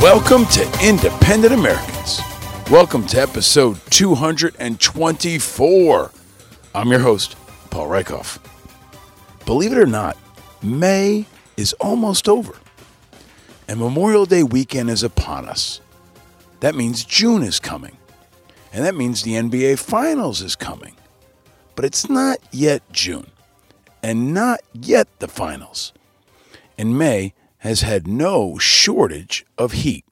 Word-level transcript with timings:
Welcome 0.00 0.46
to 0.46 0.62
Independent 0.82 1.54
Americans. 1.54 2.20
Welcome 2.70 3.06
to 3.06 3.20
episode 3.20 3.78
224. 3.90 6.10
I'm 6.74 6.90
your 6.90 7.00
host, 7.00 7.36
Paul 7.70 7.88
Rieckhoff. 7.88 8.38
Believe 9.46 9.72
it 9.72 9.78
or 9.78 9.86
not, 9.86 10.16
May 10.62 11.26
is 11.56 11.72
almost 11.74 12.28
over, 12.28 12.54
and 13.68 13.78
Memorial 13.78 14.26
Day 14.26 14.42
weekend 14.42 14.90
is 14.90 15.02
upon 15.02 15.48
us. 15.48 15.80
That 16.60 16.74
means 16.74 17.04
June 17.04 17.42
is 17.42 17.60
coming, 17.60 17.96
and 18.72 18.84
that 18.84 18.94
means 18.94 19.22
the 19.22 19.34
NBA 19.34 19.78
Finals 19.78 20.42
is 20.42 20.56
coming. 20.56 20.96
But 21.76 21.84
it's 21.84 22.10
not 22.10 22.38
yet 22.50 22.82
June, 22.92 23.30
and 24.02 24.34
not 24.34 24.60
yet 24.72 25.08
the 25.18 25.28
finals. 25.28 25.92
In 26.76 26.98
May 26.98 27.32
has 27.64 27.80
had 27.80 28.06
no 28.06 28.58
shortage 28.58 29.44
of 29.56 29.72
heat. 29.72 30.04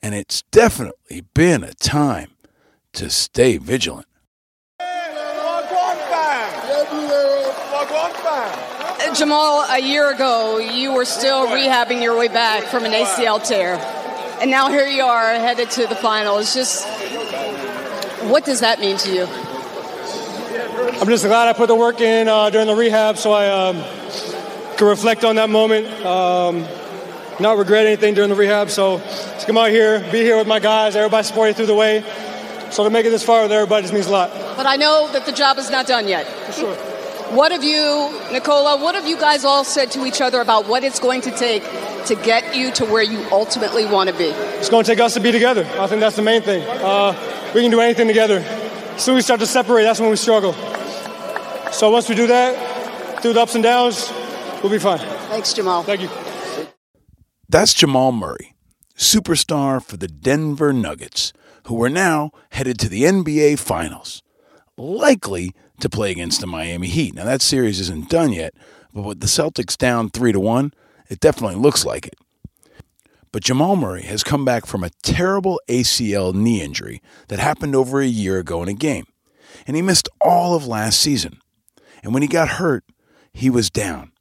And 0.00 0.14
it's 0.14 0.42
definitely 0.52 1.22
been 1.34 1.64
a 1.64 1.74
time 1.74 2.30
to 2.92 3.10
stay 3.10 3.58
vigilant. 3.58 4.06
Uh, 4.78 4.86
Jamal, 9.12 9.66
a 9.70 9.80
year 9.80 10.14
ago, 10.14 10.58
you 10.58 10.92
were 10.92 11.04
still 11.04 11.48
rehabbing 11.48 12.00
your 12.00 12.16
way 12.16 12.28
back 12.28 12.62
from 12.64 12.84
an 12.84 12.92
ACL 12.92 13.44
tear. 13.44 13.74
And 14.40 14.48
now 14.48 14.70
here 14.70 14.86
you 14.86 15.02
are 15.02 15.34
headed 15.34 15.68
to 15.72 15.88
the 15.88 15.96
finals. 15.96 16.54
Just 16.54 16.86
what 18.30 18.44
does 18.44 18.60
that 18.60 18.78
mean 18.78 18.96
to 18.98 19.12
you? 19.12 19.26
I'm 21.00 21.08
just 21.08 21.24
glad 21.24 21.48
I 21.48 21.54
put 21.54 21.66
the 21.66 21.74
work 21.74 22.00
in 22.00 22.28
uh, 22.28 22.50
during 22.50 22.68
the 22.68 22.76
rehab 22.76 23.18
so 23.18 23.32
I 23.32 23.48
um, 23.48 23.82
to 24.82 24.86
reflect 24.86 25.24
on 25.24 25.36
that 25.36 25.48
moment, 25.48 25.86
um, 26.04 26.66
not 27.38 27.56
regret 27.56 27.86
anything 27.86 28.14
during 28.14 28.30
the 28.30 28.34
rehab. 28.34 28.68
So 28.68 28.98
to 28.98 29.46
come 29.46 29.56
out 29.56 29.70
here, 29.70 30.00
be 30.10 30.22
here 30.22 30.36
with 30.36 30.48
my 30.48 30.58
guys, 30.58 30.96
everybody 30.96 31.24
supporting 31.24 31.54
through 31.54 31.66
the 31.66 31.74
way. 31.74 32.02
So 32.72 32.82
to 32.82 32.90
make 32.90 33.06
it 33.06 33.10
this 33.10 33.22
far 33.22 33.42
with 33.42 33.52
everybody 33.52 33.82
just 33.82 33.94
means 33.94 34.06
a 34.06 34.10
lot. 34.10 34.32
But 34.56 34.66
I 34.66 34.74
know 34.74 35.08
that 35.12 35.24
the 35.24 35.30
job 35.30 35.58
is 35.58 35.70
not 35.70 35.86
done 35.86 36.08
yet. 36.08 36.26
For 36.46 36.52
sure. 36.52 36.74
What 37.36 37.52
have 37.52 37.62
you, 37.62 38.10
Nikola, 38.32 38.82
what 38.82 38.96
have 38.96 39.06
you 39.06 39.16
guys 39.16 39.44
all 39.44 39.62
said 39.62 39.92
to 39.92 40.04
each 40.04 40.20
other 40.20 40.40
about 40.40 40.66
what 40.66 40.82
it's 40.82 40.98
going 40.98 41.20
to 41.22 41.30
take 41.30 41.62
to 42.06 42.16
get 42.16 42.56
you 42.56 42.72
to 42.72 42.84
where 42.84 43.04
you 43.04 43.24
ultimately 43.30 43.86
want 43.86 44.10
to 44.10 44.16
be? 44.16 44.30
It's 44.58 44.68
going 44.68 44.84
to 44.84 44.90
take 44.90 44.98
us 44.98 45.14
to 45.14 45.20
be 45.20 45.30
together. 45.30 45.64
I 45.78 45.86
think 45.86 46.00
that's 46.00 46.16
the 46.16 46.22
main 46.22 46.42
thing. 46.42 46.60
Uh, 46.68 47.12
we 47.54 47.62
can 47.62 47.70
do 47.70 47.78
anything 47.78 48.08
together. 48.08 48.38
As 48.38 49.04
soon 49.04 49.14
as 49.14 49.18
we 49.18 49.22
start 49.22 49.38
to 49.40 49.46
separate, 49.46 49.84
that's 49.84 50.00
when 50.00 50.10
we 50.10 50.16
struggle. 50.16 50.54
So 51.70 51.88
once 51.90 52.08
we 52.08 52.16
do 52.16 52.26
that, 52.26 53.22
through 53.22 53.34
the 53.34 53.40
ups 53.40 53.54
and 53.54 53.62
downs, 53.62 54.12
We'll 54.62 54.70
be 54.70 54.78
fine. 54.78 54.98
Thanks, 54.98 55.52
Jamal. 55.52 55.82
Thank 55.82 56.02
you. 56.02 56.08
That's 57.48 57.74
Jamal 57.74 58.12
Murray, 58.12 58.54
superstar 58.96 59.82
for 59.84 59.96
the 59.96 60.08
Denver 60.08 60.72
Nuggets, 60.72 61.32
who 61.66 61.82
are 61.82 61.90
now 61.90 62.30
headed 62.52 62.78
to 62.78 62.88
the 62.88 63.02
NBA 63.02 63.58
Finals, 63.58 64.22
likely 64.76 65.52
to 65.80 65.88
play 65.88 66.12
against 66.12 66.40
the 66.40 66.46
Miami 66.46 66.86
Heat. 66.86 67.14
Now 67.14 67.24
that 67.24 67.42
series 67.42 67.80
isn't 67.80 68.08
done 68.08 68.32
yet, 68.32 68.54
but 68.94 69.02
with 69.02 69.20
the 69.20 69.26
Celtics 69.26 69.76
down 69.76 70.10
3 70.10 70.32
to 70.32 70.40
1, 70.40 70.72
it 71.08 71.20
definitely 71.20 71.56
looks 71.56 71.84
like 71.84 72.06
it. 72.06 72.14
But 73.32 73.42
Jamal 73.42 73.76
Murray 73.76 74.02
has 74.02 74.22
come 74.22 74.44
back 74.44 74.64
from 74.64 74.84
a 74.84 74.90
terrible 75.02 75.60
ACL 75.68 76.34
knee 76.34 76.62
injury 76.62 77.02
that 77.28 77.38
happened 77.38 77.74
over 77.74 78.00
a 78.00 78.06
year 78.06 78.38
ago 78.38 78.62
in 78.62 78.68
a 78.68 78.74
game, 78.74 79.06
and 79.66 79.74
he 79.74 79.82
missed 79.82 80.08
all 80.20 80.54
of 80.54 80.66
last 80.66 81.00
season. 81.00 81.40
And 82.02 82.14
when 82.14 82.22
he 82.22 82.28
got 82.28 82.48
hurt, 82.48 82.84
he 83.32 83.50
was 83.50 83.70
down. 83.70 84.11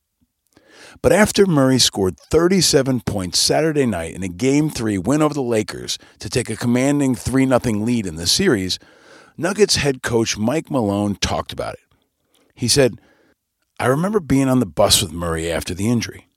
But 1.02 1.14
after 1.14 1.48
Murray 1.48 1.80
scored 1.80 2.20
37 2.20 3.02
points 3.02 3.40
Saturday 3.40 3.88
night 3.88 4.14
in 4.14 4.22
a 4.22 4.28
Game 4.28 4.70
3 4.70 5.00
win 5.00 5.24
over 5.24 5.34
the 5.34 5.42
Lakers 5.42 5.98
to 6.20 6.30
take 6.30 6.50
a 6.50 6.56
commanding 6.56 7.16
3 7.16 7.48
0 7.48 7.60
lead 7.60 8.06
in 8.06 8.18
the 8.18 8.28
series, 8.28 8.78
Nuggets 9.36 9.78
head 9.78 10.04
coach 10.04 10.38
Mike 10.38 10.70
Malone 10.70 11.16
talked 11.16 11.52
about 11.52 11.74
it. 11.74 11.80
He 12.54 12.68
said, 12.68 13.00
I 13.80 13.88
remember 13.88 14.20
being 14.20 14.48
on 14.48 14.60
the 14.60 14.68
bus 14.68 15.02
with 15.02 15.12
Murray 15.12 15.52
after 15.52 15.74
the 15.74 15.90
injury. 15.90 16.28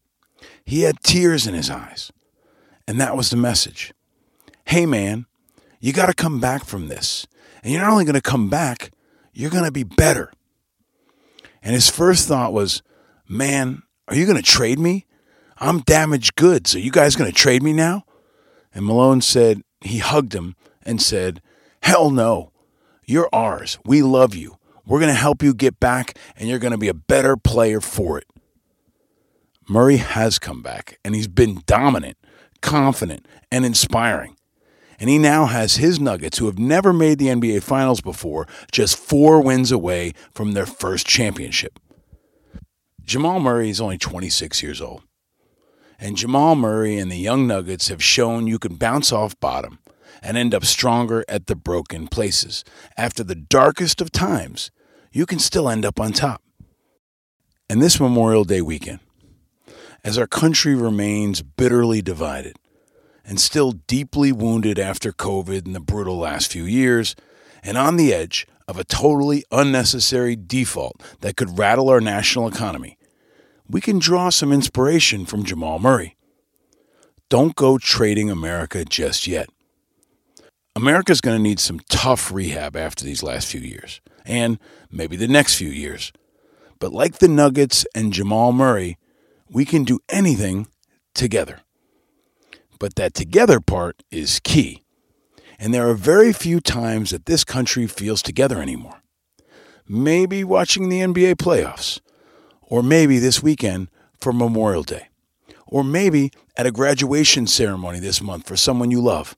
He 0.64 0.82
had 0.82 1.00
tears 1.02 1.46
in 1.46 1.52
his 1.52 1.68
eyes. 1.68 2.10
And 2.88 2.98
that 3.00 3.16
was 3.16 3.28
the 3.28 3.36
message. 3.36 3.92
Hey, 4.66 4.86
man, 4.86 5.26
you 5.78 5.92
got 5.92 6.06
to 6.06 6.14
come 6.14 6.40
back 6.40 6.64
from 6.64 6.88
this. 6.88 7.26
And 7.62 7.70
you're 7.70 7.82
not 7.82 7.90
only 7.90 8.06
going 8.06 8.14
to 8.14 8.22
come 8.22 8.48
back, 8.48 8.90
you're 9.34 9.50
going 9.50 9.64
to 9.64 9.72
be 9.72 9.84
better. 9.84 10.32
And 11.62 11.74
his 11.74 11.90
first 11.90 12.28
thought 12.28 12.52
was, 12.52 12.82
man, 13.28 13.82
are 14.08 14.14
you 14.14 14.26
going 14.26 14.36
to 14.36 14.42
trade 14.42 14.78
me? 14.78 15.06
I'm 15.58 15.80
damaged 15.80 16.36
goods. 16.36 16.74
Are 16.74 16.80
you 16.80 16.90
guys 16.90 17.16
going 17.16 17.30
to 17.30 17.36
trade 17.36 17.62
me 17.62 17.72
now? 17.72 18.04
And 18.74 18.84
Malone 18.84 19.20
said, 19.20 19.62
he 19.80 19.98
hugged 19.98 20.34
him 20.34 20.56
and 20.82 21.00
said, 21.00 21.40
Hell 21.82 22.10
no. 22.10 22.50
You're 23.06 23.28
ours. 23.32 23.78
We 23.84 24.02
love 24.02 24.34
you. 24.34 24.56
We're 24.86 25.00
going 25.00 25.12
to 25.12 25.18
help 25.18 25.42
you 25.42 25.54
get 25.54 25.80
back, 25.80 26.16
and 26.36 26.48
you're 26.48 26.58
going 26.58 26.72
to 26.72 26.78
be 26.78 26.88
a 26.88 26.94
better 26.94 27.36
player 27.36 27.80
for 27.80 28.18
it. 28.18 28.26
Murray 29.68 29.96
has 29.98 30.38
come 30.38 30.62
back, 30.62 30.98
and 31.04 31.14
he's 31.14 31.28
been 31.28 31.62
dominant, 31.66 32.18
confident, 32.60 33.26
and 33.50 33.64
inspiring. 33.64 34.36
And 34.98 35.10
he 35.10 35.18
now 35.18 35.46
has 35.46 35.76
his 35.76 35.98
Nuggets, 35.98 36.38
who 36.38 36.46
have 36.46 36.58
never 36.58 36.92
made 36.92 37.18
the 37.18 37.28
NBA 37.28 37.62
Finals 37.62 38.00
before, 38.00 38.46
just 38.70 38.96
four 38.96 39.40
wins 39.40 39.72
away 39.72 40.12
from 40.34 40.52
their 40.52 40.66
first 40.66 41.06
championship. 41.06 41.78
Jamal 43.04 43.38
Murray 43.38 43.68
is 43.68 43.80
only 43.80 43.98
26 43.98 44.62
years 44.62 44.80
old. 44.80 45.02
And 45.98 46.16
Jamal 46.16 46.56
Murray 46.56 46.98
and 46.98 47.10
the 47.10 47.16
Young 47.16 47.46
Nuggets 47.46 47.88
have 47.88 48.02
shown 48.02 48.46
you 48.46 48.58
can 48.58 48.76
bounce 48.76 49.12
off 49.12 49.38
bottom 49.40 49.78
and 50.22 50.36
end 50.36 50.54
up 50.54 50.64
stronger 50.64 51.24
at 51.28 51.46
the 51.46 51.54
broken 51.54 52.08
places. 52.08 52.64
After 52.96 53.22
the 53.22 53.34
darkest 53.34 54.00
of 54.00 54.10
times, 54.10 54.70
you 55.12 55.26
can 55.26 55.38
still 55.38 55.68
end 55.68 55.84
up 55.84 56.00
on 56.00 56.12
top. 56.12 56.42
And 57.68 57.80
this 57.80 58.00
Memorial 58.00 58.44
Day 58.44 58.60
weekend, 58.60 59.00
as 60.02 60.18
our 60.18 60.26
country 60.26 60.74
remains 60.74 61.42
bitterly 61.42 62.02
divided 62.02 62.56
and 63.24 63.40
still 63.40 63.72
deeply 63.72 64.32
wounded 64.32 64.78
after 64.78 65.12
COVID 65.12 65.64
and 65.64 65.74
the 65.74 65.80
brutal 65.80 66.18
last 66.18 66.50
few 66.50 66.64
years, 66.64 67.14
and 67.62 67.78
on 67.78 67.96
the 67.96 68.12
edge 68.12 68.46
of 68.66 68.78
a 68.78 68.84
totally 68.84 69.44
unnecessary 69.50 70.36
default 70.36 71.02
that 71.20 71.36
could 71.36 71.58
rattle 71.58 71.88
our 71.88 72.00
national 72.00 72.48
economy, 72.48 72.98
we 73.68 73.80
can 73.80 73.98
draw 73.98 74.30
some 74.30 74.52
inspiration 74.52 75.26
from 75.26 75.44
Jamal 75.44 75.78
Murray. 75.78 76.16
Don't 77.28 77.56
go 77.56 77.78
trading 77.78 78.30
America 78.30 78.84
just 78.84 79.26
yet. 79.26 79.48
America's 80.76 81.20
going 81.20 81.36
to 81.36 81.42
need 81.42 81.60
some 81.60 81.80
tough 81.88 82.32
rehab 82.32 82.76
after 82.76 83.04
these 83.04 83.22
last 83.22 83.48
few 83.48 83.60
years, 83.60 84.00
and 84.24 84.58
maybe 84.90 85.16
the 85.16 85.28
next 85.28 85.54
few 85.54 85.68
years. 85.68 86.12
But 86.78 86.92
like 86.92 87.18
the 87.18 87.28
Nuggets 87.28 87.86
and 87.94 88.12
Jamal 88.12 88.52
Murray, 88.52 88.98
we 89.48 89.64
can 89.64 89.84
do 89.84 90.00
anything 90.08 90.66
together. 91.14 91.60
But 92.78 92.96
that 92.96 93.14
together 93.14 93.60
part 93.60 94.02
is 94.10 94.40
key. 94.40 94.83
And 95.58 95.72
there 95.72 95.88
are 95.88 95.94
very 95.94 96.32
few 96.32 96.60
times 96.60 97.10
that 97.10 97.26
this 97.26 97.44
country 97.44 97.86
feels 97.86 98.22
together 98.22 98.60
anymore. 98.60 99.02
Maybe 99.88 100.44
watching 100.44 100.88
the 100.88 101.00
NBA 101.00 101.34
playoffs, 101.36 102.00
or 102.62 102.82
maybe 102.82 103.18
this 103.18 103.42
weekend 103.42 103.88
for 104.20 104.32
Memorial 104.32 104.82
Day, 104.82 105.08
or 105.66 105.84
maybe 105.84 106.32
at 106.56 106.66
a 106.66 106.72
graduation 106.72 107.46
ceremony 107.46 107.98
this 108.00 108.22
month 108.22 108.46
for 108.46 108.56
someone 108.56 108.90
you 108.90 109.00
love. 109.00 109.36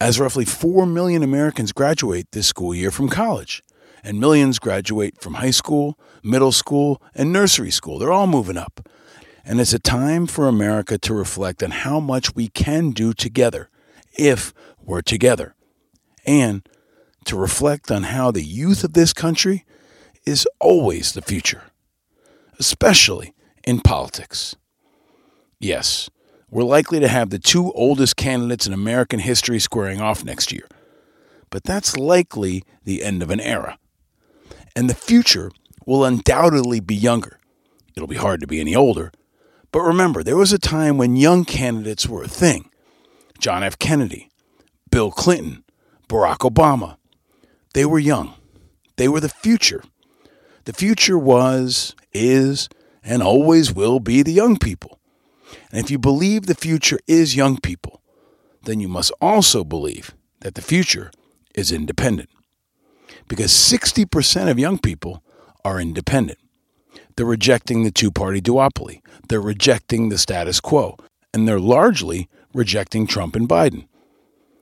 As 0.00 0.20
roughly 0.20 0.44
4 0.44 0.86
million 0.86 1.22
Americans 1.22 1.72
graduate 1.72 2.26
this 2.32 2.46
school 2.46 2.74
year 2.74 2.90
from 2.90 3.08
college, 3.08 3.62
and 4.04 4.20
millions 4.20 4.58
graduate 4.58 5.20
from 5.20 5.34
high 5.34 5.50
school, 5.50 5.98
middle 6.22 6.52
school, 6.52 7.02
and 7.14 7.32
nursery 7.32 7.70
school. 7.70 7.98
They're 7.98 8.12
all 8.12 8.26
moving 8.26 8.58
up. 8.58 8.86
And 9.44 9.60
it's 9.60 9.72
a 9.72 9.78
time 9.78 10.26
for 10.26 10.46
America 10.46 10.98
to 10.98 11.14
reflect 11.14 11.62
on 11.62 11.70
how 11.70 12.00
much 12.00 12.34
we 12.34 12.48
can 12.48 12.90
do 12.90 13.12
together 13.12 13.70
if 14.18 14.52
we're 14.80 15.02
together, 15.02 15.54
and 16.26 16.68
to 17.24 17.36
reflect 17.36 17.90
on 17.90 18.04
how 18.04 18.30
the 18.30 18.42
youth 18.42 18.84
of 18.84 18.92
this 18.92 19.12
country 19.12 19.64
is 20.26 20.46
always 20.60 21.12
the 21.12 21.22
future, 21.22 21.64
especially 22.58 23.34
in 23.64 23.80
politics. 23.80 24.56
Yes, 25.58 26.10
we're 26.50 26.64
likely 26.64 27.00
to 27.00 27.08
have 27.08 27.30
the 27.30 27.38
two 27.38 27.72
oldest 27.72 28.16
candidates 28.16 28.66
in 28.66 28.72
American 28.72 29.20
history 29.20 29.58
squaring 29.58 30.00
off 30.00 30.24
next 30.24 30.52
year, 30.52 30.68
but 31.50 31.64
that's 31.64 31.96
likely 31.96 32.62
the 32.84 33.02
end 33.02 33.22
of 33.22 33.30
an 33.30 33.40
era. 33.40 33.78
And 34.76 34.90
the 34.90 34.94
future 34.94 35.50
will 35.86 36.04
undoubtedly 36.04 36.80
be 36.80 36.94
younger. 36.94 37.38
It'll 37.96 38.08
be 38.08 38.16
hard 38.16 38.40
to 38.40 38.46
be 38.46 38.60
any 38.60 38.74
older. 38.74 39.12
But 39.70 39.82
remember, 39.82 40.22
there 40.22 40.36
was 40.36 40.52
a 40.52 40.58
time 40.58 40.98
when 40.98 41.16
young 41.16 41.44
candidates 41.44 42.08
were 42.08 42.22
a 42.22 42.28
thing 42.28 42.70
John 43.44 43.62
F. 43.62 43.78
Kennedy, 43.78 44.30
Bill 44.90 45.10
Clinton, 45.10 45.64
Barack 46.08 46.50
Obama. 46.50 46.96
They 47.74 47.84
were 47.84 47.98
young. 47.98 48.32
They 48.96 49.06
were 49.06 49.20
the 49.20 49.28
future. 49.28 49.84
The 50.64 50.72
future 50.72 51.18
was, 51.18 51.94
is, 52.14 52.70
and 53.02 53.22
always 53.22 53.70
will 53.70 54.00
be 54.00 54.22
the 54.22 54.32
young 54.32 54.58
people. 54.58 54.98
And 55.70 55.84
if 55.84 55.90
you 55.90 55.98
believe 55.98 56.46
the 56.46 56.54
future 56.54 56.98
is 57.06 57.36
young 57.36 57.58
people, 57.60 58.00
then 58.62 58.80
you 58.80 58.88
must 58.88 59.12
also 59.20 59.62
believe 59.62 60.14
that 60.40 60.54
the 60.54 60.62
future 60.62 61.10
is 61.54 61.70
independent. 61.70 62.30
Because 63.28 63.50
60% 63.50 64.50
of 64.50 64.58
young 64.58 64.78
people 64.78 65.22
are 65.66 65.78
independent. 65.78 66.38
They're 67.14 67.26
rejecting 67.26 67.84
the 67.84 67.90
two 67.90 68.10
party 68.10 68.40
duopoly, 68.40 69.02
they're 69.28 69.38
rejecting 69.38 70.08
the 70.08 70.16
status 70.16 70.60
quo, 70.60 70.96
and 71.34 71.46
they're 71.46 71.60
largely 71.60 72.30
rejecting 72.54 73.06
Trump 73.06 73.36
and 73.36 73.48
Biden. 73.48 73.88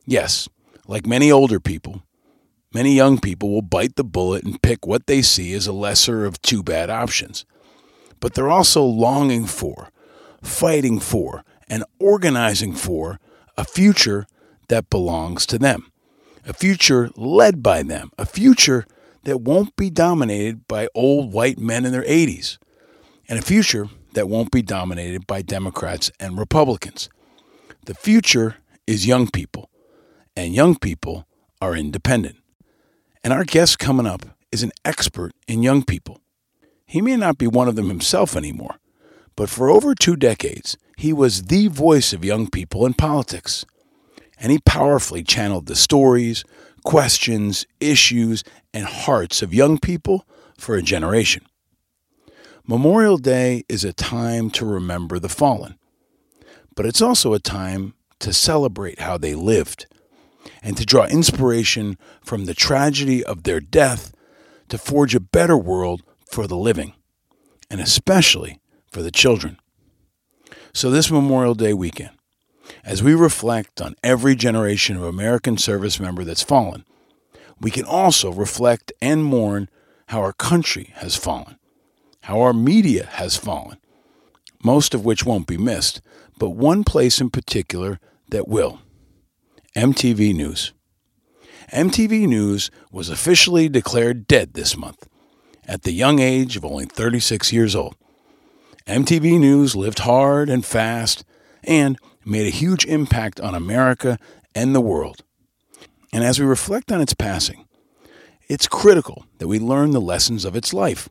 Yes, 0.06 0.48
like 0.88 1.06
many 1.06 1.30
older 1.30 1.60
people, 1.60 2.02
many 2.74 2.94
young 2.94 3.20
people 3.20 3.50
will 3.50 3.62
bite 3.62 3.96
the 3.96 4.04
bullet 4.04 4.44
and 4.44 4.60
pick 4.60 4.86
what 4.86 5.06
they 5.06 5.22
see 5.22 5.52
as 5.52 5.66
a 5.66 5.72
lesser 5.72 6.24
of 6.24 6.42
two 6.42 6.62
bad 6.62 6.90
options. 6.90 7.44
But 8.18 8.34
they're 8.34 8.50
also 8.50 8.82
longing 8.82 9.46
for, 9.46 9.90
fighting 10.42 10.98
for, 10.98 11.44
and 11.68 11.84
organizing 11.98 12.74
for 12.74 13.20
a 13.56 13.64
future 13.64 14.26
that 14.68 14.90
belongs 14.90 15.46
to 15.46 15.58
them, 15.58 15.92
a 16.46 16.52
future 16.52 17.10
led 17.16 17.62
by 17.62 17.82
them, 17.82 18.10
a 18.18 18.26
future 18.26 18.86
that 19.24 19.42
won't 19.42 19.76
be 19.76 19.90
dominated 19.90 20.66
by 20.66 20.88
old 20.94 21.32
white 21.32 21.58
men 21.58 21.84
in 21.84 21.92
their 21.92 22.02
80s, 22.02 22.58
and 23.28 23.38
a 23.38 23.42
future 23.42 23.88
that 24.14 24.28
won't 24.28 24.50
be 24.50 24.62
dominated 24.62 25.26
by 25.26 25.42
Democrats 25.42 26.10
and 26.18 26.38
Republicans. 26.38 27.08
The 27.84 27.94
future 27.94 28.58
is 28.86 29.08
young 29.08 29.28
people, 29.28 29.68
and 30.36 30.54
young 30.54 30.76
people 30.76 31.26
are 31.60 31.74
independent. 31.74 32.36
And 33.24 33.32
our 33.32 33.42
guest 33.42 33.80
coming 33.80 34.06
up 34.06 34.24
is 34.52 34.62
an 34.62 34.70
expert 34.84 35.32
in 35.48 35.64
young 35.64 35.82
people. 35.82 36.20
He 36.86 37.00
may 37.00 37.16
not 37.16 37.38
be 37.38 37.48
one 37.48 37.66
of 37.66 37.74
them 37.74 37.88
himself 37.88 38.36
anymore, 38.36 38.76
but 39.34 39.50
for 39.50 39.68
over 39.68 39.96
two 39.96 40.14
decades, 40.14 40.76
he 40.96 41.12
was 41.12 41.44
the 41.44 41.66
voice 41.66 42.12
of 42.12 42.24
young 42.24 42.48
people 42.48 42.86
in 42.86 42.94
politics. 42.94 43.64
And 44.38 44.52
he 44.52 44.60
powerfully 44.60 45.24
channeled 45.24 45.66
the 45.66 45.74
stories, 45.74 46.44
questions, 46.84 47.66
issues, 47.80 48.44
and 48.72 48.84
hearts 48.84 49.42
of 49.42 49.52
young 49.52 49.78
people 49.78 50.24
for 50.56 50.76
a 50.76 50.82
generation. 50.82 51.44
Memorial 52.64 53.18
Day 53.18 53.64
is 53.68 53.82
a 53.82 53.92
time 53.92 54.50
to 54.50 54.64
remember 54.64 55.18
the 55.18 55.28
fallen, 55.28 55.78
but 56.74 56.86
it's 56.86 57.02
also 57.02 57.32
a 57.32 57.38
time 57.38 57.94
to 58.20 58.32
celebrate 58.32 59.00
how 59.00 59.18
they 59.18 59.34
lived 59.34 59.86
and 60.62 60.76
to 60.76 60.86
draw 60.86 61.06
inspiration 61.06 61.98
from 62.22 62.44
the 62.44 62.54
tragedy 62.54 63.24
of 63.24 63.42
their 63.42 63.60
death 63.60 64.14
to 64.68 64.78
forge 64.78 65.14
a 65.14 65.20
better 65.20 65.56
world 65.56 66.02
for 66.24 66.46
the 66.46 66.56
living, 66.56 66.94
and 67.70 67.80
especially 67.80 68.60
for 68.90 69.02
the 69.02 69.10
children. 69.10 69.58
So, 70.72 70.90
this 70.90 71.10
Memorial 71.10 71.54
Day 71.54 71.74
weekend, 71.74 72.10
as 72.84 73.02
we 73.02 73.14
reflect 73.14 73.80
on 73.80 73.94
every 74.02 74.34
generation 74.34 74.96
of 74.96 75.02
American 75.02 75.58
service 75.58 76.00
member 76.00 76.24
that's 76.24 76.42
fallen, 76.42 76.84
we 77.60 77.70
can 77.70 77.84
also 77.84 78.32
reflect 78.32 78.92
and 79.00 79.24
mourn 79.24 79.68
how 80.06 80.20
our 80.20 80.32
country 80.32 80.92
has 80.96 81.16
fallen, 81.16 81.58
how 82.22 82.40
our 82.40 82.52
media 82.52 83.06
has 83.12 83.36
fallen, 83.36 83.78
most 84.64 84.94
of 84.94 85.04
which 85.04 85.24
won't 85.24 85.46
be 85.46 85.58
missed, 85.58 86.00
but 86.42 86.56
one 86.56 86.82
place 86.82 87.20
in 87.20 87.30
particular 87.30 88.00
that 88.30 88.48
will 88.48 88.80
MTV 89.76 90.34
News. 90.34 90.72
MTV 91.72 92.26
News 92.26 92.68
was 92.90 93.08
officially 93.08 93.68
declared 93.68 94.26
dead 94.26 94.54
this 94.54 94.76
month 94.76 95.06
at 95.68 95.82
the 95.82 95.92
young 95.92 96.18
age 96.18 96.56
of 96.56 96.64
only 96.64 96.84
36 96.84 97.52
years 97.52 97.76
old. 97.76 97.94
MTV 98.88 99.38
News 99.38 99.76
lived 99.76 100.00
hard 100.00 100.50
and 100.50 100.66
fast 100.66 101.24
and 101.62 101.96
made 102.24 102.48
a 102.48 102.50
huge 102.50 102.84
impact 102.86 103.38
on 103.38 103.54
America 103.54 104.18
and 104.52 104.74
the 104.74 104.80
world. 104.80 105.22
And 106.12 106.24
as 106.24 106.40
we 106.40 106.44
reflect 106.44 106.90
on 106.90 107.00
its 107.00 107.14
passing, 107.14 107.68
it's 108.48 108.66
critical 108.66 109.26
that 109.38 109.46
we 109.46 109.60
learn 109.60 109.92
the 109.92 110.00
lessons 110.00 110.44
of 110.44 110.56
its 110.56 110.74
life 110.74 111.08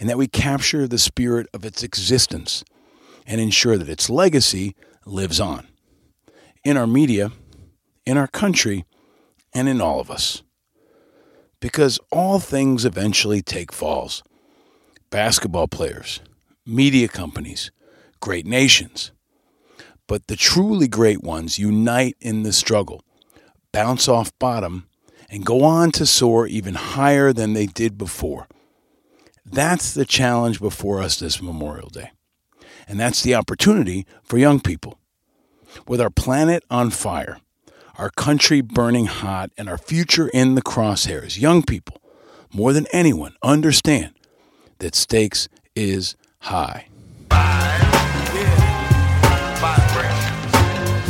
and 0.00 0.08
that 0.08 0.18
we 0.18 0.26
capture 0.26 0.88
the 0.88 0.98
spirit 0.98 1.46
of 1.54 1.64
its 1.64 1.84
existence 1.84 2.64
and 3.28 3.40
ensure 3.40 3.76
that 3.76 3.88
its 3.88 4.10
legacy 4.10 4.74
lives 5.06 5.38
on 5.38 5.68
in 6.64 6.76
our 6.76 6.86
media, 6.86 7.30
in 8.04 8.16
our 8.16 8.26
country, 8.26 8.84
and 9.54 9.68
in 9.68 9.80
all 9.80 10.00
of 10.00 10.10
us. 10.10 10.42
Because 11.60 12.00
all 12.10 12.40
things 12.40 12.84
eventually 12.84 13.42
take 13.42 13.72
falls 13.72 14.22
basketball 15.10 15.68
players, 15.68 16.20
media 16.66 17.06
companies, 17.06 17.70
great 18.20 18.46
nations. 18.46 19.12
But 20.06 20.26
the 20.26 20.36
truly 20.36 20.88
great 20.88 21.22
ones 21.22 21.58
unite 21.58 22.16
in 22.20 22.42
the 22.42 22.52
struggle 22.52 23.04
bounce 23.72 24.08
off 24.08 24.36
bottom, 24.38 24.88
and 25.30 25.44
go 25.44 25.62
on 25.62 25.92
to 25.92 26.06
soar 26.06 26.46
even 26.46 26.74
higher 26.74 27.32
than 27.32 27.52
they 27.52 27.66
did 27.66 27.98
before. 27.98 28.48
That's 29.44 29.92
the 29.92 30.06
challenge 30.06 30.58
before 30.58 31.00
us 31.02 31.18
this 31.18 31.42
Memorial 31.42 31.90
Day. 31.90 32.10
And 32.88 32.98
that's 32.98 33.22
the 33.22 33.34
opportunity 33.34 34.06
for 34.22 34.38
young 34.38 34.60
people. 34.60 34.98
With 35.86 36.00
our 36.00 36.10
planet 36.10 36.64
on 36.70 36.90
fire, 36.90 37.38
our 37.98 38.10
country 38.10 38.62
burning 38.62 39.06
hot, 39.06 39.50
and 39.58 39.68
our 39.68 39.76
future 39.76 40.28
in 40.28 40.54
the 40.54 40.62
crosshairs, 40.62 41.38
young 41.38 41.62
people, 41.62 42.00
more 42.52 42.72
than 42.72 42.86
anyone, 42.92 43.34
understand 43.42 44.14
that 44.78 44.94
stakes 44.94 45.48
is 45.74 46.16
high. 46.38 46.86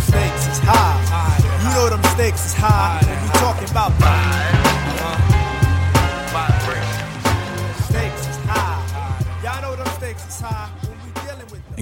Stakes 0.08 0.46
is 0.48 0.58
high. 0.64 1.38
You 1.62 1.74
know 1.74 1.90
them 1.90 2.02
stakes 2.14 2.46
is 2.46 2.54
high. 2.54 3.00
You 3.22 3.28
talking 3.38 3.70
about 3.70 4.57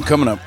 coming 0.07 0.29
up, 0.29 0.39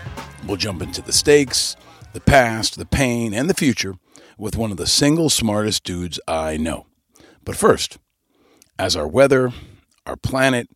we'll 0.47 0.55
jump 0.55 0.81
into 0.81 1.01
the 1.01 1.11
stakes, 1.11 1.75
the 2.13 2.21
past, 2.21 2.77
the 2.77 2.85
pain, 2.85 3.33
and 3.33 3.49
the 3.49 3.53
future 3.53 3.95
with 4.37 4.55
one 4.55 4.71
of 4.71 4.77
the 4.77 4.87
single 4.87 5.29
smartest 5.29 5.83
dudes 5.83 6.17
I 6.29 6.55
know. 6.55 6.85
But 7.43 7.57
first, 7.57 7.97
as 8.79 8.95
our 8.95 9.07
weather, 9.07 9.51
our 10.05 10.15
planet, 10.15 10.69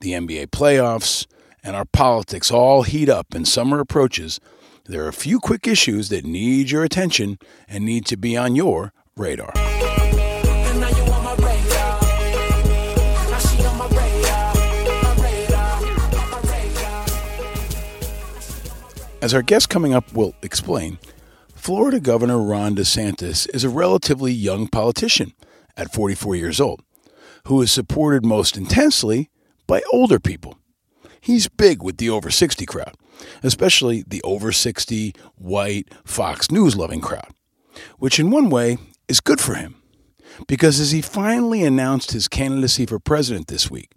the 0.00 0.12
NBA 0.12 0.46
playoffs, 0.46 1.26
and 1.62 1.76
our 1.76 1.84
politics 1.84 2.50
all 2.50 2.82
heat 2.84 3.10
up 3.10 3.34
and 3.34 3.46
summer 3.46 3.78
approaches, 3.78 4.40
there 4.86 5.04
are 5.04 5.08
a 5.08 5.12
few 5.12 5.38
quick 5.38 5.68
issues 5.68 6.08
that 6.08 6.24
need 6.24 6.70
your 6.70 6.82
attention 6.82 7.38
and 7.68 7.84
need 7.84 8.06
to 8.06 8.16
be 8.16 8.38
on 8.38 8.56
your 8.56 8.94
radar. 9.18 9.52
As 19.22 19.34
our 19.34 19.42
guest 19.42 19.68
coming 19.68 19.92
up 19.92 20.12
will 20.14 20.34
explain, 20.42 20.98
Florida 21.54 22.00
Governor 22.00 22.38
Ron 22.38 22.74
DeSantis 22.74 23.48
is 23.54 23.64
a 23.64 23.68
relatively 23.68 24.32
young 24.32 24.66
politician 24.66 25.34
at 25.76 25.92
44 25.92 26.36
years 26.36 26.60
old 26.60 26.82
who 27.46 27.60
is 27.60 27.70
supported 27.70 28.24
most 28.24 28.56
intensely 28.56 29.30
by 29.66 29.82
older 29.92 30.18
people. 30.18 30.58
He's 31.20 31.48
big 31.48 31.82
with 31.82 31.98
the 31.98 32.08
over 32.08 32.30
60 32.30 32.64
crowd, 32.64 32.94
especially 33.42 34.04
the 34.06 34.22
over 34.22 34.52
60 34.52 35.14
white 35.36 35.92
Fox 36.04 36.50
News 36.50 36.74
loving 36.76 37.00
crowd, 37.00 37.28
which 37.98 38.18
in 38.18 38.30
one 38.30 38.48
way 38.48 38.78
is 39.06 39.20
good 39.20 39.40
for 39.40 39.54
him 39.54 39.76
because 40.46 40.80
as 40.80 40.92
he 40.92 41.02
finally 41.02 41.62
announced 41.62 42.12
his 42.12 42.28
candidacy 42.28 42.86
for 42.86 42.98
president 42.98 43.48
this 43.48 43.70
week 43.70 43.92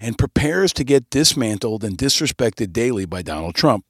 and 0.00 0.18
prepares 0.18 0.72
to 0.74 0.84
get 0.84 1.10
dismantled 1.10 1.82
and 1.82 1.98
disrespected 1.98 2.72
daily 2.72 3.04
by 3.04 3.22
Donald 3.22 3.54
Trump, 3.54 3.84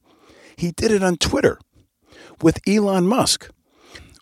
he 0.60 0.72
did 0.72 0.90
it 0.90 1.02
on 1.02 1.16
Twitter 1.16 1.58
with 2.42 2.60
Elon 2.68 3.06
Musk, 3.06 3.50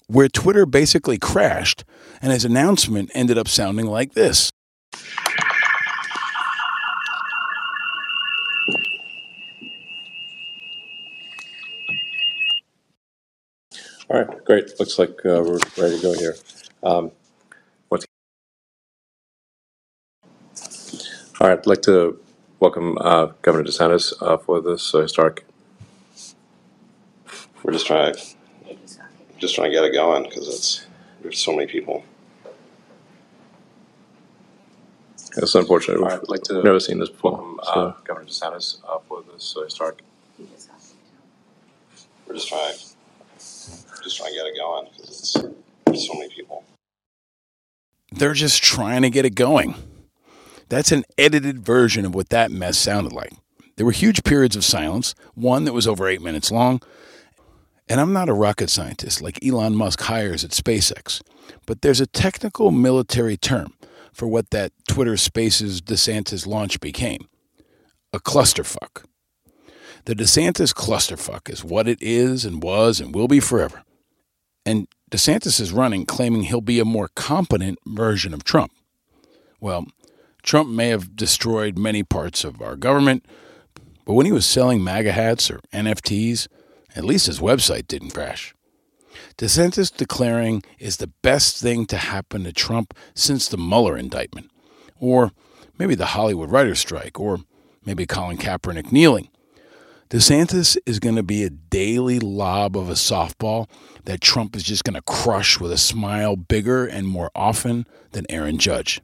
where 0.07 0.28
Twitter 0.28 0.66
basically 0.66 1.18
crashed 1.18 1.85
and 2.23 2.33
his 2.33 2.45
announcement 2.45 3.11
ended 3.12 3.37
up 3.37 3.49
sounding 3.49 3.87
like 3.87 4.14
this. 4.14 4.50
All 14.09 14.21
right, 14.21 14.45
great. 14.45 14.78
Looks 14.78 14.99
like 14.99 15.18
uh, 15.26 15.42
we're 15.45 15.59
ready 15.76 15.97
to 15.97 16.02
go 16.02 16.14
here. 16.14 16.37
Um, 16.85 17.11
what's 17.88 18.07
all 21.40 21.49
right? 21.49 21.59
I'd 21.59 21.66
like 21.66 21.83
to 21.83 22.18
welcome 22.61 22.97
uh, 23.00 23.33
Governor 23.42 23.64
DeSantis 23.64 24.14
uh, 24.23 24.38
for 24.38 24.61
this 24.61 24.92
historic. 24.92 25.48
We're 27.69 27.73
just 27.75 27.87
trying, 27.87 28.15
just 29.37 29.55
trying 29.55 29.71
to 29.71 29.77
get 29.77 29.85
it 29.85 29.93
going 29.93 30.23
because 30.23 30.49
it's 30.49 30.87
there's 31.21 31.39
so 31.39 31.55
many 31.55 31.67
people. 31.67 32.03
It's 35.37 35.55
unfortunate. 35.55 35.99
All 35.99 36.05
We've 36.05 36.13
right, 36.13 36.19
I'd 36.23 36.29
like 36.31 36.43
to 36.45 36.63
never 36.63 36.81
seen 36.81 36.99
this 36.99 37.11
before. 37.11 37.33
welcome 37.33 37.61
so- 37.63 37.71
uh, 37.73 37.95
Governor 38.05 38.27
DeSantis 38.27 38.79
uh, 38.89 39.01
for 39.07 39.23
this 39.31 39.55
uh, 39.55 39.65
historic. 39.65 40.01
We're 42.27 42.37
just 42.37 42.49
trying, 42.49 42.73
just 44.03 44.17
trying 44.17 44.33
to 44.33 44.39
get 44.39 44.47
it 44.47 44.57
going 44.57 44.89
because 44.97 45.11
it's 45.11 45.37
there's 45.85 46.07
so 46.07 46.15
many 46.15 46.31
people. 46.31 46.65
They're 48.13 48.33
just 48.33 48.63
trying 48.63 49.03
to 49.03 49.11
get 49.11 49.27
it 49.27 49.35
going. 49.35 49.75
That's 50.71 50.91
an 50.91 51.05
edited 51.19 51.59
version 51.59 52.07
of 52.07 52.15
what 52.15 52.31
that 52.31 52.51
mess 52.51 52.79
sounded 52.79 53.13
like. 53.13 53.35
There 53.77 53.85
were 53.85 53.93
huge 53.93 54.25
periods 54.25 54.57
of 54.57 54.65
silence, 54.65 55.15
one 55.35 55.65
that 55.65 55.75
was 55.75 55.87
over 55.87 56.09
eight 56.09 56.23
minutes 56.23 56.51
long. 56.51 56.81
And 57.88 58.00
I'm 58.00 58.12
not 58.12 58.28
a 58.28 58.35
rocket 58.35 58.68
scientist 58.68 59.23
like 59.23 59.45
Elon 59.45 59.75
Musk 59.75 60.02
hires 60.02 60.45
at 60.45 60.50
SpaceX, 60.50 61.23
but 61.66 61.80
there's 61.80 62.00
a 62.00 62.07
technical 62.07 62.71
military 62.71 63.37
term 63.37 63.73
for 64.12 64.28
what 64.28 64.50
that 64.50 64.73
Twitter 64.88 65.16
Spaces 65.16 65.80
DeSantis 65.80 66.47
launch 66.47 66.80
became 66.80 67.28
a 68.12 68.18
clusterfuck. 68.18 69.04
The 70.04 70.14
DeSantis 70.14 70.75
clusterfuck 70.75 71.50
is 71.50 71.64
what 71.64 71.88
it 71.88 71.99
is 72.00 72.45
and 72.45 72.62
was 72.62 73.00
and 73.00 73.14
will 73.14 73.28
be 73.28 73.40
forever. 73.40 73.83
And 74.66 74.87
DeSantis 75.11 75.61
is 75.61 75.73
running 75.73 76.04
claiming 76.04 76.42
he'll 76.42 76.61
be 76.61 76.80
a 76.80 76.85
more 76.85 77.09
competent 77.14 77.78
version 77.87 78.35
of 78.35 78.45
Trump. 78.45 78.73
Well, 79.61 79.87
Trump 80.42 80.68
may 80.68 80.88
have 80.88 81.16
destroyed 81.16 81.78
many 81.78 82.02
parts 82.02 82.45
of 82.45 82.61
our 82.61 82.76
government, 82.76 83.25
but 84.04 84.12
when 84.12 84.26
he 84.26 84.33
was 84.33 84.47
selling 84.47 84.85
MAGA 84.85 85.12
hats 85.12 85.50
or 85.50 85.61
NFTs, 85.73 86.49
at 86.99 87.05
least 87.05 87.26
his 87.26 87.38
website 87.38 87.87
didn't 87.87 88.11
crash. 88.11 88.55
DeSantis 89.37 89.97
declaring 89.97 90.64
is 90.81 90.97
the 90.97 91.12
best 91.23 91.62
thing 91.62 91.87
to 91.87 91.97
happen 91.97 92.43
to 92.43 92.52
Trump 92.52 92.93
since 93.14 93.49
the 93.49 93.57
Mueller 93.57 93.97
indictment, 93.97 94.50
or 94.99 95.31
maybe 95.78 95.95
the 95.95 96.07
Hollywood 96.07 96.50
writer's 96.50 96.81
strike, 96.81 97.21
or 97.21 97.38
maybe 97.85 98.05
Colin 98.05 98.37
Kaepernick 98.37 98.90
kneeling. 98.90 99.28
DeSantis 100.11 100.76
is 100.87 100.99
going 100.99 101.14
to 101.14 101.23
be 101.23 101.45
a 101.45 101.50
daily 101.50 102.19
lob 102.19 102.76
of 102.76 102.88
a 102.88 102.95
softball 102.95 103.69
that 104.05 104.21
Trump 104.21 104.57
is 104.57 104.64
just 104.64 104.83
going 104.83 104.95
to 104.95 105.02
crush 105.02 105.61
with 105.61 105.71
a 105.71 105.78
smile 105.78 106.35
bigger 106.35 106.85
and 106.85 107.07
more 107.07 107.31
often 107.35 107.87
than 108.12 108.26
Aaron 108.28 108.59
Judge. 108.59 109.00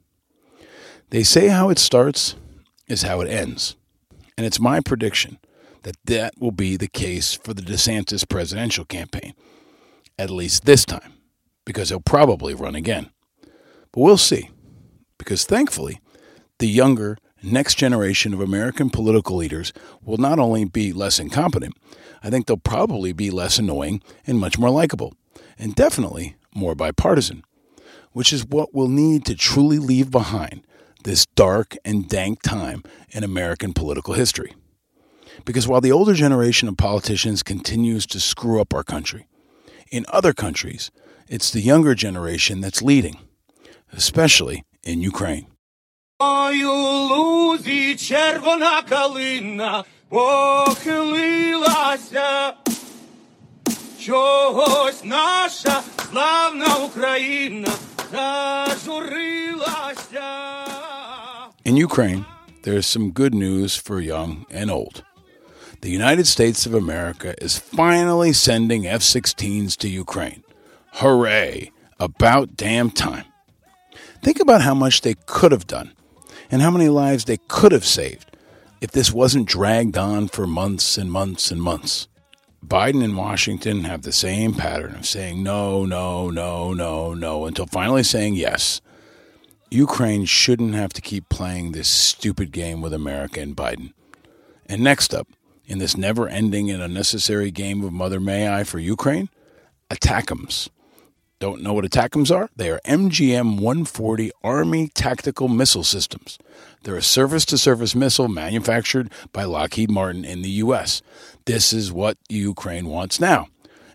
They 1.11 1.23
say 1.23 1.47
how 1.47 1.69
it 1.69 1.79
starts 1.79 2.35
is 2.87 3.03
how 3.03 3.21
it 3.21 3.29
ends. 3.29 3.75
And 4.37 4.45
it's 4.45 4.59
my 4.59 4.81
prediction 4.81 5.37
that 5.85 5.95
that 6.05 6.33
will 6.39 6.51
be 6.51 6.75
the 6.77 6.87
case 6.87 7.35
for 7.35 7.53
the 7.53 7.61
DeSantis 7.61 8.27
presidential 8.27 8.85
campaign, 8.85 9.35
at 10.17 10.31
least 10.31 10.65
this 10.65 10.83
time, 10.83 11.13
because 11.63 11.89
he'll 11.89 11.99
probably 11.99 12.55
run 12.55 12.73
again. 12.73 13.11
But 13.91 14.01
we'll 14.01 14.17
see, 14.17 14.49
because 15.19 15.45
thankfully, 15.45 16.01
the 16.57 16.67
younger, 16.67 17.19
next 17.43 17.75
generation 17.75 18.33
of 18.33 18.41
American 18.41 18.89
political 18.89 19.35
leaders 19.37 19.73
will 20.01 20.17
not 20.17 20.39
only 20.39 20.65
be 20.65 20.91
less 20.91 21.19
incompetent, 21.19 21.75
I 22.23 22.31
think 22.31 22.47
they'll 22.47 22.57
probably 22.57 23.13
be 23.13 23.29
less 23.29 23.59
annoying 23.59 24.01
and 24.25 24.39
much 24.39 24.57
more 24.57 24.71
likable, 24.71 25.13
and 25.59 25.75
definitely 25.75 26.35
more 26.55 26.73
bipartisan, 26.73 27.43
which 28.11 28.33
is 28.33 28.43
what 28.43 28.73
we'll 28.73 28.87
need 28.87 29.23
to 29.25 29.35
truly 29.35 29.77
leave 29.77 30.09
behind 30.09 30.65
this 31.03 31.27
dark 31.35 31.77
and 31.85 32.09
dank 32.09 32.41
time 32.41 32.81
in 33.11 33.23
American 33.23 33.71
political 33.71 34.15
history. 34.15 34.55
Because 35.45 35.67
while 35.67 35.81
the 35.81 35.91
older 35.91 36.15
generation 36.15 36.67
of 36.67 36.75
politicians 36.75 37.43
continues 37.43 38.05
to 38.07 38.19
screw 38.19 38.59
up 38.59 38.73
our 38.73 38.83
country, 38.83 39.27
in 39.91 40.05
other 40.09 40.33
countries, 40.33 40.91
it's 41.27 41.51
the 41.51 41.61
younger 41.61 41.93
generation 41.93 42.61
that's 42.61 42.81
leading, 42.81 43.17
especially 43.93 44.63
in 44.83 45.01
Ukraine. 45.01 45.45
In 61.65 61.75
Ukraine, 61.77 62.25
there's 62.63 62.87
some 62.87 63.11
good 63.11 63.35
news 63.35 63.75
for 63.75 63.99
young 63.99 64.45
and 64.49 64.71
old. 64.71 65.04
The 65.85 65.91
United 65.91 66.25
States 66.25 66.65
of 66.65 66.73
America 66.73 67.35
is 67.39 67.59
finally 67.59 68.33
sending 68.33 68.87
F 68.87 69.01
16s 69.01 69.77
to 69.77 69.87
Ukraine. 69.87 70.43
Hooray! 70.93 71.71
About 71.99 72.57
damn 72.57 72.89
time. 72.89 73.25
Think 74.23 74.39
about 74.39 74.63
how 74.63 74.73
much 74.73 75.01
they 75.01 75.13
could 75.27 75.51
have 75.51 75.67
done 75.67 75.93
and 76.49 76.63
how 76.63 76.71
many 76.71 76.89
lives 76.89 77.25
they 77.25 77.37
could 77.37 77.71
have 77.71 77.85
saved 77.85 78.35
if 78.81 78.93
this 78.93 79.11
wasn't 79.11 79.47
dragged 79.47 79.95
on 79.95 80.27
for 80.27 80.47
months 80.47 80.97
and 80.97 81.11
months 81.11 81.51
and 81.51 81.61
months. 81.61 82.07
Biden 82.65 83.03
and 83.03 83.15
Washington 83.15 83.83
have 83.83 84.01
the 84.01 84.11
same 84.11 84.55
pattern 84.55 84.95
of 84.95 85.05
saying 85.05 85.43
no, 85.43 85.85
no, 85.85 86.31
no, 86.31 86.73
no, 86.73 87.13
no, 87.13 87.45
until 87.45 87.67
finally 87.67 88.01
saying 88.01 88.33
yes. 88.33 88.81
Ukraine 89.69 90.25
shouldn't 90.25 90.73
have 90.73 90.93
to 90.93 91.01
keep 91.01 91.29
playing 91.29 91.73
this 91.73 91.87
stupid 91.87 92.51
game 92.51 92.81
with 92.81 92.91
America 92.91 93.39
and 93.39 93.55
Biden. 93.55 93.93
And 94.65 94.83
next 94.83 95.13
up, 95.13 95.27
in 95.67 95.79
this 95.79 95.97
never 95.97 96.27
ending 96.27 96.69
and 96.71 96.81
unnecessary 96.81 97.51
game 97.51 97.83
of 97.83 97.93
Mother 97.93 98.19
May 98.19 98.47
I 98.47 98.63
for 98.63 98.79
Ukraine, 98.79 99.29
ATACMS. 99.89 100.69
Don't 101.39 101.61
know 101.61 101.73
what 101.73 101.85
ATACMS 101.85 102.33
are? 102.33 102.49
They 102.55 102.69
are 102.69 102.79
MGM 102.85 103.59
140 103.59 104.31
Army 104.41 104.87
Tactical 104.87 105.47
Missile 105.47 105.83
Systems. 105.83 106.37
They're 106.83 106.95
a 106.95 107.01
surface 107.01 107.45
to 107.45 107.57
surface 107.57 107.93
missile 107.93 108.29
manufactured 108.29 109.11
by 109.33 109.43
Lockheed 109.43 109.91
Martin 109.91 110.23
in 110.23 110.43
the 110.43 110.49
U.S. 110.49 111.01
This 111.45 111.73
is 111.73 111.91
what 111.91 112.17
Ukraine 112.29 112.87
wants 112.87 113.19
now. 113.19 113.47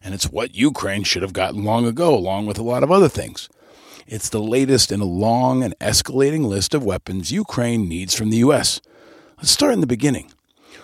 And 0.03 0.15
it's 0.15 0.31
what 0.31 0.55
Ukraine 0.55 1.03
should 1.03 1.23
have 1.23 1.33
gotten 1.33 1.65
long 1.65 1.87
ago, 1.87 2.15
along 2.15 2.47
with 2.47 2.59
a 2.59 2.63
lot 2.63 2.83
of 2.83 2.91
other 2.91 3.09
things. 3.09 3.49
It's 4.07 4.29
the 4.29 4.43
latest 4.43 4.93
in 4.93 5.01
a 5.01 5.05
long 5.05 5.63
and 5.63 5.79
escalating 5.79 6.45
list 6.45 6.75
of 6.75 6.85
weapons 6.85 7.33
Ukraine 7.33 7.89
needs 7.89 8.15
from 8.15 8.31
the 8.31 8.39
U.S. 8.39 8.81
Let's 9.39 9.51
start 9.51 9.73
in 9.73 9.81
the 9.81 9.87
beginning. 9.87 10.31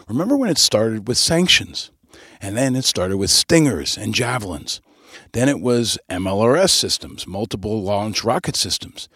Remember 0.08 0.36
when 0.36 0.50
it 0.50 0.58
started 0.58 1.08
with 1.08 1.18
sanctions? 1.18 1.90
And 2.40 2.56
then 2.56 2.76
it 2.76 2.84
started 2.84 3.16
with 3.16 3.30
stingers 3.30 3.98
and 3.98 4.14
javelins. 4.14 4.80
Then 5.32 5.48
it 5.48 5.60
was 5.60 5.98
MLRS 6.08 6.70
systems, 6.70 7.26
multiple 7.26 7.82
launch 7.82 8.22
rocket 8.22 8.56
systems. 8.56 9.08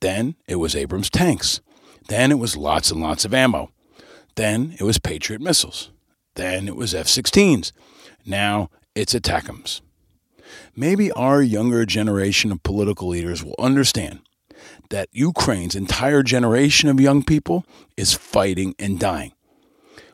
Then 0.00 0.34
it 0.46 0.56
was 0.56 0.76
Abrams 0.76 1.08
tanks. 1.08 1.60
Then 2.08 2.30
it 2.30 2.38
was 2.38 2.56
lots 2.56 2.90
and 2.90 3.00
lots 3.00 3.24
of 3.24 3.32
ammo. 3.32 3.70
Then 4.34 4.76
it 4.78 4.84
was 4.84 4.98
Patriot 4.98 5.40
missiles. 5.40 5.90
Then 6.34 6.68
it 6.68 6.76
was 6.76 6.94
F 6.94 7.06
16s. 7.06 7.72
Now 8.26 8.68
it's 8.94 9.14
ATACMS. 9.14 9.80
Maybe 10.76 11.10
our 11.12 11.40
younger 11.40 11.86
generation 11.86 12.52
of 12.52 12.62
political 12.62 13.08
leaders 13.08 13.42
will 13.42 13.54
understand 13.58 14.20
that 14.90 15.08
Ukraine's 15.12 15.74
entire 15.74 16.22
generation 16.22 16.88
of 16.88 17.00
young 17.00 17.22
people 17.22 17.64
is 17.96 18.12
fighting 18.12 18.74
and 18.78 19.00
dying. 19.00 19.32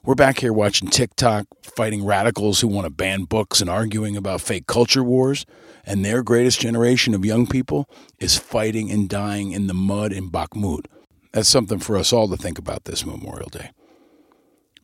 We're 0.02 0.14
back 0.14 0.38
here 0.38 0.54
watching 0.54 0.88
TikTok, 0.88 1.46
fighting 1.62 2.06
radicals 2.06 2.62
who 2.62 2.68
want 2.68 2.86
to 2.86 2.90
ban 2.90 3.24
books 3.24 3.60
and 3.60 3.68
arguing 3.68 4.16
about 4.16 4.40
fake 4.40 4.66
culture 4.66 5.04
wars, 5.04 5.44
and 5.84 6.02
their 6.02 6.22
greatest 6.22 6.58
generation 6.58 7.12
of 7.12 7.22
young 7.22 7.46
people 7.46 7.86
is 8.18 8.38
fighting 8.38 8.90
and 8.90 9.10
dying 9.10 9.52
in 9.52 9.66
the 9.66 9.74
mud 9.74 10.10
in 10.10 10.30
Bakhmut. 10.30 10.86
That's 11.32 11.50
something 11.50 11.80
for 11.80 11.98
us 11.98 12.14
all 12.14 12.28
to 12.28 12.38
think 12.38 12.58
about 12.58 12.84
this 12.84 13.04
Memorial 13.04 13.50
Day. 13.50 13.72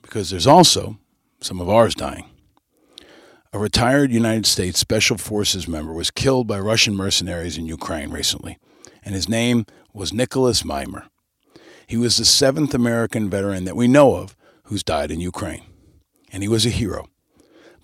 Because 0.03 0.29
there's 0.29 0.47
also 0.47 0.99
some 1.41 1.63
of 1.63 1.71
ours 1.71 1.95
dying. 1.95 2.27
A 3.55 3.59
retired 3.59 4.13
United 4.13 4.45
States 4.45 4.79
Special 4.79 5.17
Forces 5.17 5.67
member 5.67 5.95
was 5.95 6.11
killed 6.11 6.47
by 6.47 6.61
Russian 6.61 6.95
mercenaries 6.95 7.57
in 7.57 7.65
Ukraine 7.65 8.11
recently, 8.11 8.59
and 9.03 9.15
his 9.15 9.31
name 9.31 9.65
was 9.95 10.13
Nicholas 10.13 10.63
Maimer. 10.63 11.07
He 11.87 11.97
was 11.97 12.19
the 12.19 12.27
seventh 12.27 12.75
American 12.75 13.31
veteran 13.31 13.65
that 13.65 13.77
we 13.77 13.89
know 13.89 14.17
of 14.17 14.36
who's 14.67 14.83
died 14.83 15.11
in 15.11 15.21
Ukraine, 15.21 15.63
and 16.33 16.43
he 16.43 16.49
was 16.49 16.67
a 16.67 16.71
hero. 16.71 17.09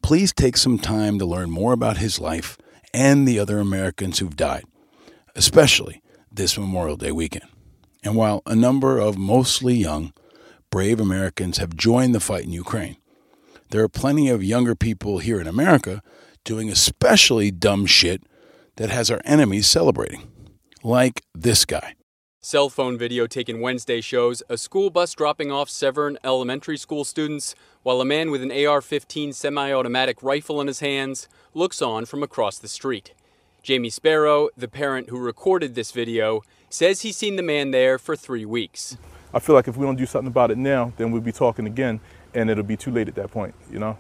Please 0.03 0.33
take 0.33 0.57
some 0.57 0.79
time 0.79 1.19
to 1.19 1.25
learn 1.25 1.51
more 1.51 1.73
about 1.73 1.99
his 1.99 2.21
life 2.21 2.59
and 2.93 3.27
the 3.27 3.39
other 3.39 3.59
Americans 3.59 4.19
who've 4.19 4.37
died, 4.37 4.65
especially 5.35 6.03
this 6.31 6.59
Memorial 6.59 6.97
Day 6.97 7.13
weekend. 7.13 7.47
And 8.03 8.17
while 8.17 8.43
a 8.47 8.57
number 8.57 8.99
of 8.99 9.17
mostly 9.17 9.75
young, 9.75 10.13
brave 10.71 10.99
Americans 10.99 11.59
have 11.59 11.77
joined 11.77 12.15
the 12.15 12.21
fight 12.21 12.45
in 12.45 12.53
Ukraine, 12.53 12.97
there 13.71 13.83
are 13.83 13.89
plenty 13.89 14.29
of 14.29 14.45
younger 14.45 14.75
people 14.75 15.19
here 15.19 15.41
in 15.41 15.47
America 15.47 16.03
doing 16.45 16.69
especially 16.69 17.51
dumb 17.51 17.87
shit 17.87 18.23
that 18.77 18.91
has 18.91 19.11
our 19.11 19.21
enemies 19.25 19.67
celebrating. 19.67 20.29
Like 20.83 21.23
this 21.35 21.65
guy. 21.65 21.95
Cell 22.45 22.69
phone 22.69 22.99
video 22.99 23.29
taken 23.29 23.61
Wednesday 23.61 24.01
shows 24.01 24.43
a 24.49 24.59
school 24.59 24.91
bus 24.91 25.15
dropping 25.15 25.53
off 25.53 25.71
Severn 25.71 26.19
Elementary 26.25 26.77
School 26.77 27.05
students 27.05 27.55
while 27.85 28.01
a 28.01 28.05
man 28.05 28.33
with 28.33 28.43
an 28.43 28.51
AR 28.51 28.81
15 28.81 29.33
semi 29.33 29.73
automatic 29.73 30.21
rifle 30.25 30.61
in 30.61 30.67
his 30.67 30.81
hands 30.81 31.29
looks 31.55 31.81
on 31.81 32.05
from 32.05 32.21
across 32.21 32.59
the 32.59 32.67
street. 32.67 33.15
Jamie 33.63 33.91
Sparrow, 33.91 34.49
the 34.57 34.67
parent 34.67 35.09
who 35.09 35.21
recorded 35.21 35.77
this 35.77 35.93
video, 35.93 36.43
says 36.69 37.03
he's 37.03 37.17
seen 37.17 37.37
the 37.37 37.45
man 37.45 37.71
there 37.71 37.97
for 37.97 38.17
three 38.17 38.45
weeks. 38.45 38.97
I 39.33 39.39
feel 39.39 39.55
like 39.55 39.69
if 39.69 39.77
we 39.77 39.87
don't 39.87 39.95
do 39.95 40.05
something 40.05 40.27
about 40.27 40.51
it 40.51 40.59
now, 40.59 40.93
then 40.97 41.13
we'll 41.13 41.23
be 41.23 41.31
talking 41.31 41.69
again, 41.69 42.01
and 42.35 42.51
it'll 42.51 42.65
be 42.65 42.77
too 42.77 42.91
late 42.91 43.07
at 43.07 43.15
that 43.15 43.31
point, 43.31 43.55
you 43.71 43.79
know? 43.79 43.97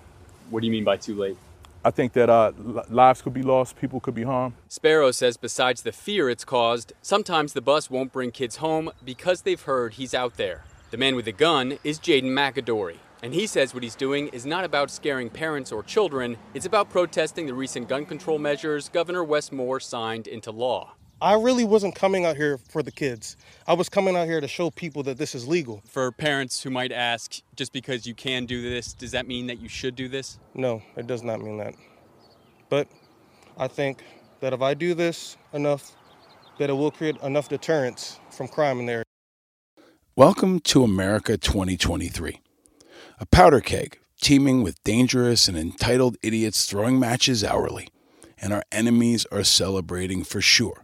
What 0.50 0.62
do 0.62 0.66
you 0.66 0.72
mean 0.72 0.82
by 0.82 0.96
too 0.96 1.14
late? 1.14 1.36
I 1.84 1.90
think 1.90 2.12
that 2.12 2.30
uh, 2.30 2.52
lives 2.88 3.22
could 3.22 3.34
be 3.34 3.42
lost, 3.42 3.76
people 3.76 3.98
could 3.98 4.14
be 4.14 4.22
harmed. 4.22 4.54
Sparrow 4.68 5.10
says 5.10 5.36
besides 5.36 5.82
the 5.82 5.90
fear 5.90 6.30
it's 6.30 6.44
caused, 6.44 6.92
sometimes 7.02 7.52
the 7.52 7.60
bus 7.60 7.90
won't 7.90 8.12
bring 8.12 8.30
kids 8.30 8.56
home 8.56 8.90
because 9.04 9.42
they've 9.42 9.60
heard 9.60 9.94
he's 9.94 10.14
out 10.14 10.36
there. 10.36 10.62
The 10.92 10.96
man 10.96 11.16
with 11.16 11.24
the 11.24 11.32
gun 11.32 11.78
is 11.82 11.98
Jaden 11.98 12.30
McAdory, 12.30 12.98
and 13.22 13.34
he 13.34 13.48
says 13.48 13.74
what 13.74 13.82
he's 13.82 13.96
doing 13.96 14.28
is 14.28 14.46
not 14.46 14.64
about 14.64 14.90
scaring 14.90 15.28
parents 15.28 15.72
or 15.72 15.82
children, 15.82 16.36
it's 16.54 16.66
about 16.66 16.90
protesting 16.90 17.46
the 17.46 17.54
recent 17.54 17.88
gun 17.88 18.06
control 18.06 18.38
measures 18.38 18.88
Governor 18.88 19.24
Wes 19.24 19.50
Moore 19.50 19.80
signed 19.80 20.28
into 20.28 20.52
law. 20.52 20.94
I 21.22 21.34
really 21.34 21.64
wasn't 21.64 21.94
coming 21.94 22.24
out 22.24 22.34
here 22.34 22.58
for 22.58 22.82
the 22.82 22.90
kids. 22.90 23.36
I 23.68 23.74
was 23.74 23.88
coming 23.88 24.16
out 24.16 24.26
here 24.26 24.40
to 24.40 24.48
show 24.48 24.72
people 24.72 25.04
that 25.04 25.18
this 25.18 25.36
is 25.36 25.46
legal. 25.46 25.80
For 25.86 26.10
parents 26.10 26.64
who 26.64 26.70
might 26.70 26.90
ask, 26.90 27.40
just 27.54 27.72
because 27.72 28.08
you 28.08 28.12
can 28.12 28.44
do 28.44 28.60
this, 28.60 28.92
does 28.92 29.12
that 29.12 29.28
mean 29.28 29.46
that 29.46 29.60
you 29.60 29.68
should 29.68 29.94
do 29.94 30.08
this? 30.08 30.40
No, 30.52 30.82
it 30.96 31.06
does 31.06 31.22
not 31.22 31.40
mean 31.40 31.58
that. 31.58 31.74
But 32.68 32.88
I 33.56 33.68
think 33.68 34.02
that 34.40 34.52
if 34.52 34.62
I 34.62 34.74
do 34.74 34.94
this 34.94 35.36
enough, 35.52 35.94
that 36.58 36.70
it 36.70 36.72
will 36.72 36.90
create 36.90 37.18
enough 37.22 37.48
deterrence 37.48 38.18
from 38.32 38.48
crime 38.48 38.80
in 38.80 38.86
there. 38.86 39.04
Welcome 40.16 40.58
to 40.58 40.82
America 40.82 41.38
2023, 41.38 42.40
a 43.20 43.26
powder 43.26 43.60
keg 43.60 44.00
teeming 44.20 44.64
with 44.64 44.82
dangerous 44.82 45.46
and 45.46 45.56
entitled 45.56 46.16
idiots 46.20 46.64
throwing 46.64 46.98
matches 46.98 47.44
hourly, 47.44 47.86
and 48.38 48.52
our 48.52 48.64
enemies 48.72 49.24
are 49.30 49.44
celebrating 49.44 50.24
for 50.24 50.40
sure. 50.40 50.82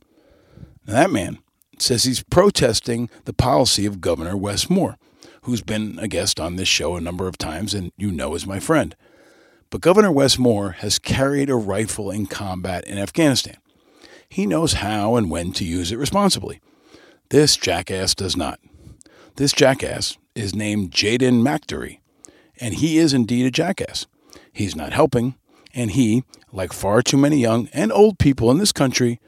That 0.88 1.10
man 1.10 1.40
says 1.78 2.04
he's 2.04 2.22
protesting 2.22 3.10
the 3.26 3.34
policy 3.34 3.84
of 3.84 4.00
Governor 4.00 4.38
Wes 4.38 4.70
Moore, 4.70 4.96
who's 5.42 5.60
been 5.60 5.98
a 5.98 6.08
guest 6.08 6.40
on 6.40 6.56
this 6.56 6.66
show 6.66 6.96
a 6.96 7.00
number 7.00 7.28
of 7.28 7.36
times 7.36 7.74
and 7.74 7.92
you 7.98 8.10
know 8.10 8.34
is 8.34 8.46
my 8.46 8.58
friend. 8.58 8.96
But 9.68 9.82
Governor 9.82 10.10
Wes 10.10 10.38
Moore 10.38 10.70
has 10.78 10.98
carried 10.98 11.50
a 11.50 11.56
rifle 11.56 12.10
in 12.10 12.24
combat 12.24 12.84
in 12.86 12.96
Afghanistan. 12.96 13.58
He 14.30 14.46
knows 14.46 14.74
how 14.74 15.16
and 15.16 15.30
when 15.30 15.52
to 15.52 15.64
use 15.64 15.92
it 15.92 15.98
responsibly. 15.98 16.58
This 17.28 17.58
jackass 17.58 18.14
does 18.14 18.34
not. 18.34 18.58
This 19.36 19.52
jackass 19.52 20.16
is 20.34 20.54
named 20.54 20.92
Jaden 20.92 21.42
McAdory, 21.42 21.98
and 22.62 22.72
he 22.72 22.96
is 22.96 23.12
indeed 23.12 23.44
a 23.44 23.50
jackass. 23.50 24.06
He's 24.54 24.74
not 24.74 24.94
helping, 24.94 25.34
and 25.74 25.90
he, 25.90 26.24
like 26.50 26.72
far 26.72 27.02
too 27.02 27.18
many 27.18 27.36
young 27.36 27.68
and 27.74 27.92
old 27.92 28.18
people 28.18 28.50
in 28.50 28.56
this 28.56 28.72
country, 28.72 29.20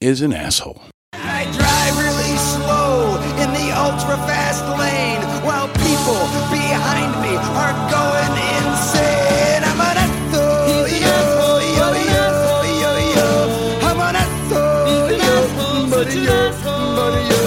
is 0.00 0.20
an 0.20 0.32
asshole. 0.32 0.82
I 1.14 1.44
drive 1.56 1.96
really 1.96 2.36
slow 2.36 3.16
in 3.40 3.50
the 3.54 3.72
ultra 3.72 4.16
fast 4.28 4.62
lane 4.78 5.22
while 5.44 5.68
people 5.68 6.20
behind 6.52 7.12
me 7.22 7.36
are 7.36 7.72
going 7.90 8.32
insane. 8.60 9.64
I'm 9.64 9.80
an 9.80 9.96
asshole, 9.96 10.88
yo, 10.88 11.16
yo, 11.80 11.88
yo, 12.12 12.28
yo, 12.82 12.92
yo. 13.16 13.78
I'm 13.88 14.00
an 14.00 14.16
asshole, 14.16 15.12
yo, 15.12 15.90
buddy, 15.90 16.20
yo, 16.20 16.52
buddy, 16.62 17.22
yo. 17.30 17.40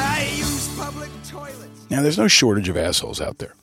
I 0.00 0.32
use 0.38 0.74
public 0.78 1.10
toilets. 1.28 1.90
Now, 1.90 2.00
there's 2.02 2.18
no 2.18 2.28
shortage 2.28 2.70
of 2.70 2.78
assholes 2.78 3.20
out 3.20 3.38
there, 3.38 3.54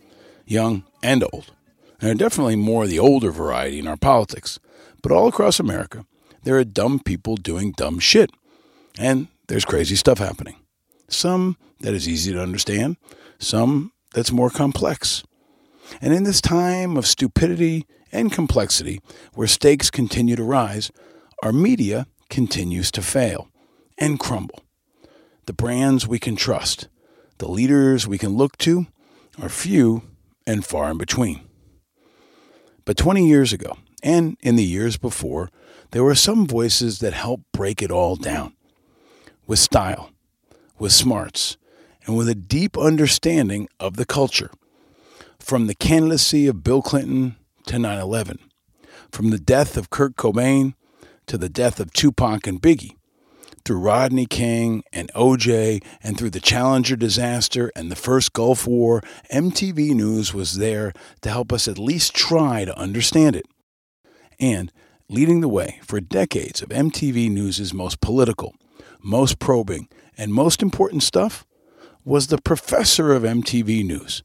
young 0.45 0.83
and 1.01 1.23
old. 1.33 1.51
And 1.99 2.07
there 2.07 2.11
are 2.11 2.29
definitely 2.29 2.55
more 2.55 2.83
of 2.83 2.91
the 2.91 2.99
older 2.99 3.31
variety 3.31 3.79
in 3.79 3.87
our 3.87 3.97
politics. 3.97 4.59
But 5.01 5.11
all 5.11 5.27
across 5.27 5.59
America, 5.59 6.05
there 6.47 6.57
are 6.57 6.63
dumb 6.63 6.97
people 6.97 7.35
doing 7.35 7.73
dumb 7.73 7.99
shit. 7.99 8.31
And 8.97 9.27
there's 9.49 9.65
crazy 9.65 9.97
stuff 9.97 10.17
happening. 10.17 10.55
Some 11.09 11.57
that 11.81 11.93
is 11.93 12.07
easy 12.07 12.31
to 12.31 12.41
understand, 12.41 12.95
some 13.37 13.91
that's 14.13 14.31
more 14.31 14.49
complex. 14.49 15.25
And 15.99 16.13
in 16.13 16.23
this 16.23 16.39
time 16.39 16.95
of 16.95 17.05
stupidity 17.05 17.85
and 18.13 18.31
complexity, 18.31 19.01
where 19.33 19.45
stakes 19.45 19.91
continue 19.91 20.37
to 20.37 20.43
rise, 20.43 20.89
our 21.43 21.51
media 21.51 22.07
continues 22.29 22.91
to 22.91 23.01
fail 23.01 23.49
and 23.97 24.17
crumble. 24.17 24.63
The 25.47 25.53
brands 25.53 26.07
we 26.07 26.17
can 26.17 26.37
trust, 26.37 26.87
the 27.39 27.49
leaders 27.49 28.07
we 28.07 28.17
can 28.17 28.37
look 28.37 28.57
to, 28.59 28.87
are 29.41 29.49
few 29.49 30.03
and 30.45 30.65
far 30.65 30.91
in 30.91 30.97
between. 30.97 31.41
But 32.85 32.95
20 32.95 33.27
years 33.27 33.51
ago, 33.51 33.75
and 34.01 34.37
in 34.41 34.55
the 34.55 34.63
years 34.63 34.95
before, 34.95 35.49
there 35.91 36.03
were 36.03 36.15
some 36.15 36.47
voices 36.47 36.99
that 36.99 37.13
helped 37.13 37.51
break 37.51 37.81
it 37.81 37.91
all 37.91 38.15
down 38.15 38.53
with 39.45 39.59
style, 39.59 40.11
with 40.77 40.91
smarts, 40.91 41.57
and 42.05 42.17
with 42.17 42.29
a 42.29 42.35
deep 42.35 42.77
understanding 42.77 43.67
of 43.79 43.95
the 43.95 44.05
culture. 44.05 44.51
From 45.39 45.67
the 45.67 45.75
candidacy 45.75 46.47
of 46.47 46.63
Bill 46.63 46.81
Clinton 46.81 47.37
to 47.67 47.79
9 47.79 47.99
11, 47.99 48.39
from 49.11 49.29
the 49.29 49.39
death 49.39 49.77
of 49.77 49.89
Kurt 49.89 50.15
Cobain 50.15 50.73
to 51.27 51.37
the 51.37 51.49
death 51.49 51.79
of 51.79 51.93
Tupac 51.93 52.47
and 52.47 52.61
Biggie, 52.61 52.95
through 53.63 53.79
Rodney 53.79 54.25
King 54.25 54.83
and 54.93 55.11
OJ, 55.13 55.83
and 56.01 56.17
through 56.17 56.29
the 56.29 56.39
Challenger 56.39 56.95
disaster 56.95 57.69
and 57.75 57.91
the 57.91 57.97
first 57.97 58.31
Gulf 58.31 58.65
War, 58.65 59.01
MTV 59.33 59.93
News 59.93 60.33
was 60.33 60.57
there 60.57 60.93
to 61.21 61.29
help 61.29 61.51
us 61.51 61.67
at 61.67 61.77
least 61.77 62.15
try 62.15 62.63
to 62.63 62.77
understand 62.77 63.35
it. 63.35 63.45
And 64.39 64.71
leading 65.09 65.39
the 65.41 65.47
way 65.47 65.79
for 65.83 65.99
decades 66.01 66.61
of 66.61 66.69
MTV 66.69 67.31
News' 67.31 67.73
most 67.73 68.01
political, 68.01 68.55
most 69.01 69.39
probing, 69.39 69.87
and 70.17 70.33
most 70.33 70.61
important 70.61 71.03
stuff 71.03 71.45
was 72.03 72.27
the 72.27 72.41
professor 72.41 73.13
of 73.13 73.23
MTV 73.23 73.85
News, 73.85 74.23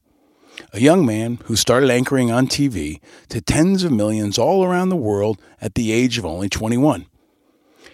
a 0.73 0.81
young 0.81 1.05
man 1.05 1.39
who 1.45 1.55
started 1.55 1.89
anchoring 1.89 2.31
on 2.31 2.47
TV 2.47 2.99
to 3.29 3.39
tens 3.41 3.83
of 3.83 3.91
millions 3.91 4.37
all 4.37 4.63
around 4.63 4.89
the 4.89 4.95
world 4.95 5.41
at 5.61 5.75
the 5.75 5.91
age 5.91 6.17
of 6.17 6.25
only 6.25 6.49
21. 6.49 7.05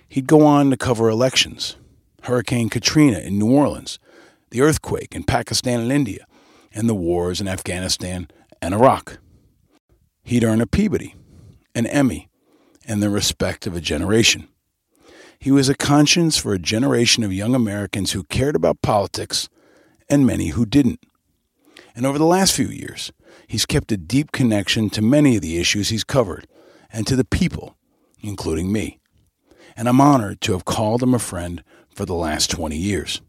He'd 0.07 0.27
go 0.27 0.45
on 0.45 0.71
to 0.71 0.77
cover 0.77 1.09
elections, 1.09 1.75
Hurricane 2.23 2.69
Katrina 2.69 3.19
in 3.19 3.37
New 3.37 3.51
Orleans, 3.51 3.99
the 4.49 4.61
earthquake 4.61 5.13
in 5.13 5.23
Pakistan 5.23 5.79
and 5.79 5.91
India, 5.91 6.25
and 6.73 6.89
the 6.89 6.95
wars 6.95 7.39
in 7.39 7.47
Afghanistan 7.47 8.27
and 8.61 8.73
Iraq. 8.73 9.19
He'd 10.23 10.43
earn 10.43 10.61
a 10.61 10.67
Peabody, 10.67 11.15
an 11.75 11.85
Emmy, 11.85 12.28
and 12.89 13.03
the 13.03 13.09
respect 13.09 13.67
of 13.67 13.75
a 13.75 13.81
generation. 13.81 14.47
He 15.37 15.51
was 15.51 15.69
a 15.69 15.75
conscience 15.75 16.37
for 16.37 16.53
a 16.53 16.59
generation 16.59 17.23
of 17.23 17.31
young 17.31 17.53
Americans 17.53 18.11
who 18.11 18.23
cared 18.23 18.55
about 18.55 18.81
politics 18.81 19.47
and 20.09 20.25
many 20.25 20.49
who 20.49 20.65
didn't. 20.65 20.99
And 21.95 22.05
over 22.05 22.17
the 22.17 22.25
last 22.25 22.55
few 22.55 22.67
years, 22.67 23.13
he's 23.47 23.67
kept 23.67 23.91
a 23.91 23.97
deep 23.97 24.31
connection 24.31 24.89
to 24.89 25.03
many 25.03 25.35
of 25.35 25.43
the 25.43 25.59
issues 25.59 25.89
he's 25.89 26.03
covered 26.03 26.47
and 26.91 27.05
to 27.05 27.15
the 27.15 27.23
people, 27.23 27.77
including 28.21 28.71
me. 28.71 28.99
And 29.77 29.87
I'm 29.87 30.01
honored 30.01 30.41
to 30.41 30.53
have 30.53 30.65
called 30.65 31.03
him 31.03 31.13
a 31.13 31.19
friend 31.19 31.63
for 31.93 32.05
the 32.05 32.15
last 32.15 32.49
20 32.49 32.75
years. 32.75 33.21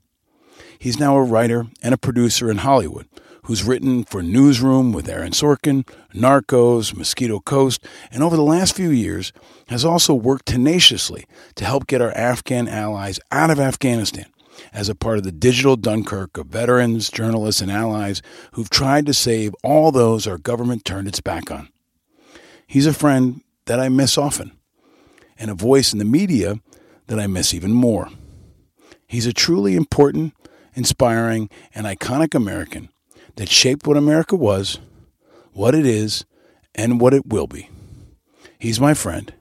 He's 0.78 0.98
now 0.98 1.16
a 1.16 1.22
writer 1.22 1.66
and 1.82 1.92
a 1.92 1.98
producer 1.98 2.50
in 2.50 2.58
Hollywood 2.58 3.06
who's 3.44 3.64
written 3.64 4.04
for 4.04 4.22
Newsroom 4.22 4.92
with 4.92 5.08
Aaron 5.08 5.32
Sorkin, 5.32 5.86
Narcos, 6.14 6.94
Mosquito 6.94 7.40
Coast, 7.40 7.84
and 8.10 8.22
over 8.22 8.36
the 8.36 8.42
last 8.42 8.74
few 8.74 8.90
years 8.90 9.32
has 9.68 9.84
also 9.84 10.14
worked 10.14 10.46
tenaciously 10.46 11.26
to 11.54 11.64
help 11.64 11.86
get 11.86 12.02
our 12.02 12.12
Afghan 12.12 12.68
allies 12.68 13.20
out 13.30 13.50
of 13.50 13.60
Afghanistan 13.60 14.26
as 14.72 14.88
a 14.88 14.94
part 14.94 15.18
of 15.18 15.24
the 15.24 15.32
digital 15.32 15.76
Dunkirk 15.76 16.36
of 16.36 16.46
veterans, 16.46 17.10
journalists, 17.10 17.60
and 17.60 17.70
allies 17.70 18.22
who've 18.52 18.70
tried 18.70 19.06
to 19.06 19.14
save 19.14 19.54
all 19.62 19.90
those 19.90 20.26
our 20.26 20.38
government 20.38 20.84
turned 20.84 21.08
its 21.08 21.20
back 21.20 21.50
on. 21.50 21.68
He's 22.66 22.86
a 22.86 22.92
friend 22.92 23.42
that 23.66 23.80
I 23.80 23.88
miss 23.88 24.18
often, 24.18 24.52
and 25.38 25.50
a 25.50 25.54
voice 25.54 25.92
in 25.92 25.98
the 25.98 26.04
media 26.04 26.60
that 27.06 27.18
I 27.18 27.26
miss 27.26 27.54
even 27.54 27.72
more. 27.72 28.08
He's 29.06 29.26
a 29.26 29.32
truly 29.32 29.74
important, 29.74 30.34
inspiring, 30.74 31.50
and 31.74 31.86
iconic 31.86 32.34
American 32.34 32.90
that 33.36 33.48
shaped 33.48 33.86
what 33.86 33.96
America 33.96 34.36
was, 34.36 34.78
what 35.52 35.74
it 35.74 35.86
is, 35.86 36.24
and 36.74 37.00
what 37.00 37.14
it 37.14 37.26
will 37.26 37.46
be. 37.46 37.68
He's 38.58 38.80
my 38.80 38.94
friend, 38.94 39.32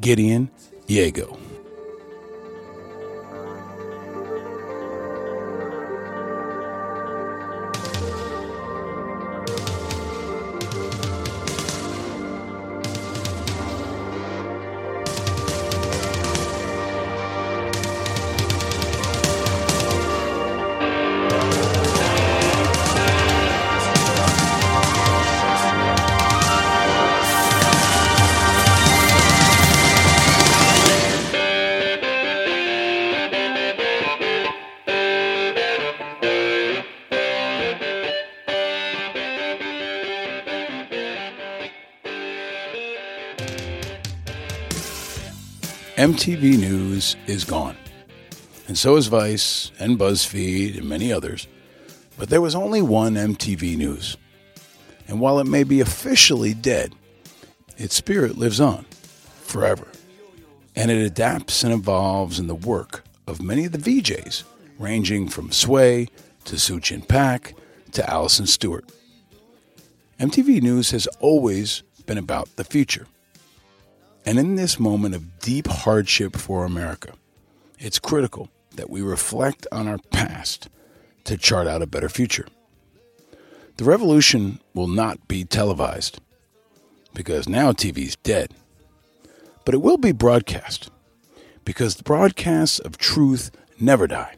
Gideon 0.00 0.50
Yago. 0.86 1.43
MTV 46.14 46.60
News 46.60 47.16
is 47.26 47.42
gone. 47.42 47.76
And 48.68 48.78
so 48.78 48.94
is 48.94 49.08
Vice 49.08 49.72
and 49.80 49.98
BuzzFeed 49.98 50.78
and 50.78 50.88
many 50.88 51.12
others. 51.12 51.48
But 52.16 52.30
there 52.30 52.40
was 52.40 52.54
only 52.54 52.80
one 52.82 53.14
MTV 53.14 53.76
News. 53.76 54.16
And 55.08 55.18
while 55.18 55.40
it 55.40 55.48
may 55.48 55.64
be 55.64 55.80
officially 55.80 56.54
dead, 56.54 56.94
its 57.76 57.96
spirit 57.96 58.38
lives 58.38 58.60
on 58.60 58.86
forever. 59.42 59.88
And 60.76 60.88
it 60.88 61.04
adapts 61.04 61.64
and 61.64 61.72
evolves 61.72 62.38
in 62.38 62.46
the 62.46 62.54
work 62.54 63.02
of 63.26 63.42
many 63.42 63.64
of 63.64 63.72
the 63.72 63.78
VJs, 63.78 64.44
ranging 64.78 65.28
from 65.28 65.50
Sway 65.50 66.06
to 66.44 66.54
Suchin 66.54 67.06
Pak 67.08 67.54
to 67.90 68.08
Alison 68.08 68.46
Stewart. 68.46 68.88
MTV 70.20 70.62
News 70.62 70.92
has 70.92 71.08
always 71.18 71.82
been 72.06 72.18
about 72.18 72.54
the 72.54 72.62
future. 72.62 73.08
And 74.24 74.38
in 74.38 74.56
this 74.56 74.80
moment 74.80 75.14
of 75.14 75.38
deep 75.38 75.66
hardship 75.66 76.36
for 76.36 76.64
America, 76.64 77.12
it's 77.78 77.98
critical 77.98 78.48
that 78.76 78.88
we 78.88 79.02
reflect 79.02 79.66
on 79.70 79.86
our 79.86 79.98
past 80.10 80.68
to 81.24 81.36
chart 81.36 81.66
out 81.66 81.82
a 81.82 81.86
better 81.86 82.08
future. 82.08 82.46
The 83.76 83.84
revolution 83.84 84.60
will 84.72 84.88
not 84.88 85.28
be 85.28 85.44
televised 85.44 86.20
because 87.12 87.48
now 87.48 87.72
TV's 87.72 88.16
dead, 88.16 88.52
but 89.64 89.74
it 89.74 89.82
will 89.82 89.98
be 89.98 90.12
broadcast 90.12 90.90
because 91.64 91.96
the 91.96 92.02
broadcasts 92.02 92.78
of 92.78 92.98
truth 92.98 93.50
never 93.80 94.06
die. 94.06 94.36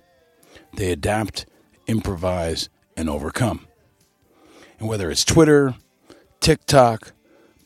They 0.74 0.90
adapt, 0.90 1.46
improvise, 1.86 2.68
and 2.96 3.08
overcome. 3.08 3.66
And 4.78 4.88
whether 4.88 5.10
it's 5.10 5.24
Twitter, 5.24 5.74
TikTok, 6.40 7.12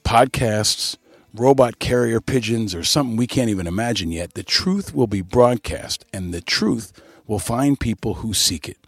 podcasts, 0.05 0.97
robot 1.35 1.79
carrier 1.79 2.21
pigeons, 2.21 2.75
or 2.75 2.85
something 2.85 3.17
we 3.17 3.27
can't 3.27 3.51
even 3.51 3.67
imagine 3.67 4.11
yet, 4.11 4.35
the 4.35 4.43
truth 4.43 4.95
will 4.95 5.07
be 5.07 5.21
broadcast 5.21 6.05
and 6.13 6.33
the 6.33 6.41
truth 6.41 6.93
will 7.27 7.39
find 7.39 7.79
people 7.79 8.15
who 8.15 8.35
seek 8.35 8.69
it. 8.69 8.79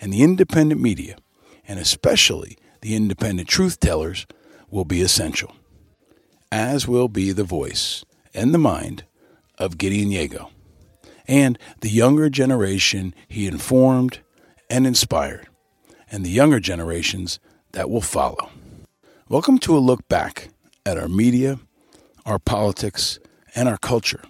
And 0.00 0.12
the 0.12 0.22
independent 0.22 0.80
media, 0.80 1.16
and 1.68 1.78
especially 1.78 2.56
the 2.80 2.94
independent 2.94 3.48
truth 3.48 3.80
tellers, 3.80 4.26
will 4.70 4.84
be 4.84 5.02
essential, 5.02 5.54
as 6.50 6.88
will 6.88 7.08
be 7.08 7.32
the 7.32 7.44
voice 7.44 8.04
and 8.32 8.54
the 8.54 8.58
mind 8.58 9.04
of 9.58 9.76
Gideon 9.76 10.10
Yago 10.10 10.50
and 11.30 11.58
the 11.80 11.88
younger 11.88 12.28
generation 12.28 13.14
he 13.28 13.46
informed 13.46 14.18
and 14.68 14.86
inspired, 14.86 15.48
and 16.10 16.24
the 16.24 16.30
younger 16.30 16.58
generations 16.58 17.38
that 17.72 17.88
will 17.88 18.00
follow. 18.00 18.50
Welcome 19.28 19.58
to 19.60 19.76
a 19.76 19.78
look 19.78 20.08
back 20.08 20.48
at 20.86 20.96
our 20.96 21.08
media, 21.08 21.58
our 22.24 22.38
politics, 22.38 23.18
and 23.54 23.68
our 23.68 23.76
culture. 23.76 24.22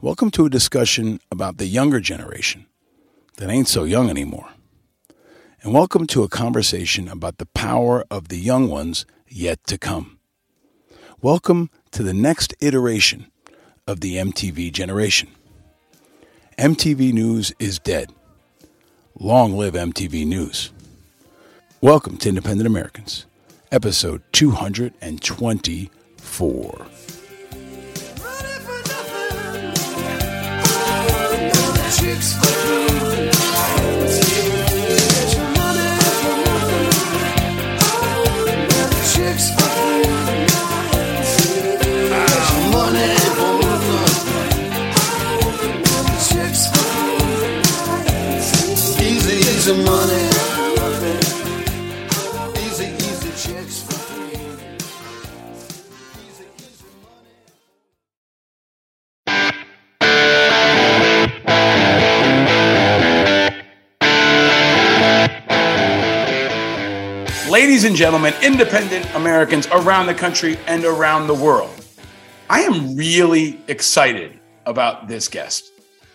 Welcome 0.00 0.30
to 0.32 0.46
a 0.46 0.50
discussion 0.50 1.20
about 1.30 1.58
the 1.58 1.66
younger 1.66 2.00
generation 2.00 2.66
that 3.36 3.50
ain't 3.50 3.68
so 3.68 3.84
young 3.84 4.08
anymore. 4.08 4.48
And 5.62 5.72
welcome 5.72 6.06
to 6.08 6.22
a 6.22 6.28
conversation 6.28 7.06
about 7.08 7.38
the 7.38 7.46
power 7.46 8.04
of 8.10 8.28
the 8.28 8.38
young 8.38 8.68
ones 8.68 9.06
yet 9.28 9.62
to 9.66 9.78
come. 9.78 10.18
Welcome 11.20 11.70
to 11.92 12.02
the 12.02 12.14
next 12.14 12.54
iteration 12.60 13.26
of 13.86 14.00
the 14.00 14.16
MTV 14.16 14.72
generation. 14.72 15.28
MTV 16.58 17.12
News 17.12 17.52
is 17.58 17.78
dead. 17.78 18.10
Long 19.18 19.56
live 19.56 19.74
MTV 19.74 20.26
News. 20.26 20.72
Welcome 21.80 22.16
to 22.18 22.28
Independent 22.28 22.66
Americans 22.66 23.26
episode 23.72 24.22
224. 24.32 26.86
Easy, 49.04 49.34
easy 49.34 49.84
money. 49.84 50.21
Ladies 67.62 67.84
and 67.84 67.94
gentlemen, 67.94 68.34
independent 68.42 69.06
Americans 69.14 69.68
around 69.68 70.06
the 70.06 70.14
country 70.14 70.58
and 70.66 70.84
around 70.84 71.28
the 71.28 71.34
world, 71.34 71.72
I 72.50 72.62
am 72.62 72.96
really 72.96 73.60
excited 73.68 74.40
about 74.66 75.06
this 75.06 75.28
guest. 75.28 75.70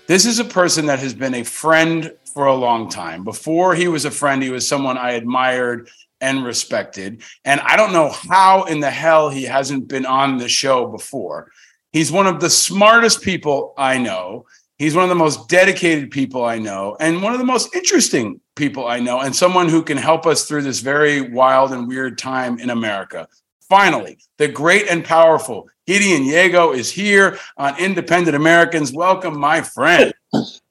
This 0.07 0.25
is 0.25 0.39
a 0.39 0.43
person 0.43 0.87
that 0.87 0.99
has 0.99 1.13
been 1.13 1.35
a 1.35 1.43
friend 1.43 2.11
for 2.33 2.47
a 2.47 2.53
long 2.53 2.89
time. 2.89 3.23
Before 3.23 3.75
he 3.75 3.87
was 3.87 4.03
a 4.03 4.11
friend, 4.11 4.43
he 4.43 4.49
was 4.49 4.67
someone 4.67 4.97
I 4.97 5.11
admired 5.11 5.89
and 6.19 6.43
respected. 6.43 7.23
And 7.45 7.61
I 7.61 7.77
don't 7.77 7.93
know 7.93 8.09
how 8.09 8.65
in 8.65 8.81
the 8.81 8.91
hell 8.91 9.29
he 9.29 9.43
hasn't 9.43 9.87
been 9.87 10.05
on 10.05 10.39
the 10.39 10.49
show 10.49 10.87
before. 10.87 11.49
He's 11.93 12.11
one 12.11 12.27
of 12.27 12.41
the 12.41 12.49
smartest 12.49 13.21
people 13.21 13.73
I 13.77 13.99
know. 13.99 14.47
He's 14.77 14.93
one 14.93 15.03
of 15.03 15.09
the 15.09 15.15
most 15.15 15.49
dedicated 15.49 16.11
people 16.11 16.45
I 16.45 16.59
know, 16.59 16.95
and 16.99 17.23
one 17.23 17.33
of 17.33 17.39
the 17.39 17.45
most 17.45 17.73
interesting 17.73 18.39
people 18.55 18.87
I 18.87 18.99
know, 18.99 19.21
and 19.21 19.35
someone 19.35 19.69
who 19.69 19.81
can 19.81 19.97
help 19.97 20.27
us 20.27 20.45
through 20.45 20.61
this 20.61 20.81
very 20.81 21.21
wild 21.21 21.71
and 21.71 21.87
weird 21.87 22.19
time 22.19 22.59
in 22.59 22.69
America. 22.69 23.27
Finally, 23.67 24.19
the 24.37 24.47
great 24.47 24.87
and 24.87 25.03
powerful 25.03 25.67
Gideon 25.87 26.23
Yago 26.23 26.75
is 26.75 26.91
here 26.91 27.39
on 27.57 27.79
Independent 27.79 28.35
Americans. 28.35 28.93
Welcome, 28.93 29.39
my 29.39 29.61
friend. 29.61 30.13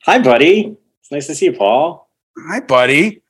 Hi, 0.04 0.20
buddy. 0.20 0.76
It's 1.00 1.10
nice 1.10 1.26
to 1.26 1.34
see 1.34 1.46
you, 1.46 1.52
Paul. 1.54 2.08
Hi, 2.48 2.60
buddy. 2.60 3.22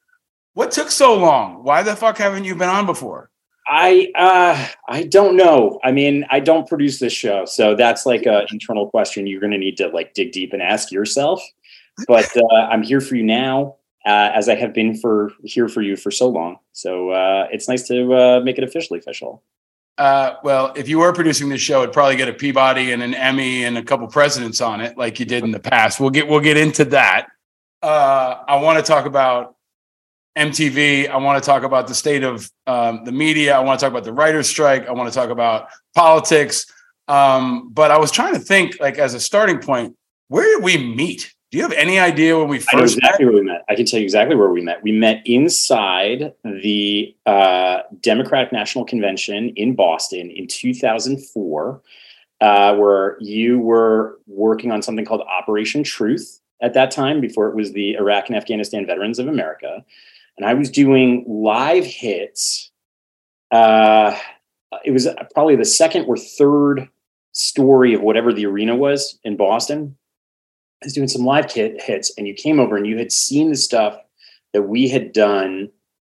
What 0.52 0.72
took 0.72 0.90
so 0.90 1.14
long? 1.18 1.64
Why 1.64 1.82
the 1.82 1.96
fuck 1.96 2.18
haven't 2.18 2.44
you 2.44 2.54
been 2.54 2.68
on 2.68 2.84
before? 2.84 3.30
I 3.68 4.12
uh 4.14 4.68
I 4.88 5.04
don't 5.04 5.36
know. 5.36 5.80
I 5.82 5.90
mean, 5.92 6.24
I 6.30 6.40
don't 6.40 6.68
produce 6.68 7.00
this 7.00 7.12
show, 7.12 7.44
so 7.44 7.74
that's 7.74 8.06
like 8.06 8.24
an 8.26 8.46
internal 8.52 8.88
question 8.88 9.26
you're 9.26 9.40
going 9.40 9.52
to 9.52 9.58
need 9.58 9.76
to 9.78 9.88
like 9.88 10.14
dig 10.14 10.32
deep 10.32 10.52
and 10.52 10.62
ask 10.62 10.92
yourself. 10.92 11.42
But 12.06 12.30
uh, 12.36 12.54
I'm 12.70 12.82
here 12.82 13.00
for 13.00 13.16
you 13.16 13.24
now, 13.24 13.76
uh, 14.04 14.30
as 14.34 14.48
I 14.48 14.54
have 14.54 14.72
been 14.72 14.96
for 14.96 15.32
here 15.42 15.68
for 15.68 15.82
you 15.82 15.96
for 15.96 16.10
so 16.10 16.28
long. 16.28 16.58
So 16.72 17.10
uh, 17.10 17.48
it's 17.50 17.68
nice 17.68 17.88
to 17.88 18.14
uh, 18.14 18.40
make 18.44 18.58
it 18.58 18.64
officially 18.64 19.00
official. 19.00 19.42
Uh, 19.98 20.34
well, 20.44 20.72
if 20.76 20.88
you 20.88 20.98
were 20.98 21.12
producing 21.12 21.48
this 21.48 21.62
show, 21.62 21.82
it'd 21.82 21.94
probably 21.94 22.16
get 22.16 22.28
a 22.28 22.32
Peabody 22.34 22.92
and 22.92 23.02
an 23.02 23.14
Emmy 23.14 23.64
and 23.64 23.78
a 23.78 23.82
couple 23.82 24.06
presidents 24.08 24.60
on 24.60 24.82
it, 24.82 24.98
like 24.98 25.18
you 25.18 25.24
did 25.24 25.42
in 25.42 25.50
the 25.50 25.58
past. 25.58 25.98
We'll 25.98 26.10
get 26.10 26.28
we'll 26.28 26.40
get 26.40 26.56
into 26.56 26.84
that. 26.86 27.28
I 27.82 28.60
want 28.62 28.78
to 28.78 28.84
talk 28.84 29.06
about 29.06 29.55
MTV. 30.36 31.08
I 31.08 31.16
want 31.16 31.42
to 31.42 31.46
talk 31.46 31.62
about 31.62 31.86
the 31.88 31.94
state 31.94 32.22
of 32.22 32.50
um, 32.66 33.04
the 33.04 33.12
media. 33.12 33.56
I 33.56 33.60
want 33.60 33.78
to 33.80 33.84
talk 33.84 33.92
about 33.92 34.04
the 34.04 34.12
writers' 34.12 34.48
strike. 34.48 34.86
I 34.86 34.92
want 34.92 35.10
to 35.10 35.14
talk 35.14 35.30
about 35.30 35.68
politics. 35.94 36.66
Um, 37.08 37.70
but 37.72 37.90
I 37.90 37.98
was 37.98 38.10
trying 38.10 38.34
to 38.34 38.40
think, 38.40 38.76
like, 38.80 38.98
as 38.98 39.14
a 39.14 39.20
starting 39.20 39.58
point, 39.60 39.96
where 40.28 40.44
did 40.44 40.62
we 40.64 40.76
meet? 40.76 41.32
Do 41.52 41.58
you 41.58 41.62
have 41.62 41.72
any 41.72 41.98
idea 41.98 42.36
when 42.38 42.48
we 42.48 42.58
first 42.58 42.74
I 42.74 42.76
know 42.76 42.82
first 42.82 42.96
met? 42.96 43.04
exactly 43.04 43.26
where 43.26 43.34
we 43.34 43.42
met. 43.42 43.64
I 43.68 43.74
can 43.76 43.86
tell 43.86 44.00
you 44.00 44.04
exactly 44.04 44.36
where 44.36 44.50
we 44.50 44.60
met. 44.60 44.82
We 44.82 44.92
met 44.92 45.22
inside 45.24 46.34
the 46.44 47.14
uh, 47.24 47.78
Democratic 48.00 48.52
National 48.52 48.84
Convention 48.84 49.50
in 49.50 49.74
Boston 49.74 50.30
in 50.30 50.48
2004. 50.48 51.82
uh, 52.40 52.74
where 52.76 53.16
you 53.20 53.58
were 53.58 54.18
working 54.26 54.70
on 54.72 54.82
something 54.82 55.04
called 55.04 55.22
Operation 55.22 55.82
Truth 55.82 56.40
at 56.60 56.74
that 56.74 56.90
time, 56.90 57.20
before 57.20 57.48
it 57.48 57.54
was 57.54 57.72
the 57.72 57.94
Iraq 57.94 58.28
and 58.28 58.36
Afghanistan 58.36 58.86
Veterans 58.86 59.18
of 59.18 59.28
America. 59.28 59.84
And 60.38 60.46
I 60.46 60.54
was 60.54 60.70
doing 60.70 61.24
live 61.26 61.84
hits. 61.84 62.70
Uh, 63.50 64.16
it 64.84 64.90
was 64.90 65.08
probably 65.32 65.56
the 65.56 65.64
second 65.64 66.06
or 66.06 66.16
third 66.16 66.88
story 67.32 67.94
of 67.94 68.02
whatever 68.02 68.32
the 68.32 68.46
arena 68.46 68.74
was 68.74 69.18
in 69.24 69.36
Boston. 69.36 69.96
I 70.82 70.86
was 70.86 70.92
doing 70.92 71.08
some 71.08 71.24
live 71.24 71.48
kit 71.48 71.80
hits, 71.80 72.12
and 72.18 72.26
you 72.26 72.34
came 72.34 72.60
over 72.60 72.76
and 72.76 72.86
you 72.86 72.98
had 72.98 73.12
seen 73.12 73.50
the 73.50 73.56
stuff 73.56 73.96
that 74.52 74.62
we 74.62 74.88
had 74.88 75.12
done 75.12 75.70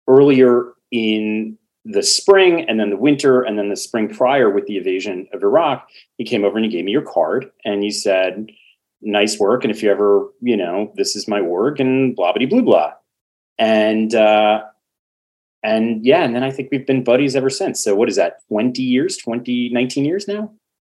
earlier 0.08 0.72
in 0.90 1.58
the 1.85 2.02
spring 2.02 2.68
and 2.68 2.78
then 2.78 2.90
the 2.90 2.96
winter 2.96 3.42
and 3.42 3.58
then 3.58 3.68
the 3.68 3.76
spring 3.76 4.08
prior 4.08 4.50
with 4.50 4.66
the 4.66 4.76
invasion 4.76 5.26
of 5.32 5.42
Iraq. 5.42 5.88
You 6.18 6.26
came 6.26 6.44
over 6.44 6.56
and 6.56 6.64
you 6.64 6.70
gave 6.70 6.85
me 6.85 6.92
your 6.92 7.02
card 7.02 7.50
and 7.64 7.85
you 7.85 7.90
said, 7.90 8.50
nice 9.00 9.38
work. 9.38 9.64
And 9.64 9.72
if 9.72 9.82
you 9.82 9.90
ever, 9.90 10.28
you 10.40 10.56
know, 10.56 10.92
this 10.96 11.16
is 11.16 11.26
my 11.26 11.40
work 11.40 11.80
and 11.80 12.14
blah, 12.14 12.32
blah, 12.32 12.46
blah, 12.46 12.62
blah. 12.62 12.92
And, 13.59 14.15
uh, 14.15 14.62
and 15.62 16.05
yeah, 16.05 16.25
and 16.25 16.35
then 16.35 16.43
I 16.43 16.51
think 16.51 16.71
we've 16.73 16.87
been 16.87 17.05
buddies 17.05 17.37
ever 17.37 17.51
since. 17.51 17.83
So 17.83 17.95
what 17.95 18.09
is 18.09 18.17
that? 18.17 18.38
20 18.49 18.83
years, 18.83 19.17
20, 19.17 19.69
19 19.69 20.05
years 20.05 20.27
now? 20.27 20.53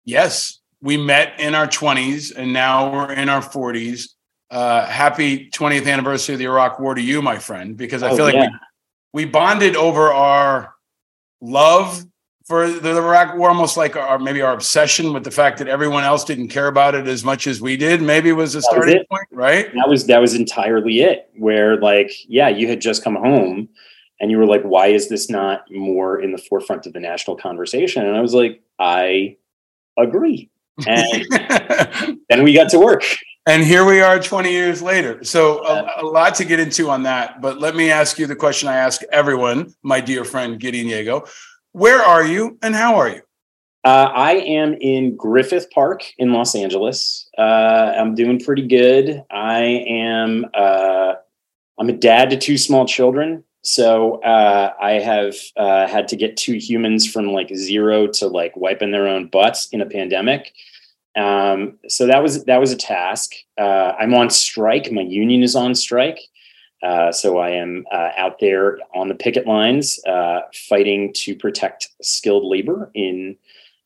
Yes, 0.05 0.61
we 0.81 0.97
met 0.97 1.39
in 1.41 1.55
our 1.55 1.67
20s 1.67 2.35
and 2.37 2.53
now 2.53 2.93
we're 2.93 3.13
in 3.13 3.29
our 3.29 3.41
40s. 3.41 4.11
Uh, 4.51 4.85
happy 4.87 5.49
20th 5.51 5.91
anniversary 5.91 6.35
of 6.35 6.39
the 6.39 6.45
Iraq 6.45 6.79
War 6.79 6.95
to 6.95 7.01
you, 7.01 7.23
my 7.23 7.39
friend, 7.39 7.77
because 7.77 8.03
I 8.03 8.11
Oh, 8.11 8.17
feel 8.17 8.27
like 8.27 8.35
yeah. 8.35 8.49
we, 9.13 9.25
we 9.25 9.31
bonded 9.31 9.77
over 9.77 10.13
our 10.13 10.75
love 11.41 12.05
for 12.47 12.69
the 12.69 12.97
Iraq 12.97 13.37
War, 13.37 13.49
almost 13.49 13.77
like 13.77 13.97
our 13.97 14.19
maybe 14.19 14.43
our 14.43 14.53
obsession 14.53 15.13
with 15.13 15.25
the 15.25 15.31
fact 15.31 15.59
that 15.59 15.69
everyone 15.69 16.05
else 16.05 16.25
didn't 16.25 16.49
care 16.49 16.67
about 16.67 16.95
it 16.95 17.07
as 17.07 17.25
much 17.25 17.47
as 17.47 17.61
we 17.61 17.77
did. 17.77 18.03
Maybe 18.03 18.33
was 18.33 18.55
a 18.55 18.63
starting 18.63 18.97
it. 18.97 19.09
point, 19.09 19.27
right? 19.31 19.73
That 19.75 19.89
was 19.89 20.07
that 20.07 20.21
was 20.21 20.35
entirely 20.35 21.01
it. 21.01 21.31
Where 21.37 21.77
like, 21.77 22.13
yeah, 22.29 22.49
you 22.49 22.69
had 22.69 22.81
just 22.81 23.05
come 23.05 23.17
home 23.17 23.69
and 24.21 24.31
you 24.31 24.39
were 24.39 24.47
like, 24.47 24.63
why 24.63 24.87
is 24.87 25.09
this 25.09 25.29
not 25.29 25.65
more 25.71 26.21
in 26.21 26.33
the 26.33 26.39
forefront 26.39 26.87
of 26.87 26.93
the 26.93 27.01
national 27.01 27.37
conversation? 27.37 28.07
And 28.07 28.17
I 28.17 28.21
was 28.21 28.35
like, 28.35 28.63
I 28.79 29.37
agree. 29.99 30.49
And 30.87 31.27
then 32.29 32.43
we 32.45 32.55
got 32.55 32.71
to 32.71 32.79
work. 32.79 33.05
And 33.47 33.65
here 33.65 33.85
we 33.85 34.01
are 34.01 34.21
20 34.21 34.53
years 34.53 34.81
later. 34.81 35.25
So 35.25 35.67
a, 35.67 36.03
a 36.03 36.07
lot 36.07 36.37
to 36.37 36.45
get 36.45 36.61
into 36.61 36.89
on 36.89 37.03
that. 37.03 37.41
But 37.41 37.59
let 37.59 37.75
me 37.75 37.91
ask 37.91 38.17
you 38.19 38.29
the 38.29 38.37
question 38.37 38.69
I 38.69 38.77
ask 38.77 39.03
everyone, 39.11 39.75
my 39.83 40.01
dear 40.01 40.25
friend 40.25 40.61
Gideon 40.61 40.87
Yago. 40.87 41.29
Where 41.73 42.03
are 42.03 42.25
you 42.25 42.59
and 42.63 42.75
how 42.75 42.97
are 42.97 43.09
you? 43.09 43.23
Uh, 43.85 44.11
I 44.15 44.33
am 44.35 44.75
in 44.75 45.17
Griffith 45.17 45.71
Park 45.71 46.05
in 46.19 46.33
Los 46.33 46.55
Angeles. 46.55 47.29
Uh, 47.37 47.95
I'm 47.97 48.15
doing 48.15 48.39
pretty 48.39 48.67
good. 48.67 49.25
I 49.31 49.85
am. 49.89 50.47
Uh, 50.55 51.15
I'm 51.81 51.89
a 51.89 51.95
dad 51.95 52.31
to 52.31 52.37
two 52.37 52.59
small 52.59 52.87
children, 52.87 53.43
so 53.63 54.21
uh, 54.23 54.75
I 54.81 54.93
have 54.93 55.35
uh, 55.57 55.89
had 55.89 56.09
to 56.09 56.17
get 56.17 56.37
two 56.37 56.59
humans 56.59 57.11
from 57.11 57.33
like 57.33 57.51
zero 57.57 58.07
to 58.07 58.29
like 58.29 58.55
wiping 58.55 58.93
their 58.93 59.09
own 59.09 59.29
butts 59.29 59.69
in 59.73 59.81
a 59.81 59.87
pandemic. 59.87 60.53
Um, 61.17 61.79
so 61.89 62.07
that 62.07 62.23
was 62.23 62.45
that 62.45 62.61
was 62.61 62.71
a 62.71 62.77
task. 62.77 63.33
Uh, 63.59 63.95
I'm 63.99 64.15
on 64.15 64.31
strike. 64.31 64.93
My 64.93 65.03
union 65.03 65.43
is 65.43 65.57
on 65.57 65.75
strike. 65.75 66.21
Uh, 66.83 67.13
so 67.13 67.39
I 67.39 67.51
am 67.51 67.87
uh, 67.93 68.11
out 68.17 68.39
there 68.41 68.79
on 68.95 69.09
the 69.09 69.15
picket 69.15 69.47
lines, 69.47 70.01
uh, 70.05 70.41
fighting 70.69 71.13
to 71.15 71.37
protect 71.37 71.89
skilled 72.03 72.45
labor 72.45 72.91
in 72.95 73.37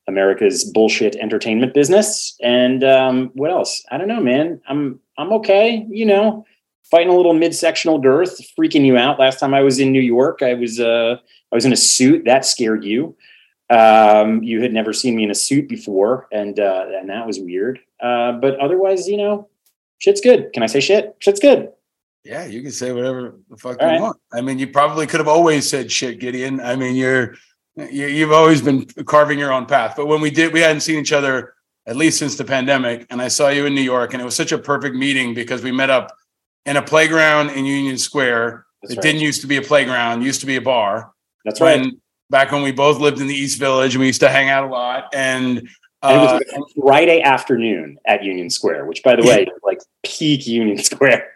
America's 0.09 0.65
bullshit 0.65 1.17
entertainment 1.17 1.75
business. 1.75 2.37
And 2.43 2.83
um, 2.85 3.31
what 3.35 3.51
else? 3.51 3.85
I 3.91 3.99
don't 3.99 4.09
know, 4.09 4.21
man. 4.21 4.61
I'm 4.69 5.01
I'm 5.19 5.33
okay. 5.35 5.87
You 5.91 6.07
know, 6.07 6.47
fighting 6.91 7.09
a 7.13 7.17
little 7.17 7.35
midsectional 7.35 8.01
girth, 8.01 8.41
freaking 8.59 8.85
you 8.85 8.97
out. 8.97 9.19
Last 9.19 9.41
time 9.41 9.55
I 9.55 9.63
was 9.63 9.79
in 9.79 9.93
New 9.93 10.01
York, 10.01 10.43
I 10.43 10.55
was 10.55 10.81
uh, 10.81 11.17
I 11.53 11.55
was 11.55 11.65
in 11.65 11.73
a 11.73 11.77
suit 11.77 12.25
that 12.25 12.45
scared 12.45 12.85
you. 12.85 13.17
Um, 13.69 14.43
you 14.45 14.63
had 14.63 14.73
never 14.73 14.93
seen 14.93 15.17
me 15.17 15.25
in 15.25 15.31
a 15.31 15.35
suit 15.35 15.69
before, 15.69 16.29
and 16.31 16.59
uh, 16.59 16.87
and 16.95 17.11
that 17.11 17.27
was 17.27 17.41
weird. 17.41 17.81
Uh, 18.01 18.33
but 18.33 18.59
otherwise, 18.61 19.09
you 19.09 19.17
know, 19.17 19.49
shit's 19.99 20.21
good. 20.21 20.53
Can 20.53 20.63
I 20.63 20.67
say 20.67 20.81
shit? 20.81 21.17
Shit's 21.19 21.41
good. 21.41 21.73
Yeah, 22.27 22.45
you 22.45 22.61
can 22.61 22.73
say 22.73 22.91
whatever 22.93 23.39
the 23.49 23.57
fuck 23.57 23.81
All 23.81 23.87
you 23.87 23.93
right. 23.93 24.01
want. 24.01 24.19
I 24.33 24.41
mean, 24.41 24.59
you 24.59 24.67
probably 24.67 25.07
could 25.07 25.21
have 25.21 25.29
always 25.29 25.69
said 25.69 25.93
shit, 25.93 26.19
Gideon. 26.19 26.61
I 26.61 26.75
mean, 26.75 26.97
you're 26.97 27.37
you, 27.77 28.07
you've 28.07 28.33
always 28.33 28.61
been 28.61 28.85
carving 29.05 29.39
your 29.39 29.53
own 29.53 29.67
path. 29.67 29.95
But 29.97 30.07
when 30.07 30.21
we 30.21 30.31
did, 30.31 30.53
we 30.53 30.61
hadn't 30.61 30.81
seen 30.81 30.99
each 30.99 31.13
other 31.13 31.55
at 31.87 31.95
least 31.95 32.19
since 32.19 32.37
the 32.37 32.45
pandemic. 32.45 33.07
And 33.11 33.23
I 33.23 33.29
saw 33.29 33.49
you 33.49 33.67
in 33.67 33.75
New 33.75 33.83
York, 33.83 34.13
and 34.13 34.21
it 34.21 34.25
was 34.25 34.35
such 34.35 34.51
a 34.51 34.59
perfect 34.59 34.97
meeting 34.97 35.35
because 35.35 35.63
we 35.63 35.71
met 35.71 35.89
up 35.89 36.17
in 36.65 36.77
a 36.77 36.83
playground 36.83 37.51
in 37.51 37.65
Union 37.65 37.97
Square. 37.97 38.67
That's 38.83 38.95
it 38.95 38.97
right. 38.97 39.03
didn't 39.03 39.21
used 39.21 39.41
to 39.43 39.47
be 39.47 39.59
a 39.59 39.63
playground; 39.63 40.23
used 40.23 40.41
to 40.41 40.47
be 40.47 40.57
a 40.57 40.61
bar. 40.61 41.13
That's 41.45 41.61
when, 41.61 41.81
right. 41.81 41.93
Back 42.29 42.51
when 42.51 42.63
we 42.63 42.73
both 42.73 42.99
lived 42.99 43.21
in 43.21 43.29
the 43.29 43.35
East 43.35 43.61
Village, 43.61 43.95
and 43.95 44.01
we 44.01 44.09
used 44.09 44.21
to 44.21 44.29
hang 44.29 44.49
out 44.49 44.65
a 44.65 44.67
lot. 44.67 45.05
And, 45.15 45.69
uh, 46.03 46.41
it 46.53 46.59
was 46.61 46.73
Friday 46.81 47.23
afternoon 47.23 47.99
at 48.05 48.25
Union 48.25 48.51
Square, 48.51 48.87
which, 48.87 49.05
by 49.05 49.15
the 49.15 49.23
way, 49.23 49.47
like 49.63 49.79
peak 50.03 50.45
Union 50.47 50.79
Square. 50.83 51.29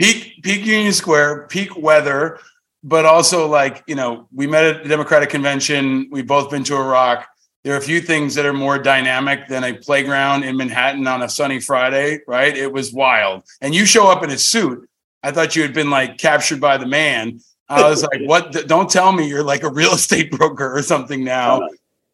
Peak 0.00 0.42
peak 0.42 0.64
Union 0.64 0.92
Square, 0.92 1.46
peak 1.48 1.76
weather, 1.76 2.40
but 2.82 3.04
also 3.04 3.46
like 3.46 3.84
you 3.86 3.94
know, 3.94 4.26
we 4.34 4.46
met 4.46 4.64
at 4.64 4.82
the 4.82 4.88
Democratic 4.88 5.30
Convention. 5.30 6.08
We've 6.10 6.26
both 6.26 6.50
been 6.50 6.64
to 6.64 6.76
Iraq. 6.76 7.28
There 7.62 7.74
are 7.74 7.78
a 7.78 7.82
few 7.82 8.00
things 8.00 8.34
that 8.36 8.46
are 8.46 8.54
more 8.54 8.78
dynamic 8.78 9.46
than 9.46 9.64
a 9.64 9.74
playground 9.74 10.44
in 10.44 10.56
Manhattan 10.56 11.06
on 11.06 11.22
a 11.22 11.28
sunny 11.28 11.60
Friday, 11.60 12.20
right? 12.26 12.56
It 12.56 12.72
was 12.72 12.90
wild. 12.90 13.42
And 13.60 13.74
you 13.74 13.84
show 13.84 14.10
up 14.10 14.24
in 14.24 14.30
a 14.30 14.38
suit. 14.38 14.88
I 15.22 15.30
thought 15.30 15.54
you 15.54 15.60
had 15.60 15.74
been 15.74 15.90
like 15.90 16.16
captured 16.16 16.60
by 16.60 16.78
the 16.78 16.86
man. 16.86 17.40
I 17.68 17.88
was 17.88 18.02
like, 18.02 18.22
"What? 18.24 18.66
Don't 18.66 18.90
tell 18.90 19.12
me 19.12 19.28
you're 19.28 19.44
like 19.44 19.62
a 19.62 19.70
real 19.70 19.92
estate 20.00 20.32
broker 20.32 20.74
or 20.74 20.82
something 20.82 21.22
now." 21.22 21.68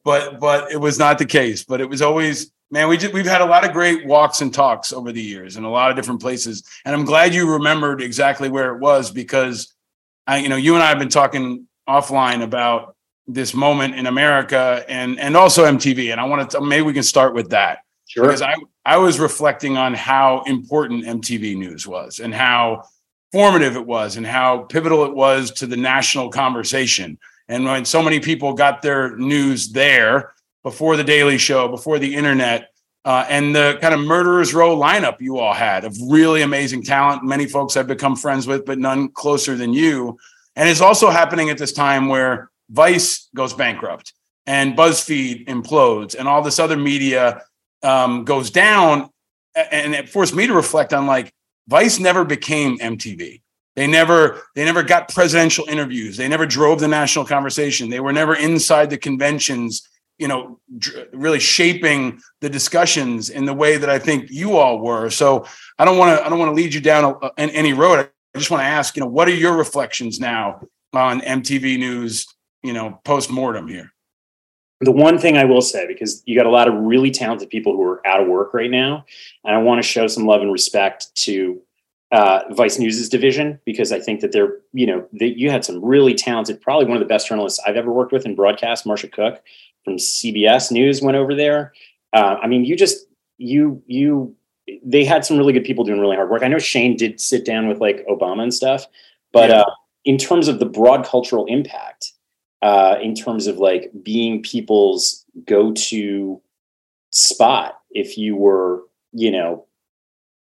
But 0.04 0.40
but 0.40 0.72
it 0.72 0.78
was 0.78 0.98
not 0.98 1.18
the 1.18 1.24
case. 1.24 1.64
But 1.64 1.80
it 1.80 1.88
was 1.88 2.02
always 2.02 2.50
man. 2.70 2.88
We 2.88 2.96
just, 2.96 3.12
we've 3.12 3.26
had 3.26 3.40
a 3.40 3.46
lot 3.46 3.64
of 3.64 3.72
great 3.72 4.06
walks 4.06 4.40
and 4.40 4.52
talks 4.52 4.92
over 4.92 5.12
the 5.12 5.22
years 5.22 5.56
in 5.56 5.64
a 5.64 5.70
lot 5.70 5.90
of 5.90 5.96
different 5.96 6.20
places, 6.20 6.62
and 6.84 6.94
I'm 6.94 7.04
glad 7.04 7.34
you 7.34 7.50
remembered 7.50 8.02
exactly 8.02 8.48
where 8.48 8.74
it 8.74 8.80
was 8.80 9.10
because 9.10 9.74
I, 10.26 10.38
you 10.38 10.48
know, 10.48 10.56
you 10.56 10.74
and 10.74 10.82
I 10.82 10.88
have 10.88 10.98
been 10.98 11.08
talking 11.08 11.66
offline 11.88 12.42
about 12.42 12.96
this 13.28 13.54
moment 13.54 13.94
in 13.94 14.06
America 14.06 14.84
and 14.88 15.18
and 15.18 15.36
also 15.36 15.64
MTV, 15.64 16.12
and 16.12 16.20
I 16.20 16.24
want 16.24 16.50
to 16.50 16.60
maybe 16.60 16.82
we 16.82 16.92
can 16.92 17.02
start 17.02 17.34
with 17.34 17.50
that 17.50 17.78
Sure. 18.06 18.24
because 18.24 18.42
I 18.42 18.54
I 18.84 18.98
was 18.98 19.18
reflecting 19.18 19.76
on 19.76 19.94
how 19.94 20.42
important 20.46 21.04
MTV 21.04 21.56
News 21.56 21.86
was 21.86 22.20
and 22.20 22.32
how 22.32 22.84
formative 23.32 23.76
it 23.76 23.84
was 23.84 24.16
and 24.16 24.24
how 24.24 24.58
pivotal 24.58 25.04
it 25.04 25.14
was 25.14 25.50
to 25.52 25.66
the 25.66 25.76
national 25.76 26.30
conversation. 26.30 27.18
And 27.48 27.64
when 27.64 27.84
so 27.84 28.02
many 28.02 28.20
people 28.20 28.52
got 28.52 28.82
their 28.82 29.16
news 29.16 29.70
there 29.72 30.34
before 30.66 30.96
the 30.96 31.04
Daily 31.04 31.38
Show, 31.38 31.68
before 31.68 32.00
the 32.00 32.16
internet, 32.16 32.72
uh, 33.04 33.24
and 33.28 33.54
the 33.54 33.78
kind 33.80 33.94
of 33.94 34.00
murderers 34.00 34.52
row 34.52 34.76
lineup 34.76 35.20
you 35.20 35.38
all 35.38 35.54
had 35.54 35.84
of 35.84 35.96
really 36.08 36.42
amazing 36.42 36.82
talent, 36.82 37.22
many 37.22 37.46
folks 37.46 37.76
I've 37.76 37.86
become 37.86 38.16
friends 38.16 38.48
with, 38.48 38.66
but 38.66 38.76
none 38.76 39.10
closer 39.10 39.54
than 39.54 39.72
you. 39.72 40.18
And 40.56 40.68
it's 40.68 40.80
also 40.80 41.08
happening 41.08 41.50
at 41.50 41.56
this 41.56 41.72
time 41.72 42.08
where 42.08 42.50
Vice 42.68 43.28
goes 43.32 43.54
bankrupt 43.54 44.12
and 44.44 44.76
BuzzFeed 44.76 45.46
implodes 45.46 46.16
and 46.18 46.26
all 46.26 46.42
this 46.42 46.58
other 46.58 46.76
media 46.76 47.42
um, 47.84 48.24
goes 48.24 48.50
down. 48.50 49.08
And 49.54 49.94
it 49.94 50.08
forced 50.08 50.34
me 50.34 50.48
to 50.48 50.52
reflect 50.52 50.92
on 50.92 51.06
like 51.06 51.32
Vice 51.68 52.00
never 52.00 52.24
became 52.24 52.76
MTV. 52.78 53.40
They 53.76 53.86
never 53.86 54.42
they 54.56 54.64
never 54.64 54.82
got 54.82 55.14
presidential 55.14 55.66
interviews. 55.68 56.16
They 56.16 56.26
never 56.26 56.44
drove 56.44 56.80
the 56.80 56.88
national 56.88 57.26
conversation. 57.26 57.88
They 57.88 58.00
were 58.00 58.12
never 58.12 58.34
inside 58.34 58.90
the 58.90 58.98
conventions, 58.98 59.88
you 60.18 60.28
know, 60.28 60.58
dr- 60.78 61.08
really 61.12 61.40
shaping 61.40 62.20
the 62.40 62.48
discussions 62.48 63.30
in 63.30 63.44
the 63.44 63.54
way 63.54 63.76
that 63.76 63.90
I 63.90 63.98
think 63.98 64.30
you 64.30 64.56
all 64.56 64.80
were. 64.80 65.10
So 65.10 65.46
I 65.78 65.84
don't 65.84 65.98
want 65.98 66.18
to 66.18 66.24
I 66.24 66.28
don't 66.28 66.38
want 66.38 66.50
to 66.50 66.54
lead 66.54 66.74
you 66.74 66.80
down 66.80 67.04
a, 67.04 67.26
a- 67.26 67.32
any 67.38 67.72
road. 67.72 68.08
I 68.34 68.38
just 68.38 68.50
want 68.50 68.62
to 68.62 68.66
ask, 68.66 68.96
you 68.96 69.00
know, 69.00 69.08
what 69.08 69.28
are 69.28 69.34
your 69.34 69.56
reflections 69.56 70.20
now 70.20 70.60
on 70.92 71.20
MTV 71.20 71.78
News, 71.78 72.26
you 72.62 72.72
know, 72.72 73.00
post 73.04 73.30
mortem 73.30 73.68
here? 73.68 73.92
the 74.80 74.92
one 74.92 75.18
thing 75.18 75.36
I 75.36 75.44
will 75.44 75.62
say, 75.62 75.86
because 75.86 76.22
you 76.26 76.36
got 76.36 76.46
a 76.46 76.50
lot 76.50 76.68
of 76.68 76.74
really 76.74 77.10
talented 77.10 77.48
people 77.48 77.72
who 77.74 77.82
are 77.82 78.06
out 78.06 78.20
of 78.20 78.28
work 78.28 78.52
right 78.52 78.70
now, 78.70 79.04
and 79.44 79.54
I 79.54 79.58
want 79.58 79.82
to 79.82 79.88
show 79.88 80.06
some 80.06 80.26
love 80.26 80.42
and 80.42 80.52
respect 80.52 81.14
to 81.16 81.62
uh, 82.12 82.42
Vice 82.50 82.78
News's 82.78 83.08
division 83.08 83.58
because 83.64 83.90
I 83.90 84.00
think 84.00 84.20
that 84.20 84.32
they're, 84.32 84.58
you 84.72 84.86
know, 84.86 85.08
that 85.14 85.38
you 85.38 85.50
had 85.50 85.64
some 85.64 85.84
really 85.84 86.14
talented, 86.14 86.60
probably 86.60 86.86
one 86.86 86.96
of 86.96 87.00
the 87.00 87.08
best 87.08 87.28
journalists 87.28 87.60
I've 87.66 87.76
ever 87.76 87.92
worked 87.92 88.12
with 88.12 88.26
in 88.26 88.34
broadcast. 88.34 88.84
Marsha 88.84 89.10
Cooke 89.10 89.42
from 89.86 89.96
CBS 89.98 90.72
News 90.72 91.00
went 91.00 91.16
over 91.16 91.32
there. 91.32 91.72
Uh, 92.12 92.36
I 92.42 92.48
mean, 92.48 92.64
you 92.64 92.76
just 92.76 93.06
you 93.38 93.80
you 93.86 94.34
they 94.84 95.04
had 95.04 95.24
some 95.24 95.38
really 95.38 95.52
good 95.52 95.64
people 95.64 95.84
doing 95.84 96.00
really 96.00 96.16
hard 96.16 96.28
work. 96.28 96.42
I 96.42 96.48
know 96.48 96.58
Shane 96.58 96.96
did 96.96 97.20
sit 97.20 97.44
down 97.44 97.68
with 97.68 97.80
like 97.80 98.04
Obama 98.10 98.42
and 98.42 98.52
stuff, 98.52 98.84
but 99.32 99.48
Yeah. 99.50 99.60
uh, 99.60 99.70
in 100.04 100.18
terms 100.18 100.48
of 100.48 100.58
the 100.58 100.66
broad 100.66 101.04
cultural 101.04 101.46
impact, 101.46 102.12
uh, 102.62 102.96
in 103.00 103.14
terms 103.14 103.46
of 103.46 103.58
like 103.58 103.92
being 104.02 104.42
people's 104.42 105.24
go-to 105.44 106.40
spot 107.12 107.78
if 107.92 108.18
you 108.18 108.34
were, 108.34 108.82
you 109.12 109.30
know, 109.30 109.66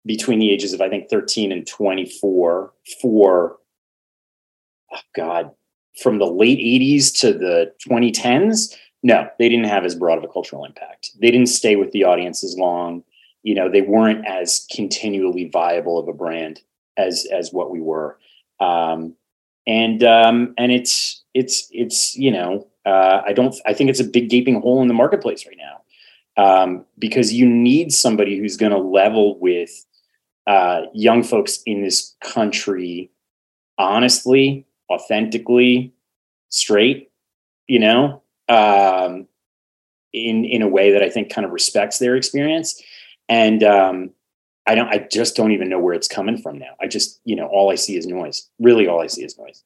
between 0.05 0.39
the 0.39 0.51
ages 0.51 0.73
of 0.73 0.81
I 0.81 0.89
think 0.89 1.09
13 1.09 1.53
and 1.53 1.65
24 1.65 2.73
for 3.01 3.57
oh 4.93 4.99
God, 5.15 5.51
from 6.01 6.19
the 6.19 6.25
late 6.25 6.59
80s 6.59 7.17
to 7.21 7.31
the 7.31 7.71
2010s. 7.87 8.75
No, 9.03 9.27
they 9.39 9.49
didn't 9.49 9.65
have 9.65 9.85
as 9.85 9.95
broad 9.95 10.17
of 10.17 10.23
a 10.23 10.27
cultural 10.27 10.65
impact. 10.65 11.11
They 11.19 11.31
didn't 11.31 11.47
stay 11.47 11.75
with 11.75 11.91
the 11.91 12.03
audience 12.03 12.43
as 12.43 12.57
long. 12.57 13.03
You 13.43 13.55
know, 13.55 13.69
they 13.69 13.81
weren't 13.81 14.25
as 14.27 14.67
continually 14.71 15.49
viable 15.49 15.97
of 15.97 16.07
a 16.07 16.13
brand 16.13 16.61
as 16.97 17.25
as 17.31 17.51
what 17.51 17.71
we 17.71 17.81
were. 17.81 18.17
Um, 18.59 19.15
and 19.65 20.03
um, 20.03 20.53
and 20.57 20.71
it's 20.71 21.23
it's 21.33 21.67
it's 21.71 22.15
you 22.15 22.31
know 22.31 22.67
uh, 22.85 23.21
I 23.25 23.33
don't 23.33 23.55
I 23.65 23.73
think 23.73 23.89
it's 23.89 23.99
a 23.99 24.05
big 24.05 24.29
gaping 24.29 24.61
hole 24.61 24.81
in 24.81 24.87
the 24.87 24.93
marketplace 24.93 25.45
right 25.47 25.57
now 25.57 26.43
um, 26.43 26.85
because 26.99 27.33
you 27.33 27.49
need 27.49 27.91
somebody 27.91 28.37
who's 28.37 28.57
going 28.57 28.71
to 28.71 28.77
level 28.77 29.39
with 29.39 29.85
uh, 30.45 30.81
young 30.93 31.23
folks 31.23 31.61
in 31.65 31.81
this 31.81 32.15
country 32.23 33.11
honestly, 33.81 34.65
authentically, 34.91 35.93
straight, 36.49 37.11
you 37.67 37.79
know, 37.79 38.20
um, 38.51 39.27
in 40.13 40.45
in 40.45 40.61
a 40.61 40.67
way 40.67 40.91
that 40.91 41.01
I 41.01 41.09
think 41.09 41.33
kind 41.33 41.45
of 41.45 41.51
respects 41.51 41.97
their 41.97 42.15
experience. 42.15 42.81
And 43.29 43.63
um, 43.63 44.11
I 44.67 44.75
don't, 44.75 44.89
I 44.89 45.07
just 45.11 45.35
don't 45.35 45.53
even 45.53 45.69
know 45.69 45.79
where 45.79 45.93
it's 45.93 46.07
coming 46.07 46.37
from 46.37 46.59
now. 46.59 46.73
I 46.81 46.87
just, 46.87 47.21
you 47.23 47.35
know, 47.35 47.47
all 47.47 47.71
I 47.71 47.75
see 47.75 47.95
is 47.97 48.05
noise. 48.05 48.49
Really, 48.59 48.87
all 48.87 49.01
I 49.01 49.07
see 49.07 49.23
is 49.23 49.37
noise. 49.37 49.63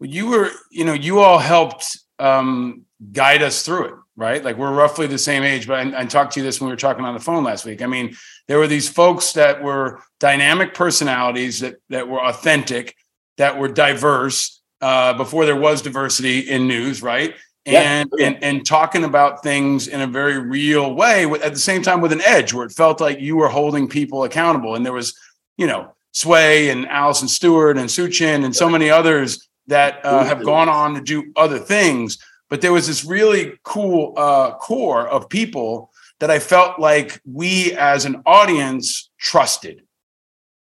Well, 0.00 0.10
you 0.10 0.28
were, 0.28 0.50
you 0.70 0.84
know, 0.84 0.94
you 0.94 1.20
all 1.20 1.38
helped 1.38 1.98
um, 2.18 2.86
guide 3.12 3.42
us 3.42 3.62
through 3.62 3.84
it, 3.84 3.94
right? 4.16 4.42
Like 4.42 4.56
we're 4.56 4.74
roughly 4.74 5.06
the 5.06 5.18
same 5.18 5.42
age, 5.42 5.66
but 5.66 5.78
I, 5.78 6.00
I 6.00 6.04
talked 6.06 6.32
to 6.32 6.40
you 6.40 6.44
this 6.44 6.60
when 6.60 6.68
we 6.68 6.72
were 6.72 6.78
talking 6.78 7.04
on 7.04 7.14
the 7.14 7.20
phone 7.20 7.44
last 7.44 7.64
week. 7.64 7.82
I 7.82 7.86
mean, 7.86 8.16
there 8.46 8.58
were 8.58 8.66
these 8.66 8.88
folks 8.88 9.32
that 9.34 9.62
were 9.62 10.02
dynamic 10.18 10.72
personalities 10.72 11.60
that 11.60 11.76
that 11.90 12.08
were 12.08 12.24
authentic, 12.24 12.96
that 13.36 13.58
were 13.58 13.68
diverse 13.68 14.62
uh, 14.80 15.14
before 15.14 15.44
there 15.44 15.56
was 15.56 15.82
diversity 15.82 16.40
in 16.40 16.66
news, 16.66 17.02
right? 17.02 17.34
And, 17.68 18.10
Yeah. 18.16 18.26
and 18.26 18.44
and 18.44 18.66
talking 18.66 19.04
about 19.04 19.42
things 19.42 19.88
in 19.88 20.00
a 20.00 20.06
very 20.06 20.38
real 20.38 20.94
way, 20.94 21.26
with, 21.26 21.42
at 21.42 21.52
the 21.52 21.60
same 21.60 21.82
time 21.82 22.00
with 22.00 22.12
an 22.12 22.22
edge, 22.24 22.54
where 22.54 22.64
it 22.64 22.72
felt 22.72 23.00
like 23.00 23.20
you 23.20 23.36
were 23.36 23.48
holding 23.48 23.88
people 23.88 24.24
accountable. 24.24 24.74
And 24.74 24.84
there 24.86 24.94
was, 24.94 25.12
you 25.58 25.66
know, 25.66 25.92
Sway 26.12 26.70
and 26.70 26.86
Alison 26.88 27.28
Stewart 27.28 27.76
and 27.76 27.90
SuChin 27.90 28.44
and 28.44 28.56
so 28.56 28.68
many 28.70 28.88
others 28.90 29.48
that 29.66 29.92
uh, 30.02 30.24
have 30.24 30.42
gone 30.44 30.70
on 30.70 30.94
to 30.94 31.00
do 31.02 31.30
other 31.36 31.58
things. 31.58 32.18
But 32.48 32.60
there 32.62 32.72
was 32.72 32.86
this 32.86 33.04
really 33.04 33.58
cool 33.62 34.14
uh, 34.16 34.52
core 34.54 35.06
of 35.06 35.28
people 35.28 35.90
that 36.20 36.30
I 36.30 36.38
felt 36.38 36.80
like 36.80 37.20
we 37.24 37.74
as 37.74 38.06
an 38.06 38.22
audience 38.24 39.10
trusted. 39.18 39.82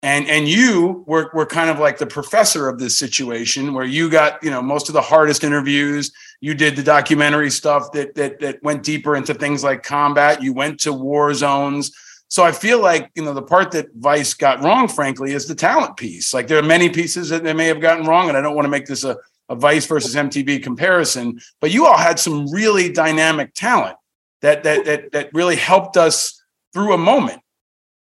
And 0.02 0.28
and 0.28 0.46
you 0.46 1.02
were 1.06 1.30
were 1.34 1.46
kind 1.46 1.70
of 1.70 1.78
like 1.78 1.98
the 1.98 2.06
professor 2.06 2.68
of 2.68 2.78
this 2.78 2.96
situation 2.96 3.74
where 3.74 3.86
you 3.86 4.10
got, 4.10 4.44
you 4.44 4.50
know, 4.50 4.62
most 4.62 4.88
of 4.88 4.92
the 4.92 5.00
hardest 5.00 5.42
interviews. 5.42 6.12
You 6.44 6.52
did 6.52 6.76
the 6.76 6.82
documentary 6.82 7.50
stuff 7.50 7.90
that 7.92 8.16
that 8.16 8.38
that 8.40 8.62
went 8.62 8.82
deeper 8.82 9.16
into 9.16 9.32
things 9.32 9.64
like 9.64 9.82
combat. 9.82 10.42
You 10.42 10.52
went 10.52 10.78
to 10.80 10.92
war 10.92 11.32
zones. 11.32 11.90
So 12.28 12.44
I 12.44 12.52
feel 12.52 12.82
like, 12.82 13.10
you 13.14 13.24
know, 13.24 13.32
the 13.32 13.40
part 13.40 13.70
that 13.70 13.86
Vice 13.94 14.34
got 14.34 14.62
wrong, 14.62 14.86
frankly, 14.86 15.32
is 15.32 15.48
the 15.48 15.54
talent 15.54 15.96
piece. 15.96 16.34
Like 16.34 16.46
there 16.46 16.58
are 16.58 16.62
many 16.62 16.90
pieces 16.90 17.30
that 17.30 17.44
they 17.44 17.54
may 17.54 17.64
have 17.68 17.80
gotten 17.80 18.04
wrong, 18.04 18.28
and 18.28 18.36
I 18.36 18.42
don't 18.42 18.54
want 18.54 18.66
to 18.66 18.70
make 18.70 18.84
this 18.84 19.04
a, 19.04 19.16
a 19.48 19.56
Vice 19.56 19.86
versus 19.86 20.14
MTV 20.14 20.62
comparison, 20.62 21.40
but 21.62 21.70
you 21.70 21.86
all 21.86 21.96
had 21.96 22.18
some 22.18 22.46
really 22.52 22.92
dynamic 22.92 23.54
talent 23.54 23.96
that 24.42 24.64
that 24.64 24.84
that 24.84 25.12
that 25.12 25.30
really 25.32 25.56
helped 25.56 25.96
us 25.96 26.42
through 26.74 26.92
a 26.92 26.98
moment. 26.98 27.40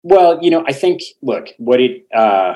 Well, 0.04 0.38
you 0.40 0.52
know, 0.52 0.62
I 0.64 0.74
think 0.74 1.02
look, 1.22 1.48
what 1.58 1.80
it 1.80 2.06
uh 2.14 2.54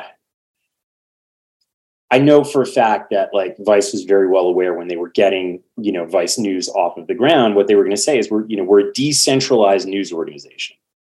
I 2.12 2.18
know 2.18 2.44
for 2.44 2.60
a 2.60 2.66
fact 2.66 3.08
that 3.10 3.30
like 3.32 3.56
Vice 3.60 3.92
was 3.92 4.04
very 4.04 4.28
well 4.28 4.44
aware 4.44 4.74
when 4.74 4.86
they 4.86 4.96
were 4.96 5.08
getting, 5.08 5.62
you 5.78 5.90
know, 5.90 6.04
Vice 6.04 6.38
News 6.38 6.68
off 6.68 6.98
of 6.98 7.06
the 7.06 7.14
ground, 7.14 7.56
what 7.56 7.68
they 7.68 7.74
were 7.74 7.84
going 7.84 7.96
to 7.96 8.02
say 8.02 8.18
is 8.18 8.30
we're, 8.30 8.44
you 8.46 8.56
know, 8.58 8.64
we're 8.64 8.90
a 8.90 8.92
decentralized 8.92 9.88
news 9.88 10.12
organization. 10.12 10.76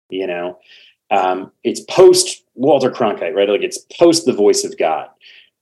You 0.10 0.26
know, 0.26 0.60
um, 1.12 1.52
it's 1.66 1.82
post 1.82 2.46
Walter 2.54 2.90
Cronkite, 2.90 3.36
right? 3.36 3.50
Like 3.50 3.62
it's 3.62 3.80
post 4.00 4.26
the 4.26 4.32
voice 4.32 4.64
of 4.64 4.78
God. 4.78 5.10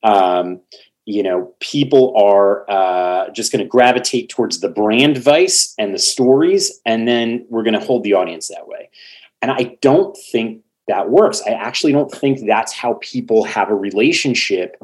Um, 0.03 0.61
you 1.05 1.23
know, 1.23 1.51
people 1.59 2.15
are 2.15 2.69
uh, 2.69 3.31
just 3.31 3.51
going 3.51 3.63
to 3.63 3.67
gravitate 3.67 4.29
towards 4.29 4.59
the 4.59 4.69
brand 4.69 5.17
Vice 5.17 5.73
and 5.79 5.95
the 5.95 5.99
stories, 5.99 6.79
and 6.85 7.07
then 7.07 7.47
we're 7.49 7.63
going 7.63 7.79
to 7.79 7.83
hold 7.83 8.03
the 8.03 8.13
audience 8.13 8.49
that 8.49 8.67
way. 8.67 8.91
And 9.41 9.49
I 9.49 9.77
don't 9.81 10.15
think 10.31 10.61
that 10.87 11.09
works. 11.09 11.41
I 11.47 11.51
actually 11.53 11.91
don't 11.91 12.11
think 12.11 12.45
that's 12.45 12.71
how 12.71 12.99
people 13.01 13.45
have 13.45 13.71
a 13.71 13.75
relationship 13.75 14.77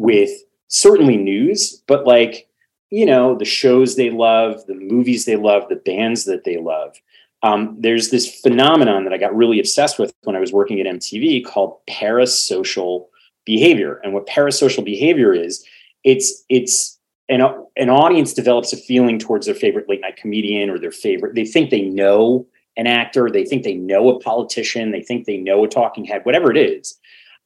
with 0.00 0.30
certainly 0.68 1.16
news, 1.16 1.82
but 1.86 2.06
like, 2.06 2.48
you 2.88 3.04
know, 3.04 3.36
the 3.36 3.44
shows 3.44 3.94
they 3.94 4.10
love, 4.10 4.66
the 4.66 4.74
movies 4.74 5.26
they 5.26 5.36
love, 5.36 5.68
the 5.68 5.76
bands 5.76 6.24
that 6.24 6.44
they 6.44 6.56
love. 6.56 6.96
Um, 7.42 7.76
there's 7.78 8.10
this 8.10 8.40
phenomenon 8.40 9.04
that 9.04 9.12
I 9.12 9.18
got 9.18 9.36
really 9.36 9.60
obsessed 9.60 9.98
with 9.98 10.12
when 10.22 10.36
I 10.36 10.40
was 10.40 10.52
working 10.52 10.80
at 10.80 10.86
MTV 10.86 11.44
called 11.44 11.78
parasocial 11.88 13.06
behavior. 13.44 14.00
And 14.02 14.12
what 14.12 14.26
parasocial 14.26 14.84
behavior 14.84 15.32
is, 15.34 15.64
it's 16.02 16.44
it's 16.48 16.98
an, 17.28 17.42
an 17.76 17.90
audience 17.90 18.32
develops 18.32 18.72
a 18.72 18.76
feeling 18.76 19.18
towards 19.18 19.46
their 19.46 19.54
favorite 19.54 19.88
late 19.88 20.00
night 20.00 20.16
comedian 20.16 20.70
or 20.70 20.78
their 20.78 20.90
favorite. 20.90 21.34
They 21.34 21.44
think 21.44 21.70
they 21.70 21.82
know 21.82 22.46
an 22.76 22.86
actor, 22.86 23.28
they 23.30 23.44
think 23.44 23.64
they 23.64 23.74
know 23.74 24.08
a 24.08 24.20
politician, 24.20 24.92
they 24.92 25.02
think 25.02 25.26
they 25.26 25.36
know 25.36 25.64
a 25.64 25.68
talking 25.68 26.04
head, 26.04 26.24
whatever 26.24 26.50
it 26.50 26.56
is. 26.56 26.98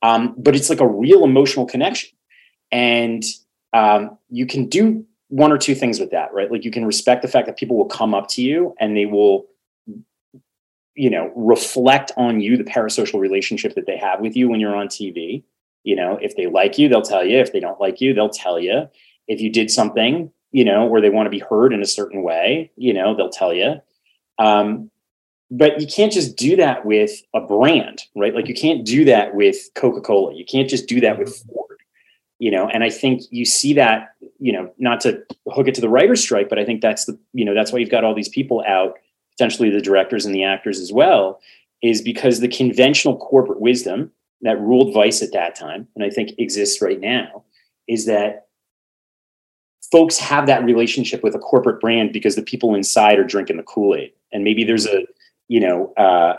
Um, 0.03 0.35
but 0.37 0.55
it's 0.55 0.69
like 0.69 0.81
a 0.81 0.87
real 0.87 1.25
emotional 1.25 1.65
connection, 1.65 2.11
and 2.75 3.23
um, 3.73 4.19
you 4.31 4.47
can 4.47 4.67
do 4.67 5.07
one 5.29 5.53
or 5.53 5.59
two 5.59 5.77
things 5.77 6.01
with 6.01 6.11
that, 6.11 6.35
right? 6.35 6.51
Like 6.51 6.65
you 6.65 6.73
can 6.73 6.85
respect 6.85 7.23
the 7.23 7.29
fact 7.29 7.47
that 7.47 7.57
people 7.57 7.77
will 7.77 7.87
come 7.87 8.15
up 8.15 8.29
to 8.31 8.43
you 8.43 8.75
and 8.81 8.97
they 8.97 9.07
will 9.07 9.47
you 10.97 11.11
know 11.11 11.33
reflect 11.35 12.13
on 12.17 12.41
you 12.41 12.57
the 12.57 12.65
parasocial 12.65 13.19
relationship 13.19 13.75
that 13.75 13.87
they 13.87 13.97
have 13.97 14.21
with 14.21 14.37
you 14.37 14.49
when 14.49 14.61
you're 14.61 14.77
on 14.77 14.87
tv 14.87 15.43
you 15.83 15.97
know 15.97 16.17
if 16.23 16.37
they 16.37 16.47
like 16.47 16.79
you 16.79 16.89
they'll 16.89 17.03
tell 17.03 17.25
you. 17.25 17.37
If 17.41 17.53
they 17.53 17.59
don't 17.59 17.81
like 17.81 18.01
you 18.01 18.15
they'll 18.15 18.29
tell 18.29 18.61
you. 18.61 18.89
If 19.27 19.41
you 19.41 19.51
did 19.51 19.73
something 19.73 20.31
you 20.53 20.65
know 20.65 20.87
or 20.89 21.01
they 21.01 21.11
want 21.11 21.27
to 21.27 21.31
be 21.31 21.41
heard 21.41 21.73
in 21.73 21.83
a 21.83 21.87
certain 21.87 22.23
way 22.23 22.71
you 22.77 22.93
know 22.93 23.17
they'll 23.17 23.29
tell 23.29 23.53
you. 23.53 23.81
Um, 24.39 24.91
but 25.51 25.81
you 25.81 25.89
can't 25.89 26.13
just 26.13 26.37
do 26.37 26.55
that 26.57 26.85
with 26.85 27.11
a 27.35 27.41
brand 27.41 28.03
right? 28.15 28.35
Like 28.35 28.47
you 28.47 28.55
can't 28.55 28.85
do 28.85 29.05
that 29.07 29.35
with 29.35 29.57
coca-cola. 29.75 30.35
You 30.35 30.45
can't 30.45 30.71
just 30.71 30.87
do 30.87 31.01
that 31.01 31.19
with 31.19 31.37
ford 31.37 31.64
you 32.39 32.51
know 32.51 32.69
and 32.69 32.83
i 32.83 32.91
think 32.91 33.23
you 33.31 33.45
see 33.45 33.73
that 33.73 34.15
you 34.39 34.53
know 34.53 34.73
not 34.79 35.01
to 35.01 35.23
hook 35.49 35.69
it 35.69 35.75
to 35.75 35.81
the 35.81 35.89
writer's 35.89 36.21
strike 36.21 36.49
but 36.49 36.59
i 36.59 36.65
think 36.65 36.81
that's 36.81 37.05
the 37.05 37.19
you 37.33 37.45
know 37.45 37.55
that's 37.55 37.73
why 37.73 37.79
you've 37.79 37.91
got 37.91 38.05
all 38.05 38.15
these 38.15 38.29
people 38.29 38.63
out 38.67 38.95
potentially 39.37 39.71
the 39.71 39.81
directors 39.81 40.25
and 40.25 40.35
the 40.35 40.45
actors 40.45 40.81
as 40.81 40.93
well, 40.93 41.41
is 41.83 42.01
because 42.01 42.41
the 42.41 42.49
conventional 42.49 43.17
corporate 43.17 43.61
wisdom 43.61 44.11
that 44.43 44.61
ruled 44.61 44.95
Vice 44.95 45.23
at 45.23 45.33
that 45.33 45.55
time, 45.55 45.89
and 45.95 46.05
I 46.05 46.11
think 46.11 46.31
exists 46.39 46.81
right 46.81 47.01
now, 47.01 47.45
is 47.89 48.07
that 48.07 48.47
folks 49.91 50.19
have 50.19 50.47
that 50.47 50.65
relationship 50.65 51.23
with 51.23 51.35
a 51.35 51.39
corporate 51.39 51.81
brand 51.81 52.13
because 52.13 52.37
the 52.37 52.43
people 52.43 52.75
inside 52.75 53.19
are 53.19 53.25
drinking 53.25 53.57
the 53.57 53.63
Kool-Aid. 53.63 54.13
And 54.33 54.45
maybe 54.45 54.65
there's 54.65 54.87
a, 54.87 55.05
you 55.49 55.61
know, 55.61 55.93
uh, 55.97 56.37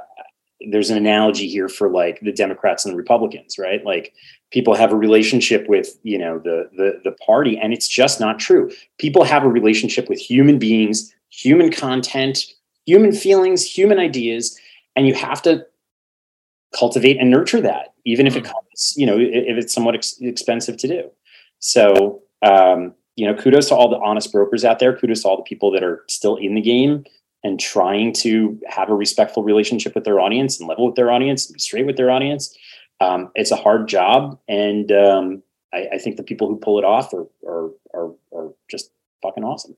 there's 0.72 0.90
an 0.90 0.98
analogy 0.98 1.48
here 1.48 1.68
for 1.68 1.90
like 1.90 2.20
the 2.22 2.32
Democrats 2.32 2.86
and 2.86 2.94
the 2.94 2.98
Republicans, 2.98 3.58
right? 3.58 3.84
Like 3.86 4.14
people 4.52 4.74
have 4.74 4.92
a 4.92 4.96
relationship 4.96 5.68
with, 5.68 5.98
you 6.04 6.18
know, 6.18 6.40
the 6.40 6.70
the 6.76 7.02
the 7.04 7.12
party, 7.26 7.58
and 7.58 7.74
it's 7.74 7.88
just 7.88 8.20
not 8.20 8.40
true. 8.40 8.72
People 8.98 9.24
have 9.24 9.44
a 9.44 9.50
relationship 9.50 10.08
with 10.10 10.20
human 10.20 10.58
beings, 10.58 11.14
human 11.30 11.72
content, 11.72 12.46
human 12.86 13.12
feelings, 13.12 13.64
human 13.66 14.00
ideas, 14.00 14.58
and 14.96 15.08
you 15.08 15.14
have 15.14 15.42
to 15.44 15.66
cultivate 16.78 17.18
and 17.20 17.30
nurture 17.30 17.62
that, 17.62 17.94
even 18.06 18.28
if 18.28 18.36
it 18.36 18.44
comes, 18.44 18.94
you 18.96 19.06
know, 19.06 19.18
if 19.18 19.58
it's 19.58 19.74
somewhat 19.74 19.96
ex- 19.96 20.20
expensive 20.22 20.78
to 20.78 20.88
do. 20.88 21.10
So, 21.60 22.22
um, 22.42 22.94
you 23.16 23.26
know, 23.26 23.34
kudos 23.34 23.70
to 23.70 23.76
all 23.76 23.90
the 23.90 24.00
honest 24.00 24.32
brokers 24.32 24.66
out 24.66 24.80
there. 24.80 24.96
Kudos 24.96 25.22
to 25.22 25.30
all 25.30 25.38
the 25.38 25.44
people 25.44 25.72
that 25.72 25.84
are 25.84 26.04
still 26.08 26.36
in 26.36 26.56
the 26.56 26.62
game 26.62 27.06
and 27.46 27.60
trying 27.60 28.12
to 28.12 28.60
have 28.68 28.90
a 28.90 28.96
respectful 28.96 29.44
relationship 29.44 29.94
with 29.94 30.04
their 30.04 30.20
audience 30.20 30.60
and 30.60 30.68
level 30.68 30.88
with 30.88 30.96
their 30.96 31.12
audience 31.12 31.46
and 31.46 31.54
be 31.54 31.60
straight 31.60 31.86
with 31.86 31.96
their 31.96 32.10
audience. 32.10 32.58
Um, 33.00 33.30
it's 33.36 33.52
a 33.52 33.56
hard 33.56 33.88
job, 33.88 34.40
and 34.48 34.92
um, 34.92 35.44
I, 35.72 35.88
I 35.94 35.98
think 36.00 36.18
the 36.18 36.24
people 36.24 36.48
who 36.48 36.58
pull 36.58 36.80
it 36.80 36.86
off 36.86 37.14
are 37.14 37.28
are 37.48 37.70
are, 37.94 38.12
are 38.34 38.52
just 38.68 38.90
fucking 39.22 39.44
awesome. 39.44 39.78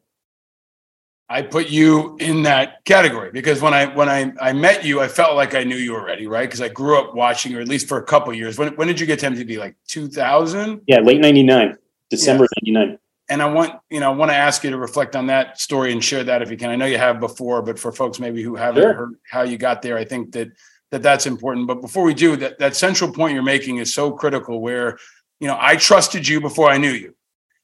I 1.28 1.42
put 1.42 1.70
you 1.70 2.16
in 2.22 2.44
that 2.44 2.86
category 2.86 3.32
because 3.32 3.62
when 3.62 3.74
I 3.74 3.94
when 3.94 4.08
I, 4.08 4.32
I 4.40 4.54
met 4.54 4.86
you, 4.86 5.02
I 5.02 5.10
felt 5.10 5.36
like 5.36 5.54
I 5.54 5.66
knew 5.66 5.76
you 5.76 5.94
already, 5.94 6.26
right? 6.26 6.48
Because 6.48 6.62
I 6.62 6.70
grew 6.70 6.98
up 6.98 7.16
watching, 7.16 7.54
or 7.54 7.60
at 7.60 7.68
least 7.68 7.90
for 7.90 7.98
a 7.98 8.04
couple 8.04 8.34
years. 8.34 8.58
When 8.58 8.74
when 8.78 8.88
did 8.88 8.98
you 8.98 9.06
get 9.06 9.20
to 9.20 9.30
MTV? 9.30 9.58
Like 9.58 9.76
2000? 9.90 10.84
Yeah, 10.88 11.02
late 11.02 11.20
'99, 11.20 11.78
December 12.10 12.48
'99. 12.64 12.98
And 13.30 13.42
I 13.42 13.46
want 13.46 13.74
you 13.90 14.00
know 14.00 14.12
I 14.12 14.16
want 14.16 14.32
to 14.32 14.36
ask 14.36 14.64
you 14.64 14.70
to 14.70 14.78
reflect 14.78 15.16
on 15.16 15.28
that 15.28 15.60
story 15.60 15.92
and 15.92 16.04
share 16.04 16.24
that 16.24 16.42
if 16.42 16.50
you 16.52 16.58
can. 16.58 16.70
I 16.70 16.76
know 16.76 16.86
you 16.86 16.98
have 16.98 17.20
before, 17.20 17.62
but 17.62 17.78
for 17.80 17.92
folks 17.92 18.20
maybe 18.20 18.42
who 18.42 18.56
haven't 18.56 18.84
Sure. 18.84 18.94
heard 18.94 19.16
how 19.30 19.44
you 19.44 19.58
got 19.58 19.82
there, 19.82 19.98
I 19.98 20.06
think 20.06 20.32
that 20.34 20.50
that 20.92 21.04
that's 21.04 21.26
important. 21.26 21.68
But 21.68 21.82
before 21.82 22.04
we 22.04 22.14
do 22.14 22.36
that, 22.38 22.60
that 22.60 22.76
central 22.76 23.12
point 23.12 23.34
you're 23.34 23.44
making 23.44 23.78
is 23.78 23.94
so 23.94 24.12
critical. 24.12 24.62
Where 24.62 24.98
you 25.40 25.48
know 25.48 25.58
I 25.60 25.76
trusted 25.76 26.28
you 26.28 26.40
before 26.42 26.70
I 26.70 26.78
knew 26.78 26.92
you, 26.92 27.16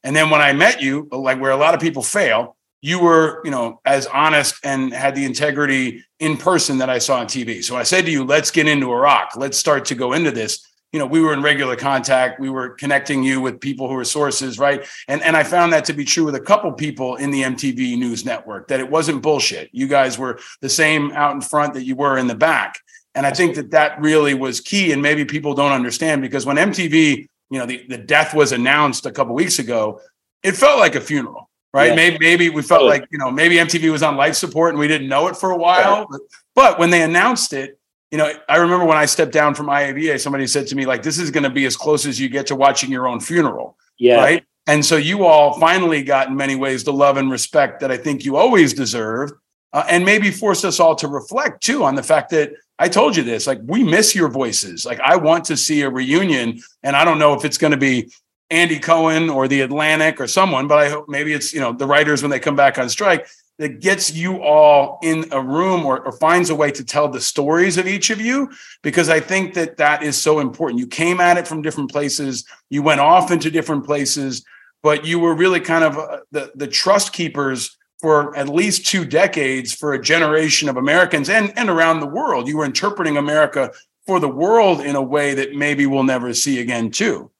and 0.03 0.15
then 0.15 0.29
when 0.29 0.41
I 0.41 0.53
met 0.53 0.81
you, 0.81 1.07
like 1.11 1.39
where 1.39 1.51
a 1.51 1.57
lot 1.57 1.73
of 1.73 1.79
people 1.79 2.03
fail, 2.03 2.57
you 2.81 2.99
were 2.99 3.41
you 3.45 3.51
know 3.51 3.79
as 3.85 4.05
honest 4.07 4.55
and 4.63 4.93
had 4.93 5.15
the 5.15 5.25
integrity 5.25 6.03
in 6.19 6.37
person 6.37 6.79
that 6.79 6.89
I 6.89 6.99
saw 6.99 7.19
on 7.19 7.27
TV. 7.27 7.63
So 7.63 7.75
I 7.77 7.83
said 7.83 8.05
to 8.05 8.11
you, 8.11 8.23
let's 8.25 8.51
get 8.51 8.67
into 8.67 8.91
Iraq. 8.91 9.35
Let's 9.37 9.57
start 9.57 9.85
to 9.85 9.95
go 9.95 10.13
into 10.13 10.31
this 10.31 10.67
you 10.93 10.99
know, 10.99 11.07
we 11.07 11.19
were 11.21 11.33
in 11.33 11.41
regular 11.41 11.75
contact. 11.75 12.39
We 12.39 12.51
were 12.51 12.69
connecting 12.69 13.23
you 13.23 13.41
with 13.41 13.59
people 13.59 13.89
who 13.89 13.95
were 13.95 14.05
sources, 14.05 14.59
right? 14.59 14.85
And 15.07 15.23
and 15.23 15.35
I 15.35 15.43
found 15.43 15.73
that 15.73 15.85
to 15.85 15.93
be 15.93 16.05
true 16.05 16.23
with 16.23 16.35
a 16.35 16.39
couple 16.39 16.71
people 16.71 17.15
in 17.15 17.31
the 17.31 17.41
MTV 17.41 17.97
News 17.97 18.23
Network 18.23 18.67
that 18.67 18.79
it 18.79 18.89
wasn't 18.89 19.23
bullshit. 19.23 19.69
You 19.73 19.87
guys 19.87 20.19
were 20.19 20.39
the 20.61 20.69
same 20.69 21.11
out 21.11 21.33
in 21.33 21.41
front 21.41 21.73
that 21.73 21.83
you 21.83 21.95
were 21.95 22.17
in 22.17 22.27
the 22.27 22.35
back, 22.35 22.79
and 23.15 23.25
I 23.25 23.31
think 23.31 23.55
that 23.55 23.71
that 23.71 23.99
really 23.99 24.35
was 24.35 24.61
key. 24.61 24.91
And 24.91 25.01
maybe 25.01 25.25
people 25.25 25.55
don't 25.55 25.71
understand 25.71 26.21
because 26.21 26.45
when 26.45 26.57
MTV, 26.57 27.27
you 27.49 27.59
know, 27.59 27.65
the, 27.65 27.83
the 27.89 27.97
death 27.97 28.35
was 28.35 28.51
announced 28.51 29.07
a 29.07 29.11
couple 29.11 29.33
weeks 29.33 29.57
ago, 29.57 29.99
it 30.43 30.55
felt 30.55 30.77
like 30.77 30.93
a 30.93 31.01
funeral, 31.01 31.49
right? 31.73 31.89
Yeah. 31.89 31.95
Maybe 31.95 32.17
maybe 32.19 32.49
we 32.49 32.61
felt 32.61 32.83
like 32.83 33.07
you 33.09 33.17
know 33.17 33.31
maybe 33.31 33.55
MTV 33.55 33.91
was 33.91 34.03
on 34.03 34.15
life 34.15 34.35
support 34.35 34.69
and 34.69 34.79
we 34.79 34.87
didn't 34.87 35.09
know 35.09 35.27
it 35.27 35.37
for 35.37 35.49
a 35.49 35.57
while, 35.57 36.05
but, 36.07 36.21
but 36.53 36.77
when 36.77 36.91
they 36.91 37.01
announced 37.01 37.51
it 37.51 37.79
you 38.13 38.19
know, 38.19 38.31
I 38.47 38.57
remember 38.57 38.85
when 38.85 38.95
I 38.95 39.05
stepped 39.05 39.31
down 39.31 39.55
from 39.55 39.65
IAVA, 39.65 40.19
somebody 40.19 40.45
said 40.45 40.67
to 40.67 40.75
me, 40.75 40.85
like, 40.85 41.01
this 41.01 41.17
is 41.17 41.31
going 41.31 41.45
to 41.45 41.49
be 41.49 41.65
as 41.65 41.75
close 41.75 42.05
as 42.05 42.19
you 42.19 42.29
get 42.29 42.45
to 42.45 42.55
watching 42.55 42.91
your 42.91 43.07
own 43.07 43.19
funeral. 43.19 43.75
Yeah. 43.97 44.17
Right. 44.17 44.45
And 44.67 44.85
so 44.85 44.97
you 44.97 45.25
all 45.25 45.59
finally 45.59 46.03
got, 46.03 46.27
in 46.27 46.35
many 46.35 46.55
ways, 46.55 46.83
the 46.83 46.93
love 46.93 47.17
and 47.17 47.31
respect 47.31 47.79
that 47.79 47.91
I 47.91 47.97
think 47.97 48.23
you 48.23 48.35
always 48.37 48.71
deserved. 48.71 49.33
Uh, 49.73 49.83
and 49.89 50.05
maybe 50.05 50.29
forced 50.29 50.63
us 50.63 50.79
all 50.79 50.93
to 50.93 51.07
reflect 51.07 51.63
too 51.63 51.83
on 51.83 51.95
the 51.95 52.03
fact 52.03 52.29
that 52.29 52.51
I 52.77 52.87
told 52.87 53.17
you 53.17 53.23
this, 53.23 53.47
like, 53.47 53.57
we 53.65 53.83
miss 53.83 54.13
your 54.13 54.29
voices. 54.29 54.85
Like, 54.85 54.99
I 54.99 55.15
want 55.15 55.45
to 55.45 55.57
see 55.57 55.81
a 55.81 55.89
reunion. 55.89 56.59
And 56.83 56.95
I 56.95 57.03
don't 57.05 57.17
know 57.17 57.33
if 57.33 57.43
it's 57.43 57.57
going 57.57 57.71
to 57.71 57.77
be 57.77 58.11
Andy 58.51 58.77
Cohen 58.77 59.31
or 59.31 59.47
the 59.47 59.61
Atlantic 59.61 60.21
or 60.21 60.27
someone, 60.27 60.67
but 60.67 60.77
I 60.77 60.87
hope 60.87 61.09
maybe 61.09 61.33
it's, 61.33 61.51
you 61.51 61.59
know, 61.59 61.73
the 61.73 61.87
writers 61.87 62.21
when 62.21 62.29
they 62.29 62.39
come 62.39 62.55
back 62.55 62.77
on 62.77 62.89
strike 62.89 63.27
that 63.59 63.79
gets 63.79 64.13
you 64.13 64.41
all 64.41 64.99
in 65.03 65.25
a 65.31 65.41
room 65.41 65.85
or, 65.85 65.99
or, 65.99 66.11
finds 66.13 66.49
a 66.49 66.55
way 66.55 66.71
to 66.71 66.83
tell 66.83 67.07
the 67.07 67.21
stories 67.21 67.77
of 67.77 67.87
each 67.87 68.09
of 68.09 68.19
you 68.19 68.49
because 68.81 69.09
i 69.09 69.19
think 69.19 69.53
that 69.53 69.77
that 69.77 70.01
is 70.01 70.19
so 70.19 70.39
important. 70.39 70.79
You 70.79 70.87
came 70.87 71.21
at 71.21 71.37
it 71.37 71.47
from 71.47 71.61
different 71.61 71.91
places. 71.91 72.45
You 72.69 72.81
went 72.81 72.99
off 72.99 73.31
into 73.31 73.51
different 73.51 73.85
places 73.85 74.43
but 74.83 75.05
you 75.05 75.17
were 75.17 75.33
really 75.33 75.61
kind 75.61 75.83
of 75.83 75.97
uh, 75.97 76.19
the, 76.31 76.51
the 76.55 76.67
trust 76.67 77.13
keepers 77.13 77.75
for 77.99 78.35
at 78.35 78.49
least 78.49 78.85
two 78.85 79.05
decades 79.05 79.73
for 79.73 79.93
a 79.93 80.01
generation 80.01 80.69
of 80.69 80.77
americans 80.77 81.29
and, 81.29 81.57
and 81.57 81.69
around 81.69 82.01
the 82.01 82.07
world. 82.07 82.47
You 82.47 82.57
were 82.57 82.65
interpreting 82.65 83.17
america 83.17 83.71
for 84.05 84.19
the 84.19 84.29
world 84.29 84.81
in 84.81 84.95
a 84.95 85.01
way 85.01 85.33
that 85.33 85.55
maybe 85.55 85.85
we'll 85.85 86.03
never 86.03 86.33
see 86.33 86.59
again 86.59 86.91
too. 86.91 87.31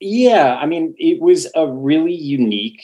Yeah 0.00 0.56
i 0.56 0.66
mean 0.66 0.94
it 0.98 1.20
was 1.20 1.46
a 1.54 1.66
really 1.66 2.14
unique 2.14 2.82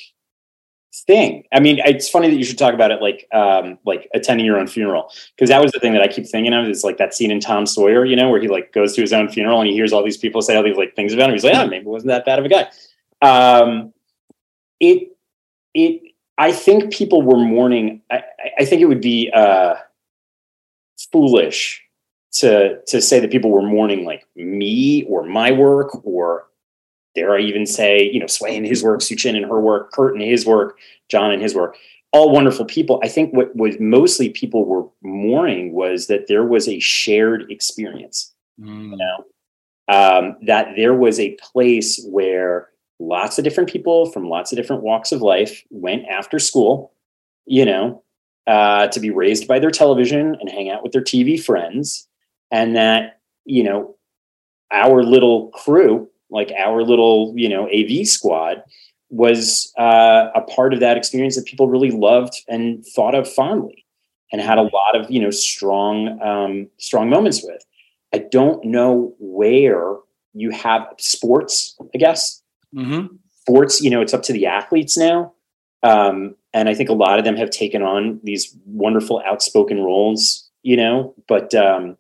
thing. 0.95 1.45
I 1.53 1.61
mean, 1.61 1.79
it's 1.85 2.09
funny 2.09 2.31
that 2.31 2.37
you 2.37 2.45
should 2.45 2.59
talk 2.59 2.75
about 2.75 2.91
it 2.91 3.01
like 3.03 3.27
um 3.33 3.79
like 3.85 4.09
attending 4.15 4.47
your 4.47 4.59
own 4.59 4.67
funeral 4.67 5.13
because 5.35 5.51
that 5.51 5.63
was 5.63 5.73
the 5.73 5.81
thing 5.81 5.93
that 5.93 6.03
I 6.03 6.09
keep 6.09 6.27
thinking 6.27 6.53
of 6.53 6.67
is 6.67 6.83
like 6.83 6.97
that 6.99 7.15
scene 7.15 7.31
in 7.31 7.41
Tom 7.41 7.67
Sawyer, 7.67 8.05
you 8.05 8.17
know, 8.17 8.31
where 8.31 8.41
he 8.41 8.49
like 8.49 8.73
goes 8.73 8.95
to 8.95 9.01
his 9.01 9.13
own 9.13 9.29
funeral 9.29 9.61
and 9.61 9.69
he 9.69 9.75
hears 9.75 9.93
all 9.93 10.03
these 10.03 10.17
people 10.17 10.43
say 10.43 10.57
all 10.57 10.63
these 10.63 10.77
like 10.77 10.97
things 10.97 11.13
about 11.13 11.29
him. 11.29 11.35
He's 11.35 11.45
like, 11.45 11.55
oh, 11.55 11.67
maybe 11.67 11.85
it 11.85 11.89
wasn't 11.89 12.09
that 12.09 12.25
bad 12.25 12.39
of 12.39 12.45
a 12.45 12.49
guy. 12.49 12.71
Um, 13.21 13.93
it 14.81 15.17
it 15.75 16.03
I 16.39 16.53
think 16.53 16.93
people 16.93 17.23
were 17.23 17.39
mourning. 17.39 18.03
I, 18.11 18.23
I 18.61 18.65
think 18.65 18.81
it 18.81 18.87
would 18.87 19.01
be 19.01 19.31
uh 19.35 19.77
foolish 21.13 21.83
to 22.33 22.81
to 22.87 23.01
say 23.01 23.21
that 23.21 23.31
people 23.31 23.51
were 23.51 23.63
mourning 23.63 24.05
like 24.05 24.27
me 24.37 25.05
or 25.05 25.25
my 25.25 25.51
work 25.51 26.05
or 26.05 26.48
dare 27.19 27.37
I 27.37 27.41
even 27.41 27.67
say, 27.67 28.09
you 28.13 28.21
know, 28.21 28.27
Sway 28.27 28.57
in 28.57 28.65
his 28.65 28.83
work, 28.83 29.01
SuChin 29.01 29.37
in 29.37 29.43
her 29.43 29.61
work, 29.61 29.93
Kurt 29.93 30.15
in 30.15 30.21
his 30.21 30.47
work, 30.47 30.79
John 31.09 31.33
in 31.33 31.41
his 31.41 31.55
work, 31.55 31.77
all 32.13 32.31
wonderful 32.31 32.65
people. 32.65 33.01
I 33.03 33.09
think 33.09 33.33
what 33.35 33.55
was 33.57 33.77
mostly 33.81 34.31
people 34.31 34.65
were 34.65 34.87
mourning 35.03 35.73
was 35.73 36.07
that 36.07 36.29
there 36.29 36.45
was 36.45 36.69
a 36.69 36.79
shared 36.79 37.51
experience, 37.51 38.35
Mm. 38.61 38.91
you 38.91 38.97
know, 38.97 39.25
um, 39.89 40.37
that 40.43 40.75
there 40.77 40.95
was 40.95 41.21
a 41.21 41.37
place 41.53 42.05
where 42.09 42.71
lots 42.99 43.39
of 43.39 43.45
different 43.45 43.71
people 43.71 44.11
from 44.11 44.29
lots 44.29 44.53
of 44.53 44.57
different 44.57 44.83
walks 44.83 45.13
of 45.13 45.23
life 45.23 45.65
went 45.71 46.07
after 46.09 46.39
school, 46.39 46.93
you 47.47 47.65
know, 47.65 48.03
uh, 48.47 48.89
to 48.89 49.01
be 49.01 49.11
raised 49.11 49.47
by 49.47 49.59
their 49.59 49.71
television 49.71 50.37
and 50.41 50.51
hang 50.51 50.71
out 50.71 50.83
with 50.83 50.93
their 50.93 51.03
TV 51.03 51.43
friends. 51.43 52.09
And 52.51 52.75
that, 52.77 53.21
you 53.45 53.63
know, 53.63 53.97
our 54.71 55.03
little 55.03 55.49
crew 55.51 56.09
like 56.31 56.53
our 56.59 56.83
little 56.83 57.33
you 57.37 57.49
know 57.49 57.69
AV 57.69 58.07
squad 58.07 58.63
was 59.11 59.73
uh, 59.79 60.29
a 60.35 60.43
part 60.43 60.75
of 60.75 60.81
that 60.81 60.97
experience 60.97 61.37
that 61.37 61.47
people 61.47 61.69
really 61.69 61.91
loved 61.91 62.35
and 62.47 62.85
thought 62.85 63.15
of 63.15 63.31
fondly 63.31 63.87
and 64.31 64.41
had 64.41 64.59
a 64.59 64.63
lot 64.63 64.95
of 64.95 65.11
you 65.11 65.21
know 65.21 65.31
strong 65.31 66.21
um, 66.23 66.69
strong 66.79 67.09
moments 67.09 67.43
with. 67.43 67.65
I 68.13 68.19
don't 68.19 68.65
know 68.65 69.15
where 69.19 69.97
you 70.33 70.51
have 70.51 70.87
sports. 70.99 71.77
I 71.95 71.99
guess 71.99 72.43
mm-hmm. 72.75 73.15
sports. 73.41 73.81
You 73.81 73.91
know, 73.91 74.01
it's 74.01 74.15
up 74.15 74.23
to 74.25 74.33
the 74.33 74.47
athletes 74.47 74.97
now, 74.97 75.33
um, 75.83 76.35
and 76.53 76.69
I 76.69 76.75
think 76.75 76.89
a 76.89 76.95
lot 76.95 77.19
of 77.19 77.25
them 77.25 77.37
have 77.37 77.51
taken 77.51 77.83
on 77.83 78.21
these 78.23 78.55
wonderful 78.67 79.23
outspoken 79.27 79.83
roles. 79.83 80.49
You 80.63 80.77
know, 80.77 81.15
but 81.29 81.55
um, 81.55 81.97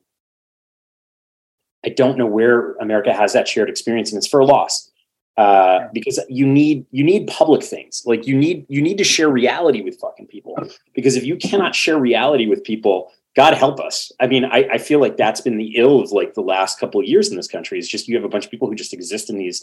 I 1.89 1.95
don't 1.95 2.18
know 2.18 2.26
where 2.26 2.74
America 2.74 3.14
has 3.14 3.32
that 3.32 3.49
shared 3.49 3.70
experience, 3.70 4.12
and 4.12 4.18
it's 4.18 4.26
for 4.26 4.41
a 4.41 4.45
loss. 4.45 4.91
Uh, 5.39 5.86
because 5.93 6.18
you 6.28 6.45
need 6.45 6.84
you 6.91 7.05
need 7.05 7.28
public 7.28 7.62
things. 7.62 8.03
Like 8.05 8.26
you 8.26 8.36
need 8.36 8.66
you 8.68 8.82
need 8.82 8.99
to 8.99 9.05
share 9.05 9.28
reality 9.28 9.82
with 9.82 9.97
fucking 10.01 10.26
people. 10.26 10.57
Because 10.95 11.14
if 11.14 11.22
you 11.24 11.36
cannot 11.36 11.76
share 11.76 11.97
reality 11.97 12.47
with 12.47 12.64
people 12.64 13.12
god 13.36 13.55
help 13.55 13.78
us. 13.78 14.11
I 14.18 14.26
mean 14.26 14.45
I, 14.45 14.68
I 14.72 14.78
feel 14.78 15.01
like 15.01 15.16
that's 15.16 15.41
been 15.41 15.57
the 15.57 15.76
ill 15.76 16.01
of 16.01 16.11
like 16.11 16.34
the 16.34 16.41
last 16.41 16.80
couple 16.80 17.01
of 17.01 17.07
years 17.07 17.30
in 17.30 17.36
this 17.36 17.47
country 17.47 17.78
is 17.78 17.89
just 17.89 18.09
you 18.09 18.16
have 18.16 18.24
a 18.24 18.28
bunch 18.28 18.47
of 18.47 18.51
people 18.51 18.66
who 18.66 18.74
just 18.74 18.93
exist 18.93 19.30
in 19.30 19.39
these 19.39 19.62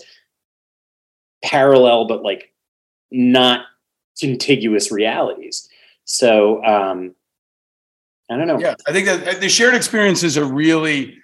parallel 1.44 2.08
but 2.08 2.24
like 2.24 2.54
not 3.12 3.66
contiguous 4.18 4.94
realities. 4.94 5.68
So 6.06 6.64
um 6.64 7.16
i 8.32 8.38
don't 8.38 8.48
know. 8.48 8.60
Yeah 8.60 8.76
i 8.88 8.94
think 8.94 9.08
that 9.08 9.42
the 9.42 9.50
shared 9.50 9.76
experiences 9.76 10.38
are 10.38 10.46
really 10.46 11.18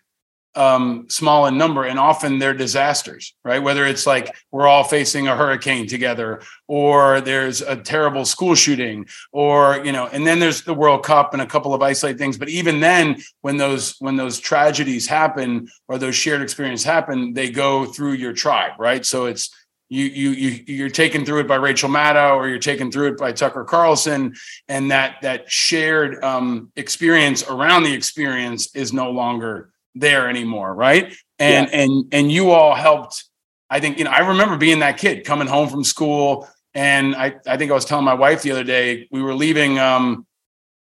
um, 0.56 1.06
small 1.10 1.45
in 1.45 1.58
number, 1.58 1.86
and 1.86 1.97
often 1.97 2.39
they're 2.39 2.54
disasters, 2.54 3.34
right? 3.43 3.64
Whether 3.64 3.86
it's 3.86 4.06
like 4.06 4.36
we're 4.52 4.68
all 4.68 4.84
facing 4.84 5.28
a 5.28 5.36
hurricane 5.36 5.88
together, 5.88 6.41
or 6.68 7.22
there's 7.22 7.62
a 7.62 7.76
terrible 7.76 8.26
school 8.26 8.56
shooting, 8.56 9.06
or 9.32 9.84
you 9.86 9.91
know, 9.91 10.08
and 10.08 10.28
then 10.28 10.39
there's 10.39 10.64
the 10.64 10.74
World 10.74 11.04
Cup 11.04 11.34
and 11.34 11.41
a 11.41 11.45
couple 11.45 11.74
of 11.74 11.82
isolated 11.82 12.18
things. 12.18 12.38
But 12.38 12.49
even 12.49 12.80
then, 12.80 13.22
when 13.41 13.58
those 13.58 13.95
when 13.99 14.18
those 14.18 14.39
tragedies 14.39 15.08
happen 15.08 15.70
or 15.88 15.97
those 15.97 16.16
shared 16.16 16.41
experiences 16.41 16.86
happen, 16.86 17.34
they 17.34 17.49
go 17.49 17.86
through 17.86 18.14
your 18.14 18.34
tribe, 18.34 18.74
right? 18.78 19.06
So 19.06 19.26
it's 19.26 19.49
you 19.91 20.06
you 20.06 20.30
you 20.32 20.64
you're 20.68 20.89
taken 20.89 21.26
through 21.26 21.41
it 21.41 21.47
by 21.47 21.56
Rachel 21.56 21.89
Maddow 21.89 22.36
or 22.36 22.47
you're 22.47 22.60
taken 22.60 22.91
through 22.91 23.10
it 23.10 23.18
by 23.18 23.34
Tucker 23.34 23.66
Carlson, 23.66 24.34
and 24.70 24.91
that 24.91 25.18
that 25.22 25.52
shared 25.52 26.24
um, 26.24 26.72
experience 26.78 27.43
around 27.43 27.84
the 27.84 27.93
experience 27.93 28.74
is 28.76 28.93
no 28.93 29.12
longer 29.12 29.71
there 29.96 30.30
anymore 30.30 30.74
right 30.74 31.16
and 31.39 31.70
yeah. 31.70 31.82
and 31.82 32.06
and 32.12 32.32
you 32.32 32.52
all 32.52 32.74
helped 32.76 33.26
i 33.70 33.80
think 33.80 33.98
you 33.98 34.04
know 34.04 34.12
i 34.12 34.20
remember 34.20 34.58
being 34.58 34.80
that 34.80 34.98
kid 34.98 35.26
coming 35.26 35.48
home 35.48 35.68
from 35.68 35.84
school 35.84 36.48
and 36.74 37.16
i 37.16 37.36
i 37.48 37.58
think 37.58 37.72
i 37.72 37.74
was 37.74 37.86
telling 37.86 38.06
my 38.06 38.14
wife 38.14 38.42
the 38.42 38.52
other 38.52 38.64
day 38.64 39.08
we 39.12 39.22
were 39.22 39.36
leaving 39.36 39.80
um 39.80 40.26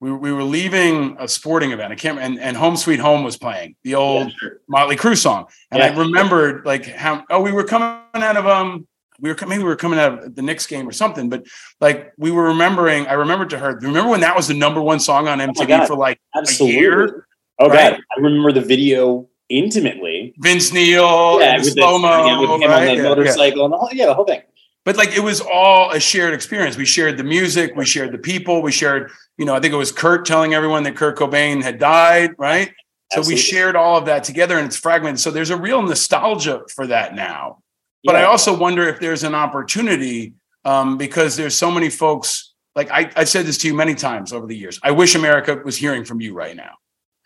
we, 0.01 0.13
we 0.13 0.33
were 0.33 0.43
leaving 0.43 1.17
a 1.19 1.29
sporting 1.29 1.73
event 1.73 1.93
i 1.93 1.97
can't 1.97 2.19
and, 2.19 2.39
and 2.39 2.57
home 2.57 2.77
sweet 2.77 3.01
home 3.01 3.23
was 3.25 3.37
playing 3.37 3.77
the 3.85 3.95
old 3.95 4.29
yeah, 4.29 4.35
sure. 4.39 4.61
Mötley 4.71 4.97
Crüe 4.97 5.17
song 5.17 5.47
and 5.71 5.81
yeah. 5.81 5.87
i 5.87 5.97
remembered 5.97 6.65
like 6.65 6.87
how 6.87 7.25
oh 7.31 7.43
we 7.43 7.53
were 7.53 7.65
coming 7.65 7.99
out 8.15 8.37
of 8.37 8.47
um 8.47 8.87
we 9.21 9.33
were 9.33 9.37
maybe 9.47 9.63
we 9.63 9.69
were 9.69 9.77
coming 9.77 9.99
out 9.99 10.25
of 10.25 10.35
the 10.35 10.43
Knicks 10.43 10.67
game 10.67 10.89
or 10.89 10.93
something, 10.93 11.29
but 11.29 11.47
like 11.81 12.13
we 12.19 12.31
were 12.31 12.45
remembering. 12.45 13.07
I 13.07 13.13
remembered 13.15 13.51
to 13.51 13.59
her. 13.59 13.79
Remember 13.81 14.11
when 14.11 14.21
that 14.21 14.37
was 14.37 14.49
the 14.49 14.55
number 14.55 14.83
one 14.83 15.01
song 15.01 15.29
on 15.29 15.39
MTV 15.39 15.83
oh 15.83 15.87
for 15.87 15.97
like 15.97 16.21
Absolutely. 16.35 16.77
a 16.77 16.81
year? 16.81 17.27
Oh 17.59 17.69
right? 17.69 17.93
god, 17.93 18.01
I 18.17 18.21
remember 18.21 18.53
the 18.53 18.61
video 18.61 19.29
intimately. 19.49 20.35
Vince 20.39 20.73
Neil, 20.73 21.41
yeah, 21.41 21.59
with 21.59 21.73
slow 21.73 21.99
mo, 21.99 22.41
with 22.41 22.63
him 22.63 22.71
right? 22.71 22.89
on 22.89 22.97
the 22.97 23.03
yeah, 23.03 23.09
motorcycle, 23.09 23.59
yeah. 23.59 23.65
and 23.65 23.73
the 23.73 23.79
whole, 23.79 23.89
yeah, 23.93 24.07
the 24.07 24.15
whole 24.15 24.25
thing. 24.25 24.43
But 24.85 24.97
like 24.97 25.17
it 25.17 25.21
was 25.21 25.41
all 25.41 25.91
a 25.93 26.01
shared 26.01 26.35
experience. 26.35 26.77
We 26.77 26.85
shared 26.85 27.17
the 27.17 27.25
music, 27.25 27.73
we 27.75 27.85
shared 27.87 28.13
the 28.13 28.19
people, 28.19 28.61
we 28.61 28.73
shared. 28.73 29.11
You 29.39 29.45
know, 29.45 29.55
I 29.55 29.61
think 29.61 29.73
it 29.73 29.79
was 29.79 29.93
Kurt 29.93 30.27
telling 30.27 30.55
everyone 30.55 30.83
that 30.85 30.97
Kurt 30.97 31.17
Cobain 31.17 31.63
had 31.63 31.79
died, 31.79 32.35
right? 32.39 32.69
So 33.13 33.21
Absolutely. 33.21 33.35
we 33.35 33.41
shared 33.41 33.77
all 33.77 33.99
of 33.99 34.07
that 34.07 34.25
together, 34.25 34.59
and 34.59 34.67
it's 34.67 34.77
fragmented. 34.77 35.21
So 35.21 35.31
there's 35.31 35.51
a 35.51 35.57
real 35.57 35.83
nostalgia 35.83 36.63
for 36.75 36.87
that 36.89 37.15
now. 37.15 37.61
But 38.05 38.17
I 38.17 38.25
also 38.25 38.57
wonder 38.57 38.87
if 38.87 39.01
there's 39.01 39.23
an 39.23 39.35
opportunity 39.35 40.35
um, 40.67 40.99
because 40.99 41.37
there's 41.37 41.57
so 41.57 41.71
many 41.71 41.89
folks. 41.89 42.53
Like 42.75 42.91
I, 42.91 43.11
I've 43.17 43.29
said 43.29 43.47
this 43.47 43.57
to 43.59 43.69
you 43.69 43.75
many 43.75 43.95
times 43.95 44.33
over 44.33 44.47
the 44.47 44.57
years. 44.57 44.79
I 44.83 44.91
wish 44.91 45.15
America 45.15 45.59
was 45.65 45.77
hearing 45.77 46.05
from 46.05 46.21
you 46.21 46.35
right 46.35 46.55
now 46.55 46.75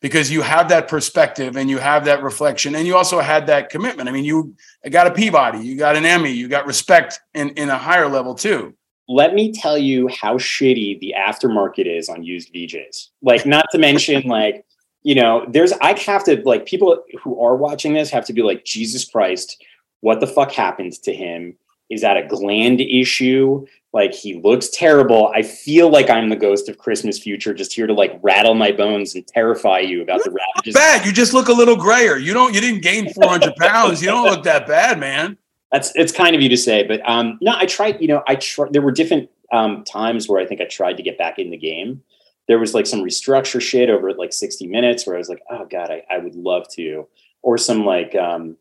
because 0.01 0.31
you 0.31 0.43
have 0.43 0.69
that 0.69 0.89
perspective 0.89 1.57
and 1.57 1.69
you 1.69 1.79
have 1.79 2.05
that 2.05 2.23
reflection 2.23 2.75
and 2.75 2.87
you 2.87 2.97
also 2.97 3.21
had 3.21 3.47
that 3.47 3.71
commitment. 3.71 4.09
I 4.09 4.13
mean, 4.13 4.25
you 4.25 4.55
got 4.91 5.07
a 5.07 5.11
Peabody, 5.11 5.59
you 5.59 5.77
got 5.77 5.97
an 5.97 6.05
Emmy, 6.05 6.31
you 6.31 6.49
got 6.49 6.67
respect 6.67 7.21
in, 7.35 7.51
in 7.51 7.69
a 7.69 7.79
higher 7.79 8.09
level 8.09 8.35
too. 8.35 8.75
Let 9.09 9.35
me 9.35 9.53
tell 9.53 9.79
you 9.79 10.09
how 10.09 10.37
shitty 10.37 11.01
the 11.01 11.15
aftermarket 11.19 11.87
is 11.87 12.09
on 12.09 12.23
used 12.23 12.53
VJs. 12.53 13.09
Like, 13.23 13.47
not 13.47 13.65
to 13.73 13.79
mention, 13.79 14.23
like, 14.29 14.67
you 15.03 15.15
know, 15.15 15.47
there's, 15.49 15.73
I 15.73 15.99
have 15.99 16.25
to, 16.25 16.43
like, 16.45 16.67
people 16.67 17.03
who 17.23 17.41
are 17.41 17.57
watching 17.57 17.95
this 17.95 18.11
have 18.11 18.27
to 18.27 18.35
be 18.35 18.43
like, 18.43 18.67
Jesus 18.67 19.07
Christ, 19.07 19.65
what 20.01 20.21
the 20.21 20.27
fuck 20.27 20.53
happened 20.53 20.93
to 21.05 21.15
him? 21.15 21.57
Is 21.89 22.03
that 22.03 22.19
a 22.19 22.27
gland 22.27 22.83
issue? 22.83 23.67
Like 23.93 24.13
he 24.13 24.35
looks 24.35 24.69
terrible. 24.69 25.33
I 25.35 25.43
feel 25.43 25.91
like 25.91 26.11
I'm 26.11 26.29
the 26.29 26.37
ghost 26.37 26.69
of 26.69 26.77
Christmas 26.77 27.19
future, 27.19 27.55
just 27.55 27.73
here 27.73 27.87
to 27.87 27.95
like 27.95 28.19
rattle 28.23 28.55
my 28.55 28.71
bones 28.71 29.15
and 29.15 29.27
terrify 29.27 29.79
you 29.79 30.03
about 30.03 30.23
the 30.25 30.31
ravages. 30.31 30.75
Bad. 30.75 31.07
You 31.07 31.13
just 31.13 31.33
look 31.33 31.49
a 31.49 31.53
little 31.53 31.77
grayer. 31.77 32.19
You 32.19 32.35
don't. 32.35 32.55
You 32.55 32.61
didn't 32.61 32.83
gain 32.83 33.13
400 33.13 33.57
pounds. 33.61 34.03
You 34.03 34.09
don't 34.09 34.25
look 34.25 34.45
that 34.45 34.67
bad, 34.67 35.01
man. 35.01 35.39
That's 35.73 35.93
it's 35.95 36.13
kind 36.13 36.37
of 36.37 36.43
you 36.43 36.49
to 36.51 36.57
say, 36.57 36.83
but 36.87 37.01
um, 37.09 37.39
no, 37.41 37.55
I 37.57 37.65
tried. 37.65 38.01
You 38.01 38.09
know, 38.09 38.23
I 38.27 38.35
tried. 38.35 38.73
There 38.75 38.83
were 38.83 38.93
different 38.93 39.31
um, 39.53 39.85
times 39.85 40.29
where 40.29 40.41
I 40.41 40.47
think 40.47 40.61
I 40.61 40.67
tried 40.67 40.99
to 40.99 41.03
get 41.03 41.17
back 41.17 41.39
in 41.39 41.51
the 41.51 41.57
game. 41.57 42.03
There 42.47 42.59
was 42.59 42.75
like 42.75 42.87
some 42.87 43.01
restructure 43.01 43.61
shit 43.61 43.91
over 43.91 44.13
like 44.15 44.33
60 44.33 44.67
minutes 44.67 45.07
where 45.07 45.17
I 45.17 45.19
was 45.19 45.29
like, 45.29 45.43
oh 45.51 45.67
god, 45.67 45.91
I, 45.91 46.03
I 46.11 46.19
would 46.19 46.35
love 46.35 46.67
to, 46.75 47.07
or 47.43 47.59
some 47.59 47.85
like 47.85 48.15
um, 48.15 48.57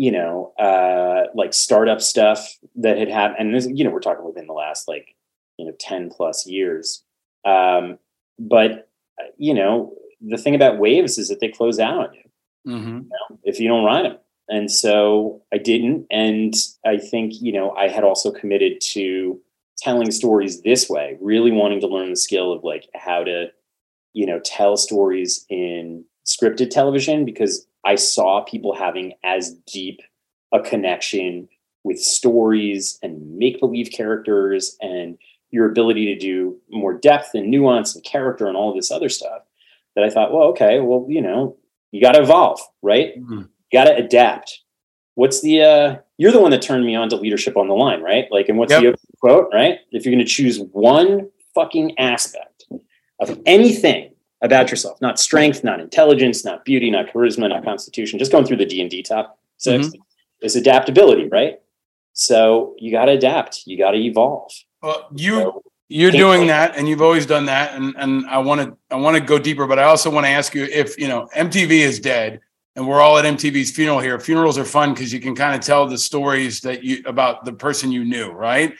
you 0.00 0.10
know, 0.10 0.54
uh, 0.58 1.24
like 1.34 1.52
startup 1.52 2.00
stuff 2.00 2.56
that 2.74 2.96
had 2.96 3.10
happened. 3.10 3.38
And 3.38 3.54
this, 3.54 3.68
you 3.70 3.84
know, 3.84 3.90
we're 3.90 4.00
talking 4.00 4.24
within 4.24 4.46
the 4.46 4.54
last 4.54 4.88
like, 4.88 5.14
you 5.58 5.66
know, 5.66 5.72
10 5.78 6.08
plus 6.08 6.46
years. 6.46 7.04
Um, 7.44 7.98
but, 8.38 8.88
you 9.36 9.52
know, 9.52 9.92
the 10.22 10.38
thing 10.38 10.54
about 10.54 10.78
waves 10.78 11.18
is 11.18 11.28
that 11.28 11.40
they 11.40 11.48
close 11.48 11.78
out 11.78 11.98
on 11.98 12.14
you, 12.14 12.72
mm-hmm. 12.72 12.96
you 12.96 13.10
know, 13.10 13.38
if 13.44 13.60
you 13.60 13.68
don't 13.68 13.84
ride 13.84 14.06
them. 14.06 14.16
And 14.48 14.72
so 14.72 15.42
I 15.52 15.58
didn't. 15.58 16.06
And 16.10 16.54
I 16.86 16.96
think, 16.96 17.34
you 17.42 17.52
know, 17.52 17.72
I 17.72 17.88
had 17.88 18.02
also 18.02 18.32
committed 18.32 18.80
to 18.92 19.38
telling 19.76 20.10
stories 20.10 20.62
this 20.62 20.88
way, 20.88 21.18
really 21.20 21.50
wanting 21.50 21.80
to 21.82 21.86
learn 21.86 22.08
the 22.08 22.16
skill 22.16 22.54
of 22.54 22.64
like 22.64 22.88
how 22.94 23.22
to, 23.24 23.48
you 24.14 24.24
know, 24.24 24.40
tell 24.40 24.78
stories 24.78 25.44
in 25.50 26.06
scripted 26.24 26.70
television 26.70 27.26
because 27.26 27.66
I 27.84 27.94
saw 27.94 28.42
people 28.42 28.74
having 28.74 29.14
as 29.24 29.54
deep 29.66 30.00
a 30.52 30.60
connection 30.60 31.48
with 31.84 31.98
stories 31.98 32.98
and 33.02 33.38
make 33.38 33.60
believe 33.60 33.90
characters 33.90 34.76
and 34.80 35.16
your 35.50 35.68
ability 35.68 36.06
to 36.06 36.18
do 36.18 36.58
more 36.70 36.94
depth 36.94 37.30
and 37.34 37.50
nuance 37.50 37.94
and 37.94 38.04
character 38.04 38.46
and 38.46 38.56
all 38.56 38.70
of 38.70 38.76
this 38.76 38.90
other 38.90 39.08
stuff 39.08 39.42
that 39.96 40.04
I 40.04 40.10
thought, 40.10 40.32
well, 40.32 40.48
okay, 40.48 40.80
well, 40.80 41.06
you 41.08 41.20
know, 41.20 41.56
you 41.90 42.00
got 42.00 42.12
to 42.12 42.22
evolve, 42.22 42.60
right? 42.82 43.18
Mm-hmm. 43.18 43.38
You 43.38 43.48
got 43.72 43.84
to 43.84 43.96
adapt. 43.96 44.60
What's 45.14 45.40
the, 45.40 45.62
uh, 45.62 45.96
you're 46.18 46.32
the 46.32 46.40
one 46.40 46.52
that 46.52 46.62
turned 46.62 46.86
me 46.86 46.94
on 46.94 47.08
to 47.08 47.16
leadership 47.16 47.56
on 47.56 47.66
the 47.66 47.74
line, 47.74 48.00
right? 48.00 48.26
Like, 48.30 48.48
and 48.48 48.58
what's 48.58 48.72
yep. 48.72 48.82
the 48.82 48.96
quote, 49.18 49.48
right? 49.52 49.78
If 49.90 50.04
you're 50.04 50.14
going 50.14 50.24
to 50.24 50.30
choose 50.30 50.60
one 50.72 51.28
fucking 51.54 51.98
aspect 51.98 52.64
of 53.20 53.40
anything 53.46 54.12
about 54.42 54.70
yourself. 54.70 55.00
Not 55.00 55.18
strength 55.18 55.62
not 55.64 55.80
intelligence 55.80 56.44
not 56.44 56.64
beauty 56.64 56.90
not 56.90 57.08
charisma 57.08 57.48
not 57.48 57.64
constitution. 57.64 58.18
Just 58.18 58.32
going 58.32 58.46
through 58.46 58.56
the 58.58 58.66
d&d 58.66 59.02
top 59.02 59.38
6 59.58 59.86
mm-hmm. 59.86 60.00
is 60.42 60.56
adaptability 60.56 61.28
right? 61.28 61.60
So 62.12 62.74
you 62.78 62.90
got 62.90 63.06
to 63.06 63.12
adapt. 63.12 63.66
You 63.66 63.78
got 63.78 63.92
to 63.92 63.98
evolve. 63.98 64.52
Well 64.82 65.08
you 65.14 65.40
so, 65.40 65.62
you're 65.88 66.12
doing 66.12 66.46
that 66.46 66.76
and 66.76 66.88
you've 66.88 67.02
always 67.02 67.26
done 67.26 67.46
that. 67.46 67.74
And 67.74 67.94
and 67.98 68.26
i 68.26 68.38
want 68.38 68.60
to 68.60 68.76
i 68.90 68.96
want 68.96 69.16
to 69.16 69.22
go 69.22 69.38
deeper 69.38 69.66
but 69.66 69.78
i 69.78 69.84
also 69.84 70.10
want 70.10 70.24
to 70.24 70.30
ask 70.30 70.54
you 70.54 70.64
if 70.64 70.98
you 70.98 71.08
know 71.08 71.28
mtv 71.36 71.70
is 71.70 72.00
dead 72.00 72.40
and 72.76 72.86
we're 72.86 73.00
all 73.00 73.18
at 73.18 73.24
mtv's 73.24 73.70
funeral 73.70 74.00
here. 74.00 74.18
Funerals 74.18 74.56
are 74.56 74.64
fun 74.64 74.94
because 74.94 75.12
you 75.12 75.20
can 75.20 75.34
kind 75.34 75.54
of 75.54 75.60
tell 75.60 75.86
the 75.86 75.98
stories 75.98 76.60
that 76.60 76.82
you 76.84 77.02
about 77.06 77.44
the 77.44 77.52
person 77.52 77.92
you 77.92 78.04
knew 78.04 78.30
right? 78.30 78.74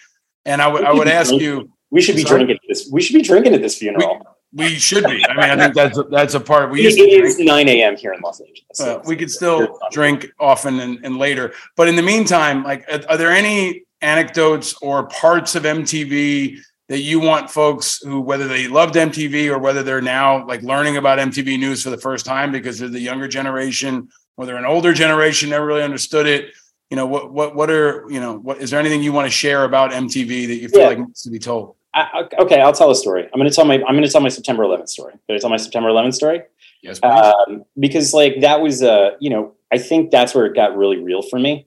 And 0.46 0.62
i 0.62 0.68
would 0.68 0.84
i 0.84 0.92
would 0.92 1.08
ask 1.08 1.32
you 1.32 1.70
we 1.90 2.00
should 2.00 2.16
be 2.16 2.22
sorry? 2.22 2.44
drinking 2.44 2.58
this 2.68 2.88
we 2.90 3.02
should 3.02 3.14
be 3.14 3.22
drinking 3.22 3.54
at 3.54 3.60
this 3.60 3.76
funeral. 3.76 4.18
We, 4.18 4.24
we 4.52 4.68
should 4.70 5.04
be. 5.04 5.24
I 5.28 5.34
mean, 5.34 5.50
I 5.50 5.56
think 5.56 5.74
that's 5.74 5.98
that's 6.10 6.34
a 6.34 6.40
part. 6.40 6.70
We 6.70 6.84
it 6.84 6.98
is 7.24 7.38
nine 7.38 7.68
a.m. 7.68 7.96
here 7.96 8.12
in 8.12 8.20
Los 8.20 8.40
Angeles. 8.40 8.64
So 8.72 8.96
uh, 8.96 9.02
we 9.06 9.14
could 9.14 9.30
still 9.30 9.78
drink 9.92 10.26
often 10.40 10.80
and, 10.80 10.98
and, 11.04 11.18
later, 11.18 11.52
but 11.76 11.88
in 11.88 11.94
the 11.94 12.02
meantime, 12.02 12.64
like, 12.64 12.84
are 13.08 13.16
there 13.16 13.30
any 13.30 13.84
anecdotes 14.02 14.74
or 14.82 15.06
parts 15.06 15.54
of 15.54 15.62
MTV 15.62 16.58
that 16.88 17.00
you 17.00 17.20
want 17.20 17.48
folks 17.48 18.00
who, 18.02 18.20
whether 18.20 18.48
they 18.48 18.66
loved 18.66 18.96
MTV 18.96 19.48
or 19.48 19.58
whether 19.58 19.84
they're 19.84 20.02
now 20.02 20.44
like 20.46 20.62
learning 20.62 20.96
about 20.96 21.20
MTV 21.20 21.58
News 21.58 21.84
for 21.84 21.90
the 21.90 21.98
first 21.98 22.26
time 22.26 22.50
because 22.50 22.80
they're 22.80 22.88
the 22.88 22.98
younger 22.98 23.28
generation, 23.28 24.08
or 24.36 24.46
they're 24.46 24.56
an 24.56 24.64
older 24.64 24.92
generation, 24.92 25.50
never 25.50 25.66
really 25.66 25.84
understood 25.84 26.26
it. 26.26 26.52
You 26.90 26.96
know, 26.96 27.06
what 27.06 27.32
what 27.32 27.54
what 27.54 27.70
are 27.70 28.04
you 28.10 28.18
know? 28.18 28.36
What 28.38 28.58
is 28.58 28.70
there 28.70 28.80
anything 28.80 29.00
you 29.00 29.12
want 29.12 29.26
to 29.26 29.30
share 29.30 29.62
about 29.62 29.92
MTV 29.92 30.48
that 30.48 30.56
you 30.56 30.68
feel 30.68 30.80
yeah. 30.80 30.86
like 30.88 30.98
needs 30.98 31.22
to 31.22 31.30
be 31.30 31.38
told? 31.38 31.76
I, 31.94 32.28
okay, 32.38 32.60
I'll 32.60 32.72
tell 32.72 32.90
a 32.90 32.94
story. 32.94 33.24
I'm 33.24 33.38
going 33.38 33.48
to 33.48 33.54
tell 33.54 33.64
my 33.64 33.74
I'm 33.74 33.94
going 33.94 34.02
to 34.02 34.10
tell 34.10 34.20
my 34.20 34.28
September 34.28 34.62
11th 34.62 34.88
story. 34.88 35.12
Can 35.26 35.36
I 35.36 35.38
tell 35.38 35.50
my 35.50 35.56
September 35.56 35.88
11th 35.88 36.14
story? 36.14 36.42
Yes, 36.82 37.00
um, 37.02 37.64
because 37.78 38.14
like 38.14 38.40
that 38.40 38.60
was 38.60 38.82
uh 38.82 39.10
you 39.20 39.28
know 39.28 39.54
I 39.72 39.78
think 39.78 40.10
that's 40.10 40.34
where 40.34 40.46
it 40.46 40.54
got 40.54 40.76
really 40.76 40.98
real 40.98 41.22
for 41.22 41.38
me, 41.38 41.66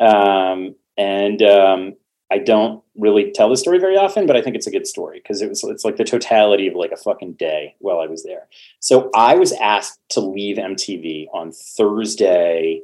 um, 0.00 0.74
and 0.96 1.42
um, 1.42 1.96
I 2.30 2.38
don't 2.38 2.82
really 2.96 3.30
tell 3.32 3.48
the 3.48 3.56
story 3.56 3.78
very 3.78 3.96
often, 3.96 4.26
but 4.26 4.36
I 4.36 4.42
think 4.42 4.56
it's 4.56 4.66
a 4.66 4.70
good 4.70 4.86
story 4.86 5.20
because 5.20 5.42
it 5.42 5.48
was 5.48 5.62
it's 5.64 5.84
like 5.84 5.96
the 5.96 6.04
totality 6.04 6.66
of 6.66 6.74
like 6.74 6.92
a 6.92 6.96
fucking 6.96 7.34
day 7.34 7.74
while 7.80 7.98
I 7.98 8.06
was 8.06 8.22
there. 8.22 8.46
So 8.80 9.10
I 9.14 9.34
was 9.34 9.52
asked 9.52 10.00
to 10.10 10.20
leave 10.20 10.56
MTV 10.56 11.26
on 11.32 11.52
Thursday, 11.52 12.82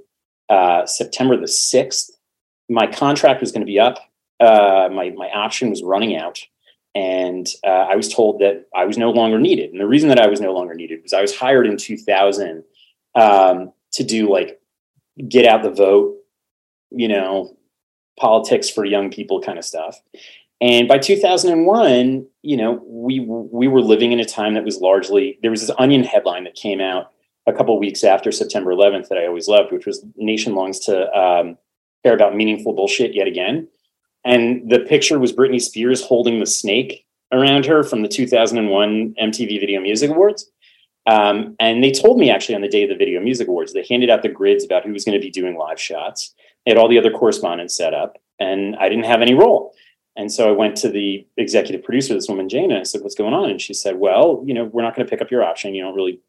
uh, 0.48 0.86
September 0.86 1.36
the 1.36 1.48
sixth. 1.48 2.10
My 2.68 2.86
contract 2.86 3.40
was 3.40 3.52
going 3.52 3.62
to 3.62 3.66
be 3.66 3.80
up. 3.80 3.98
Uh, 4.40 4.88
my 4.92 5.10
my 5.10 5.28
option 5.30 5.70
was 5.70 5.82
running 5.82 6.16
out 6.16 6.40
and 6.94 7.48
uh, 7.64 7.86
I 7.90 7.96
was 7.96 8.12
told 8.12 8.40
that 8.40 8.66
I 8.74 8.84
was 8.84 8.98
no 8.98 9.10
longer 9.10 9.38
needed. 9.38 9.70
And 9.70 9.80
the 9.80 9.86
reason 9.86 10.08
that 10.08 10.20
I 10.20 10.26
was 10.26 10.40
no 10.40 10.52
longer 10.52 10.74
needed 10.74 11.02
was 11.02 11.12
I 11.12 11.20
was 11.20 11.36
hired 11.36 11.66
in 11.66 11.76
2000 11.76 12.64
um, 13.14 13.72
to 13.92 14.04
do 14.04 14.30
like 14.30 14.60
get 15.28 15.46
out 15.46 15.62
the 15.62 15.70
vote, 15.70 16.16
you 16.90 17.08
know, 17.08 17.56
politics 18.18 18.68
for 18.68 18.84
young 18.84 19.10
people 19.10 19.40
kind 19.40 19.58
of 19.58 19.64
stuff. 19.64 20.00
And 20.60 20.88
by 20.88 20.98
2001, 20.98 22.26
you 22.42 22.56
know, 22.56 22.82
we 22.84 23.20
we 23.20 23.66
were 23.68 23.80
living 23.80 24.12
in 24.12 24.20
a 24.20 24.24
time 24.24 24.54
that 24.54 24.64
was 24.64 24.78
largely 24.78 25.38
there 25.42 25.50
was 25.50 25.66
this 25.66 25.76
Onion 25.78 26.04
headline 26.04 26.44
that 26.44 26.54
came 26.54 26.80
out 26.80 27.12
a 27.46 27.52
couple 27.52 27.78
weeks 27.78 28.04
after 28.04 28.30
September 28.30 28.70
11th 28.72 29.08
that 29.08 29.16
I 29.18 29.26
always 29.26 29.48
loved, 29.48 29.72
which 29.72 29.86
was 29.86 30.04
"Nation 30.16 30.54
longs 30.54 30.80
to 30.80 31.10
um, 31.18 31.56
care 32.04 32.14
about 32.14 32.36
meaningful 32.36 32.74
bullshit 32.74 33.14
yet 33.14 33.26
again." 33.26 33.68
And 34.24 34.70
the 34.70 34.80
picture 34.80 35.18
was 35.18 35.32
Britney 35.32 35.60
Spears 35.60 36.02
holding 36.02 36.40
the 36.40 36.46
snake 36.46 37.06
around 37.32 37.66
her 37.66 37.82
from 37.82 38.02
the 38.02 38.08
2001 38.08 39.14
MTV 39.20 39.60
Video 39.60 39.80
Music 39.80 40.10
Awards. 40.10 40.50
Um, 41.06 41.56
and 41.58 41.82
they 41.82 41.90
told 41.90 42.18
me 42.18 42.30
actually 42.30 42.54
on 42.54 42.60
the 42.60 42.68
day 42.68 42.82
of 42.82 42.90
the 42.90 42.96
Video 42.96 43.20
Music 43.20 43.48
Awards, 43.48 43.72
they 43.72 43.86
handed 43.88 44.10
out 44.10 44.22
the 44.22 44.28
grids 44.28 44.64
about 44.64 44.84
who 44.84 44.92
was 44.92 45.04
going 45.04 45.18
to 45.18 45.24
be 45.24 45.30
doing 45.30 45.56
live 45.56 45.80
shots. 45.80 46.34
They 46.64 46.72
had 46.72 46.78
all 46.78 46.88
the 46.88 46.98
other 46.98 47.10
correspondents 47.10 47.74
set 47.74 47.94
up, 47.94 48.18
and 48.38 48.76
I 48.76 48.88
didn't 48.88 49.04
have 49.04 49.22
any 49.22 49.34
role. 49.34 49.72
And 50.16 50.30
so 50.30 50.48
I 50.48 50.52
went 50.52 50.76
to 50.78 50.90
the 50.90 51.26
executive 51.36 51.82
producer, 51.82 52.12
this 52.12 52.28
woman, 52.28 52.48
Jane, 52.48 52.70
and 52.70 52.80
I 52.80 52.82
said, 52.82 53.00
What's 53.00 53.14
going 53.14 53.32
on? 53.32 53.48
And 53.48 53.60
she 53.60 53.72
said, 53.72 53.96
Well, 53.96 54.42
you 54.44 54.52
know, 54.52 54.64
we're 54.64 54.82
not 54.82 54.94
going 54.94 55.06
to 55.06 55.10
pick 55.10 55.22
up 55.22 55.30
your 55.30 55.42
option. 55.42 55.74
You 55.74 55.82
don't 55.82 55.94
really 55.94 56.20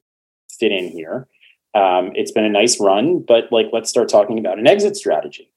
fit 0.50 0.72
in 0.72 0.88
here. 0.88 1.28
Um, 1.74 2.12
it's 2.16 2.32
been 2.32 2.46
a 2.46 2.50
nice 2.50 2.80
run, 2.80 3.20
but 3.20 3.52
like, 3.52 3.68
let's 3.74 3.90
start 3.90 4.08
talking 4.08 4.40
about 4.40 4.60
an 4.60 4.68
exit 4.68 4.96
strategy 4.96 5.51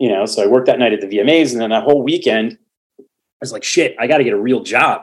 you 0.00 0.08
know, 0.08 0.24
so 0.24 0.42
I 0.42 0.46
worked 0.46 0.66
that 0.66 0.78
night 0.78 0.94
at 0.94 1.02
the 1.02 1.06
VMAs 1.06 1.52
and 1.52 1.60
then 1.60 1.70
that 1.70 1.84
whole 1.84 2.02
weekend, 2.02 2.58
I 2.98 3.04
was 3.42 3.52
like, 3.52 3.62
shit, 3.62 3.94
I 4.00 4.06
got 4.06 4.18
to 4.18 4.24
get 4.24 4.32
a 4.32 4.40
real 4.40 4.62
job. 4.62 5.02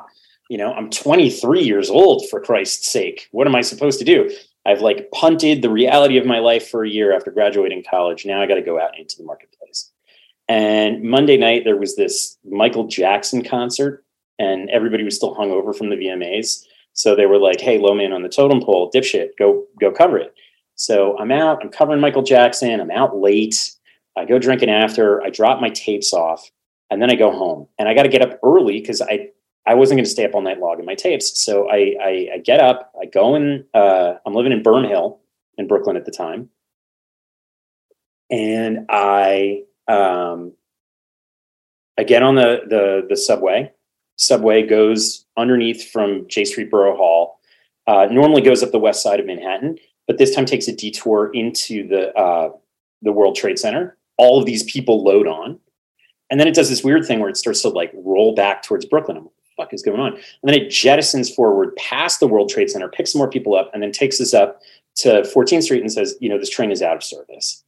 You 0.50 0.58
know, 0.58 0.74
I'm 0.74 0.89
23 0.89 1.64
years 1.64 1.89
old 1.89 2.28
for 2.30 2.41
Christ's 2.41 2.91
sake. 2.91 3.28
What 3.32 3.48
am 3.48 3.56
I 3.56 3.62
supposed 3.62 4.00
to 4.00 4.06
do? 4.06 4.36
I've 4.66 4.82
like 4.82 5.10
punted 5.12 5.62
the 5.62 5.70
reality 5.70 6.18
of 6.18 6.26
my 6.26 6.39
life 6.39 6.70
for 6.70 6.84
a 6.84 6.89
year 6.89 7.16
after 7.16 7.32
graduating 7.32 7.84
college. 7.89 8.26
Now 8.26 8.41
I 8.41 8.48
got 8.48 8.56
to 8.56 8.62
go 8.62 8.82
out 8.82 8.98
into 8.98 9.18
the 9.18 9.24
marketplace. 9.24 9.91
And 10.50 11.04
Monday 11.04 11.38
night, 11.38 11.64
there 11.64 11.78
was 11.78 11.95
this 11.95 12.38
Michael 12.43 12.88
Jackson 12.88 13.43
concert, 13.43 14.04
and 14.39 14.70
everybody 14.70 15.04
was 15.04 15.16
still 15.16 15.36
hung 15.36 15.52
over 15.52 15.74
from 15.74 15.89
the 15.89 15.95
VMAs. 15.95 16.64
So 16.93 17.16
they 17.16 17.28
were 17.28 17.38
like, 17.38 17.62
hey, 17.62 17.78
low 17.78 17.93
man 17.93 18.14
on 18.14 18.24
the 18.24 18.30
totem 18.30 18.62
pole, 18.62 18.89
dipshit, 18.91 19.38
go, 19.38 19.66
go 19.80 19.91
cover 19.91 20.18
it. 20.18 20.34
So 20.76 21.18
I'm 21.20 21.32
out, 21.32 21.60
I'm 21.62 21.70
covering 21.70 22.00
Michael 22.00 22.24
Jackson, 22.24 22.80
I'm 22.80 22.91
out 22.91 23.16
late 23.16 23.74
I 24.18 24.26
go 24.26 24.39
drinking 24.39 24.70
after, 24.70 25.22
I 25.22 25.30
drop 25.30 25.61
my 25.61 25.70
tapes 25.70 26.13
off, 26.13 26.49
and 26.89 27.01
then 27.01 27.11
I 27.11 27.15
go 27.15 27.32
home. 27.32 27.68
And 27.78 27.88
I 27.88 27.93
got 27.93 28.03
to 28.03 28.09
get 28.09 28.22
up 28.22 28.39
early 28.43 28.80
because 28.80 29.01
I 29.01 29.30
I 29.65 29.74
wasn't 29.74 29.97
going 29.97 30.05
to 30.05 30.09
stay 30.09 30.24
up 30.24 30.34
all 30.34 30.41
night 30.41 30.59
logging 30.59 30.86
my 30.86 30.95
tapes. 30.95 31.41
So 31.41 31.70
I, 31.70 31.95
I, 32.01 32.30
I 32.36 32.38
get 32.38 32.61
up, 32.61 32.93
I 33.01 33.05
go 33.05 33.36
in, 33.36 33.65
uh, 33.74 34.13
I'm 34.26 34.34
living 34.34 34.53
in 34.53 34.63
Boerum 34.63 34.88
Hill 34.88 35.20
in 35.57 35.68
Brooklyn 35.68 35.97
at 35.97 36.05
the 36.05 36.11
time. 36.11 36.49
And 38.32 38.86
I, 38.88 39.63
um, 39.89 40.53
I 41.97 42.03
get 42.03 42.24
on 42.24 42.36
the 42.36 42.61
the 42.68 43.05
the 43.09 43.18
subway. 43.18 43.72
Subway 44.18 44.63
goes 44.63 45.26
underneath 45.36 45.89
from 45.91 46.28
Jay 46.28 46.45
Street 46.45 46.70
Borough 46.70 46.95
Hall. 46.95 47.39
Uh, 47.88 48.07
normally 48.11 48.41
goes 48.41 48.63
up 48.63 48.72
the 48.72 48.80
west 48.80 49.01
side 49.01 49.20
of 49.20 49.26
Manhattan, 49.26 49.78
but 50.07 50.18
this 50.18 50.36
time 50.36 50.45
takes 50.45 50.68
a 50.68 50.76
detour 50.76 51.32
into 51.34 51.88
the 51.88 52.13
uh, 52.15 52.51
the 53.01 53.11
World 53.11 53.36
Trade 53.36 53.57
Center. 53.57 53.97
All 54.18 54.39
of 54.39 54.45
these 54.45 54.63
people 54.63 55.03
load 55.03 55.28
on, 55.28 55.59
and 56.30 56.39
then 56.39 56.47
it 56.47 56.55
does 56.55 56.70
this 56.70 56.84
weird 56.84 57.05
thing 57.05 57.20
where 57.20 57.30
it 57.30 57.38
starts 57.38 57.61
to 57.61 57.70
like 57.70 57.91
roll 57.93 58.36
back 58.36 58.63
towards 58.63 58.86
Brooklyn. 58.86 59.18
I'm 59.18 59.24
like, 59.24 59.34
what 59.34 59.43
the 59.43 59.63
fuck 59.63 59.74
is 59.74 59.82
going 59.82 59.99
on? 59.99 60.13
And 60.13 60.24
then 60.43 60.55
it 60.55 60.70
jettisons 60.70 61.34
forward 61.34 61.76
past 61.76 62.20
the 62.20 62.28
World 62.28 62.49
Trade 62.49 62.70
Center, 62.70 62.89
picks 62.89 63.15
more 63.15 63.30
people 63.30 63.55
up, 63.55 63.72
and 63.74 63.82
then 63.82 63.91
takes 63.91 64.20
us 64.20 64.34
up 64.34 64.59
to 64.97 65.22
14th 65.22 65.63
Street 65.63 65.82
and 65.82 65.91
says, 65.91 66.15
you 66.20 66.30
know, 66.30 66.38
this 66.38 66.49
train 66.49 66.72
is 66.72 66.82
out 66.82 66.97
of 66.97 67.03
service. 67.03 67.63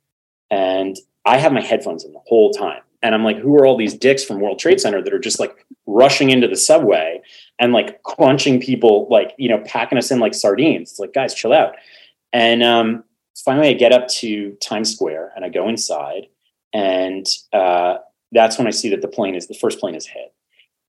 And 0.50 0.98
I 1.26 1.38
have 1.38 1.54
my 1.54 1.62
headphones 1.62 2.04
in 2.04 2.12
the 2.12 2.22
whole 2.26 2.52
time. 2.52 2.82
And 3.02 3.16
I'm 3.16 3.24
like, 3.24 3.38
who 3.38 3.56
are 3.56 3.66
all 3.66 3.78
these 3.78 3.94
dicks 3.94 4.24
from 4.24 4.42
World 4.42 4.60
Trade 4.60 4.82
Center 4.82 5.02
that 5.02 5.14
are 5.14 5.20
just 5.20 5.40
like 5.40 5.66
rushing 5.86 6.32
into 6.32 6.48
the 6.48 6.58
subway 6.58 7.22
and 7.60 7.72
like 7.72 8.04
crunching 8.04 8.60
people, 8.60 9.08
like, 9.10 9.34
you 9.38 9.48
know, 9.48 9.60
packing 9.66 9.98
us 9.98 10.12
in 10.12 10.20
like 10.20 10.34
sardines? 10.34 10.92
It's 10.92 11.00
like, 11.00 11.14
guys, 11.14 11.34
chill 11.34 11.54
out. 11.54 11.76
And 12.34 12.62
um, 12.62 13.04
finally, 13.46 13.70
I 13.70 13.74
get 13.74 13.94
up 13.94 14.08
to 14.10 14.52
Times 14.62 14.94
Square 14.94 15.32
and 15.36 15.46
I 15.46 15.50
go 15.50 15.70
inside. 15.70 16.28
And 16.74 17.26
uh, 17.54 17.98
that's 18.32 18.58
when 18.58 18.68
I 18.68 18.72
see 18.72 18.90
that 18.90 19.02
the 19.02 19.08
plane 19.08 19.36
is 19.36 19.48
the 19.48 19.54
first 19.54 19.80
plane 19.80 19.96
is 19.96 20.06
hit. 20.06 20.34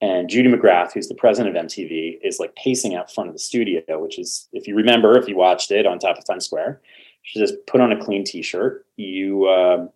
And 0.03 0.31
Judy 0.31 0.51
McGrath, 0.51 0.93
who's 0.93 1.09
the 1.09 1.15
president 1.15 1.57
of 1.57 1.67
MTV, 1.67 2.19
is 2.23 2.39
like 2.39 2.55
pacing 2.57 2.95
out 2.95 3.13
front 3.13 3.29
of 3.29 3.35
the 3.35 3.39
studio, 3.39 3.83
which 4.01 4.19
is, 4.19 4.49
if 4.53 4.67
you 4.67 4.75
remember, 4.75 5.19
if 5.19 5.29
you 5.29 5.37
watched 5.37 5.71
it 5.71 5.87
on 5.87 5.99
top 5.99 6.17
of 6.17 6.25
Times 6.25 6.47
Square, 6.47 6.81
she 7.23 7.39
says, 7.39 7.53
"Put 7.67 7.83
on 7.83 7.93
a 7.93 8.03
clean 8.03 8.25
T-shirt. 8.25 8.87
You, 8.97 9.47
um, 9.49 9.91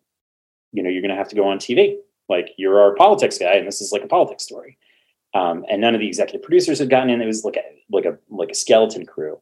you 0.72 0.82
know, 0.82 0.90
you're 0.90 1.00
going 1.00 1.10
to 1.10 1.16
have 1.16 1.28
to 1.28 1.36
go 1.36 1.48
on 1.48 1.58
TV. 1.58 1.96
Like 2.28 2.50
you're 2.58 2.80
our 2.80 2.94
politics 2.94 3.38
guy, 3.38 3.54
and 3.54 3.66
this 3.66 3.80
is 3.80 3.92
like 3.92 4.02
a 4.02 4.06
politics 4.06 4.44
story." 4.44 4.76
Um, 5.32 5.64
and 5.70 5.80
none 5.80 5.94
of 5.94 6.00
the 6.00 6.06
executive 6.06 6.42
producers 6.42 6.78
had 6.78 6.90
gotten 6.90 7.08
in. 7.08 7.22
It 7.22 7.26
was 7.26 7.44
like 7.44 7.56
a 7.56 7.64
like 7.90 8.04
a 8.04 8.18
like 8.28 8.50
a 8.50 8.54
skeleton 8.54 9.06
crew. 9.06 9.40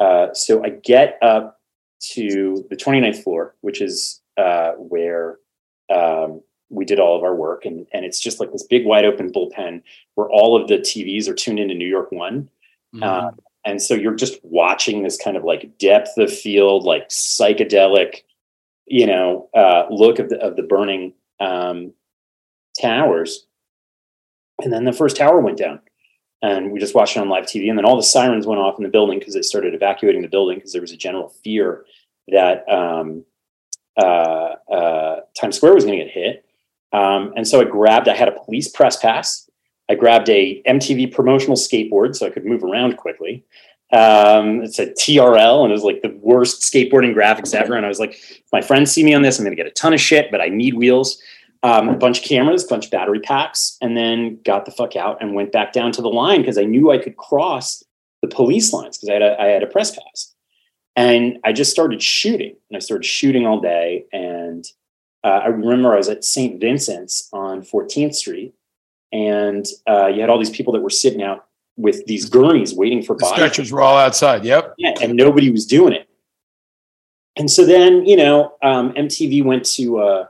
Uh, 0.00 0.34
so 0.34 0.62
I 0.62 0.68
get 0.70 1.18
up 1.22 1.60
to 2.12 2.66
the 2.68 2.76
29th 2.76 3.22
floor, 3.22 3.54
which 3.62 3.80
is 3.80 4.20
uh, 4.36 4.72
where 4.72 5.38
um, 5.92 6.40
we 6.70 6.84
did 6.84 7.00
all 7.00 7.16
of 7.16 7.22
our 7.22 7.34
work 7.34 7.64
and 7.64 7.86
and 7.92 8.04
it's 8.04 8.20
just 8.20 8.40
like 8.40 8.52
this 8.52 8.66
big 8.66 8.84
wide 8.84 9.04
open 9.04 9.30
bullpen 9.32 9.82
where 10.14 10.28
all 10.28 10.60
of 10.60 10.68
the 10.68 10.78
TVs 10.78 11.28
are 11.28 11.34
tuned 11.34 11.58
into 11.58 11.74
New 11.74 11.88
York 11.88 12.10
One. 12.12 12.48
Uh, 13.02 13.30
and 13.64 13.80
so 13.80 13.94
you're 13.94 14.14
just 14.14 14.38
watching 14.44 15.02
this 15.02 15.16
kind 15.16 15.36
of 15.36 15.44
like 15.44 15.78
depth 15.78 16.16
of 16.18 16.32
field, 16.32 16.84
like 16.84 17.08
psychedelic, 17.08 18.22
you 18.86 19.06
know, 19.06 19.48
uh, 19.54 19.84
look 19.90 20.18
of 20.18 20.28
the 20.28 20.38
of 20.38 20.56
the 20.56 20.62
burning 20.62 21.14
um, 21.40 21.92
towers. 22.80 23.46
And 24.62 24.72
then 24.72 24.84
the 24.84 24.92
first 24.92 25.16
tower 25.16 25.40
went 25.40 25.58
down, 25.58 25.80
and 26.42 26.70
we 26.70 26.78
just 26.78 26.94
watched 26.94 27.16
it 27.16 27.20
on 27.20 27.28
live 27.28 27.44
TV. 27.44 27.68
And 27.68 27.78
then 27.78 27.84
all 27.84 27.96
the 27.96 28.02
sirens 28.02 28.46
went 28.46 28.60
off 28.60 28.78
in 28.78 28.84
the 28.84 28.90
building 28.90 29.18
because 29.18 29.34
they 29.34 29.42
started 29.42 29.74
evacuating 29.74 30.22
the 30.22 30.28
building 30.28 30.58
because 30.58 30.72
there 30.72 30.82
was 30.82 30.92
a 30.92 30.96
general 30.96 31.30
fear 31.42 31.84
that 32.28 32.68
um, 32.68 33.24
uh, 33.96 34.54
uh, 34.70 35.20
Times 35.38 35.56
Square 35.56 35.74
was 35.74 35.84
going 35.84 35.98
to 35.98 36.04
get 36.04 36.12
hit. 36.12 36.44
Um, 36.92 37.32
and 37.36 37.46
so 37.46 37.60
I 37.60 37.64
grabbed, 37.64 38.08
I 38.08 38.14
had 38.14 38.28
a 38.28 38.32
police 38.32 38.68
press 38.68 38.96
pass. 38.96 39.48
I 39.88 39.94
grabbed 39.94 40.28
a 40.30 40.62
MTV 40.66 41.12
promotional 41.12 41.56
skateboard 41.56 42.16
so 42.16 42.26
I 42.26 42.30
could 42.30 42.46
move 42.46 42.64
around 42.64 42.96
quickly. 42.96 43.44
Um, 43.92 44.62
it 44.62 44.74
said 44.74 44.94
TRL 44.96 45.62
and 45.62 45.70
it 45.70 45.74
was 45.74 45.84
like 45.84 46.02
the 46.02 46.16
worst 46.20 46.62
skateboarding 46.62 47.14
graphics 47.14 47.54
ever. 47.54 47.74
And 47.74 47.84
I 47.84 47.88
was 47.88 48.00
like, 48.00 48.12
if 48.12 48.42
my 48.52 48.60
friends 48.60 48.90
see 48.90 49.04
me 49.04 49.14
on 49.14 49.22
this, 49.22 49.38
I'm 49.38 49.44
going 49.44 49.56
to 49.56 49.62
get 49.62 49.70
a 49.70 49.74
ton 49.74 49.92
of 49.92 50.00
shit, 50.00 50.30
but 50.30 50.40
I 50.40 50.48
need 50.48 50.74
wheels. 50.74 51.20
Um, 51.62 51.88
a 51.88 51.94
bunch 51.94 52.18
of 52.18 52.24
cameras, 52.24 52.64
a 52.64 52.68
bunch 52.68 52.86
of 52.86 52.90
battery 52.90 53.20
packs, 53.20 53.78
and 53.80 53.96
then 53.96 54.38
got 54.44 54.66
the 54.66 54.70
fuck 54.70 54.96
out 54.96 55.22
and 55.22 55.34
went 55.34 55.50
back 55.50 55.72
down 55.72 55.92
to 55.92 56.02
the 56.02 56.10
line 56.10 56.42
because 56.42 56.58
I 56.58 56.64
knew 56.64 56.90
I 56.90 56.98
could 56.98 57.16
cross 57.16 57.82
the 58.20 58.28
police 58.28 58.70
lines 58.70 58.98
because 58.98 59.08
I, 59.08 59.42
I 59.42 59.46
had 59.46 59.62
a 59.62 59.66
press 59.66 59.96
pass. 59.96 60.33
And 60.96 61.38
I 61.44 61.52
just 61.52 61.70
started 61.70 62.02
shooting 62.02 62.56
and 62.70 62.76
I 62.76 62.80
started 62.80 63.04
shooting 63.04 63.46
all 63.46 63.60
day. 63.60 64.04
And 64.12 64.64
uh, 65.24 65.40
I 65.44 65.46
remember 65.46 65.92
I 65.92 65.96
was 65.96 66.08
at 66.08 66.24
St. 66.24 66.60
Vincent's 66.60 67.28
on 67.32 67.62
14th 67.62 68.14
Street, 68.14 68.54
and 69.12 69.66
uh, 69.88 70.06
you 70.06 70.20
had 70.20 70.28
all 70.28 70.38
these 70.38 70.50
people 70.50 70.72
that 70.74 70.80
were 70.80 70.90
sitting 70.90 71.22
out 71.22 71.46
with 71.76 72.04
these 72.06 72.28
gurneys 72.28 72.74
waiting 72.74 73.02
for 73.02 73.16
The 73.16 73.26
stretchers 73.26 73.72
were 73.72 73.80
all 73.80 73.96
outside. 73.96 74.44
Yep. 74.44 74.74
Yeah, 74.78 74.94
and 75.00 75.16
nobody 75.16 75.50
was 75.50 75.66
doing 75.66 75.92
it. 75.92 76.08
And 77.36 77.50
so 77.50 77.64
then, 77.64 78.06
you 78.06 78.16
know, 78.16 78.52
um, 78.62 78.92
MTV 78.92 79.42
went 79.42 79.64
to 79.72 79.98
uh, 79.98 80.26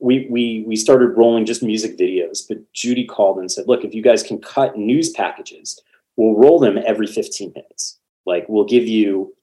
we 0.00 0.26
we 0.28 0.64
we 0.66 0.76
started 0.76 1.16
rolling 1.16 1.46
just 1.46 1.62
music 1.62 1.96
videos. 1.96 2.46
But 2.46 2.58
Judy 2.74 3.06
called 3.06 3.38
and 3.38 3.50
said, 3.50 3.68
"Look, 3.68 3.84
if 3.84 3.94
you 3.94 4.02
guys 4.02 4.22
can 4.22 4.38
cut 4.38 4.76
news 4.76 5.10
packages, 5.10 5.80
we'll 6.16 6.34
roll 6.34 6.58
them 6.58 6.78
every 6.84 7.06
15 7.06 7.52
minutes. 7.54 7.98
Like 8.26 8.46
we'll 8.48 8.64
give 8.64 8.86
you, 8.86 9.34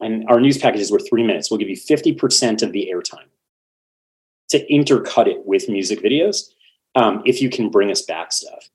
and 0.00 0.24
our 0.28 0.40
news 0.40 0.58
packages 0.58 0.90
were 0.90 0.98
three 0.98 1.22
minutes. 1.22 1.50
We'll 1.50 1.58
give 1.58 1.68
you 1.68 1.76
50% 1.76 2.62
of 2.62 2.72
the 2.72 2.90
airtime 2.92 3.28
to 4.50 4.66
intercut 4.68 5.26
it 5.26 5.44
with 5.44 5.68
music 5.68 6.00
videos 6.00 6.50
um, 6.94 7.22
if 7.24 7.40
you 7.40 7.50
can 7.50 7.70
bring 7.70 7.90
us 7.90 8.02
back 8.02 8.32
stuff. 8.32 8.68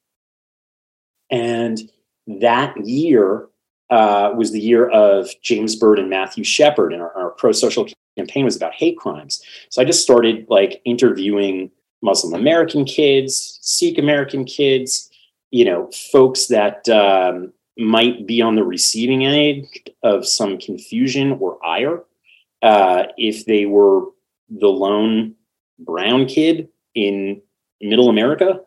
And 1.30 1.80
that 2.28 2.76
year 2.86 3.48
uh, 3.90 4.32
was 4.36 4.52
the 4.52 4.60
year 4.60 4.90
of 4.90 5.30
James 5.42 5.76
Byrd 5.76 6.00
and 6.00 6.10
Matthew 6.10 6.44
Shepard, 6.44 6.94
and 6.94 7.02
our, 7.02 7.14
our 7.16 7.30
pro 7.32 7.52
social 7.52 7.88
campaign 8.18 8.46
was 8.46 8.56
about 8.56 8.74
hate 8.74 8.98
crimes. 8.98 9.42
So 9.70 9.82
I 9.82 9.86
just 9.86 10.02
started 10.02 10.46
like 10.50 10.82
interviewing 10.86 11.72
Muslim 12.02 12.34
American 12.34 12.86
kids, 12.86 13.60
Sikh 13.62 13.98
American 13.98 14.46
kids, 14.46 15.10
you 15.52 15.66
know, 15.66 15.90
folks 16.12 16.48
that 16.48 16.88
um, 16.90 17.54
might 17.78 18.28
be 18.28 18.42
on 18.42 18.56
the 18.56 18.64
receiving 18.64 19.26
end 19.26 19.68
of 20.04 20.28
some 20.28 20.58
confusion 20.58 21.38
or 21.40 21.64
ire 21.66 22.04
uh, 22.62 23.04
if 23.18 23.46
they 23.46 23.66
were 23.66 24.06
the 24.50 24.68
lone 24.68 25.36
brown 25.80 26.26
kid 26.26 26.68
in 26.94 27.42
middle 27.82 28.10
America. 28.10 28.60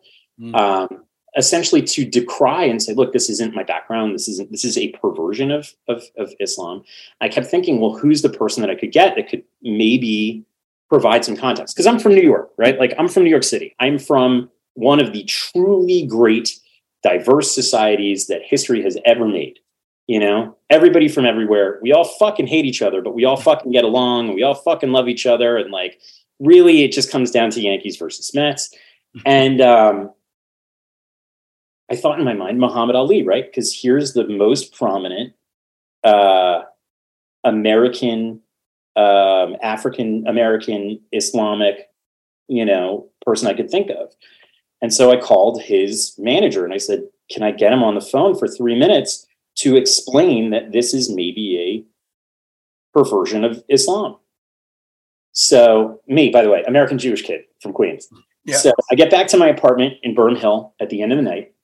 Um, 0.53 1.05
essentially 1.37 1.81
to 1.81 2.05
decry 2.05 2.63
and 2.63 2.81
say, 2.81 2.93
look, 2.93 3.13
this 3.13 3.29
isn't 3.29 3.55
my 3.55 3.63
background. 3.63 4.15
This 4.15 4.27
isn't, 4.27 4.51
this 4.51 4.63
is 4.63 4.77
a 4.77 4.89
perversion 4.93 5.51
of, 5.51 5.73
of, 5.87 6.03
of 6.17 6.33
Islam. 6.39 6.83
I 7.21 7.29
kept 7.29 7.47
thinking, 7.47 7.79
well, 7.79 7.93
who's 7.93 8.21
the 8.21 8.29
person 8.29 8.61
that 8.61 8.69
I 8.69 8.75
could 8.75 8.91
get 8.91 9.15
that 9.15 9.29
could 9.29 9.43
maybe 9.61 10.45
provide 10.89 11.25
some 11.25 11.35
context? 11.35 11.75
Cause 11.75 11.87
I'm 11.87 11.99
from 11.99 12.15
New 12.15 12.21
York, 12.21 12.51
right? 12.57 12.79
Like 12.79 12.93
I'm 12.97 13.07
from 13.07 13.23
New 13.23 13.29
York 13.29 13.43
City. 13.43 13.75
I'm 13.79 13.99
from 13.99 14.49
one 14.75 14.99
of 14.99 15.13
the 15.13 15.23
truly 15.25 16.05
great 16.05 16.57
diverse 17.05 17.53
societies 17.53 18.25
that 18.25 18.41
history 18.43 18.81
has 18.81 18.97
ever 19.05 19.27
made. 19.27 19.59
You 20.07 20.19
know, 20.19 20.57
everybody 20.71 21.07
from 21.07 21.25
everywhere, 21.25 21.79
we 21.81 21.93
all 21.93 22.03
fucking 22.03 22.47
hate 22.47 22.65
each 22.65 22.81
other, 22.81 23.01
but 23.01 23.13
we 23.13 23.25
all 23.25 23.37
fucking 23.37 23.71
get 23.71 23.83
along 23.83 24.27
and 24.27 24.35
we 24.35 24.43
all 24.43 24.55
fucking 24.55 24.91
love 24.91 25.07
each 25.07 25.25
other. 25.25 25.57
And 25.57 25.71
like, 25.71 25.99
really, 26.39 26.83
it 26.83 26.91
just 26.91 27.11
comes 27.11 27.31
down 27.31 27.51
to 27.51 27.61
Yankees 27.61 27.97
versus 27.97 28.33
Mets. 28.33 28.73
And, 29.25 29.61
um, 29.61 30.11
I 31.89 31.95
thought 31.95 32.19
in 32.19 32.25
my 32.25 32.33
mind 32.33 32.59
Muhammad 32.59 32.97
Ali, 32.97 33.23
right? 33.23 33.45
Because 33.45 33.73
here's 33.73 34.11
the 34.11 34.27
most 34.27 34.73
prominent 34.73 35.33
uh, 36.03 36.63
American, 37.45 38.41
um, 38.97 39.55
African 39.61 40.27
American 40.27 40.99
Islamic, 41.13 41.87
you 42.49 42.65
know, 42.65 43.07
person 43.25 43.47
I 43.47 43.53
could 43.53 43.69
think 43.69 43.89
of. 43.89 44.13
And 44.85 44.93
so 44.93 45.11
I 45.11 45.17
called 45.17 45.63
his 45.63 46.13
manager 46.19 46.63
and 46.63 46.71
I 46.71 46.77
said, 46.77 47.07
"Can 47.31 47.41
I 47.41 47.49
get 47.49 47.73
him 47.73 47.81
on 47.81 47.95
the 47.95 48.01
phone 48.01 48.37
for 48.37 48.47
three 48.47 48.77
minutes 48.77 49.25
to 49.55 49.75
explain 49.75 50.51
that 50.51 50.71
this 50.71 50.93
is 50.93 51.09
maybe 51.09 51.59
a 51.59 52.97
perversion 52.97 53.43
of 53.43 53.63
Islam?" 53.67 54.17
So 55.31 56.01
me, 56.07 56.29
by 56.29 56.43
the 56.43 56.51
way, 56.51 56.63
American 56.67 56.99
Jewish 56.99 57.23
kid 57.23 57.41
from 57.61 57.73
Queens. 57.73 58.07
Yeah. 58.45 58.57
So 58.57 58.73
I 58.91 58.95
get 58.95 59.09
back 59.09 59.25
to 59.29 59.37
my 59.37 59.47
apartment 59.47 59.95
in 60.03 60.13
Boerum 60.13 60.37
Hill 60.37 60.75
at 60.79 60.91
the 60.91 61.01
end 61.01 61.11
of 61.11 61.17
the 61.17 61.23
night 61.23 61.55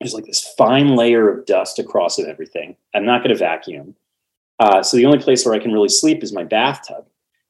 there's 0.00 0.14
like 0.14 0.24
this 0.24 0.54
fine 0.56 0.96
layer 0.96 1.28
of 1.28 1.46
dust 1.46 1.78
across 1.78 2.18
it 2.18 2.28
everything. 2.28 2.76
I'm 2.94 3.04
not 3.04 3.22
going 3.22 3.34
to 3.34 3.38
vacuum. 3.38 3.94
Uh, 4.58 4.82
so 4.82 4.96
the 4.96 5.06
only 5.06 5.18
place 5.18 5.44
where 5.44 5.54
I 5.54 5.58
can 5.58 5.72
really 5.72 5.88
sleep 5.88 6.22
is 6.22 6.32
my 6.32 6.44
bathtub. 6.44 7.06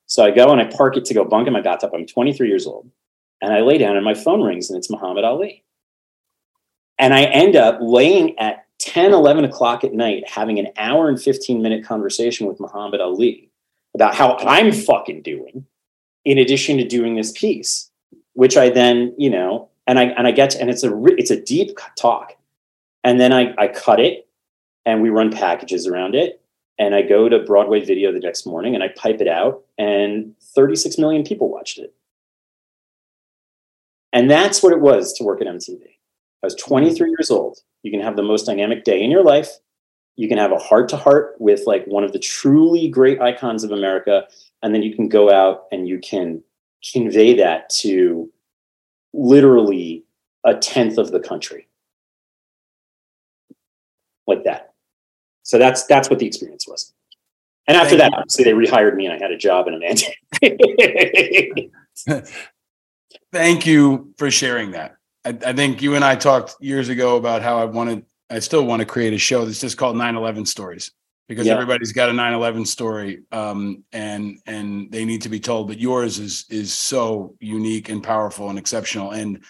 So 0.07 0.25
I 0.25 0.33
go 0.33 0.51
and 0.51 0.61
I 0.61 0.65
park 0.65 0.97
it 0.97 1.05
to 1.07 1.15
go 1.15 1.25
bunk 1.25 1.47
in 1.47 1.53
my 1.53 1.61
bathtub. 1.61 1.93
I'm 1.95 2.07
23 2.07 2.49
years 2.49 2.67
old. 2.67 2.91
And 3.41 3.53
I 3.53 3.61
lay 3.61 3.79
down 3.79 3.97
and 3.97 4.05
my 4.05 4.15
phone 4.15 4.43
rings 4.43 4.71
and 4.71 4.79
it's 4.79 4.91
Muhammad 4.91 5.25
Ali. 5.25 5.65
And 6.99 7.15
I 7.15 7.25
end 7.25 7.57
up 7.57 7.79
laying 7.81 8.39
at 8.39 8.67
10, 8.81 9.13
11 9.13 9.45
o'clock 9.45 9.85
at 9.85 9.93
night 9.93 10.29
having 10.29 10.59
an 10.59 10.69
hour 10.77 11.09
and 11.09 11.21
15 11.21 11.63
minute 11.63 11.85
conversation 11.85 12.47
with 12.47 12.61
Muhammad 12.61 13.01
Ali 13.01 13.51
about 13.95 14.15
how 14.15 14.37
I'm 14.39 14.73
fucking 14.73 15.23
doing, 15.23 15.67
in 16.25 16.39
addition 16.39 16.77
to 16.79 16.87
doing 16.87 17.17
this 17.17 17.33
piece, 17.33 17.91
which 18.35 18.57
I 18.57 18.71
then, 18.71 19.15
you 19.19 19.31
know, 19.31 19.69
and 19.87 19.99
I 19.99 20.05
and 20.05 20.27
I 20.27 20.31
get 20.31 20.51
to, 20.51 20.61
and 20.61 20.71
it's 20.71 20.85
a 20.85 21.05
it's 21.19 21.31
a 21.31 21.41
deep 21.41 21.79
talk, 21.97 22.37
and 23.03 23.21
then 23.21 23.33
I 23.33 23.55
I 23.59 23.69
cut 23.69 24.01
it, 24.01 24.29
and 24.87 25.03
we 25.03 25.11
run 25.11 25.33
packages 25.33 25.87
around 25.87 26.15
it, 26.15 26.41
and 26.79 26.95
I 26.95 27.03
go 27.03 27.29
to 27.29 27.41
Broadway 27.41 27.81
Video 27.81 28.13
the 28.13 28.21
next 28.21 28.47
morning, 28.47 28.75
and 28.75 28.85
I 28.85 28.89
pipe 28.89 29.21
it 29.21 29.29
out, 29.29 29.65
and 29.79 30.35
36 30.55 30.97
million 30.99 31.25
people 31.25 31.51
watched 31.51 31.79
it. 31.79 31.95
And 34.13 34.31
that's 34.31 34.63
what 34.63 34.73
it 34.73 34.81
was 34.81 35.13
to 35.15 35.25
work 35.25 35.41
at 35.41 35.47
MTV. 35.47 35.83
I 35.83 36.47
was 36.47 36.55
23 36.57 37.11
years 37.11 37.31
old. 37.31 37.59
You 37.83 37.91
can 37.91 38.01
have 38.01 38.17
the 38.17 38.23
most 38.23 38.47
dynamic 38.47 38.85
day 38.85 39.03
in 39.03 39.11
your 39.11 39.23
life. 39.23 39.51
You 40.17 40.29
can 40.29 40.39
have 40.39 40.53
a 40.53 40.59
heart 40.59 40.89
to 40.91 40.97
heart 40.97 41.37
with 41.39 41.63
like 41.67 41.85
one 41.87 42.05
of 42.05 42.13
the 42.13 42.19
truly 42.19 42.89
great 42.89 43.21
icons 43.21 43.65
of 43.65 43.71
America. 43.71 44.27
And 44.63 44.75
then 44.75 44.83
you 44.83 44.95
can 44.95 45.09
go 45.09 45.31
out 45.31 45.67
and 45.71 45.89
you 45.89 45.99
can 45.99 46.43
convey 46.93 47.35
that 47.35 47.71
to 47.71 48.31
literally 49.13 50.05
a 50.45 50.55
tenth 50.55 50.99
of 50.99 51.13
the 51.13 51.21
country. 51.21 51.69
Like 54.27 54.45
that. 54.45 54.75
So 55.43 55.59
that's 55.59 55.85
that's 55.87 56.09
what 56.09 56.19
the 56.19 56.27
experience 56.27 56.69
was. 56.69 56.93
And 57.67 57.77
after 57.77 57.97
that, 57.97 58.13
obviously 58.15 58.45
they 58.45 58.53
rehired 58.53 58.95
me 58.97 59.07
and 59.07 59.15
I 59.15 59.19
had 59.19 59.31
a 59.31 59.37
job 59.37 59.69
in 59.69 59.75
a 59.75 59.79
mandate. 59.79 60.17
Thank 63.33 63.67
you 63.67 64.15
for 64.19 64.31
sharing 64.31 64.73
that. 64.73 64.97
I, 65.25 65.31
I 65.47 65.53
think 65.53 65.83
you 65.83 65.95
and 65.95 66.05
I 66.05 66.17
talked 66.17 66.57
years 66.61 66.89
ago 66.89 67.17
about 67.17 67.43
how 67.43 67.59
I 67.59 67.65
wanted, 67.65 68.05
I 68.31 68.39
still 68.39 68.65
want 68.65 68.81
to 68.81 68.87
create 68.87 69.13
a 69.13 69.19
show 69.19 69.45
that's 69.45 69.61
just 69.61 69.77
called 69.77 69.97
9 69.97 70.17
11 70.17 70.47
Stories 70.47 70.93
because 71.29 71.47
Yeah. 71.47 71.53
everybody's 71.55 71.93
got 71.93 72.09
a 72.09 72.13
9 72.13 72.33
11 72.33 72.65
story 72.67 73.23
um, 73.33 73.85
and 73.93 74.39
and 74.47 74.91
they 74.91 75.05
need 75.05 75.23
to 75.23 75.29
be 75.29 75.41
told. 75.41 75.69
But 75.69 75.79
yours 75.79 76.19
is 76.19 76.45
is 76.51 76.73
so 76.73 77.37
unique 77.41 77.89
and 77.89 78.03
powerful 78.03 78.51
and 78.51 78.59
exceptional. 78.59 79.11
And 79.13 79.45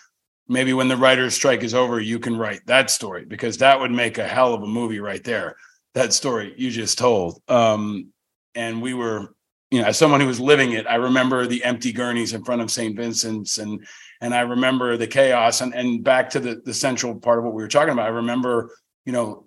maybe 0.48 0.72
when 0.72 0.88
the 0.88 0.96
writer's 0.96 1.34
strike 1.34 1.62
is 1.62 1.74
over, 1.74 2.00
you 2.00 2.18
can 2.18 2.36
write 2.36 2.60
that 2.66 2.90
story 2.90 3.24
because 3.24 3.58
that 3.58 3.78
would 3.80 3.90
make 3.92 4.18
a 4.18 4.26
hell 4.26 4.52
of 4.54 4.62
a 4.62 4.66
movie 4.66 5.00
right 5.00 5.22
there. 5.24 5.56
That 5.94 6.12
story 6.12 6.54
you 6.56 6.70
just 6.70 6.98
told. 6.98 7.40
Um, 7.48 8.12
and 8.54 8.82
we 8.82 8.94
were 8.94 9.34
you 9.70 9.80
know, 9.80 9.86
as 9.86 9.96
someone 9.96 10.20
who 10.20 10.26
was 10.26 10.40
living 10.40 10.72
it, 10.72 10.86
I 10.86 10.96
remember 10.96 11.46
the 11.46 11.62
empty 11.62 11.92
gurneys 11.92 12.32
in 12.32 12.44
front 12.44 12.60
of 12.60 12.70
St. 12.70 12.96
Vincent's 12.96 13.58
and 13.58 13.86
and 14.20 14.34
I 14.34 14.40
remember 14.40 14.96
the 14.96 15.06
chaos 15.06 15.60
and 15.60 15.74
and 15.74 16.02
back 16.02 16.30
to 16.30 16.40
the 16.40 16.60
the 16.64 16.74
central 16.74 17.14
part 17.14 17.38
of 17.38 17.44
what 17.44 17.54
we 17.54 17.62
were 17.62 17.68
talking 17.68 17.92
about. 17.92 18.06
I 18.06 18.10
remember, 18.10 18.70
you 19.04 19.12
know, 19.12 19.46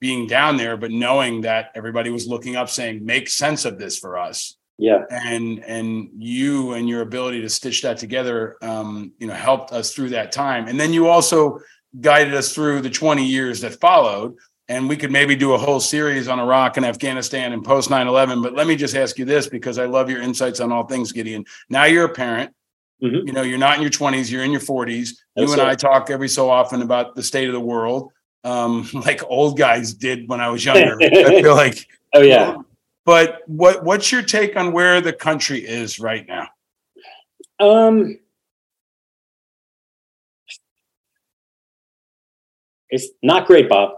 being 0.00 0.26
down 0.26 0.56
there, 0.56 0.76
but 0.76 0.90
knowing 0.90 1.42
that 1.42 1.72
everybody 1.74 2.10
was 2.10 2.26
looking 2.26 2.56
up 2.56 2.70
saying, 2.70 3.04
make 3.04 3.28
sense 3.28 3.66
of 3.66 3.78
this 3.78 3.98
for 3.98 4.18
us. 4.18 4.56
Yeah. 4.78 5.04
And 5.10 5.62
and 5.62 6.08
you 6.16 6.72
and 6.72 6.88
your 6.88 7.02
ability 7.02 7.42
to 7.42 7.50
stitch 7.50 7.82
that 7.82 7.98
together 7.98 8.56
um, 8.62 9.12
you 9.18 9.26
know, 9.26 9.34
helped 9.34 9.72
us 9.72 9.92
through 9.92 10.10
that 10.10 10.32
time. 10.32 10.68
And 10.68 10.80
then 10.80 10.94
you 10.94 11.08
also 11.08 11.60
guided 12.00 12.34
us 12.34 12.54
through 12.54 12.80
the 12.80 12.88
20 12.88 13.26
years 13.26 13.60
that 13.60 13.78
followed 13.78 14.36
and 14.70 14.88
we 14.88 14.96
could 14.96 15.10
maybe 15.10 15.34
do 15.34 15.52
a 15.52 15.58
whole 15.58 15.80
series 15.80 16.28
on 16.28 16.38
Iraq 16.38 16.76
and 16.76 16.86
Afghanistan 16.86 17.52
and 17.52 17.64
post 17.64 17.90
9/11. 17.90 18.40
But 18.40 18.54
let 18.54 18.68
me 18.68 18.76
just 18.76 18.94
ask 18.94 19.18
you 19.18 19.24
this 19.24 19.48
because 19.48 19.78
I 19.78 19.86
love 19.86 20.08
your 20.08 20.22
insights 20.22 20.60
on 20.60 20.70
all 20.70 20.84
things, 20.84 21.10
Gideon. 21.10 21.44
Now 21.68 21.84
you're 21.84 22.04
a 22.04 22.14
parent. 22.14 22.54
You 23.00 23.32
know, 23.32 23.40
you're 23.40 23.58
not 23.58 23.76
in 23.76 23.82
your 23.82 23.90
20s, 23.90 24.30
you're 24.30 24.44
in 24.44 24.52
your 24.52 24.60
40s. 24.60 25.08
you 25.08 25.14
That's 25.34 25.52
and 25.52 25.62
it. 25.62 25.66
I 25.66 25.74
talk 25.74 26.10
every 26.10 26.28
so 26.28 26.50
often 26.50 26.82
about 26.82 27.16
the 27.16 27.22
state 27.22 27.48
of 27.48 27.54
the 27.54 27.60
world, 27.60 28.12
um, 28.44 28.88
like 28.94 29.22
old 29.24 29.58
guys 29.58 29.94
did 29.94 30.28
when 30.28 30.40
I 30.40 30.50
was 30.50 30.64
younger. 30.64 30.98
I 31.00 31.40
feel 31.40 31.54
like, 31.54 31.88
oh 32.14 32.20
yeah. 32.20 32.58
But 33.06 33.40
what 33.46 33.82
what's 33.82 34.12
your 34.12 34.22
take 34.22 34.54
on 34.54 34.72
where 34.72 35.00
the 35.00 35.14
country 35.14 35.66
is 35.66 35.98
right 35.98 36.26
now? 36.28 36.48
Um, 37.58 38.18
it's 42.90 43.08
not 43.22 43.46
great, 43.46 43.68
Bob. 43.68 43.94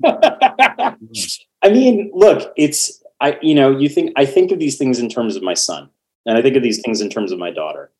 I 0.04 1.70
mean, 1.70 2.10
look, 2.14 2.52
it's 2.56 3.02
I 3.20 3.38
you 3.42 3.54
know, 3.54 3.76
you 3.76 3.88
think 3.88 4.12
I 4.16 4.24
think 4.24 4.52
of 4.52 4.58
these 4.58 4.78
things 4.78 4.98
in 4.98 5.08
terms 5.08 5.36
of 5.36 5.42
my 5.42 5.54
son, 5.54 5.90
and 6.26 6.38
I 6.38 6.42
think 6.42 6.56
of 6.56 6.62
these 6.62 6.80
things 6.82 7.00
in 7.00 7.10
terms 7.10 7.32
of 7.32 7.38
my 7.38 7.50
daughter. 7.50 7.90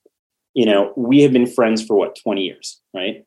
You 0.55 0.67
know, 0.67 0.93
we 0.97 1.23
have 1.23 1.33
been 1.33 1.47
friends 1.47 1.85
for 1.85 1.95
what, 1.95 2.19
20 2.21 2.43
years, 2.43 2.81
right? 2.95 3.25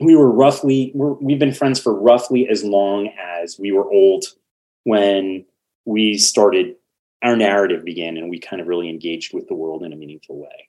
We 0.00 0.14
were 0.14 0.30
roughly 0.30 0.92
we're, 0.94 1.12
we've 1.14 1.38
been 1.38 1.52
friends 1.52 1.80
for 1.80 1.94
roughly 1.94 2.48
as 2.48 2.64
long 2.64 3.08
as 3.18 3.58
we 3.58 3.72
were 3.72 3.90
old 3.90 4.24
when 4.84 5.44
we 5.84 6.18
started 6.18 6.76
our 7.22 7.36
narrative 7.36 7.84
began 7.84 8.16
and 8.16 8.28
we 8.28 8.38
kind 8.38 8.60
of 8.60 8.66
really 8.66 8.88
engaged 8.88 9.32
with 9.32 9.46
the 9.46 9.54
world 9.54 9.84
in 9.84 9.92
a 9.92 9.96
meaningful 9.96 10.40
way. 10.40 10.68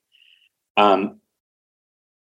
Um, 0.77 1.19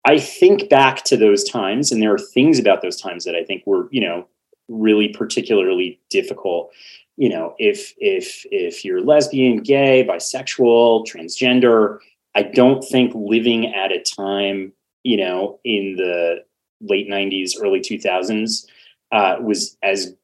I 0.04 0.18
think 0.18 0.68
back 0.68 1.04
to 1.04 1.16
those 1.16 1.44
times, 1.44 1.92
and 1.92 2.02
there 2.02 2.14
are 2.14 2.18
things 2.18 2.58
about 2.58 2.82
those 2.82 3.00
times 3.00 3.24
that 3.24 3.34
I 3.34 3.44
think 3.44 3.64
were, 3.66 3.88
you 3.90 4.00
know, 4.00 4.26
really 4.68 5.08
particularly 5.08 6.00
difficult. 6.10 6.72
You 7.16 7.28
know, 7.28 7.54
if 7.58 7.92
if 7.98 8.44
if 8.50 8.84
you're 8.84 9.00
lesbian, 9.00 9.58
gay, 9.58 10.04
bisexual, 10.08 11.06
transgender, 11.06 11.98
I 12.34 12.42
don't 12.42 12.82
think 12.82 13.12
living 13.14 13.74
at 13.74 13.92
a 13.92 14.00
time, 14.02 14.72
you 15.02 15.16
know, 15.18 15.60
in 15.64 15.96
the 15.96 16.44
late 16.80 17.08
'90s, 17.08 17.52
early 17.60 17.80
2000s, 17.80 18.66
uh, 19.12 19.36
was 19.40 19.76
as, 19.82 20.14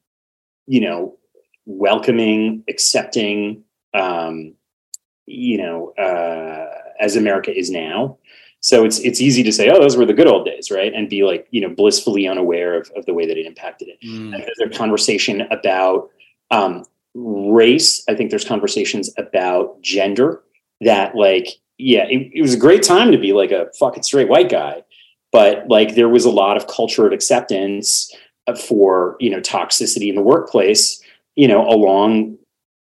you 0.67 0.81
know, 0.81 1.19
welcoming, 1.67 2.65
accepting, 2.69 3.63
um, 3.95 4.55
you 5.27 5.59
know, 5.59 5.91
uh, 5.99 6.67
as 6.99 7.17
America 7.17 7.57
is 7.57 7.71
now. 7.71 8.19
So 8.61 8.85
it's 8.85 8.99
it's 9.01 9.21
easy 9.21 9.43
to 9.45 9.53
say, 9.53 9.71
oh, 9.71 9.81
those 9.81 9.97
were 9.97 10.07
the 10.07 10.13
good 10.13 10.27
old 10.27 10.45
days, 10.45 10.71
right? 10.71 10.93
And 10.93 11.09
be 11.09 11.23
like, 11.23 11.47
you 11.51 11.61
know, 11.61 11.69
blissfully 11.69 12.27
unaware 12.27 12.81
of, 12.81 12.91
of 12.97 13.07
the 13.07 13.15
way 13.15 13.27
that 13.27 13.37
it 13.37 13.47
impacted 13.47 13.89
it. 13.89 14.01
Mm. 14.05 14.33
There's 14.33 14.75
a 14.75 14.77
conversation 14.77 15.43
about 15.51 16.11
um, 16.51 16.85
race. 17.15 18.03
I 18.09 18.15
think 18.15 18.31
there's 18.31 18.45
conversations 18.45 19.11
about 19.17 19.81
gender 19.81 20.43
that, 20.81 21.15
like, 21.15 21.49
yeah, 21.79 22.05
it, 22.09 22.31
it 22.35 22.43
was 22.43 22.55
a 22.55 22.59
great 22.59 22.83
time 22.83 23.13
to 23.13 23.19
be 23.19 23.33
like 23.33 23.53
a 23.53 23.71
fucking 23.79 24.03
straight 24.03 24.29
white 24.29 24.49
guy, 24.49 24.83
but 25.31 25.69
like 25.69 25.95
there 25.95 26.09
was 26.09 26.25
a 26.25 26.31
lot 26.31 26.57
of 26.57 26.67
culture 26.67 27.07
of 27.07 27.13
acceptance 27.13 28.13
uh, 28.49 28.55
for 28.57 29.17
you 29.21 29.31
know 29.31 29.41
toxicity 29.41 30.09
in 30.09 30.17
the 30.17 30.23
workplace, 30.23 31.01
you 31.37 31.47
know, 31.47 31.65
along 31.69 32.37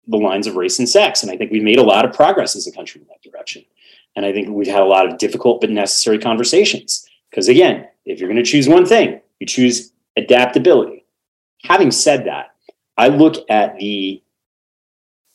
the 0.08 0.18
lines 0.18 0.48
of 0.48 0.56
race 0.56 0.80
and 0.80 0.90
sex. 0.90 1.24
And 1.24 1.32
I 1.32 1.38
think 1.38 1.52
we've 1.52 1.64
made 1.64 1.80
a 1.80 1.84
lot 1.84 2.06
of 2.06 2.14
progress 2.14 2.56
as 2.56 2.68
a 2.68 2.72
country 2.72 3.02
in 3.02 3.08
that 3.08 3.22
direction. 3.22 3.64
And 4.16 4.26
I 4.26 4.34
think 4.34 4.50
we've 4.50 4.68
had 4.68 4.82
a 4.82 4.86
lot 4.86 5.08
of 5.08 5.18
difficult 5.18 5.62
but 5.62 5.70
necessary 5.70 6.20
conversations. 6.20 7.08
Because 7.30 7.48
again, 7.48 7.88
if 8.06 8.20
you're 8.20 8.30
going 8.30 8.44
to 8.44 8.50
choose 8.50 8.68
one 8.68 8.86
thing, 8.86 9.22
you 9.40 9.48
choose 9.48 9.92
adaptability. 10.18 11.06
Having 11.64 11.92
said 11.92 12.26
that, 12.26 12.54
I 12.98 13.08
look 13.08 13.44
at 13.50 13.78
the 13.78 14.22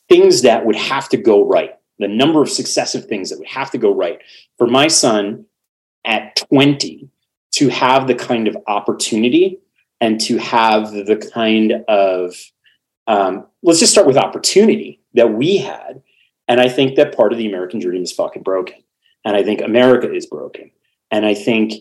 things 0.08 0.42
that 0.42 0.64
would 0.64 0.76
have 0.76 1.08
to 1.08 1.16
go 1.16 1.44
right, 1.44 1.74
the 1.98 2.08
number 2.08 2.40
of 2.40 2.48
successive 2.48 3.06
things 3.06 3.30
that 3.30 3.38
would 3.38 3.48
have 3.48 3.70
to 3.72 3.78
go 3.78 3.92
right 3.92 4.20
for 4.56 4.66
my 4.66 4.86
son 4.88 5.44
at 6.04 6.36
20 6.36 7.08
to 7.52 7.68
have 7.68 8.06
the 8.06 8.14
kind 8.14 8.46
of 8.46 8.56
opportunity 8.66 9.58
and 10.00 10.20
to 10.20 10.38
have 10.38 10.92
the 10.92 11.16
kind 11.34 11.72
of 11.88 12.34
um, 13.08 13.46
let's 13.62 13.80
just 13.80 13.90
start 13.90 14.06
with 14.06 14.16
opportunity 14.16 15.00
that 15.14 15.32
we 15.32 15.56
had. 15.56 16.02
And 16.46 16.60
I 16.60 16.68
think 16.68 16.94
that 16.94 17.16
part 17.16 17.32
of 17.32 17.38
the 17.38 17.48
American 17.48 17.80
dream 17.80 18.02
is 18.02 18.12
fucking 18.12 18.42
broken. 18.42 18.76
And 19.24 19.36
I 19.36 19.42
think 19.42 19.60
America 19.60 20.12
is 20.12 20.26
broken. 20.26 20.70
And 21.10 21.26
I 21.26 21.34
think, 21.34 21.72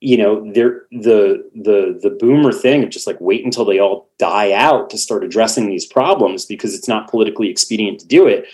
you 0.00 0.16
know, 0.16 0.52
there 0.52 0.82
the 0.90 1.48
the 1.54 1.98
the 2.02 2.10
boomer 2.10 2.52
thing 2.52 2.82
of 2.82 2.90
just 2.90 3.06
like 3.06 3.20
wait 3.20 3.44
until 3.44 3.64
they 3.64 3.78
all 3.78 4.10
die 4.18 4.52
out 4.52 4.90
to 4.90 4.98
start 4.98 5.24
addressing 5.24 5.68
these 5.68 5.86
problems 5.86 6.44
because 6.44 6.74
it's 6.74 6.88
not 6.88 7.08
politically 7.08 7.48
expedient 7.48 8.00
to 8.00 8.06
do 8.06 8.26
it. 8.26 8.46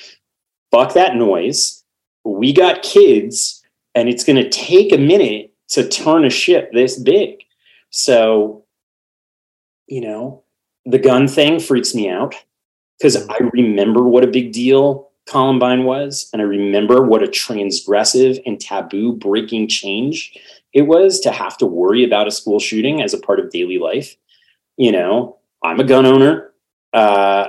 Fuck 0.70 0.92
that 0.92 1.16
noise. 1.16 1.82
We 2.24 2.52
got 2.52 2.82
kids, 2.82 3.64
and 3.94 4.08
it's 4.08 4.24
gonna 4.24 4.48
take 4.50 4.92
a 4.92 4.98
minute 4.98 5.54
to 5.68 5.88
turn 5.88 6.26
a 6.26 6.30
ship 6.30 6.70
this 6.72 6.98
big. 6.98 7.42
So, 7.90 8.66
you 9.86 10.02
know, 10.02 10.44
the 10.88 10.98
gun 10.98 11.28
thing 11.28 11.60
freaks 11.60 11.94
me 11.94 12.08
out 12.08 12.34
because 12.98 13.28
I 13.28 13.36
remember 13.52 14.02
what 14.02 14.24
a 14.24 14.28
big 14.28 14.52
deal 14.52 15.10
Columbine 15.28 15.84
was, 15.84 16.30
and 16.32 16.40
I 16.40 16.46
remember 16.46 17.02
what 17.02 17.22
a 17.22 17.26
transgressive 17.26 18.40
and 18.46 18.58
taboo 18.58 19.12
breaking 19.12 19.68
change 19.68 20.32
it 20.72 20.82
was 20.82 21.20
to 21.20 21.32
have 21.32 21.56
to 21.58 21.66
worry 21.66 22.04
about 22.04 22.28
a 22.28 22.30
school 22.30 22.58
shooting 22.58 23.02
as 23.02 23.14
a 23.14 23.18
part 23.18 23.40
of 23.40 23.50
daily 23.50 23.78
life. 23.78 24.16
You 24.76 24.92
know, 24.92 25.38
I'm 25.62 25.80
a 25.80 25.84
gun 25.84 26.06
owner. 26.06 26.52
Uh, 26.92 27.48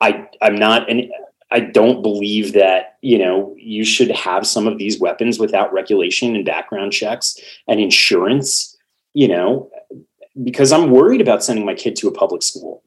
I 0.00 0.28
I'm 0.40 0.56
not 0.56 0.90
an 0.90 1.10
I 1.50 1.60
don't 1.60 2.02
believe 2.02 2.52
that 2.52 2.98
you 3.02 3.18
know 3.18 3.54
you 3.58 3.84
should 3.84 4.10
have 4.10 4.46
some 4.46 4.66
of 4.66 4.78
these 4.78 5.00
weapons 5.00 5.38
without 5.38 5.72
regulation 5.72 6.36
and 6.36 6.44
background 6.44 6.92
checks 6.92 7.38
and 7.66 7.80
insurance. 7.80 8.76
You 9.14 9.28
know, 9.28 9.70
because 10.42 10.72
I'm 10.72 10.90
worried 10.90 11.20
about 11.20 11.44
sending 11.44 11.64
my 11.64 11.74
kid 11.74 11.96
to 11.96 12.08
a 12.08 12.12
public 12.12 12.42
school, 12.42 12.82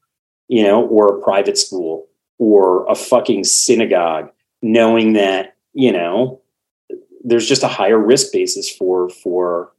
you 0.48 0.62
know, 0.62 0.84
or 0.86 1.08
a 1.08 1.22
private 1.22 1.58
school 1.58 2.06
or 2.38 2.86
a 2.86 2.94
fucking 2.94 3.44
synagogue, 3.44 4.30
knowing 4.62 5.12
that, 5.14 5.56
you 5.72 5.92
know, 5.92 6.40
there's 7.24 7.48
just 7.48 7.62
a 7.62 7.68
higher 7.68 7.98
risk 7.98 8.32
basis 8.32 8.68
for 8.68 9.08
for 9.08 9.72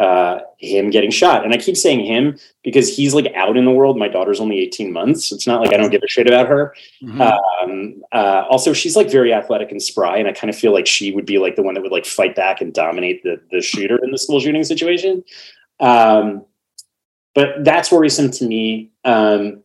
uh, 0.00 0.40
him 0.58 0.88
getting 0.88 1.10
shot. 1.10 1.44
And 1.44 1.52
I 1.52 1.58
keep 1.58 1.76
saying 1.76 2.00
him 2.00 2.38
because 2.64 2.94
he's 2.94 3.12
like 3.12 3.30
out 3.34 3.58
in 3.58 3.66
the 3.66 3.70
world. 3.70 3.98
My 3.98 4.08
daughter's 4.08 4.40
only 4.40 4.58
18 4.60 4.90
months. 4.90 5.30
It's 5.30 5.46
not 5.46 5.60
like 5.60 5.74
I 5.74 5.76
don't 5.76 5.90
give 5.90 6.02
a 6.02 6.08
shit 6.08 6.26
about 6.26 6.48
her. 6.48 6.74
Mhm. 7.02 7.20
Um, 7.20 8.02
uh, 8.10 8.44
also, 8.48 8.72
she's 8.72 8.96
like 8.96 9.10
very 9.10 9.32
athletic 9.34 9.70
and 9.70 9.82
spry, 9.82 10.16
and 10.16 10.26
I 10.26 10.32
kind 10.32 10.48
of 10.48 10.56
feel 10.56 10.72
like 10.72 10.86
she 10.86 11.12
would 11.12 11.26
be 11.26 11.38
like 11.38 11.54
the 11.54 11.62
one 11.62 11.74
that 11.74 11.82
would 11.82 11.92
like 11.92 12.06
fight 12.06 12.34
back 12.34 12.62
and 12.62 12.72
dominate 12.72 13.22
the 13.22 13.40
the 13.50 13.60
shooter 13.60 14.02
in 14.02 14.10
the 14.10 14.18
school 14.18 14.40
shooting 14.40 14.64
situation. 14.64 15.22
Um, 15.80 16.46
but 17.34 17.64
that's 17.64 17.90
worrisome 17.92 18.30
to 18.32 18.46
me. 18.46 18.90
Um, 19.04 19.62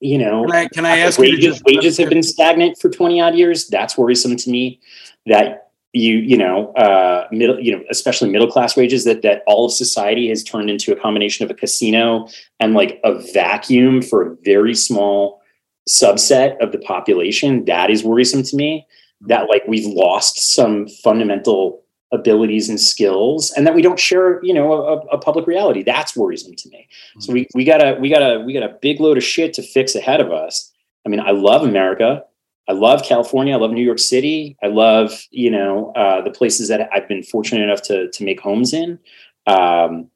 you 0.00 0.18
know, 0.18 0.44
Can 0.44 0.54
I- 0.54 0.68
can 0.68 0.86
I 0.86 0.98
ask 0.98 1.18
you 1.18 1.24
wages, 1.24 1.44
just- 1.44 1.64
wages 1.64 1.96
have 1.98 2.08
been 2.08 2.22
stagnant 2.22 2.78
for 2.78 2.88
20 2.88 3.20
odd 3.20 3.34
years. 3.34 3.68
That's 3.68 3.98
worrisome 3.98 4.36
to 4.36 4.50
me 4.50 4.80
that 5.26 5.70
you, 5.92 6.18
you 6.18 6.36
know, 6.36 6.72
uh, 6.74 7.26
middle, 7.32 7.58
you 7.58 7.72
know, 7.72 7.82
especially 7.90 8.28
middle 8.30 8.46
class 8.50 8.76
wages 8.76 9.04
that, 9.04 9.22
that 9.22 9.42
all 9.46 9.66
of 9.66 9.72
society 9.72 10.28
has 10.28 10.44
turned 10.44 10.70
into 10.70 10.92
a 10.92 10.96
combination 10.96 11.44
of 11.44 11.50
a 11.50 11.54
casino 11.54 12.28
and 12.60 12.74
like 12.74 13.00
a 13.04 13.14
vacuum 13.32 14.02
for 14.02 14.22
a 14.32 14.36
very 14.44 14.74
small 14.74 15.40
subset 15.88 16.58
of 16.60 16.72
the 16.72 16.78
population. 16.78 17.64
That 17.64 17.90
is 17.90 18.04
worrisome 18.04 18.42
to 18.44 18.56
me 18.56 18.86
that 19.22 19.48
like 19.48 19.66
we've 19.66 19.86
lost 19.86 20.54
some 20.54 20.86
fundamental 20.86 21.82
abilities 22.12 22.68
and 22.68 22.80
skills 22.80 23.50
and 23.52 23.66
that 23.66 23.74
we 23.74 23.82
don't 23.82 24.00
share 24.00 24.42
you 24.42 24.54
know 24.54 24.72
a, 24.72 24.96
a 25.08 25.18
public 25.18 25.46
reality. 25.46 25.82
That's 25.82 26.16
worrisome 26.16 26.54
to 26.54 26.68
me. 26.70 26.88
So 27.18 27.32
we, 27.32 27.46
we 27.54 27.64
got 27.64 27.82
a 27.82 27.98
we 28.00 28.08
got 28.08 28.22
a 28.22 28.40
we 28.40 28.52
got 28.52 28.62
a 28.62 28.76
big 28.80 29.00
load 29.00 29.18
of 29.18 29.24
shit 29.24 29.52
to 29.54 29.62
fix 29.62 29.94
ahead 29.94 30.20
of 30.20 30.32
us. 30.32 30.72
I 31.04 31.10
mean 31.10 31.20
i 31.20 31.30
love 31.30 31.62
america. 31.62 32.24
I 32.68 32.72
love 32.72 33.02
california. 33.02 33.54
I 33.54 33.58
love 33.58 33.72
new 33.72 33.84
york 33.84 33.98
city. 33.98 34.56
I 34.62 34.68
love 34.68 35.12
you 35.30 35.50
know 35.50 35.92
uh, 35.92 36.22
the 36.22 36.30
places 36.30 36.68
that 36.68 36.88
i've 36.92 37.08
been 37.08 37.22
fortunate 37.22 37.62
enough 37.62 37.82
to 37.82 38.10
to 38.10 38.24
make 38.24 38.40
homes 38.40 38.72
in. 38.72 38.98
Um, 39.46 40.10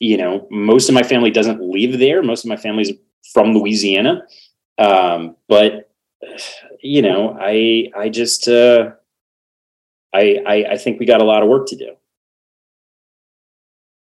you 0.00 0.16
know 0.16 0.48
most 0.50 0.88
of 0.88 0.94
my 0.94 1.02
family 1.02 1.30
doesn't 1.30 1.60
live 1.60 1.98
there. 1.98 2.22
Most 2.22 2.44
of 2.44 2.48
my 2.48 2.56
family's 2.56 2.90
from 3.32 3.54
louisiana. 3.54 4.22
Um, 4.78 5.36
but 5.48 5.90
you 6.82 7.02
know 7.02 7.36
i 7.40 7.90
i 7.96 8.08
just 8.08 8.48
uh 8.48 8.90
I, 10.12 10.40
I 10.46 10.64
I 10.72 10.76
think 10.76 11.00
we 11.00 11.06
got 11.06 11.22
a 11.22 11.24
lot 11.24 11.42
of 11.42 11.48
work 11.48 11.66
to 11.68 11.76
do. 11.76 11.94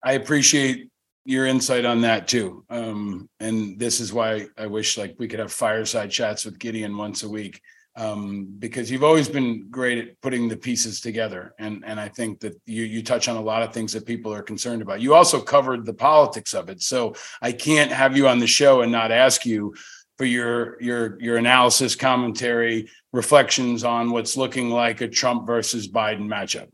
I 0.04 0.14
appreciate 0.14 0.90
your 1.26 1.46
insight 1.46 1.86
on 1.86 2.02
that 2.02 2.28
too. 2.28 2.66
Um, 2.70 3.30
and 3.40 3.78
this 3.78 4.00
is 4.00 4.12
why 4.12 4.48
I 4.58 4.66
wish 4.66 4.98
like 4.98 5.16
we 5.20 5.28
could 5.28 5.40
have 5.40 5.52
fireside 5.52 6.10
chats 6.10 6.46
with 6.46 6.58
Gideon 6.58 6.98
once 6.98 7.24
a 7.24 7.30
week. 7.30 7.62
Um, 7.98 8.56
because 8.58 8.90
you've 8.90 9.04
always 9.04 9.28
been 9.28 9.68
great 9.70 9.98
at 9.98 10.22
putting 10.22 10.48
the 10.48 10.56
pieces 10.56 11.02
together. 11.02 11.54
And 11.60 11.84
and 11.86 12.00
I 12.00 12.08
think 12.08 12.40
that 12.40 12.60
you 12.66 12.84
you 12.84 13.04
touch 13.04 13.28
on 13.28 13.36
a 13.36 13.42
lot 13.42 13.64
of 13.64 13.74
things 13.74 13.92
that 13.94 14.06
people 14.06 14.34
are 14.34 14.42
concerned 14.42 14.82
about. 14.82 15.02
You 15.02 15.14
also 15.14 15.42
covered 15.42 15.86
the 15.86 15.94
politics 15.94 16.54
of 16.54 16.70
it. 16.70 16.82
So 16.82 17.14
I 17.42 17.52
can't 17.52 17.92
have 17.92 18.16
you 18.16 18.30
on 18.30 18.40
the 18.40 18.48
show 18.48 18.82
and 18.82 18.92
not 18.92 19.12
ask 19.12 19.46
you 19.46 19.76
for 20.18 20.26
your 20.26 20.82
your 20.82 21.20
your 21.22 21.38
analysis, 21.38 21.96
commentary, 21.96 22.90
reflections 23.14 23.84
on 23.84 24.12
what's 24.12 24.38
looking 24.38 24.70
like 24.70 25.02
a 25.02 25.08
Trump 25.08 25.48
versus 25.48 25.88
Biden 25.88 26.28
matchup. 26.28 26.70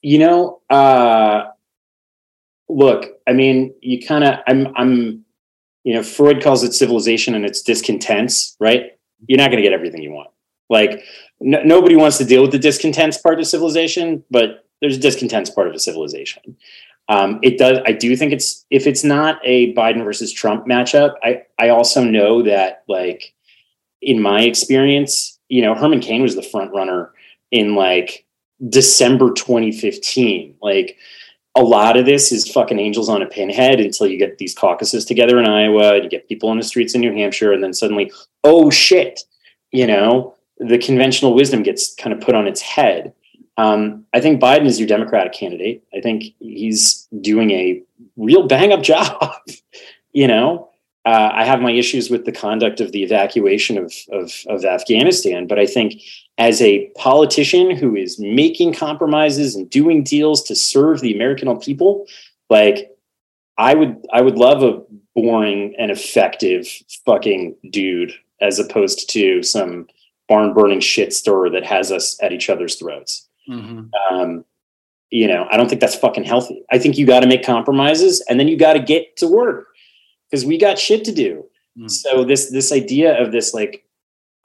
You 0.00 0.18
know, 0.18 0.60
uh 0.70 1.46
look, 2.68 3.06
I 3.26 3.32
mean, 3.32 3.74
you 3.80 4.04
kind 4.06 4.24
of 4.24 4.40
I'm 4.46 4.68
I'm 4.76 5.24
you 5.84 5.94
know, 5.94 6.02
Freud 6.02 6.42
calls 6.42 6.62
it 6.62 6.72
civilization 6.72 7.34
and 7.34 7.44
it's 7.44 7.60
discontents, 7.60 8.56
right? 8.60 8.92
You're 9.26 9.38
not 9.38 9.50
going 9.50 9.56
to 9.56 9.62
get 9.62 9.72
everything 9.72 10.02
you 10.02 10.12
want. 10.12 10.30
Like 10.70 11.02
n- 11.44 11.66
nobody 11.66 11.96
wants 11.96 12.18
to 12.18 12.24
deal 12.24 12.42
with 12.42 12.52
the 12.52 12.58
discontents 12.58 13.18
part 13.18 13.40
of 13.40 13.46
civilization, 13.46 14.22
but 14.30 14.66
there's 14.80 14.96
a 14.96 15.00
discontents 15.00 15.50
part 15.50 15.68
of 15.68 15.74
a 15.74 15.78
civilization. 15.78 16.56
Um, 17.12 17.38
it 17.42 17.58
does. 17.58 17.78
I 17.84 17.92
do 17.92 18.16
think 18.16 18.32
it's 18.32 18.64
if 18.70 18.86
it's 18.86 19.04
not 19.04 19.38
a 19.44 19.74
Biden 19.74 20.02
versus 20.02 20.32
Trump 20.32 20.66
matchup. 20.66 21.14
I 21.22 21.42
I 21.58 21.68
also 21.68 22.02
know 22.02 22.42
that 22.42 22.84
like 22.88 23.34
in 24.00 24.22
my 24.22 24.40
experience, 24.40 25.38
you 25.50 25.60
know, 25.60 25.74
Herman 25.74 26.00
Cain 26.00 26.22
was 26.22 26.36
the 26.36 26.42
front 26.42 26.72
runner 26.72 27.12
in 27.50 27.74
like 27.74 28.24
December 28.66 29.30
2015. 29.34 30.54
Like 30.62 30.96
a 31.54 31.60
lot 31.60 31.98
of 31.98 32.06
this 32.06 32.32
is 32.32 32.50
fucking 32.50 32.78
angels 32.78 33.10
on 33.10 33.20
a 33.20 33.26
pinhead 33.26 33.78
until 33.78 34.06
you 34.06 34.16
get 34.16 34.38
these 34.38 34.54
caucuses 34.54 35.04
together 35.04 35.38
in 35.38 35.46
Iowa, 35.46 35.96
and 35.96 36.04
you 36.04 36.08
get 36.08 36.28
people 36.28 36.50
in 36.50 36.56
the 36.56 36.64
streets 36.64 36.94
in 36.94 37.02
New 37.02 37.12
Hampshire, 37.12 37.52
and 37.52 37.62
then 37.62 37.74
suddenly, 37.74 38.10
oh 38.42 38.70
shit, 38.70 39.20
you 39.70 39.86
know, 39.86 40.34
the 40.56 40.78
conventional 40.78 41.34
wisdom 41.34 41.62
gets 41.62 41.94
kind 41.94 42.14
of 42.14 42.22
put 42.22 42.34
on 42.34 42.46
its 42.46 42.62
head. 42.62 43.12
Um, 43.58 44.06
I 44.12 44.20
think 44.20 44.40
Biden 44.40 44.66
is 44.66 44.78
your 44.78 44.88
Democratic 44.88 45.32
candidate. 45.32 45.84
I 45.94 46.00
think 46.00 46.24
he's 46.38 47.06
doing 47.20 47.50
a 47.50 47.82
real 48.16 48.46
bang 48.46 48.72
up 48.72 48.82
job. 48.82 49.34
you 50.12 50.26
know, 50.26 50.70
uh, 51.04 51.30
I 51.32 51.44
have 51.44 51.60
my 51.60 51.72
issues 51.72 52.10
with 52.10 52.24
the 52.24 52.32
conduct 52.32 52.80
of 52.80 52.92
the 52.92 53.02
evacuation 53.02 53.76
of, 53.76 53.92
of, 54.12 54.32
of 54.46 54.64
Afghanistan, 54.64 55.46
but 55.46 55.58
I 55.58 55.66
think 55.66 56.00
as 56.38 56.62
a 56.62 56.90
politician 56.96 57.76
who 57.76 57.96
is 57.96 58.18
making 58.20 58.74
compromises 58.74 59.56
and 59.56 59.68
doing 59.68 60.04
deals 60.04 60.42
to 60.44 60.54
serve 60.54 61.00
the 61.00 61.14
American 61.14 61.58
people, 61.58 62.06
like 62.48 62.90
I 63.58 63.74
would 63.74 64.06
I 64.12 64.22
would 64.22 64.36
love 64.36 64.62
a 64.62 64.82
boring 65.14 65.74
and 65.78 65.90
effective 65.90 66.66
fucking 67.04 67.56
dude 67.70 68.12
as 68.40 68.58
opposed 68.58 69.10
to 69.10 69.42
some 69.42 69.86
barn 70.28 70.54
burning 70.54 70.80
shit 70.80 71.12
stirrer 71.12 71.50
that 71.50 71.64
has 71.64 71.92
us 71.92 72.16
at 72.22 72.32
each 72.32 72.48
other's 72.48 72.76
throats. 72.76 73.28
Um, 74.10 74.44
you 75.10 75.28
know, 75.28 75.46
I 75.50 75.56
don't 75.56 75.68
think 75.68 75.80
that's 75.80 75.94
fucking 75.94 76.24
healthy. 76.24 76.64
I 76.70 76.78
think 76.78 76.96
you 76.96 77.06
got 77.06 77.20
to 77.20 77.26
make 77.26 77.44
compromises 77.44 78.24
and 78.28 78.40
then 78.40 78.48
you 78.48 78.56
got 78.56 78.72
to 78.74 78.80
get 78.80 79.16
to 79.18 79.28
work 79.28 79.68
because 80.30 80.44
we 80.44 80.56
got 80.56 80.78
shit 80.78 81.04
to 81.04 81.12
do. 81.12 81.44
So 81.88 82.24
this 82.24 82.50
this 82.50 82.72
idea 82.72 83.20
of 83.20 83.32
this 83.32 83.54
like 83.54 83.84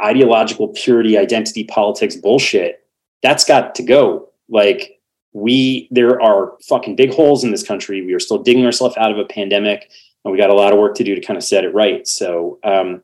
ideological 0.01 0.69
purity, 0.69 1.17
identity 1.17 1.63
politics 1.63 2.15
bullshit, 2.15 2.85
that's 3.21 3.43
got 3.43 3.75
to 3.75 3.83
go. 3.83 4.29
Like 4.49 4.99
we 5.33 5.87
there 5.91 6.21
are 6.21 6.53
fucking 6.67 6.95
big 6.95 7.13
holes 7.13 7.43
in 7.43 7.51
this 7.51 7.63
country. 7.63 8.01
We 8.05 8.13
are 8.13 8.19
still 8.19 8.41
digging 8.41 8.65
ourselves 8.65 8.95
out 8.97 9.11
of 9.11 9.17
a 9.17 9.25
pandemic 9.25 9.89
and 10.23 10.31
we 10.31 10.37
got 10.37 10.49
a 10.49 10.53
lot 10.53 10.73
of 10.73 10.79
work 10.79 10.95
to 10.95 11.03
do 11.03 11.15
to 11.15 11.21
kind 11.21 11.37
of 11.37 11.43
set 11.43 11.63
it 11.63 11.73
right. 11.73 12.07
So 12.07 12.59
um 12.63 13.03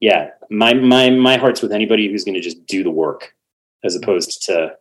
yeah, 0.00 0.30
my 0.50 0.74
my 0.74 1.10
my 1.10 1.36
heart's 1.38 1.62
with 1.62 1.72
anybody 1.72 2.10
who's 2.10 2.24
going 2.24 2.34
to 2.34 2.40
just 2.40 2.66
do 2.66 2.82
the 2.82 2.90
work 2.90 3.34
as 3.84 3.96
opposed 3.96 4.42
to 4.46 4.76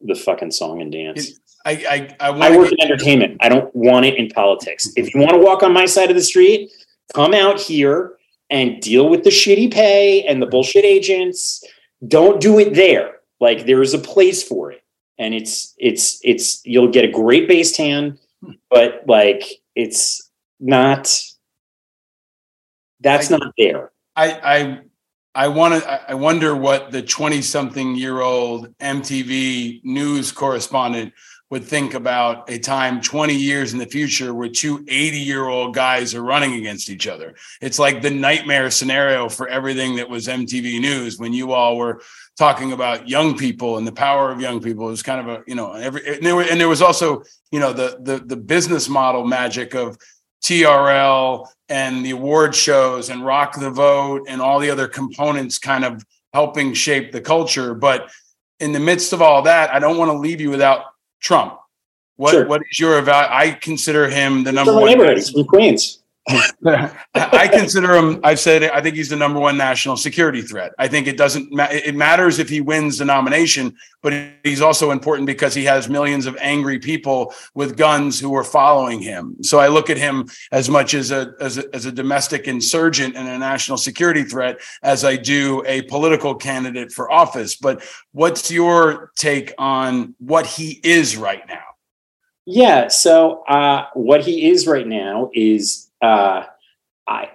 the 0.00 0.14
fucking 0.14 0.50
song 0.50 0.80
and 0.80 0.92
dance. 0.92 1.38
I 1.64 1.72
I 2.20 2.28
I, 2.28 2.48
I 2.48 2.56
work 2.56 2.72
in 2.72 2.80
entertainment. 2.80 3.38
I 3.40 3.48
don't 3.48 3.74
want 3.74 4.06
it 4.06 4.16
in 4.16 4.28
politics. 4.28 4.88
If 4.96 5.14
you 5.14 5.20
want 5.20 5.32
to 5.32 5.38
walk 5.38 5.62
on 5.62 5.72
my 5.72 5.86
side 5.86 6.10
of 6.10 6.16
the 6.16 6.22
street, 6.22 6.70
come 7.14 7.34
out 7.34 7.60
here 7.60 8.16
and 8.50 8.80
deal 8.80 9.08
with 9.08 9.24
the 9.24 9.30
shitty 9.30 9.72
pay 9.72 10.24
and 10.24 10.40
the 10.40 10.46
bullshit 10.46 10.84
agents. 10.84 11.62
Don't 12.06 12.40
do 12.40 12.58
it 12.58 12.74
there. 12.74 13.16
Like 13.40 13.66
there 13.66 13.82
is 13.82 13.94
a 13.94 13.98
place 13.98 14.42
for 14.42 14.72
it. 14.72 14.82
And 15.18 15.34
it's 15.34 15.74
it's 15.78 16.20
it's 16.22 16.64
you'll 16.64 16.90
get 16.90 17.04
a 17.04 17.10
great 17.10 17.48
base 17.48 17.72
tan, 17.72 18.18
but 18.70 19.02
like 19.06 19.44
it's 19.74 20.30
not 20.60 21.12
that's 23.00 23.30
not 23.30 23.52
there. 23.58 23.90
I 24.14 24.30
I 24.30 24.78
I 25.38 25.46
want 25.46 25.80
to. 25.80 26.10
I 26.10 26.14
wonder 26.14 26.56
what 26.56 26.90
the 26.90 27.00
twenty-something-year-old 27.00 28.76
MTV 28.78 29.84
news 29.84 30.32
correspondent 30.32 31.12
would 31.50 31.62
think 31.62 31.94
about 31.94 32.50
a 32.50 32.58
time 32.58 33.00
20 33.00 33.34
years 33.34 33.72
in 33.72 33.78
the 33.78 33.86
future 33.86 34.34
where 34.34 34.48
two 34.48 34.80
80-year-old 34.84 35.74
guys 35.74 36.14
are 36.14 36.22
running 36.22 36.54
against 36.54 36.90
each 36.90 37.06
other. 37.06 37.36
It's 37.62 37.78
like 37.78 38.02
the 38.02 38.10
nightmare 38.10 38.70
scenario 38.70 39.28
for 39.28 39.48
everything 39.48 39.96
that 39.96 40.10
was 40.10 40.26
MTV 40.26 40.80
News 40.80 41.18
when 41.18 41.32
you 41.32 41.52
all 41.52 41.78
were 41.78 42.02
talking 42.36 42.72
about 42.72 43.08
young 43.08 43.38
people 43.38 43.78
and 43.78 43.86
the 43.86 43.92
power 43.92 44.32
of 44.32 44.40
young 44.40 44.60
people. 44.60 44.88
It 44.88 44.90
was 44.90 45.02
kind 45.04 45.20
of 45.20 45.38
a 45.38 45.44
you 45.46 45.54
know 45.54 45.72
every 45.72 46.16
and 46.16 46.26
there, 46.26 46.34
were, 46.34 46.42
and 46.42 46.60
there 46.60 46.68
was 46.68 46.82
also 46.82 47.22
you 47.52 47.60
know 47.60 47.72
the 47.72 47.96
the 48.00 48.18
the 48.18 48.36
business 48.36 48.88
model 48.88 49.24
magic 49.24 49.76
of 49.76 49.96
TRL 50.42 51.46
and 51.68 52.04
the 52.04 52.10
award 52.10 52.54
shows 52.54 53.10
and 53.10 53.24
Rock 53.24 53.58
the 53.58 53.70
Vote 53.70 54.26
and 54.28 54.40
all 54.40 54.58
the 54.58 54.70
other 54.70 54.88
components 54.88 55.58
kind 55.58 55.84
of 55.84 56.04
helping 56.32 56.74
shape 56.74 57.12
the 57.12 57.20
culture. 57.20 57.74
But 57.74 58.10
in 58.60 58.72
the 58.72 58.80
midst 58.80 59.12
of 59.12 59.22
all 59.22 59.42
that, 59.42 59.72
I 59.72 59.78
don't 59.78 59.98
want 59.98 60.10
to 60.10 60.18
leave 60.18 60.40
you 60.40 60.50
without 60.50 60.86
Trump. 61.20 61.58
What 62.16 62.32
Sure. 62.32 62.46
what 62.46 62.62
is 62.70 62.80
your 62.80 62.98
eval? 62.98 63.26
I 63.30 63.52
consider 63.52 64.08
him 64.08 64.42
the 64.44 64.52
number 64.52 64.74
one. 64.74 64.86
neighborhood. 64.86 65.18
He's 65.18 65.30
from 65.30 65.44
Queens. 65.44 66.00
I 67.14 67.48
consider 67.48 67.94
him. 67.94 68.20
I've 68.22 68.40
said 68.40 68.64
I 68.64 68.80
think 68.80 68.96
he's 68.96 69.08
the 69.08 69.16
number 69.16 69.40
one 69.40 69.56
national 69.56 69.96
security 69.96 70.42
threat. 70.42 70.72
I 70.78 70.88
think 70.88 71.06
it 71.06 71.16
doesn't. 71.16 71.48
It 71.52 71.94
matters 71.94 72.38
if 72.38 72.48
he 72.48 72.60
wins 72.60 72.98
the 72.98 73.04
nomination, 73.04 73.76
but 74.02 74.12
he's 74.44 74.60
also 74.60 74.90
important 74.90 75.26
because 75.26 75.54
he 75.54 75.64
has 75.64 75.88
millions 75.88 76.26
of 76.26 76.36
angry 76.40 76.78
people 76.78 77.34
with 77.54 77.76
guns 77.76 78.20
who 78.20 78.34
are 78.36 78.44
following 78.44 79.00
him. 79.00 79.36
So 79.42 79.58
I 79.58 79.68
look 79.68 79.90
at 79.90 79.96
him 79.96 80.28
as 80.52 80.68
much 80.68 80.94
as 80.94 81.10
a 81.10 81.32
as 81.40 81.58
a, 81.58 81.64
as 81.74 81.86
a 81.86 81.92
domestic 81.92 82.46
insurgent 82.46 83.16
and 83.16 83.28
a 83.28 83.38
national 83.38 83.78
security 83.78 84.24
threat 84.24 84.58
as 84.82 85.04
I 85.04 85.16
do 85.16 85.62
a 85.66 85.82
political 85.82 86.34
candidate 86.34 86.92
for 86.92 87.10
office. 87.10 87.56
But 87.56 87.82
what's 88.12 88.50
your 88.50 89.12
take 89.16 89.52
on 89.58 90.14
what 90.18 90.46
he 90.46 90.80
is 90.82 91.16
right 91.16 91.46
now? 91.48 91.62
Yeah. 92.50 92.88
So 92.88 93.42
uh, 93.44 93.86
what 93.92 94.22
he 94.22 94.48
is 94.48 94.66
right 94.66 94.86
now 94.86 95.30
is 95.34 95.87
uh, 96.00 96.44
I 97.06 97.30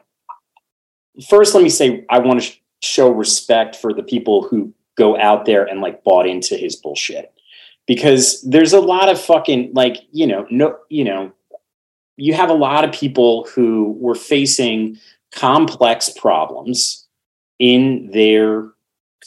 first 1.30 1.53
let 1.53 1.64
me 1.64 1.70
say 1.70 2.05
I 2.09 2.20
want 2.20 2.41
to 2.41 2.45
sh- 2.47 2.61
show 2.82 3.09
respect 3.11 3.76
for 3.76 3.93
the 3.93 4.03
people 4.03 4.43
who 4.43 4.74
go 4.97 5.18
out 5.18 5.45
there 5.45 5.64
and 5.64 5.82
like 5.82 6.03
bought 6.03 6.28
into 6.28 6.55
his 6.55 6.76
bullshit. 6.76 7.34
Because 7.86 8.41
there's 8.43 8.74
a 8.74 8.80
lot 8.80 9.09
of 9.09 9.20
fucking 9.20 9.74
like 9.74 9.97
you 10.11 10.26
know 10.26 10.47
no 10.49 10.78
you 10.89 11.03
know 11.03 11.32
you 12.16 12.34
have 12.34 12.49
a 12.49 12.53
lot 12.53 12.86
of 12.86 12.93
people 12.93 13.47
who 13.53 13.97
were 13.99 14.16
facing 14.16 14.97
complex 15.34 16.09
problems 16.09 17.07
in 17.59 18.09
their 18.11 18.70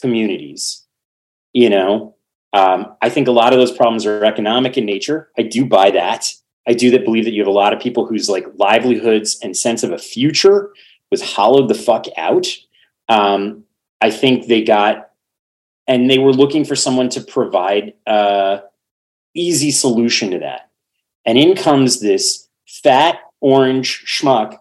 communities 0.01 0.87
you 1.57 1.71
know? 1.71 2.15
Um, 2.53 2.95
i 3.03 3.09
think 3.09 3.29
a 3.29 3.33
lot 3.33 3.53
of 3.53 3.59
those 3.59 3.73
problems 3.73 4.07
are 4.07 4.25
economic 4.25 4.79
in 4.79 4.87
nature. 4.87 5.31
I 5.37 5.43
do 5.43 5.65
buy 5.65 5.91
that 5.91 6.33
i 6.67 6.75
do 6.75 6.91
that 6.91 7.05
believe 7.05 7.25
that 7.25 7.33
you 7.33 7.41
have 7.41 7.49
a 7.49 7.51
lot 7.51 7.73
of 7.73 7.81
people 7.81 8.07
whose 8.07 8.29
like 8.29 8.47
livelihoods 8.57 9.39
and 9.43 9.57
sense 9.57 9.83
of 9.83 9.93
a 9.93 9.99
future 9.99 10.71
was 11.11 11.23
hollowed 11.23 11.69
the 11.69 11.75
fuck 11.75 12.07
out. 12.17 12.47
Um, 13.09 13.65
i 14.01 14.11
think 14.11 14.47
they 14.47 14.63
got 14.63 15.11
and 15.87 16.11
they 16.11 16.19
were 16.19 16.33
looking 16.33 16.65
for 16.65 16.77
someone 16.77 17.09
to 17.11 17.21
provide 17.21 17.95
a 18.07 18.63
easy 19.35 19.71
solution 19.71 20.31
to 20.33 20.39
that. 20.41 20.71
And 21.25 21.39
in 21.39 21.55
comes 21.55 22.01
this 22.01 22.49
fat 22.67 23.19
orange 23.41 24.05
schmuck 24.07 24.59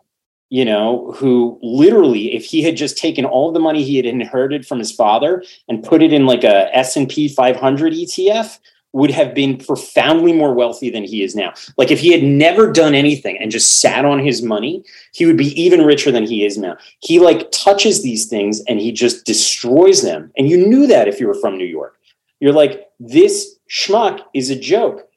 you 0.50 0.64
know 0.64 1.12
who 1.16 1.60
literally 1.64 2.36
if 2.36 2.46
he 2.46 2.62
had 2.62 2.78
just 2.78 2.98
taken 2.98 3.26
all 3.26 3.52
the 3.52 3.60
money 3.60 3.84
he 3.84 3.98
had 3.98 4.06
inherited 4.06 4.68
from 4.68 4.78
his 4.78 4.92
father 4.92 5.44
and 5.68 5.84
put 5.84 6.04
it 6.04 6.14
in 6.14 6.26
like 6.26 6.44
a 6.44 6.76
s&p 6.76 7.28
500 7.28 7.94
etf 7.94 8.60
would 8.96 9.12
have 9.12 9.36
been 9.36 9.58
profoundly 9.58 10.32
more 10.32 10.54
wealthy 10.54 10.90
than 10.90 11.04
he 11.04 11.22
is 11.22 11.36
now. 11.36 11.54
Like 11.78 11.92
if 11.92 12.00
he 12.00 12.12
had 12.12 12.24
never 12.24 12.72
done 12.72 12.96
anything 12.96 13.38
and 13.38 13.52
just 13.52 13.82
sat 13.82 14.06
on 14.06 14.20
his 14.20 14.42
money 14.42 14.84
he 15.14 15.26
would 15.26 15.38
be 15.38 15.60
even 15.62 15.82
richer 15.82 16.12
than 16.12 16.26
he 16.26 16.46
is 16.46 16.58
now. 16.58 16.78
He 17.00 17.20
like 17.20 17.52
touches 17.52 18.02
these 18.02 18.26
things 18.28 18.62
and 18.70 18.80
he 18.80 18.94
just 18.94 19.26
destroys 19.26 20.02
them. 20.02 20.32
And 20.38 20.50
you 20.50 20.66
knew 20.66 20.88
that 20.88 21.10
if 21.10 21.20
you 21.20 21.28
were 21.28 21.40
from 21.42 21.58
new 21.58 21.66
york. 21.66 21.98
You're 22.40 22.54
like 22.54 22.88
this 23.00 23.58
schmuck 23.70 24.22
is 24.34 24.50
a 24.50 24.58
joke. 24.58 25.10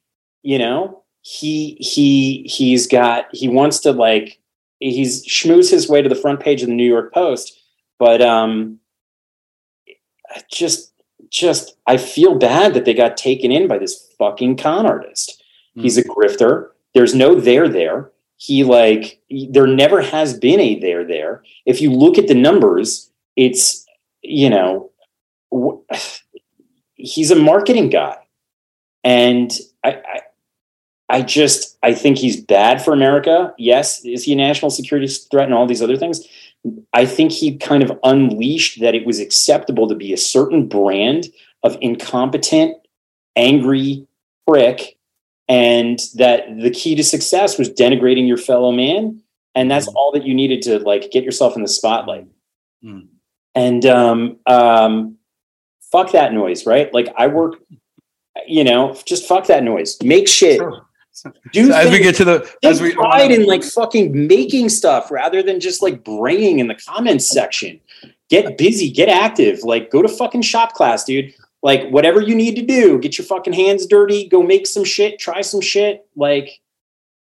You 0.42 0.58
know 0.58 1.04
he 1.22 1.76
he 1.80 2.42
he's 2.48 2.86
got 2.86 3.26
he 3.32 3.48
wants 3.48 3.80
to 3.80 3.92
like 3.92 4.38
he's 4.80 5.24
schmooze 5.26 5.70
his 5.70 5.88
way 5.88 6.02
to 6.02 6.08
the 6.08 6.14
front 6.14 6.40
page 6.40 6.62
of 6.62 6.68
the 6.68 6.74
New 6.74 6.88
York 6.88 7.12
Post, 7.12 7.60
but 7.98 8.22
um, 8.22 8.78
just 10.50 10.92
just 11.30 11.76
I 11.86 11.96
feel 11.96 12.36
bad 12.36 12.74
that 12.74 12.84
they 12.84 12.94
got 12.94 13.16
taken 13.16 13.50
in 13.52 13.68
by 13.68 13.78
this 13.78 14.12
fucking 14.18 14.56
con 14.56 14.86
artist. 14.86 15.42
Hmm. 15.74 15.82
He's 15.82 15.98
a 15.98 16.04
grifter. 16.04 16.68
There's 16.94 17.14
no 17.14 17.34
there 17.34 17.68
there. 17.68 18.10
He 18.36 18.64
like 18.64 19.20
there 19.50 19.66
never 19.66 20.00
has 20.00 20.38
been 20.38 20.60
a 20.60 20.78
there 20.78 21.04
there. 21.04 21.42
If 21.66 21.80
you 21.80 21.92
look 21.92 22.18
at 22.18 22.28
the 22.28 22.34
numbers, 22.34 23.10
it's 23.36 23.84
you 24.22 24.50
know 24.50 24.90
w- 25.50 25.82
he's 26.94 27.30
a 27.30 27.36
marketing 27.36 27.90
guy, 27.90 28.16
and 29.04 29.52
I, 29.84 29.90
I 29.90 30.20
I 31.08 31.22
just 31.22 31.78
I 31.82 31.94
think 31.94 32.18
he's 32.18 32.40
bad 32.40 32.84
for 32.84 32.92
America. 32.92 33.54
Yes, 33.58 34.04
is 34.04 34.24
he 34.24 34.34
a 34.34 34.36
national 34.36 34.70
security 34.70 35.08
threat 35.08 35.46
and 35.46 35.54
all 35.54 35.66
these 35.66 35.82
other 35.82 35.96
things? 35.96 36.26
I 36.92 37.06
think 37.06 37.32
he 37.32 37.56
kind 37.56 37.82
of 37.82 37.98
unleashed 38.02 38.80
that 38.80 38.94
it 38.94 39.06
was 39.06 39.20
acceptable 39.20 39.88
to 39.88 39.94
be 39.94 40.12
a 40.12 40.16
certain 40.16 40.66
brand 40.68 41.28
of 41.62 41.76
incompetent, 41.80 42.76
angry 43.36 44.06
prick, 44.46 44.96
and 45.48 45.98
that 46.16 46.44
the 46.60 46.70
key 46.70 46.94
to 46.94 47.02
success 47.04 47.58
was 47.58 47.70
denigrating 47.70 48.28
your 48.28 48.36
fellow 48.36 48.72
man, 48.72 49.22
and 49.54 49.70
that's 49.70 49.88
all 49.88 50.12
that 50.12 50.24
you 50.24 50.34
needed 50.34 50.62
to 50.62 50.78
like 50.80 51.10
get 51.10 51.24
yourself 51.24 51.56
in 51.56 51.62
the 51.62 51.68
spotlight. 51.68 52.26
And 53.54 53.84
um, 53.86 54.36
um, 54.46 55.16
fuck 55.90 56.12
that 56.12 56.32
noise, 56.32 56.66
right? 56.66 56.92
Like 56.92 57.12
I 57.16 57.26
work, 57.28 57.54
you 58.46 58.62
know, 58.64 58.96
just 59.04 59.26
fuck 59.26 59.46
that 59.46 59.64
noise. 59.64 59.96
Make 60.02 60.28
shit. 60.28 60.60
Do 61.52 61.66
So 61.66 61.74
as 61.74 61.90
we 61.90 61.98
get 61.98 62.14
to 62.16 62.24
the 62.24 62.54
as 62.62 62.80
we 62.80 62.94
pride 62.94 63.30
in 63.30 63.46
like 63.46 63.64
fucking 63.64 64.26
making 64.26 64.68
stuff 64.68 65.10
rather 65.10 65.42
than 65.42 65.60
just 65.60 65.82
like 65.82 66.04
braying 66.04 66.58
in 66.58 66.68
the 66.68 66.74
comments 66.74 67.28
section. 67.28 67.80
Get 68.28 68.58
busy, 68.58 68.90
get 68.90 69.08
active. 69.08 69.62
Like 69.62 69.90
go 69.90 70.02
to 70.02 70.08
fucking 70.08 70.42
shop 70.42 70.74
class, 70.74 71.04
dude. 71.04 71.32
Like 71.62 71.88
whatever 71.90 72.20
you 72.20 72.34
need 72.34 72.56
to 72.56 72.62
do, 72.62 72.98
get 72.98 73.18
your 73.18 73.24
fucking 73.24 73.52
hands 73.52 73.86
dirty, 73.86 74.28
go 74.28 74.42
make 74.42 74.66
some 74.66 74.84
shit, 74.84 75.18
try 75.18 75.40
some 75.40 75.60
shit. 75.60 76.06
Like 76.14 76.60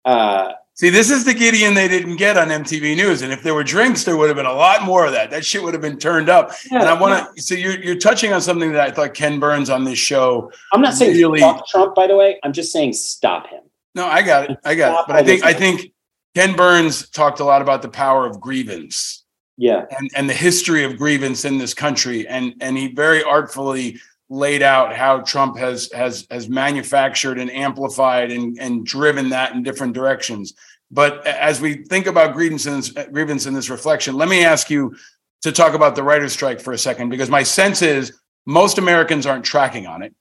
uh 0.05 0.53
See, 0.77 0.91
this 0.91 1.09
is 1.09 1.25
the 1.25 1.33
Gideon 1.33 1.73
they 1.73 1.87
didn't 1.87 2.17
get 2.17 2.37
on 2.37 2.49
MTV 2.49 2.95
News, 2.95 3.23
and 3.23 3.33
if 3.33 3.41
there 3.41 3.55
were 3.55 3.63
drinks, 3.63 4.03
there 4.03 4.15
would 4.15 4.27
have 4.27 4.35
been 4.35 4.45
a 4.45 4.53
lot 4.53 4.83
more 4.83 5.07
of 5.07 5.11
that. 5.11 5.31
That 5.31 5.43
shit 5.43 5.63
would 5.63 5.73
have 5.73 5.81
been 5.81 5.97
turned 5.97 6.29
up. 6.29 6.51
Yeah, 6.71 6.81
and 6.81 6.87
I 6.87 6.93
want 6.93 7.35
to. 7.35 7.41
So 7.41 7.55
you're 7.55 7.79
you're 7.79 7.97
touching 7.97 8.31
on 8.31 8.41
something 8.41 8.73
that 8.73 8.87
I 8.87 8.91
thought 8.91 9.15
Ken 9.15 9.39
Burns 9.39 9.71
on 9.71 9.85
this 9.85 9.97
show. 9.97 10.51
I'm 10.71 10.81
not 10.81 10.93
saying 10.93 11.17
really. 11.17 11.39
Trump, 11.67 11.95
by 11.95 12.05
the 12.05 12.15
way. 12.15 12.39
I'm 12.43 12.53
just 12.53 12.71
saying 12.71 12.93
stop 12.93 13.47
him. 13.47 13.63
No, 13.97 14.05
I 14.05 14.21
got 14.21 14.49
it. 14.49 14.57
I 14.63 14.75
got 14.75 15.01
it. 15.01 15.05
But 15.07 15.15
I 15.17 15.23
think. 15.23 15.43
I 15.43 15.53
think 15.53 15.91
Ken 16.35 16.55
Burns 16.55 17.09
talked 17.09 17.39
a 17.39 17.43
lot 17.43 17.61
about 17.61 17.81
the 17.81 17.89
power 17.89 18.25
of 18.25 18.39
grievance. 18.39 19.25
Yeah. 19.57 19.85
And 19.97 20.09
and 20.15 20.29
the 20.29 20.35
history 20.35 20.83
of 20.83 20.97
grievance 20.97 21.43
in 21.43 21.57
this 21.57 21.73
country. 21.73 22.27
And 22.27 22.53
and 22.61 22.77
he 22.77 22.93
very 22.93 23.23
artfully 23.23 23.99
laid 24.29 24.61
out 24.61 24.95
how 24.95 25.21
Trump 25.21 25.57
has 25.57 25.91
has 25.93 26.27
has 26.29 26.47
manufactured 26.47 27.39
and 27.39 27.49
amplified 27.49 28.31
and, 28.31 28.57
and 28.59 28.85
driven 28.85 29.29
that 29.29 29.53
in 29.53 29.63
different 29.63 29.93
directions. 29.93 30.53
But 30.91 31.25
as 31.25 31.59
we 31.59 31.83
think 31.85 32.07
about 32.07 32.33
grievance 32.33 32.65
in 32.65 32.75
this, 32.75 32.89
grievance 33.11 33.45
in 33.45 33.53
this 33.53 33.69
reflection, 33.69 34.15
let 34.15 34.29
me 34.29 34.45
ask 34.45 34.69
you 34.69 34.95
to 35.41 35.51
talk 35.51 35.73
about 35.73 35.95
the 35.95 36.03
writer's 36.03 36.33
strike 36.33 36.61
for 36.61 36.73
a 36.73 36.77
second, 36.77 37.09
because 37.09 37.29
my 37.29 37.43
sense 37.43 37.81
is 37.81 38.13
most 38.45 38.77
Americans 38.77 39.25
aren't 39.25 39.43
tracking 39.43 39.87
on 39.87 40.01
it. 40.03 40.13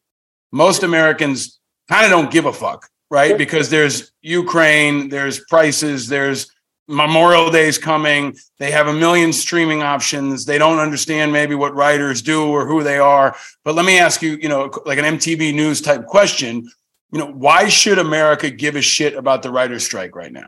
Most 0.51 0.83
Americans 0.83 1.61
kind 1.89 2.05
of 2.05 2.11
don't 2.11 2.33
give 2.33 2.47
a 2.47 2.53
fuck, 2.53 2.89
right? 3.11 3.37
Because 3.39 3.71
there's 3.71 4.13
Ukraine, 4.23 5.09
there's 5.09 5.41
prices, 5.41 6.09
there's 6.09 6.51
Memorial 6.89 7.51
Day's 7.51 7.79
coming. 7.79 8.37
They 8.59 8.71
have 8.71 8.87
a 8.87 8.93
million 8.93 9.33
streaming 9.33 9.83
options. 9.83 10.45
They 10.45 10.59
don't 10.59 10.79
understand 10.79 11.33
maybe 11.33 11.55
what 11.55 11.75
writers 11.75 12.23
do 12.23 12.49
or 12.49 12.67
who 12.67 12.83
they 12.83 12.99
are. 12.99 13.37
But 13.65 13.75
let 13.75 13.85
me 13.85 13.99
ask 13.99 14.23
you, 14.23 14.37
you 14.37 14.49
know, 14.49 14.71
like 14.85 14.99
an 14.99 15.05
MTV 15.05 15.55
News 15.55 15.81
type 15.81 16.07
question. 16.07 16.69
You 17.13 17.19
know, 17.19 17.33
why 17.33 17.69
should 17.69 17.99
America 17.99 18.51
give 18.51 18.77
a 18.77 18.83
shit 18.83 19.15
about 19.15 19.43
the 19.43 19.51
writer's 19.51 19.85
strike 19.85 20.15
right 20.15 20.33
now? 20.33 20.47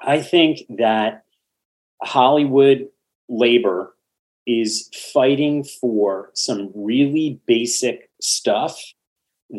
I 0.00 0.20
think 0.20 0.60
that 0.78 1.24
Hollywood 2.02 2.88
labor 3.28 3.94
is 4.46 4.88
fighting 5.12 5.64
for 5.64 6.30
some 6.34 6.70
really 6.74 7.40
basic 7.46 8.10
stuff 8.20 8.80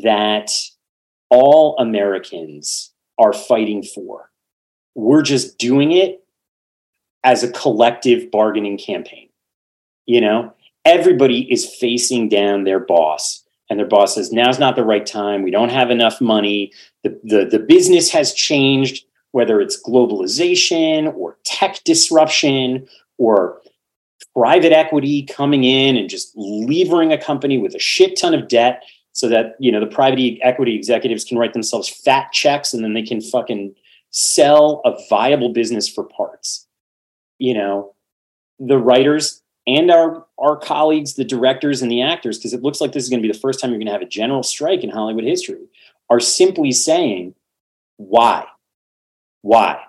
that 0.04 0.52
all 1.34 1.76
Americans 1.80 2.92
are 3.18 3.34
fighting 3.34 3.82
for. 3.82 4.30
We're 4.94 5.24
just 5.24 5.58
doing 5.58 5.92
it 5.92 6.24
as 7.24 7.42
a 7.42 7.52
collective 7.52 8.30
bargaining 8.30 8.78
campaign. 8.78 9.30
You 10.06 10.22
know, 10.22 10.54
everybody 10.86 11.52
is 11.52 11.68
facing 11.68 12.30
down 12.30 12.66
their 12.66 12.80
boss, 12.80 13.44
and 13.68 13.80
their 13.80 13.88
boss 13.88 14.14
says, 14.14 14.32
Now's 14.32 14.60
not 14.60 14.76
the 14.76 14.86
right 14.86 15.06
time. 15.06 15.42
We 15.42 15.50
don't 15.50 15.72
have 15.72 15.90
enough 15.90 16.22
money. 16.22 16.72
The, 17.04 17.20
the, 17.24 17.46
the 17.46 17.60
business 17.60 18.12
has 18.12 18.34
changed, 18.34 19.04
whether 19.32 19.60
it's 19.60 19.82
globalization 19.82 21.12
or 21.16 21.40
tech 21.46 21.84
disruption 21.84 22.88
or 23.18 23.60
private 24.36 24.72
equity 24.72 25.24
coming 25.24 25.64
in 25.64 25.98
and 25.98 26.10
just 26.10 26.32
levering 26.36 27.12
a 27.12 27.18
company 27.18 27.58
with 27.58 27.74
a 27.74 27.80
shit 27.80 28.20
ton 28.20 28.36
of 28.36 28.48
debt 28.48 28.84
so 29.14 29.30
that 29.30 29.56
you 29.60 29.72
know 29.72 29.80
the 29.80 29.88
private 29.88 30.40
equity 30.42 30.76
executives 30.76 31.24
can 31.24 31.38
write 31.38 31.54
themselves 31.54 31.90
fat 31.90 32.32
checks 32.32 32.74
and 32.74 32.84
then 32.84 32.94
they 32.94 33.02
can 33.02 33.22
fucking 33.22 33.74
sell 34.12 34.82
a 34.86 34.94
viable 35.10 35.50
business 35.50 35.88
for 35.88 36.04
parts 36.04 36.68
you 37.40 37.54
know 37.54 37.94
the 38.60 38.78
writers 38.78 39.42
and 39.66 39.90
our 39.90 40.26
our 40.38 40.58
colleagues 40.58 41.14
the 41.14 41.24
directors 41.24 41.82
and 41.82 41.92
the 41.92 42.02
actors 42.02 42.38
because 42.38 42.54
it 42.54 42.62
looks 42.62 42.82
like 42.82 42.92
this 42.92 43.04
is 43.04 43.10
going 43.10 43.22
to 43.22 43.28
be 43.28 43.32
the 43.32 43.40
first 43.40 43.60
time 43.60 43.70
you're 43.70 43.80
going 43.80 43.88
to 43.88 43.94
have 43.94 44.02
a 44.02 44.06
general 44.06 44.44
strike 44.44 44.84
in 44.84 44.90
hollywood 44.90 45.24
history 45.24 45.66
are 46.10 46.20
simply 46.20 46.72
saying 46.72 47.34
why 47.98 48.46
why 49.42 49.80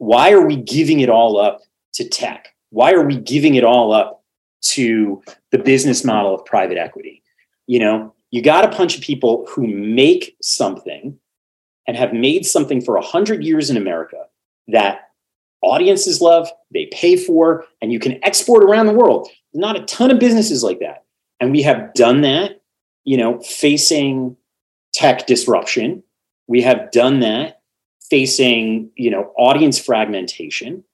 why 0.00 0.32
are 0.32 0.46
we 0.46 0.56
giving 0.56 1.00
it 1.00 1.10
all 1.10 1.38
up 1.38 1.60
to 1.92 2.08
tech? 2.08 2.54
Why 2.70 2.92
are 2.92 3.04
we 3.04 3.16
giving 3.16 3.56
it 3.56 3.64
all 3.64 3.92
up 3.92 4.24
to 4.62 5.22
the 5.50 5.58
business 5.58 6.04
model 6.04 6.34
of 6.34 6.44
private 6.46 6.78
equity? 6.78 7.22
You 7.66 7.80
know, 7.80 8.14
you 8.30 8.42
got 8.42 8.64
a 8.64 8.76
bunch 8.76 8.96
of 8.96 9.02
people 9.02 9.46
who 9.48 9.66
make 9.66 10.36
something 10.40 11.18
and 11.86 11.96
have 11.96 12.12
made 12.12 12.46
something 12.46 12.80
for 12.80 12.96
a 12.96 13.02
hundred 13.02 13.42
years 13.42 13.70
in 13.70 13.76
America 13.76 14.26
that 14.68 15.10
audiences 15.62 16.20
love, 16.20 16.48
they 16.72 16.86
pay 16.92 17.16
for, 17.16 17.64
and 17.82 17.92
you 17.92 17.98
can 17.98 18.22
export 18.24 18.62
around 18.62 18.86
the 18.86 18.92
world. 18.92 19.28
Not 19.52 19.76
a 19.76 19.84
ton 19.84 20.10
of 20.10 20.18
businesses 20.18 20.62
like 20.62 20.78
that. 20.80 21.04
And 21.40 21.50
we 21.50 21.62
have 21.62 21.92
done 21.94 22.20
that, 22.20 22.60
you 23.04 23.16
know, 23.16 23.40
facing 23.40 24.36
tech 24.92 25.26
disruption. 25.26 26.02
We 26.46 26.62
have 26.62 26.90
done 26.92 27.20
that 27.20 27.60
facing, 28.10 28.90
you 28.96 29.10
know, 29.10 29.32
audience 29.36 29.78
fragmentation. 29.78 30.84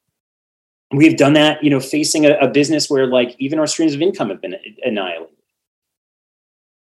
We've 0.93 1.16
done 1.16 1.32
that, 1.32 1.64
you 1.64 1.70
know, 1.70 1.80
facing 1.80 2.26
a, 2.26 2.37
a 2.39 2.49
business 2.49 2.89
where 2.89 3.07
like 3.07 3.34
even 3.39 3.59
our 3.59 3.66
streams 3.66 3.95
of 3.95 4.03
income 4.03 4.28
have 4.28 4.41
been 4.41 4.57
annihilated. 4.84 5.36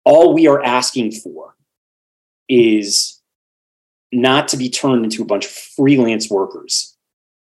All 0.08 0.32
we 0.32 0.46
are 0.46 0.62
asking 0.62 1.12
for 1.12 1.54
is 2.48 3.20
not 4.10 4.48
to 4.48 4.56
be 4.56 4.70
turned 4.70 5.04
into 5.04 5.20
a 5.20 5.26
bunch 5.26 5.44
of 5.44 5.50
freelance 5.50 6.30
workers 6.30 6.96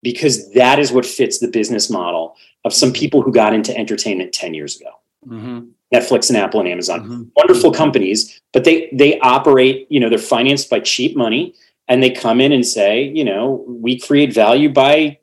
because 0.03 0.51
that 0.51 0.77
is 0.77 0.91
what 0.91 1.05
fits 1.05 1.39
the 1.39 1.47
business 1.47 1.89
model 1.89 2.35
of 2.65 2.73
some 2.73 2.91
people 2.91 3.21
who 3.21 3.31
got 3.31 3.53
into 3.53 3.75
entertainment 3.77 4.33
10 4.33 4.53
years 4.53 4.75
ago. 4.75 4.89
Mm-hmm. 5.25 5.69
Netflix 5.93 6.29
and 6.29 6.37
Apple 6.37 6.59
and 6.59 6.67
Amazon. 6.67 7.31
Wonderful 7.37 7.71
companies, 7.71 8.41
but 8.51 8.65
they 8.65 8.89
they 8.91 9.17
operate, 9.19 9.87
you 9.89 9.99
know, 9.99 10.09
they're 10.09 10.17
financed 10.17 10.69
by 10.69 10.81
cheap 10.81 11.15
money 11.15 11.53
and 11.87 12.03
they 12.03 12.09
come 12.09 12.41
in 12.41 12.51
and 12.51 12.65
say, 12.65 13.03
you 13.03 13.23
know, 13.23 13.63
we 13.67 13.97
create 13.97 14.33
value 14.33 14.69
by 14.69 15.19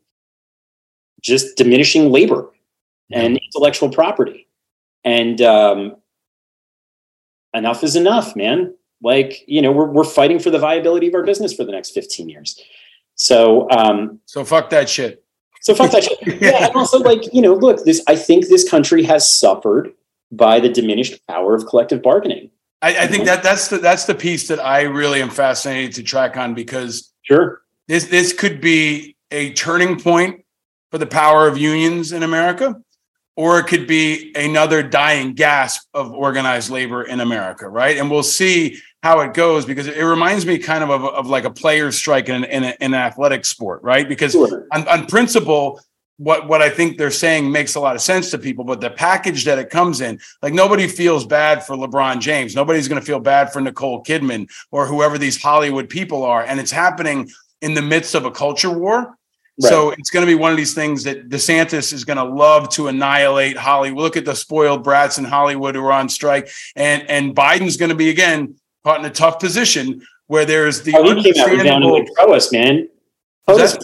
just 1.23 1.57
diminishing 1.57 2.11
labor 2.11 2.51
and 3.11 3.39
intellectual 3.39 3.91
property. 3.91 4.47
And 5.05 5.41
um, 5.41 5.97
enough 7.55 7.83
is 7.85 7.97
enough, 7.97 8.37
man. 8.37 8.75
Like, 9.03 9.45
you 9.47 9.63
know, 9.63 9.73
we're 9.73 9.87
we're 9.91 10.05
fighting 10.05 10.39
for 10.39 10.51
the 10.51 10.59
viability 10.59 11.09
of 11.09 11.15
our 11.15 11.23
business 11.23 11.55
for 11.55 11.65
the 11.65 11.73
next 11.73 11.91
15 11.91 12.29
years. 12.29 12.61
So 13.15 13.69
um 13.71 14.21
So 14.27 14.45
fuck 14.45 14.71
that 14.71 14.89
shit. 14.89 15.25
so 15.61 15.75
fuck 15.75 15.91
that 15.93 16.05
shit. 16.05 16.19
Yeah, 16.43 16.67
and 16.67 16.75
also 16.75 16.99
like, 16.99 17.33
you 17.33 17.43
know, 17.43 17.55
look, 17.55 17.85
this 17.85 18.03
I 18.07 18.17
think 18.17 18.49
this 18.49 18.69
country 18.69 19.03
has 19.05 19.31
suffered 19.31 19.93
by 20.33 20.61
the 20.61 20.69
diminished 20.69 21.21
power 21.27 21.55
of 21.55 21.67
collective 21.67 22.03
bargaining. 22.03 22.51
I, 22.83 23.05
I 23.05 23.07
think 23.07 23.25
that 23.25 23.43
that's 23.43 23.69
the 23.69 23.79
that's 23.79 24.05
the 24.05 24.15
piece 24.15 24.49
that 24.49 24.61
I 24.65 24.83
really 24.83 25.21
am 25.23 25.31
fascinated 25.31 25.95
to 25.95 26.03
track 26.03 26.37
on 26.37 26.55
because 26.55 27.13
sure 27.23 27.63
this 27.89 28.05
this 28.07 28.33
could 28.33 28.61
be 28.61 29.17
a 29.31 29.53
turning 29.55 29.99
point 29.99 30.45
for 30.91 30.99
the 30.99 31.07
power 31.07 31.47
of 31.49 31.59
unions 31.59 32.13
in 32.13 32.23
America, 32.23 32.77
or 33.39 33.61
it 33.61 33.69
could 33.69 33.87
be 33.87 34.33
another 34.35 34.83
dying 34.83 35.33
gasp 35.33 35.87
of 35.95 36.11
organized 36.11 36.71
labor 36.71 37.05
in 37.05 37.21
America, 37.21 37.69
right? 37.69 37.97
And 37.97 38.11
we'll 38.11 38.25
see 38.25 38.79
how 39.05 39.21
it 39.21 39.33
goes 39.33 39.65
because 39.65 39.87
it 39.87 40.03
reminds 40.03 40.45
me 40.45 40.59
kind 40.59 40.83
of 40.83 40.91
of, 40.91 41.05
of 41.05 41.29
like 41.29 41.45
a 41.45 41.51
player's 41.51 41.97
strike 41.97 42.29
in, 42.29 42.43
in, 42.43 42.65
a, 42.65 42.77
in 42.81 42.95
an 42.95 42.95
athletic 42.95 43.45
sport, 43.45 43.81
right? 43.85 44.09
Because 44.09 44.35
on, 44.35 44.89
on 44.89 45.07
principle, 45.07 45.81
what 46.17 46.49
what 46.49 46.63
I 46.63 46.69
think 46.69 46.99
they're 46.99 47.13
saying 47.13 47.53
makes 47.53 47.77
a 47.77 47.81
lot 47.81 47.95
of 47.95 48.03
sense 48.03 48.33
to 48.33 48.39
people, 48.39 48.65
but 48.65 48.81
the 48.81 48.91
package 48.91 49.45
that 49.45 49.61
it 49.61 49.71
comes 49.71 50.01
in, 50.01 50.19
like 50.43 50.53
nobody 50.53 50.89
feels 50.89 51.25
bad 51.25 51.65
for 51.65 51.77
LeBron 51.77 52.19
James. 52.19 52.57
Nobody's 52.57 52.89
going 52.89 53.01
to 53.01 53.07
feel 53.07 53.21
bad 53.21 53.53
for 53.53 53.61
Nicole 53.61 54.03
Kidman 54.03 54.51
or 54.73 54.85
whoever 54.85 55.17
these 55.17 55.41
Hollywood 55.41 55.89
people 55.89 56.25
are, 56.25 56.43
and 56.43 56.59
it's 56.59 56.73
happening 56.73 57.31
in 57.63 57.75
the 57.75 57.83
midst 57.83 58.17
of 58.17 58.25
a 58.25 58.33
culture 58.33 58.77
war. 58.77 59.17
So 59.61 59.91
it's 59.91 60.11
going 60.11 60.25
to 60.25 60.31
be 60.31 60.37
one 60.37 60.51
of 60.53 60.57
these 60.57 60.75
things 60.75 61.03
that 61.05 61.29
DeSantis 61.29 61.93
is 61.93 62.05
going 62.05 62.17
to 62.17 62.25
love 62.25 62.69
to 62.71 62.89
annihilate 62.89 63.57
Hollywood. 63.57 64.03
Look 64.03 64.17
at 64.17 64.25
the 64.25 64.35
spoiled 64.35 64.85
brats 64.85 65.19
in 65.19 65.25
Hollywood 65.25 65.75
who 65.75 65.85
are 65.85 65.93
on 65.93 66.09
strike, 66.09 66.49
and 66.77 67.09
and 67.11 67.35
Biden's 67.35 67.77
going 67.77 67.89
to 67.89 67.97
be 67.97 68.11
again 68.11 68.55
caught 68.85 69.01
in 69.01 69.07
a 69.07 69.11
tough 69.11 69.41
position 69.41 70.01
where 70.29 70.45
there's 70.45 70.83
the 70.83 70.95
Oh, 70.97 71.03
he 71.03 71.33
came 71.33 71.43
out 71.43 71.49
understandable. 71.49 71.59
resoundingly 71.59 72.09
pro 72.15 72.35
us, 72.35 72.53
man. 72.53 72.89
POTUS, 73.49 73.79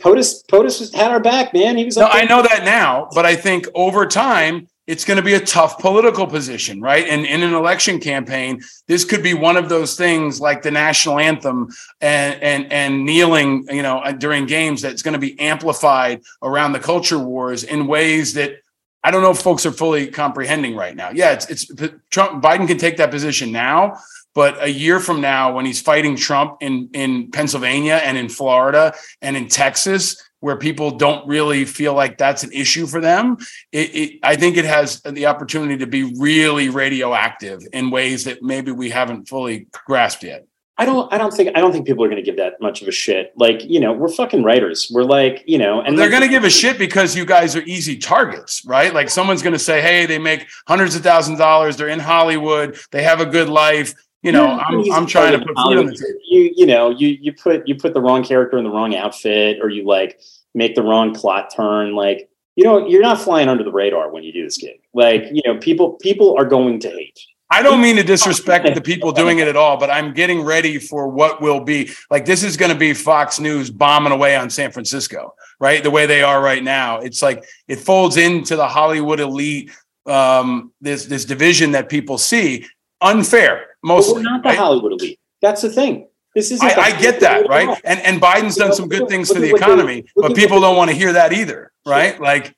POTUS, 0.00 0.44
POTUS 0.48 0.94
had 0.94 1.10
our 1.10 1.20
back, 1.20 1.52
man. 1.52 1.76
He 1.76 1.84
was 1.84 1.96
No. 1.96 2.06
I 2.06 2.24
know 2.24 2.40
that 2.42 2.64
now, 2.64 3.08
but 3.14 3.26
I 3.26 3.36
think 3.36 3.66
over 3.74 4.06
time 4.06 4.66
it's 4.90 5.04
going 5.04 5.18
to 5.18 5.22
be 5.22 5.34
a 5.34 5.40
tough 5.40 5.78
political 5.78 6.26
position, 6.26 6.80
right? 6.80 7.06
And 7.06 7.24
in 7.24 7.44
an 7.44 7.54
election 7.54 8.00
campaign, 8.00 8.60
this 8.88 9.04
could 9.04 9.22
be 9.22 9.34
one 9.34 9.56
of 9.56 9.68
those 9.68 9.96
things 9.96 10.40
like 10.40 10.62
the 10.62 10.72
national 10.72 11.20
anthem 11.20 11.68
and 12.00 12.42
and 12.42 12.72
and 12.72 13.04
kneeling, 13.04 13.66
you 13.70 13.82
know, 13.82 14.00
uh, 14.00 14.10
during 14.10 14.46
games 14.46 14.82
that's 14.82 15.02
going 15.02 15.12
to 15.12 15.20
be 15.20 15.38
amplified 15.38 16.22
around 16.42 16.72
the 16.72 16.80
culture 16.80 17.20
wars 17.20 17.62
in 17.62 17.86
ways 17.86 18.34
that 18.34 18.56
I 19.04 19.12
don't 19.12 19.22
know 19.22 19.30
if 19.30 19.38
folks 19.38 19.64
are 19.64 19.72
fully 19.72 20.08
comprehending 20.08 20.74
right 20.74 20.96
now. 20.96 21.10
Yeah, 21.10 21.32
it's 21.32 21.48
it's 21.48 21.64
Trump 22.10 22.42
Biden 22.42 22.66
can 22.66 22.76
take 22.76 22.96
that 22.96 23.12
position 23.12 23.52
now, 23.52 23.96
but 24.34 24.62
a 24.62 24.70
year 24.70 25.00
from 25.00 25.20
now 25.20 25.52
when 25.52 25.66
he's 25.66 25.80
fighting 25.80 26.16
Trump 26.16 26.58
in 26.60 26.90
in 26.92 27.30
Pennsylvania 27.30 28.00
and 28.02 28.16
in 28.16 28.28
Florida 28.28 28.94
and 29.20 29.36
in 29.36 29.48
Texas 29.48 30.16
where 30.40 30.56
people 30.56 30.92
don't 30.92 31.26
really 31.28 31.64
feel 31.66 31.92
like 31.94 32.16
that's 32.16 32.42
an 32.42 32.50
issue 32.52 32.86
for 32.86 32.98
them, 33.00 33.36
it, 33.72 33.94
it, 33.94 34.18
I 34.22 34.36
think 34.36 34.56
it 34.56 34.64
has 34.64 35.02
the 35.02 35.26
opportunity 35.26 35.76
to 35.78 35.86
be 35.86 36.14
really 36.18 36.70
radioactive 36.70 37.60
in 37.74 37.90
ways 37.90 38.24
that 38.24 38.42
maybe 38.42 38.72
we 38.72 38.88
haven't 38.88 39.28
fully 39.28 39.66
grasped 39.86 40.22
yet. 40.22 40.46
I 40.78 40.86
don't. 40.86 41.12
I 41.12 41.18
don't 41.18 41.30
think. 41.30 41.50
I 41.54 41.60
don't 41.60 41.72
think 41.72 41.86
people 41.86 42.02
are 42.04 42.08
going 42.08 42.16
to 42.16 42.22
give 42.22 42.38
that 42.38 42.54
much 42.58 42.80
of 42.80 42.88
a 42.88 42.90
shit. 42.90 43.34
Like, 43.36 43.62
you 43.62 43.80
know, 43.80 43.92
we're 43.92 44.08
fucking 44.08 44.42
writers. 44.42 44.90
We're 44.90 45.04
like, 45.04 45.44
you 45.46 45.58
know, 45.58 45.82
and 45.82 45.98
they're 45.98 46.06
like- 46.06 46.10
going 46.10 46.22
to 46.22 46.28
give 46.28 46.44
a 46.44 46.48
shit 46.48 46.78
because 46.78 47.14
you 47.14 47.26
guys 47.26 47.54
are 47.54 47.62
easy 47.64 47.98
targets, 47.98 48.64
right? 48.64 48.94
Like 48.94 49.10
someone's 49.10 49.42
going 49.42 49.52
to 49.52 49.58
say, 49.58 49.82
"Hey, 49.82 50.06
they 50.06 50.18
make 50.18 50.48
hundreds 50.66 50.96
of 50.96 51.02
thousands 51.02 51.34
of 51.34 51.40
dollars. 51.40 51.76
They're 51.76 51.88
in 51.88 51.98
Hollywood. 51.98 52.78
They 52.92 53.02
have 53.02 53.20
a 53.20 53.26
good 53.26 53.50
life." 53.50 53.92
You 54.22 54.32
know, 54.32 54.46
I'm 54.46 54.92
I'm 54.92 55.06
trying 55.06 55.32
to 55.32 55.38
put 55.38 55.56
food 55.56 55.78
on 55.78 55.86
the 55.86 55.92
table. 55.92 56.20
You 56.28 56.52
you 56.54 56.66
know 56.66 56.90
you 56.90 57.08
you 57.20 57.32
put 57.32 57.66
you 57.66 57.74
put 57.74 57.94
the 57.94 58.02
wrong 58.02 58.22
character 58.22 58.58
in 58.58 58.64
the 58.64 58.70
wrong 58.70 58.94
outfit, 58.94 59.58
or 59.62 59.70
you 59.70 59.86
like 59.86 60.20
make 60.54 60.74
the 60.74 60.82
wrong 60.82 61.14
plot 61.14 61.52
turn. 61.54 61.94
Like 61.94 62.28
you 62.54 62.64
know 62.64 62.86
you're 62.86 63.00
not 63.00 63.20
flying 63.20 63.48
under 63.48 63.64
the 63.64 63.72
radar 63.72 64.10
when 64.10 64.22
you 64.22 64.32
do 64.32 64.44
this 64.44 64.58
gig. 64.58 64.80
Like 64.92 65.24
you 65.32 65.40
know 65.46 65.58
people 65.58 65.92
people 65.92 66.36
are 66.36 66.44
going 66.44 66.80
to 66.80 66.90
hate. 66.90 67.18
I 67.52 67.62
don't 67.62 67.80
mean 67.80 67.96
to 67.96 68.04
disrespect 68.04 68.72
the 68.74 68.80
people 68.80 69.10
doing 69.10 69.40
it 69.40 69.48
at 69.48 69.56
all, 69.56 69.76
but 69.76 69.90
I'm 69.90 70.12
getting 70.12 70.42
ready 70.42 70.78
for 70.78 71.08
what 71.08 71.40
will 71.40 71.60
be 71.60 71.90
like. 72.08 72.24
This 72.24 72.44
is 72.44 72.56
going 72.56 72.70
to 72.70 72.78
be 72.78 72.94
Fox 72.94 73.40
News 73.40 73.70
bombing 73.70 74.12
away 74.12 74.36
on 74.36 74.50
San 74.50 74.70
Francisco, 74.70 75.34
right? 75.58 75.82
The 75.82 75.90
way 75.90 76.06
they 76.06 76.22
are 76.22 76.40
right 76.40 76.62
now. 76.62 77.00
It's 77.00 77.22
like 77.22 77.44
it 77.66 77.76
folds 77.76 78.18
into 78.18 78.54
the 78.54 78.68
Hollywood 78.68 79.18
elite, 79.18 79.72
um, 80.06 80.72
this 80.80 81.06
this 81.06 81.24
division 81.24 81.72
that 81.72 81.88
people 81.88 82.18
see 82.18 82.66
unfair 83.00 83.66
But 83.82 83.88
mostly. 83.88 84.14
we're 84.14 84.22
not 84.22 84.42
the 84.42 84.50
right? 84.50 84.58
Hollywood 84.58 84.92
elite. 84.92 85.18
That's 85.42 85.62
the 85.62 85.70
thing. 85.70 86.06
This 86.34 86.50
is. 86.50 86.60
I, 86.60 86.74
I 86.76 87.00
get 87.00 87.20
that, 87.20 87.48
right? 87.48 87.80
And 87.84 87.98
and 88.00 88.20
Biden's 88.20 88.54
done 88.56 88.72
some 88.72 88.88
good 88.88 89.08
things 89.08 89.32
for 89.32 89.40
the 89.40 89.50
economy, 89.50 90.04
but 90.14 90.36
people 90.36 90.60
don't 90.60 90.76
want 90.76 90.90
to 90.90 90.96
hear 90.96 91.12
that 91.12 91.32
either, 91.32 91.72
right? 91.84 92.20
Like 92.20 92.54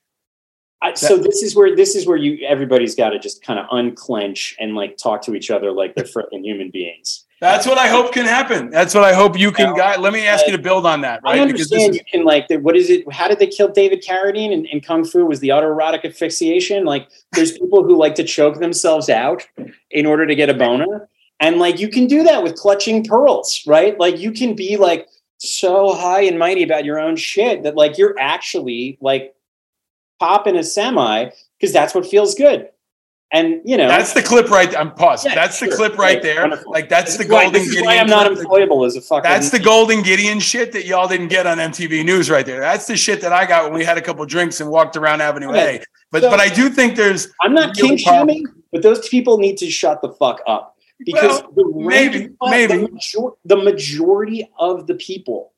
I, 0.83 0.93
so 0.93 1.17
this 1.17 1.41
is 1.41 1.55
where 1.55 1.75
this 1.75 1.95
is 1.95 2.05
where 2.05 2.17
you 2.17 2.45
everybody's 2.45 2.93
got 2.93 3.09
to 3.11 3.19
just 3.19 3.41
kind 3.41 3.57
of 3.57 3.65
unclench 3.71 4.55
and 4.59 4.75
like 4.75 4.97
talk 4.97 5.21
to 5.23 5.33
each 5.33 5.49
other 5.49 5.71
like 5.71 5.95
they're 5.95 6.03
freaking 6.03 6.43
human 6.43 6.69
beings. 6.71 7.25
That's 7.43 7.67
what 7.67 7.77
I 7.77 7.87
hope 7.87 8.13
can 8.13 8.25
happen. 8.25 8.69
That's 8.69 8.95
what 8.95 9.03
I 9.03 9.13
hope 9.13 9.37
you 9.37 9.51
can 9.51 9.75
guide. 9.75 9.99
Let 9.99 10.13
me 10.13 10.25
ask 10.25 10.45
you 10.45 10.53
to 10.53 10.61
build 10.61 10.85
on 10.85 11.01
that, 11.01 11.19
I 11.25 11.39
right? 11.39 11.47
Because 11.47 11.69
this 11.69 11.83
understand 11.83 11.91
is 11.91 11.97
you 11.97 12.03
can 12.11 12.25
like 12.25 12.47
what 12.63 12.75
is 12.75 12.89
it? 12.89 13.11
How 13.11 13.27
did 13.27 13.39
they 13.39 13.47
kill 13.47 13.67
David 13.67 14.03
Carradine 14.03 14.51
in, 14.51 14.65
in 14.65 14.81
Kung 14.81 15.03
Fu? 15.03 15.25
Was 15.25 15.39
the 15.39 15.49
autoerotic 15.49 16.05
asphyxiation? 16.05 16.85
Like 16.85 17.09
there's 17.33 17.51
people 17.51 17.83
who 17.83 17.97
like 17.97 18.15
to 18.15 18.23
choke 18.23 18.59
themselves 18.59 19.09
out 19.09 19.47
in 19.91 20.05
order 20.05 20.25
to 20.25 20.35
get 20.35 20.49
a 20.49 20.53
boner, 20.53 21.09
and 21.39 21.59
like 21.59 21.79
you 21.79 21.89
can 21.89 22.07
do 22.07 22.23
that 22.23 22.41
with 22.43 22.55
clutching 22.55 23.03
pearls, 23.03 23.61
right? 23.67 23.99
Like 23.99 24.17
you 24.19 24.31
can 24.31 24.55
be 24.55 24.77
like 24.77 25.07
so 25.37 25.93
high 25.93 26.21
and 26.21 26.39
mighty 26.39 26.63
about 26.63 26.85
your 26.85 26.99
own 26.99 27.17
shit 27.17 27.63
that 27.63 27.75
like 27.75 27.97
you're 27.97 28.15
actually 28.17 28.97
like 29.01 29.35
popping 30.19 30.55
a 30.55 30.63
semi 30.63 31.29
because 31.59 31.73
that's 31.73 31.93
what 31.93 32.05
feels 32.05 32.35
good, 32.35 32.69
and 33.33 33.59
you 33.65 33.75
know 33.77 33.87
That's 33.87 34.13
the 34.13 34.21
clip 34.21 34.49
right 34.49 34.69
there. 34.71 34.79
I'm 34.79 34.91
paused. 34.93 35.25
Yeah, 35.25 35.35
that's 35.35 35.59
the 35.59 35.67
clip 35.67 35.97
right 35.97 36.15
Right, 36.15 36.21
there. 36.21 36.41
wonderful. 36.41 36.71
Like 36.71 36.87
that's 36.87 37.17
This 37.17 37.17
the 37.17 37.23
is 37.25 37.29
why- 37.31 37.43
golden 37.45 37.53
this 37.53 37.63
is 37.67 37.73
Gideon. 37.75 37.85
why 37.87 37.97
I'm 37.97 38.07
not 38.07 38.31
employable 38.31 38.85
as 38.85 38.95
a 38.95 39.01
fucking. 39.01 39.29
That's 39.29 39.49
the 39.49 39.59
golden 39.71 40.01
Gideon 40.03 40.39
shit 40.39 40.71
that 40.73 40.85
y'all 40.85 41.07
didn't 41.07 41.27
get 41.29 41.45
on 41.47 41.57
MTV 41.57 42.05
News 42.05 42.29
right 42.29 42.45
there. 42.45 42.59
That's 42.59 42.85
the 42.87 42.95
shit 42.95 43.19
that 43.21 43.33
I 43.33 43.45
got 43.45 43.65
when 43.65 43.73
we 43.73 43.83
had 43.83 43.97
a 43.97 44.01
couple 44.01 44.25
drinks 44.25 44.61
and 44.61 44.69
walked 44.69 44.95
around 44.95 45.21
Avenue 45.21 45.47
Right. 45.49 45.81
A. 45.81 45.85
But 46.11 46.21
So- 46.21 46.29
but 46.29 46.39
I 46.39 46.47
do 46.49 46.69
think 46.69 46.95
there's 46.95 47.33
I'm 47.41 47.53
not 47.53 47.75
king 47.75 47.97
shaming, 47.97 48.45
but 48.71 48.81
those 48.83 49.07
people 49.09 49.37
need 49.39 49.57
to 49.57 49.69
shut 49.69 50.01
the 50.01 50.09
fuck 50.13 50.41
up 50.47 50.75
because 50.99 51.41
Well, 51.41 51.51
the 51.73 51.79
maybe, 51.85 52.17
rank- 52.19 52.69
the 52.69 52.89
major- 52.91 53.29
the 53.45 53.57
majority 53.57 54.49
of 54.59 54.85
the 54.87 54.93
people 54.95 55.53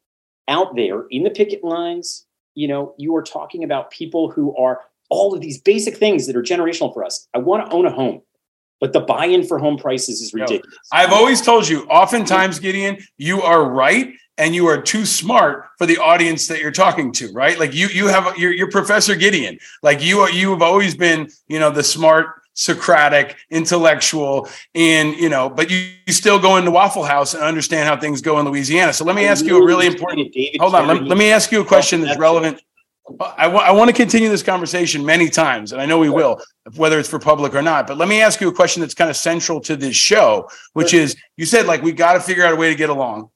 out 0.47 0.75
there 0.75 1.05
in 1.09 1.23
the 1.23 1.29
picket 1.29 1.63
lines, 1.63 2.25
you 2.53 2.67
know, 2.69 2.93
you 2.97 3.13
are 3.15 3.21
talking 3.23 3.63
about 3.65 3.91
people 3.91 4.29
who 4.31 4.55
are 4.55 4.79
all 5.09 5.33
of 5.33 5.41
these 5.41 5.61
basic 5.61 5.97
things 5.97 6.27
that 6.27 6.35
are 6.35 6.43
generational 6.43 6.93
for 6.93 7.03
us. 7.03 7.27
I 7.33 7.39
want 7.39 7.69
to 7.69 7.75
own 7.75 7.85
a 7.85 7.91
home, 7.91 8.21
but 8.79 8.93
the 8.93 9.01
buy-in 9.01 9.45
for 9.45 9.59
home 9.59 9.77
prices 9.77 10.21
is 10.21 10.33
ridiculous. 10.33 10.77
I've 10.91 11.13
always 11.13 11.41
told 11.41 11.67
you, 11.67 11.85
oftentimes, 11.85 12.59
Gideon, 12.59 12.97
you 13.17 13.41
are 13.41 13.69
right 13.69 14.13
and 14.37 14.53
you 14.53 14.67
are 14.67 14.81
too 14.81 15.05
smart 15.05 15.69
for 15.77 15.85
the 15.85 15.97
audience 15.97 16.47
that 16.47 16.59
you're 16.59 16.71
talking 16.71 17.11
to, 17.13 17.31
right? 17.31 17.57
Like 17.57 17.73
you, 17.73 17.87
you 17.87 18.07
have 18.07 18.37
you're, 18.37 18.51
you're 18.51 18.69
Professor 18.69 19.15
Gideon. 19.15 19.57
Like 19.81 20.03
you 20.03 20.19
are, 20.19 20.29
you 20.29 20.51
have 20.51 20.61
always 20.61 20.95
been, 20.95 21.29
you 21.47 21.59
know, 21.59 21.69
the 21.69 21.83
smart, 21.83 22.41
Socratic, 22.57 23.35
intellectual, 23.49 24.47
and 24.73 25.13
you 25.17 25.27
know, 25.27 25.49
but 25.49 25.69
you, 25.69 25.89
you 26.07 26.13
still 26.13 26.39
go 26.39 26.55
into 26.55 26.71
Waffle 26.71 27.03
House 27.03 27.33
and 27.33 27.43
understand 27.43 27.85
how 27.85 27.99
things 27.99 28.21
go 28.21 28.39
in 28.39 28.45
Louisiana. 28.45 28.93
So 28.93 29.03
let 29.03 29.13
me 29.13 29.25
ask 29.25 29.43
you 29.43 29.61
a 29.61 29.65
really 29.65 29.87
important. 29.87 30.33
Hold 30.61 30.73
on, 30.73 30.87
let, 30.87 31.03
let 31.03 31.17
me 31.17 31.31
ask 31.31 31.51
you 31.51 31.59
a 31.59 31.65
question 31.65 31.99
oh, 32.01 32.05
that's 32.05 32.17
relevant. 32.17 32.61
I 33.37 33.71
want 33.71 33.89
to 33.89 33.95
continue 33.95 34.29
this 34.29 34.41
conversation 34.41 35.05
many 35.05 35.29
times, 35.29 35.71
and 35.71 35.79
I 35.79 35.85
know 35.85 35.99
we 35.99 36.09
will, 36.09 36.41
whether 36.75 36.97
it's 36.97 37.07
for 37.07 37.19
public 37.19 37.53
or 37.53 37.61
not. 37.61 37.85
But 37.85 37.97
let 37.97 38.09
me 38.09 38.19
ask 38.19 38.41
you 38.41 38.47
a 38.47 38.53
question 38.53 38.81
that's 38.81 38.95
kind 38.95 39.11
of 39.11 39.15
central 39.15 39.61
to 39.61 39.75
this 39.75 39.95
show, 39.95 40.49
which 40.73 40.93
is 40.93 41.15
you 41.37 41.45
said, 41.45 41.67
like, 41.67 41.83
we 41.83 41.91
got 41.91 42.13
to 42.13 42.19
figure 42.19 42.43
out 42.43 42.53
a 42.53 42.55
way 42.55 42.69
to 42.69 42.75
get 42.75 42.89
along. 42.89 43.29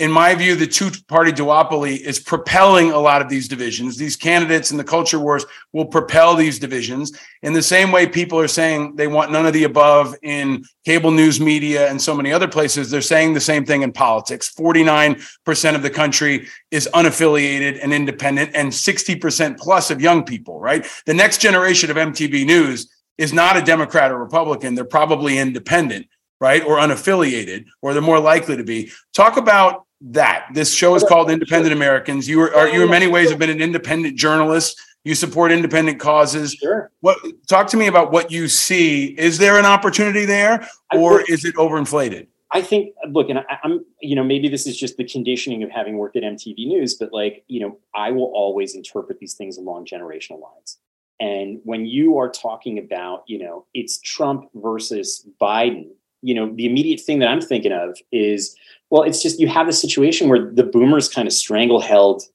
In 0.00 0.10
my 0.10 0.34
view, 0.34 0.56
the 0.56 0.66
two 0.66 0.90
party 1.06 1.30
duopoly 1.30 2.00
is 2.00 2.18
propelling 2.18 2.90
a 2.90 2.98
lot 2.98 3.22
of 3.22 3.28
these 3.28 3.46
divisions. 3.46 3.96
These 3.96 4.16
candidates 4.16 4.72
and 4.72 4.80
the 4.80 4.84
culture 4.84 5.20
wars 5.20 5.46
will 5.72 5.86
propel 5.86 6.34
these 6.34 6.58
divisions 6.58 7.16
in 7.42 7.52
the 7.52 7.62
same 7.62 7.92
way 7.92 8.08
people 8.08 8.40
are 8.40 8.48
saying 8.48 8.96
they 8.96 9.06
want 9.06 9.30
none 9.30 9.46
of 9.46 9.52
the 9.52 9.62
above 9.62 10.16
in 10.22 10.64
cable 10.84 11.12
news 11.12 11.40
media 11.40 11.88
and 11.88 12.02
so 12.02 12.12
many 12.12 12.32
other 12.32 12.48
places. 12.48 12.90
They're 12.90 13.00
saying 13.00 13.34
the 13.34 13.40
same 13.40 13.64
thing 13.64 13.82
in 13.82 13.92
politics. 13.92 14.52
49% 14.52 15.76
of 15.76 15.82
the 15.82 15.90
country 15.90 16.48
is 16.72 16.88
unaffiliated 16.92 17.78
and 17.80 17.94
independent, 17.94 18.50
and 18.52 18.72
60% 18.72 19.58
plus 19.58 19.92
of 19.92 20.00
young 20.00 20.24
people, 20.24 20.58
right? 20.58 20.84
The 21.06 21.14
next 21.14 21.40
generation 21.40 21.92
of 21.92 21.96
MTV 21.96 22.44
News 22.44 22.90
is 23.16 23.32
not 23.32 23.56
a 23.56 23.62
Democrat 23.62 24.10
or 24.10 24.18
Republican. 24.18 24.74
They're 24.74 24.84
probably 24.84 25.38
independent, 25.38 26.08
right? 26.40 26.64
Or 26.64 26.78
unaffiliated, 26.78 27.66
or 27.80 27.92
they're 27.92 28.02
more 28.02 28.18
likely 28.18 28.56
to 28.56 28.64
be. 28.64 28.90
Talk 29.12 29.36
about 29.36 29.83
that. 30.00 30.48
This 30.52 30.72
show 30.72 30.94
is 30.94 31.02
called 31.02 31.30
Independent 31.30 31.72
Americans. 31.72 32.28
You 32.28 32.40
are, 32.42 32.54
are 32.54 32.68
you 32.68 32.82
in 32.82 32.90
many 32.90 33.06
ways 33.06 33.30
have 33.30 33.38
been 33.38 33.50
an 33.50 33.60
independent 33.60 34.16
journalist. 34.16 34.80
You 35.04 35.14
support 35.14 35.52
independent 35.52 36.00
causes. 36.00 36.54
Sure. 36.54 36.90
What 37.00 37.18
talk 37.46 37.66
to 37.68 37.76
me 37.76 37.86
about 37.86 38.10
what 38.10 38.30
you 38.30 38.48
see? 38.48 39.06
Is 39.18 39.38
there 39.38 39.58
an 39.58 39.66
opportunity 39.66 40.24
there, 40.24 40.66
or 40.94 41.20
is 41.28 41.44
it 41.44 41.54
overinflated? 41.56 42.26
I 42.50 42.62
think, 42.62 42.94
look, 43.10 43.28
and 43.28 43.40
I, 43.40 43.58
I'm, 43.64 43.84
you 44.00 44.14
know, 44.14 44.22
maybe 44.22 44.48
this 44.48 44.66
is 44.66 44.76
just 44.76 44.96
the 44.96 45.04
conditioning 45.04 45.64
of 45.64 45.70
having 45.70 45.98
worked 45.98 46.16
at 46.16 46.22
MTV 46.22 46.68
News, 46.68 46.94
but 46.94 47.12
like, 47.12 47.44
you 47.48 47.60
know, 47.60 47.78
I 47.94 48.12
will 48.12 48.30
always 48.32 48.76
interpret 48.76 49.18
these 49.18 49.34
things 49.34 49.58
along 49.58 49.86
generational 49.86 50.40
lines. 50.40 50.78
And 51.20 51.60
when 51.64 51.84
you 51.84 52.16
are 52.18 52.28
talking 52.28 52.78
about, 52.78 53.24
you 53.26 53.40
know, 53.40 53.66
it's 53.74 54.00
Trump 54.00 54.48
versus 54.54 55.26
Biden, 55.40 55.88
you 56.22 56.34
know, 56.34 56.54
the 56.54 56.66
immediate 56.66 57.00
thing 57.00 57.18
that 57.18 57.28
I'm 57.28 57.40
thinking 57.40 57.72
of 57.72 57.98
is, 58.12 58.56
well, 58.90 59.02
it's 59.02 59.22
just 59.22 59.40
you 59.40 59.48
have 59.48 59.68
a 59.68 59.72
situation 59.72 60.28
where 60.28 60.50
the 60.50 60.62
boomers 60.62 61.08
kind 61.08 61.26
of 61.26 61.34
strangled 61.34 61.84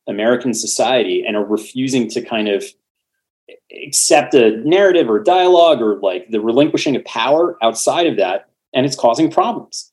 American 0.07 0.53
society 0.53 1.23
and 1.25 1.37
are 1.37 1.45
refusing 1.45 2.09
to 2.09 2.21
kind 2.21 2.47
of 2.47 2.65
accept 3.85 4.33
a 4.33 4.57
narrative 4.57 5.09
or 5.09 5.19
dialogue 5.19 5.81
or 5.81 5.99
like 5.99 6.29
the 6.29 6.41
relinquishing 6.41 6.95
of 6.95 7.05
power 7.05 7.57
outside 7.61 8.07
of 8.07 8.17
that, 8.17 8.49
and 8.73 8.85
it's 8.85 8.95
causing 8.95 9.31
problems, 9.31 9.91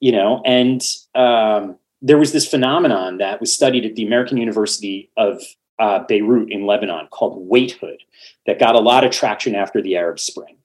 you 0.00 0.12
know. 0.12 0.42
And 0.44 0.82
um, 1.14 1.76
there 2.02 2.18
was 2.18 2.32
this 2.32 2.48
phenomenon 2.48 3.18
that 3.18 3.40
was 3.40 3.52
studied 3.52 3.84
at 3.84 3.94
the 3.96 4.06
American 4.06 4.38
University 4.38 5.10
of 5.16 5.42
uh, 5.78 6.00
Beirut 6.08 6.50
in 6.50 6.66
Lebanon 6.66 7.06
called 7.10 7.48
waithood 7.48 8.02
that 8.46 8.58
got 8.58 8.74
a 8.74 8.80
lot 8.80 9.04
of 9.04 9.12
traction 9.12 9.54
after 9.54 9.80
the 9.80 9.96
Arab 9.96 10.18
Spring. 10.18 10.56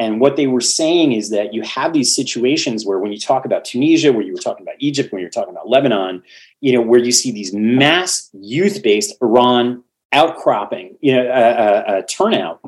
And 0.00 0.18
what 0.18 0.36
they 0.36 0.46
were 0.46 0.62
saying 0.62 1.12
is 1.12 1.28
that 1.28 1.52
you 1.52 1.60
have 1.60 1.92
these 1.92 2.16
situations 2.16 2.86
where, 2.86 2.98
when 2.98 3.12
you 3.12 3.18
talk 3.18 3.44
about 3.44 3.66
Tunisia, 3.66 4.14
where 4.14 4.22
you 4.22 4.32
were 4.32 4.40
talking 4.40 4.66
about 4.66 4.76
Egypt, 4.78 5.12
when 5.12 5.20
you're 5.20 5.30
talking 5.30 5.52
about 5.52 5.68
Lebanon, 5.68 6.22
you 6.62 6.72
know, 6.72 6.80
where 6.80 6.98
you 6.98 7.12
see 7.12 7.30
these 7.30 7.52
mass 7.52 8.30
youth-based 8.32 9.14
Iran 9.20 9.84
outcropping, 10.12 10.96
you 11.02 11.14
know, 11.14 11.28
uh, 11.28 11.84
uh, 11.86 11.90
uh, 11.90 12.02
turnout. 12.08 12.60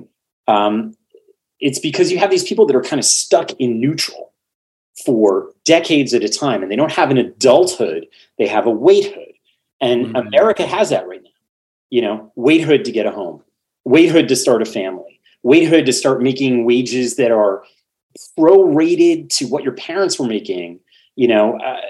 Um, 0.46 0.94
it's 1.58 1.78
because 1.78 2.12
you 2.12 2.18
have 2.18 2.30
these 2.30 2.44
people 2.44 2.66
that 2.66 2.76
are 2.76 2.82
kind 2.82 3.00
of 3.00 3.06
stuck 3.06 3.52
in 3.52 3.80
neutral 3.80 4.34
for 5.02 5.52
decades 5.64 6.12
at 6.12 6.22
a 6.22 6.28
time, 6.28 6.62
and 6.62 6.70
they 6.70 6.76
don't 6.76 6.92
have 6.92 7.10
an 7.10 7.16
adulthood; 7.16 8.08
they 8.38 8.46
have 8.46 8.66
a 8.66 8.70
waithood. 8.70 9.32
And 9.80 10.14
America 10.14 10.66
has 10.66 10.90
that 10.90 11.08
right 11.08 11.22
now. 11.22 11.30
You 11.88 12.02
know, 12.02 12.32
waithood 12.36 12.84
to 12.84 12.92
get 12.92 13.06
a 13.06 13.10
home, 13.10 13.42
waithood 13.84 14.28
to 14.28 14.36
start 14.36 14.60
a 14.60 14.66
family, 14.66 15.11
waithood 15.42 15.86
to 15.86 15.92
start 15.92 16.22
making 16.22 16.64
wages 16.64 17.16
that 17.16 17.30
are 17.30 17.64
prorated 18.38 19.28
to 19.36 19.46
what 19.46 19.64
your 19.64 19.72
parents 19.72 20.18
were 20.18 20.26
making. 20.26 20.80
You 21.16 21.28
know, 21.28 21.58
uh, 21.58 21.80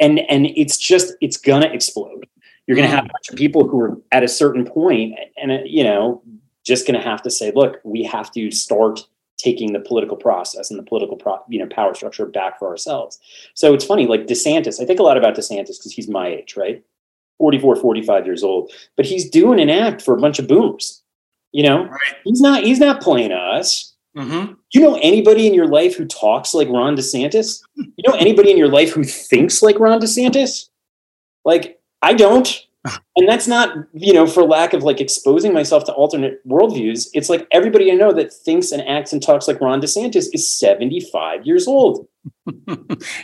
and 0.00 0.20
and 0.20 0.46
it's 0.46 0.78
just 0.78 1.14
it's 1.20 1.36
gonna 1.36 1.66
explode. 1.66 2.26
You're 2.66 2.76
gonna 2.76 2.88
have 2.88 3.04
a 3.04 3.08
bunch 3.08 3.28
of 3.30 3.36
people 3.36 3.66
who 3.66 3.80
are 3.80 3.96
at 4.12 4.22
a 4.22 4.28
certain 4.28 4.64
point, 4.64 5.14
and 5.36 5.52
uh, 5.52 5.58
you 5.64 5.84
know, 5.84 6.22
just 6.64 6.86
gonna 6.86 7.02
have 7.02 7.22
to 7.22 7.30
say, 7.30 7.52
look, 7.54 7.78
we 7.84 8.02
have 8.04 8.30
to 8.32 8.50
start 8.50 9.00
taking 9.36 9.72
the 9.72 9.80
political 9.80 10.16
process 10.16 10.70
and 10.70 10.78
the 10.78 10.84
political 10.84 11.16
pro- 11.16 11.42
you 11.48 11.58
know 11.58 11.66
power 11.66 11.94
structure 11.94 12.26
back 12.26 12.58
for 12.58 12.68
ourselves. 12.68 13.18
So 13.54 13.74
it's 13.74 13.84
funny, 13.84 14.06
like 14.06 14.26
DeSantis. 14.26 14.80
I 14.80 14.84
think 14.84 15.00
a 15.00 15.02
lot 15.02 15.16
about 15.16 15.36
DeSantis 15.36 15.78
because 15.78 15.92
he's 15.92 16.08
my 16.08 16.28
age, 16.28 16.56
right? 16.56 16.82
44, 17.38 17.76
45 17.76 18.26
years 18.26 18.44
old, 18.44 18.70
but 18.96 19.04
he's 19.04 19.28
doing 19.28 19.60
an 19.60 19.68
act 19.68 20.00
for 20.00 20.14
a 20.14 20.20
bunch 20.20 20.38
of 20.38 20.46
boomers. 20.46 21.01
You 21.52 21.62
know, 21.64 21.90
he's 22.24 22.40
not 22.40 22.64
he's 22.64 22.80
not 22.80 23.00
playing 23.00 23.32
us. 23.32 23.94
Mm-hmm. 24.16 24.54
You 24.72 24.80
know 24.80 24.98
anybody 25.02 25.46
in 25.46 25.54
your 25.54 25.68
life 25.68 25.96
who 25.96 26.06
talks 26.06 26.54
like 26.54 26.68
Ron 26.68 26.96
DeSantis? 26.96 27.62
You 27.76 28.08
know 28.08 28.14
anybody 28.14 28.50
in 28.50 28.58
your 28.58 28.68
life 28.68 28.92
who 28.92 29.04
thinks 29.04 29.62
like 29.62 29.78
Ron 29.78 30.00
DeSantis? 30.00 30.68
Like 31.44 31.80
I 32.00 32.14
don't. 32.14 32.48
And 33.14 33.28
that's 33.28 33.46
not, 33.46 33.76
you 33.92 34.12
know, 34.12 34.26
for 34.26 34.42
lack 34.42 34.72
of 34.72 34.82
like 34.82 35.00
exposing 35.00 35.52
myself 35.52 35.84
to 35.84 35.92
alternate 35.92 36.46
worldviews. 36.48 37.08
It's 37.12 37.28
like 37.28 37.46
everybody 37.52 37.92
I 37.92 37.94
know 37.94 38.10
that 38.12 38.32
thinks 38.32 38.72
and 38.72 38.82
acts 38.88 39.12
and 39.12 39.22
talks 39.22 39.46
like 39.46 39.60
Ron 39.60 39.80
DeSantis 39.80 40.26
is 40.32 40.50
75 40.52 41.46
years 41.46 41.68
old. 41.68 42.08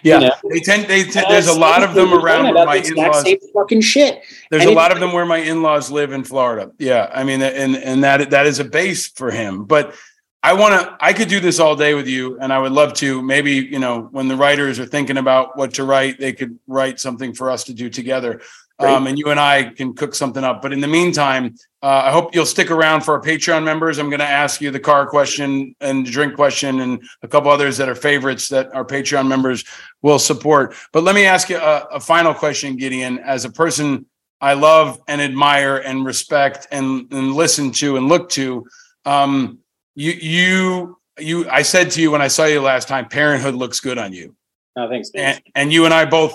Yeah, 0.03 0.21
You 0.21 0.27
know? 0.29 0.35
they 0.51 0.61
tend. 0.61 0.87
They 0.87 1.05
tend 1.05 1.27
there's 1.29 1.49
a 1.49 1.59
lot 1.59 1.83
of 1.83 1.95
them 1.95 2.13
around 2.13 2.55
where 2.55 2.67
my 2.67 2.77
in-laws. 2.77 3.25
fucking 3.55 3.81
shit. 3.81 4.23
There's 4.51 4.63
And 4.63 4.73
a 4.73 4.75
lot 4.75 4.93
of 4.93 5.01
them 5.01 5.13
where 5.13 5.27
my 5.27 5.39
in-laws 5.39 5.91
live 5.91 6.13
in 6.13 6.23
Florida. 6.25 6.71
Yeah, 6.79 7.11
I 7.13 7.25
mean, 7.25 7.43
and 7.43 7.77
and 7.77 8.05
that 8.05 8.31
that 8.31 8.47
is 8.47 8.59
a 8.59 8.65
base 8.65 9.09
for 9.09 9.31
him. 9.31 9.65
But 9.65 9.95
I 10.43 10.53
want 10.53 10.81
to. 10.81 10.97
I 11.01 11.13
could 11.13 11.29
do 11.29 11.41
this 11.41 11.59
all 11.59 11.75
day 11.75 11.95
with 11.95 12.07
you, 12.07 12.39
and 12.41 12.53
I 12.53 12.59
would 12.59 12.73
love 12.73 12.93
to. 12.95 13.21
Maybe 13.23 13.53
you 13.53 13.79
know, 13.79 14.09
when 14.13 14.29
the 14.29 14.37
writers 14.37 14.79
are 14.79 14.87
thinking 14.87 15.17
about 15.17 15.57
what 15.57 15.75
to 15.75 15.85
write, 15.85 16.19
they 16.19 16.33
could 16.33 16.59
write 16.67 17.01
something 17.01 17.35
for 17.35 17.51
us 17.51 17.65
to 17.65 17.75
do 17.75 17.91
together. 17.91 18.41
Um, 18.81 19.07
and 19.09 19.19
you 19.19 19.31
and 19.31 19.41
I 19.41 19.65
can 19.71 19.93
cook 19.95 20.15
something 20.15 20.45
up. 20.45 20.63
But 20.63 20.73
in 20.73 20.81
the 20.81 20.87
meantime, 20.87 21.57
uh, 21.83 22.03
I 22.05 22.13
hope 22.13 22.35
you'll 22.35 22.47
stick 22.47 22.71
around 22.71 23.01
for 23.01 23.15
our 23.15 23.21
Patreon 23.21 23.65
members. 23.65 23.99
I'm 23.99 24.09
going 24.09 24.21
to 24.21 24.27
ask 24.27 24.61
you 24.61 24.71
the 24.71 24.79
car 24.79 25.07
question 25.07 25.75
and 25.81 26.07
the 26.07 26.11
drink 26.11 26.35
question 26.35 26.81
and 26.81 27.03
a 27.23 27.29
couple 27.29 27.51
others 27.51 27.77
that 27.79 27.89
are 27.89 27.97
favorites 27.97 28.49
that 28.51 28.73
our 28.75 28.85
Patreon 28.85 29.27
members 29.27 29.65
will 30.03 30.19
support. 30.19 30.75
But 30.93 31.03
let 31.03 31.15
me 31.15 31.25
ask 31.25 31.49
you 31.49 31.57
a, 31.57 31.87
a 31.93 32.01
final 32.01 32.35
question, 32.35 32.77
Gideon. 32.77 33.19
As 33.19 33.45
a 33.45 33.51
person 33.51 34.07
I 34.41 34.55
love 34.55 35.01
and 35.09 35.21
admire 35.21 35.79
and 35.79 36.05
respect 36.05 36.69
and, 36.71 37.13
and 37.13 37.35
listen 37.35 37.73
to 37.73 37.97
and 37.97 38.09
look 38.09 38.29
to, 38.31 38.67
um, 39.05 39.59
you 39.95 40.13
you 40.13 40.99
you. 41.19 41.51
I 41.51 41.63
said 41.63 41.91
to 41.93 42.01
you 42.01 42.11
when 42.11 42.23
I 42.23 42.29
saw 42.29 42.45
you 42.45 42.61
last 42.61 42.87
time, 42.87 43.09
parenthood 43.09 43.55
looks 43.55 43.81
good 43.81 43.99
on 43.99 44.13
you, 44.13 44.37
Oh, 44.77 44.89
thanks, 44.89 45.11
and, 45.15 45.43
and 45.55 45.73
you 45.73 45.85
and 45.87 45.93
I 45.93 46.05
both 46.05 46.35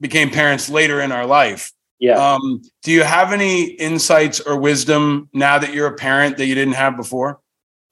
became 0.00 0.30
parents 0.30 0.68
later 0.68 1.00
in 1.00 1.10
our 1.10 1.26
life. 1.26 1.72
Yeah. 2.00 2.14
Um, 2.14 2.62
do 2.82 2.92
you 2.92 3.04
have 3.04 3.32
any 3.32 3.64
insights 3.64 4.40
or 4.40 4.58
wisdom 4.58 5.28
now 5.34 5.58
that 5.58 5.74
you're 5.74 5.86
a 5.86 5.94
parent 5.94 6.38
that 6.38 6.46
you 6.46 6.54
didn't 6.54 6.74
have 6.74 6.96
before? 6.96 7.40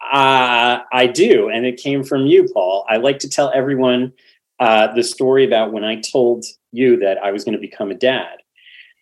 Uh, 0.01 0.81
I 0.93 1.07
do, 1.07 1.51
and 1.51 1.67
it 1.67 1.77
came 1.77 2.03
from 2.03 2.27
you, 2.27 2.49
Paul. 2.53 2.87
I 2.89 2.97
like 2.97 3.19
to 3.21 3.29
tell 3.29 3.53
everyone 3.55 4.13
uh, 4.59 4.93
the 4.95 5.05
story 5.05 5.45
about 5.45 5.73
when 5.73 5.85
I 5.85 6.01
told 6.01 6.45
you 6.73 6.97
that 6.99 7.19
I 7.19 7.31
was 7.31 7.45
going 7.45 7.55
to 7.55 7.61
become 7.61 7.91
a 7.91 7.95
dad. 7.95 8.39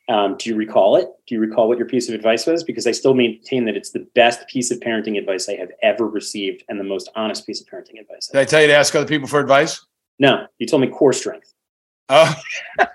Um, 0.08 0.36
do 0.38 0.50
you 0.50 0.56
recall 0.56 0.96
it? 0.96 1.08
Do 1.26 1.34
you 1.34 1.40
recall 1.40 1.68
what 1.68 1.78
your 1.78 1.86
piece 1.86 2.08
of 2.08 2.14
advice 2.14 2.46
was? 2.46 2.64
Because 2.64 2.86
I 2.86 2.92
still 2.92 3.14
maintain 3.14 3.64
that 3.66 3.76
it's 3.76 3.90
the 3.90 4.06
best 4.14 4.46
piece 4.48 4.70
of 4.70 4.78
parenting 4.80 5.18
advice 5.18 5.48
I 5.48 5.56
have 5.56 5.70
ever 5.82 6.08
received, 6.08 6.64
and 6.68 6.80
the 6.80 6.84
most 6.84 7.08
honest 7.14 7.46
piece 7.46 7.60
of 7.60 7.68
parenting 7.68 8.00
advice. 8.00 8.28
Did 8.28 8.40
I 8.40 8.44
tell 8.44 8.60
you 8.60 8.68
to 8.68 8.74
ask 8.74 8.94
other 8.94 9.06
people 9.06 9.28
for 9.28 9.38
advice? 9.38 9.84
No, 10.18 10.46
you 10.58 10.66
told 10.66 10.82
me 10.82 10.88
core 10.88 11.12
strength. 11.12 11.52
Oh, 12.08 12.34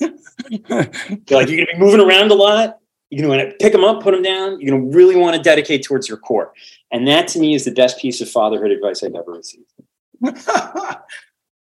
You're 0.00 0.60
like 0.68 1.48
you're 1.48 1.56
going 1.56 1.66
to 1.66 1.72
be 1.72 1.78
moving 1.78 2.00
around 2.00 2.30
a 2.30 2.34
lot. 2.34 2.78
You're 3.10 3.26
going 3.26 3.50
to 3.50 3.56
pick 3.56 3.72
them 3.72 3.84
up, 3.84 4.02
put 4.02 4.12
them 4.12 4.22
down. 4.22 4.60
You're 4.60 4.76
going 4.76 4.90
to 4.90 4.96
really 4.96 5.16
want 5.16 5.36
to 5.36 5.42
dedicate 5.42 5.84
towards 5.84 6.08
your 6.08 6.18
core, 6.18 6.52
and 6.92 7.06
that 7.08 7.28
to 7.28 7.38
me 7.38 7.54
is 7.54 7.64
the 7.64 7.70
best 7.70 7.98
piece 7.98 8.20
of 8.20 8.28
fatherhood 8.28 8.70
advice 8.70 9.02
I've 9.02 9.14
ever 9.14 9.32
received. 9.32 9.64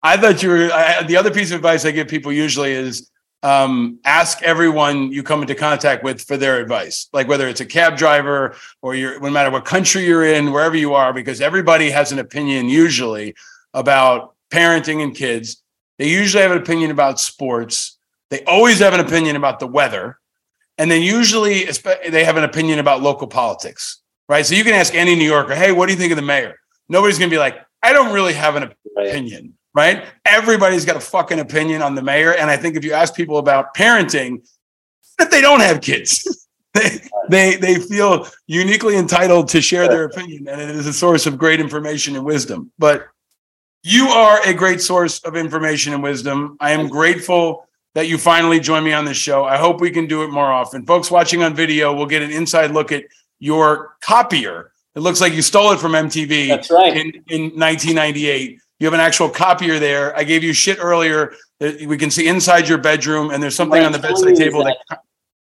I 0.04 0.18
thought 0.18 0.44
you 0.44 0.50
were. 0.50 0.70
I, 0.72 1.04
the 1.04 1.18
other 1.18 1.32
piece 1.32 1.52
of 1.52 1.58
advice 1.58 1.86
I 1.86 1.92
give 1.92 2.08
people 2.08 2.32
usually 2.32 2.72
is 2.72 3.10
um, 3.46 4.00
ask 4.06 4.42
everyone 4.42 5.12
you 5.12 5.22
come 5.22 5.42
into 5.42 5.54
contact 5.54 6.04
with 6.04 6.22
for 6.22 6.36
their 6.36 6.60
advice, 6.60 7.10
like 7.14 7.28
whether 7.28 7.48
it's 7.48 7.62
a 7.62 7.66
cab 7.66 7.96
driver 7.96 8.56
or 8.82 8.96
you're, 8.96 9.20
no 9.20 9.30
matter 9.30 9.52
what 9.52 9.66
country 9.66 10.04
you're 10.04 10.26
in, 10.26 10.52
wherever 10.52 10.76
you 10.76 10.96
are, 10.96 11.14
because 11.14 11.42
everybody 11.42 11.92
has 11.92 12.12
an 12.12 12.18
opinion 12.18 12.70
usually 12.70 13.36
about 13.76 14.34
parenting 14.52 15.04
and 15.04 15.16
kids. 15.16 15.62
They 16.00 16.10
usually 16.10 16.42
have 16.42 16.54
an 16.54 16.58
opinion 16.58 16.90
about 16.90 17.20
sports. 17.20 18.00
They 18.30 18.44
always 18.46 18.80
have 18.80 18.94
an 18.94 19.00
opinion 19.00 19.36
about 19.36 19.60
the 19.60 19.68
weather. 19.68 20.20
And 20.78 20.92
then 20.92 21.02
usually 21.02 21.66
they 22.10 22.26
have 22.26 22.38
an 22.38 22.44
opinion 22.44 22.80
about 22.80 23.02
local 23.02 23.28
politics, 23.28 24.02
right? 24.28 24.46
So 24.46 24.56
you 24.56 24.64
can 24.64 24.74
ask 24.74 24.94
any 24.94 25.16
New 25.16 25.26
Yorker, 25.26 25.56
hey, 25.56 25.72
what 25.72 25.86
do 25.86 25.94
you 25.94 26.00
think 26.00 26.12
of 26.12 26.18
the 26.18 26.22
mayor? 26.22 26.56
Nobody's 26.90 27.18
going 27.18 27.30
to 27.30 27.34
be 27.34 27.40
like, 27.40 27.60
I 27.82 27.94
don't 27.94 28.14
really 28.14 28.34
have 28.34 28.56
an 28.56 28.74
opinion, 28.98 29.54
right? 29.74 30.06
Everybody's 30.26 30.86
got 30.86 30.96
a 30.96 31.00
fucking 31.00 31.40
opinion 31.40 31.82
on 31.82 31.96
the 31.96 32.02
mayor. 32.02 32.34
And 32.34 32.50
I 32.50 32.58
think 32.58 32.76
if 32.76 32.84
you 32.84 32.94
ask 32.94 33.16
people 33.16 33.38
about 33.38 33.74
parenting, 33.76 34.42
that 35.18 35.32
they 35.32 35.42
don't 35.42 35.62
have 35.62 35.82
kids. 35.82 36.48
they, 36.74 37.00
they 37.30 37.56
they 37.56 37.76
feel 37.76 38.28
uniquely 38.48 38.98
entitled 38.98 39.48
to 39.50 39.62
share 39.62 39.88
their 39.88 40.04
opinion, 40.04 40.48
and 40.48 40.60
it 40.60 40.70
is 40.70 40.88
a 40.88 40.94
source 40.94 41.26
of 41.26 41.38
great 41.38 41.60
information 41.60 42.16
and 42.16 42.26
wisdom. 42.26 42.72
But 42.78 43.08
you 43.84 44.08
are 44.08 44.46
a 44.46 44.54
great 44.54 44.82
source 44.82 45.20
of 45.20 45.36
information 45.36 45.94
and 45.94 46.04
wisdom. 46.04 46.58
I 46.60 46.72
am 46.72 46.88
grateful 46.88 47.65
that 47.96 48.08
you 48.08 48.18
finally 48.18 48.60
join 48.60 48.84
me 48.84 48.94
on 48.94 49.06
this 49.06 49.18
show. 49.18 49.46
I 49.46 49.58
hope 49.58 49.82
we 49.82 49.90
can 49.90 50.06
do 50.06 50.24
it 50.24 50.28
more 50.28 50.52
often. 50.52 50.86
Folks 50.86 51.10
watching 51.10 51.42
on 51.44 51.56
video 51.56 51.94
will 51.94 52.06
get 52.06 52.22
an 52.22 52.30
inside 52.30 52.72
look 52.72 52.92
at 52.92 53.06
your 53.40 53.96
copier. 54.02 54.72
It 54.96 55.00
looks 55.00 55.20
like 55.20 55.34
you 55.34 55.42
stole 55.42 55.72
it 55.72 55.80
from 55.80 55.94
MTV. 55.94 56.50
That's 56.50 56.70
right. 56.70 56.96
In, 56.96 57.24
in 57.28 57.42
1998. 57.60 58.60
You 58.80 58.86
have 58.86 58.94
an 58.94 59.00
actual 59.00 59.30
copier 59.30 59.80
there. 59.80 60.16
I 60.18 60.26
gave 60.26 60.44
you 60.44 60.52
shit 60.52 60.78
earlier. 60.82 61.34
that 61.60 61.82
We 61.82 61.98
can 61.98 62.12
see 62.12 62.28
inside 62.28 62.68
your 62.68 62.78
bedroom, 62.78 63.32
and 63.32 63.42
there's 63.42 63.56
something 63.56 63.82
on 63.82 63.94
the 63.94 64.00
bedside 64.00 64.36
table 64.36 64.64
that, 64.66 64.78
that 64.90 65.00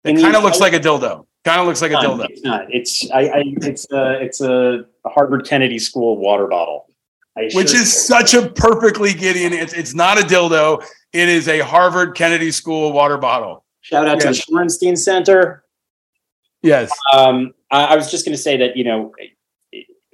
that 0.04 0.16
kind 0.20 0.36
of 0.36 0.44
looks 0.44 0.60
like 0.60 0.74
a 0.74 0.80
dildo. 0.80 1.26
Kind 1.44 1.62
of 1.62 1.68
looks 1.68 1.82
like 1.82 1.92
a 1.92 1.96
dildo. 1.96 2.28
It's 2.30 2.42
not. 2.42 2.74
It's 2.74 3.12
I, 3.12 3.20
I 3.22 3.44
it's 3.62 3.86
a 3.92 4.22
it's 4.22 4.42
a 4.42 4.86
Harvard 5.06 5.46
Kennedy 5.46 5.78
School 5.78 6.18
water 6.18 6.48
bottle. 6.48 6.89
I 7.38 7.50
which 7.54 7.74
is 7.74 7.92
such 7.92 8.34
a 8.34 8.50
perfectly 8.50 9.14
Gideon. 9.14 9.54
It's, 9.54 9.74
it's 9.74 9.94
not 9.94 10.18
a 10.20 10.22
dildo. 10.22 10.84
It 11.14 11.30
is 11.30 11.48
a 11.48 11.60
Harvard 11.60 12.16
Kennedy 12.16 12.52
School 12.52 12.92
water 12.92 13.18
bottle. 13.18 13.64
Shout 13.82 14.08
out 14.08 14.24
Yes. 14.24 14.46
to 14.46 14.52
the 14.52 14.58
Shorenstein 14.58 14.98
Center. 14.98 15.64
Yes. 16.62 16.92
Um, 17.14 17.54
I, 17.72 17.86
I 17.86 17.96
was 17.96 18.12
just 18.12 18.26
going 18.26 18.36
to 18.36 18.42
say 18.42 18.58
that 18.58 18.76
you 18.76 18.84
know 18.84 19.14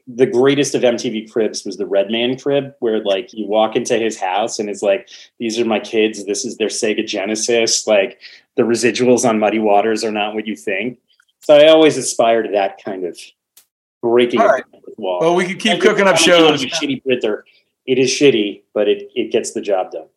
the 0.07 0.27
greatest 0.27 0.75
of 0.75 0.83
MTV 0.83 1.31
cribs 1.31 1.65
was 1.65 1.77
the 1.77 1.87
Redman 1.87 2.37
crib, 2.37 2.75
where 2.79 3.03
like 3.03 3.33
you 3.33 3.47
walk 3.47 3.75
into 3.75 3.97
his 3.97 4.19
house 4.19 4.59
and 4.59 4.69
it's 4.69 4.83
like, 4.83 5.09
"These 5.39 5.59
are 5.59 5.65
my 5.65 5.79
kids. 5.79 6.25
This 6.25 6.45
is 6.45 6.57
their 6.57 6.67
Sega 6.67 7.05
Genesis. 7.05 7.87
Like 7.87 8.19
the 8.55 8.63
residuals 8.63 9.27
on 9.27 9.39
Muddy 9.39 9.59
Waters 9.59 10.03
are 10.03 10.11
not 10.11 10.35
what 10.35 10.45
you 10.45 10.55
think." 10.55 10.99
So 11.39 11.55
I 11.55 11.67
always 11.67 11.97
aspire 11.97 12.43
to 12.43 12.51
that 12.51 12.83
kind 12.83 13.05
of 13.05 13.19
breaking 14.11 14.39
All 14.41 14.47
right. 14.47 14.63
wall. 14.97 15.19
Well, 15.21 15.35
we 15.35 15.45
could 15.45 15.59
keep 15.59 15.81
cooking 15.81 16.07
up 16.07 16.17
shows. 16.17 16.63
a 16.63 16.67
shitty 16.67 17.03
printer. 17.03 17.45
It 17.85 17.97
is 17.99 18.09
shitty, 18.09 18.63
but 18.73 18.87
it 18.87 19.09
it 19.15 19.31
gets 19.31 19.51
the 19.53 19.61
job 19.61 19.91
done. 19.91 20.07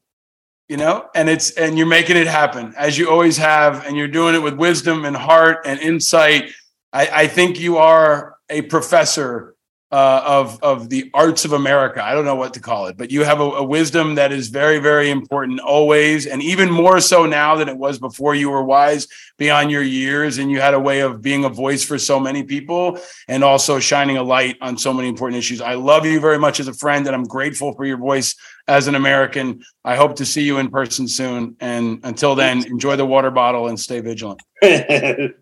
you 0.69 0.77
know 0.77 1.09
and 1.15 1.29
it's 1.29 1.51
and 1.53 1.77
you're 1.79 1.87
making 1.87 2.17
it 2.17 2.27
happen 2.27 2.75
as 2.77 2.99
you 2.99 3.09
always 3.11 3.37
have 3.39 3.87
and 3.87 3.97
you're 3.97 4.09
doing 4.21 4.35
it 4.35 4.43
with 4.43 4.55
wisdom 4.55 5.05
and 5.07 5.17
heart 5.17 5.59
and 5.65 5.81
insight 5.81 6.51
i, 6.93 7.09
I 7.23 7.27
think 7.27 7.59
you 7.59 7.79
are 7.79 8.37
a 8.51 8.61
professor 8.63 9.55
uh, 9.91 10.23
of 10.25 10.63
of 10.63 10.89
the 10.91 11.11
arts 11.15 11.45
of 11.45 11.53
america 11.53 12.05
i 12.05 12.13
don't 12.13 12.25
know 12.25 12.35
what 12.35 12.53
to 12.55 12.61
call 12.61 12.87
it 12.87 12.97
but 12.97 13.11
you 13.11 13.25
have 13.25 13.41
a, 13.41 13.45
a 13.45 13.63
wisdom 13.63 14.15
that 14.17 14.33
is 14.33 14.49
very 14.49 14.79
very 14.79 15.11
important 15.11 15.61
always 15.61 16.27
and 16.27 16.43
even 16.43 16.71
more 16.71 17.01
so 17.01 17.25
now 17.25 17.57
than 17.57 17.69
it 17.69 17.77
was 17.77 17.99
before 17.99 18.35
you 18.35 18.51
were 18.51 18.63
wise 18.63 19.07
beyond 19.39 19.71
your 19.71 19.83
years 19.83 20.39
and 20.39 20.51
you 20.51 20.61
had 20.61 20.75
a 20.75 20.81
way 20.81 21.01
of 21.01 21.23
being 21.23 21.45
a 21.45 21.49
voice 21.49 21.83
for 21.83 21.99
so 21.99 22.21
many 22.21 22.43
people 22.43 22.99
and 23.29 23.43
also 23.43 23.79
shining 23.79 24.17
a 24.17 24.23
light 24.23 24.57
on 24.61 24.77
so 24.77 24.93
many 24.93 25.09
important 25.09 25.39
issues 25.39 25.61
i 25.61 25.75
love 25.75 26.05
you 26.05 26.21
very 26.21 26.39
much 26.39 26.61
as 26.61 26.69
a 26.69 26.75
friend 26.75 27.07
and 27.07 27.17
i'm 27.17 27.25
grateful 27.25 27.73
for 27.73 27.85
your 27.85 27.99
voice 27.99 28.35
as 28.69 28.87
an 28.87 28.95
American. 28.95 29.65
I 29.85 29.97
hope 29.97 30.17
to 30.17 30.27
see 30.27 30.43
you 30.43 30.59
in 30.59 30.71
person 30.71 31.09
soon. 31.09 31.57
And 31.59 32.01
until 32.05 32.35
then, 32.35 32.65
enjoy 32.67 32.97
the 32.97 33.07
water 33.07 33.31
bottle 33.31 33.67
and 33.67 33.81
stay 33.81 34.01
vigilant. 34.01 34.43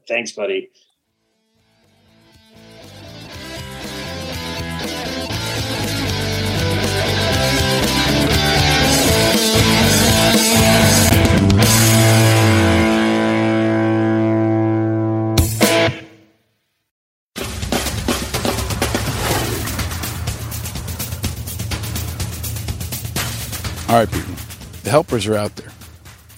Thanks, 0.09 0.32
buddy. 0.32 0.70
All 23.97 24.02
right, 24.02 24.12
people. 24.12 24.35
The 24.82 24.90
helpers 24.90 25.27
are 25.27 25.36
out 25.36 25.56
there. 25.56 25.73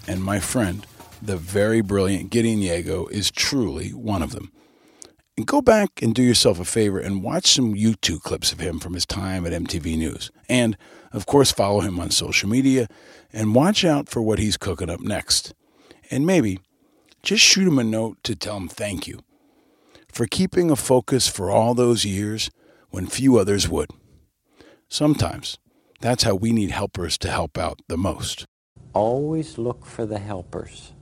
And 0.07 0.23
my 0.23 0.39
friend, 0.39 0.87
the 1.21 1.37
very 1.37 1.81
brilliant 1.81 2.31
Gideon 2.31 2.61
Yago, 2.61 3.11
is 3.11 3.33
truly 3.33 3.89
one 3.91 4.23
of 4.23 4.31
them. 4.31 4.53
And 5.37 5.45
go 5.45 5.61
back 5.61 6.01
and 6.01 6.15
do 6.15 6.23
yourself 6.23 6.61
a 6.61 6.65
favor 6.65 7.01
and 7.01 7.21
watch 7.21 7.49
some 7.49 7.75
YouTube 7.75 8.23
clips 8.23 8.53
of 8.53 8.61
him 8.61 8.79
from 8.79 8.95
his 8.95 9.05
time 9.05 9.45
at 9.45 9.51
MTV 9.51 9.99
News. 9.99 10.31
And, 10.49 10.77
of 11.11 11.27
course, 11.27 11.51
follow 11.51 11.81
him 11.81 11.99
on 11.99 12.13
social 12.13 12.49
media 12.49 12.87
and 13.33 13.57
watch 13.57 13.85
out 13.85 14.09
for 14.09 14.23
what 14.23 14.39
he's 14.39 14.57
cooking 14.57 14.89
up 14.89 15.01
next. 15.01 15.53
And 16.13 16.25
maybe 16.25 16.61
just 17.25 17.43
shoot 17.43 17.67
him 17.67 17.81
a 17.81 17.83
note 17.83 18.23
to 18.23 18.37
tell 18.37 18.57
him 18.57 18.69
thank 18.69 19.09
you 19.09 19.19
for 20.07 20.27
keeping 20.27 20.71
a 20.71 20.77
focus 20.77 21.27
for 21.27 21.51
all 21.51 21.75
those 21.75 22.05
years 22.05 22.53
when 22.91 23.09
few 23.09 23.37
others 23.37 23.69
would. 23.69 23.91
Sometimes 24.89 25.59
that's 26.01 26.23
how 26.23 26.35
we 26.35 26.53
need 26.53 26.71
helpers 26.71 27.19
to 27.19 27.31
help 27.31 27.59
out 27.59 27.81
the 27.89 27.97
most. 27.97 28.45
Always 28.95 29.59
look 29.59 29.85
for 29.85 30.07
the 30.07 30.19
helpers. 30.19 30.93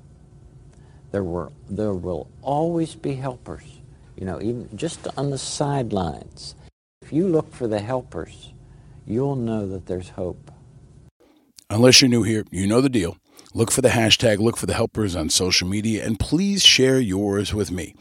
There 1.12 1.24
were 1.24 1.52
there 1.68 1.94
will 1.94 2.28
always 2.43 2.94
be 2.94 3.14
helpers. 3.14 3.81
You 4.16 4.24
know, 4.24 4.40
even 4.40 4.68
just 4.74 5.06
on 5.16 5.31
the 5.31 5.39
sidelines. 5.39 6.55
If 7.02 7.12
you 7.12 7.28
look 7.28 7.52
for 7.52 7.68
the 7.68 7.81
helpers, 7.81 8.52
you'll 9.06 9.36
know 9.36 9.68
that 9.68 9.86
there's 9.86 10.10
hope. 10.10 10.51
Unless 11.68 12.01
you're 12.01 12.09
new 12.09 12.23
here, 12.23 12.44
you 12.51 12.66
know 12.66 12.81
the 12.81 12.89
deal. 12.89 13.18
Look 13.55 13.70
for 13.70 13.81
the 13.81 13.90
hashtag, 13.90 14.39
look 14.39 14.56
for 14.56 14.66
the 14.66 14.74
helpers 14.74 15.14
on 15.14 15.31
social 15.31 15.68
media, 15.68 16.05
and 16.05 16.18
please 16.18 16.62
share 16.62 16.98
yours 16.98 17.55
with 17.55 17.70
me. 17.70 17.94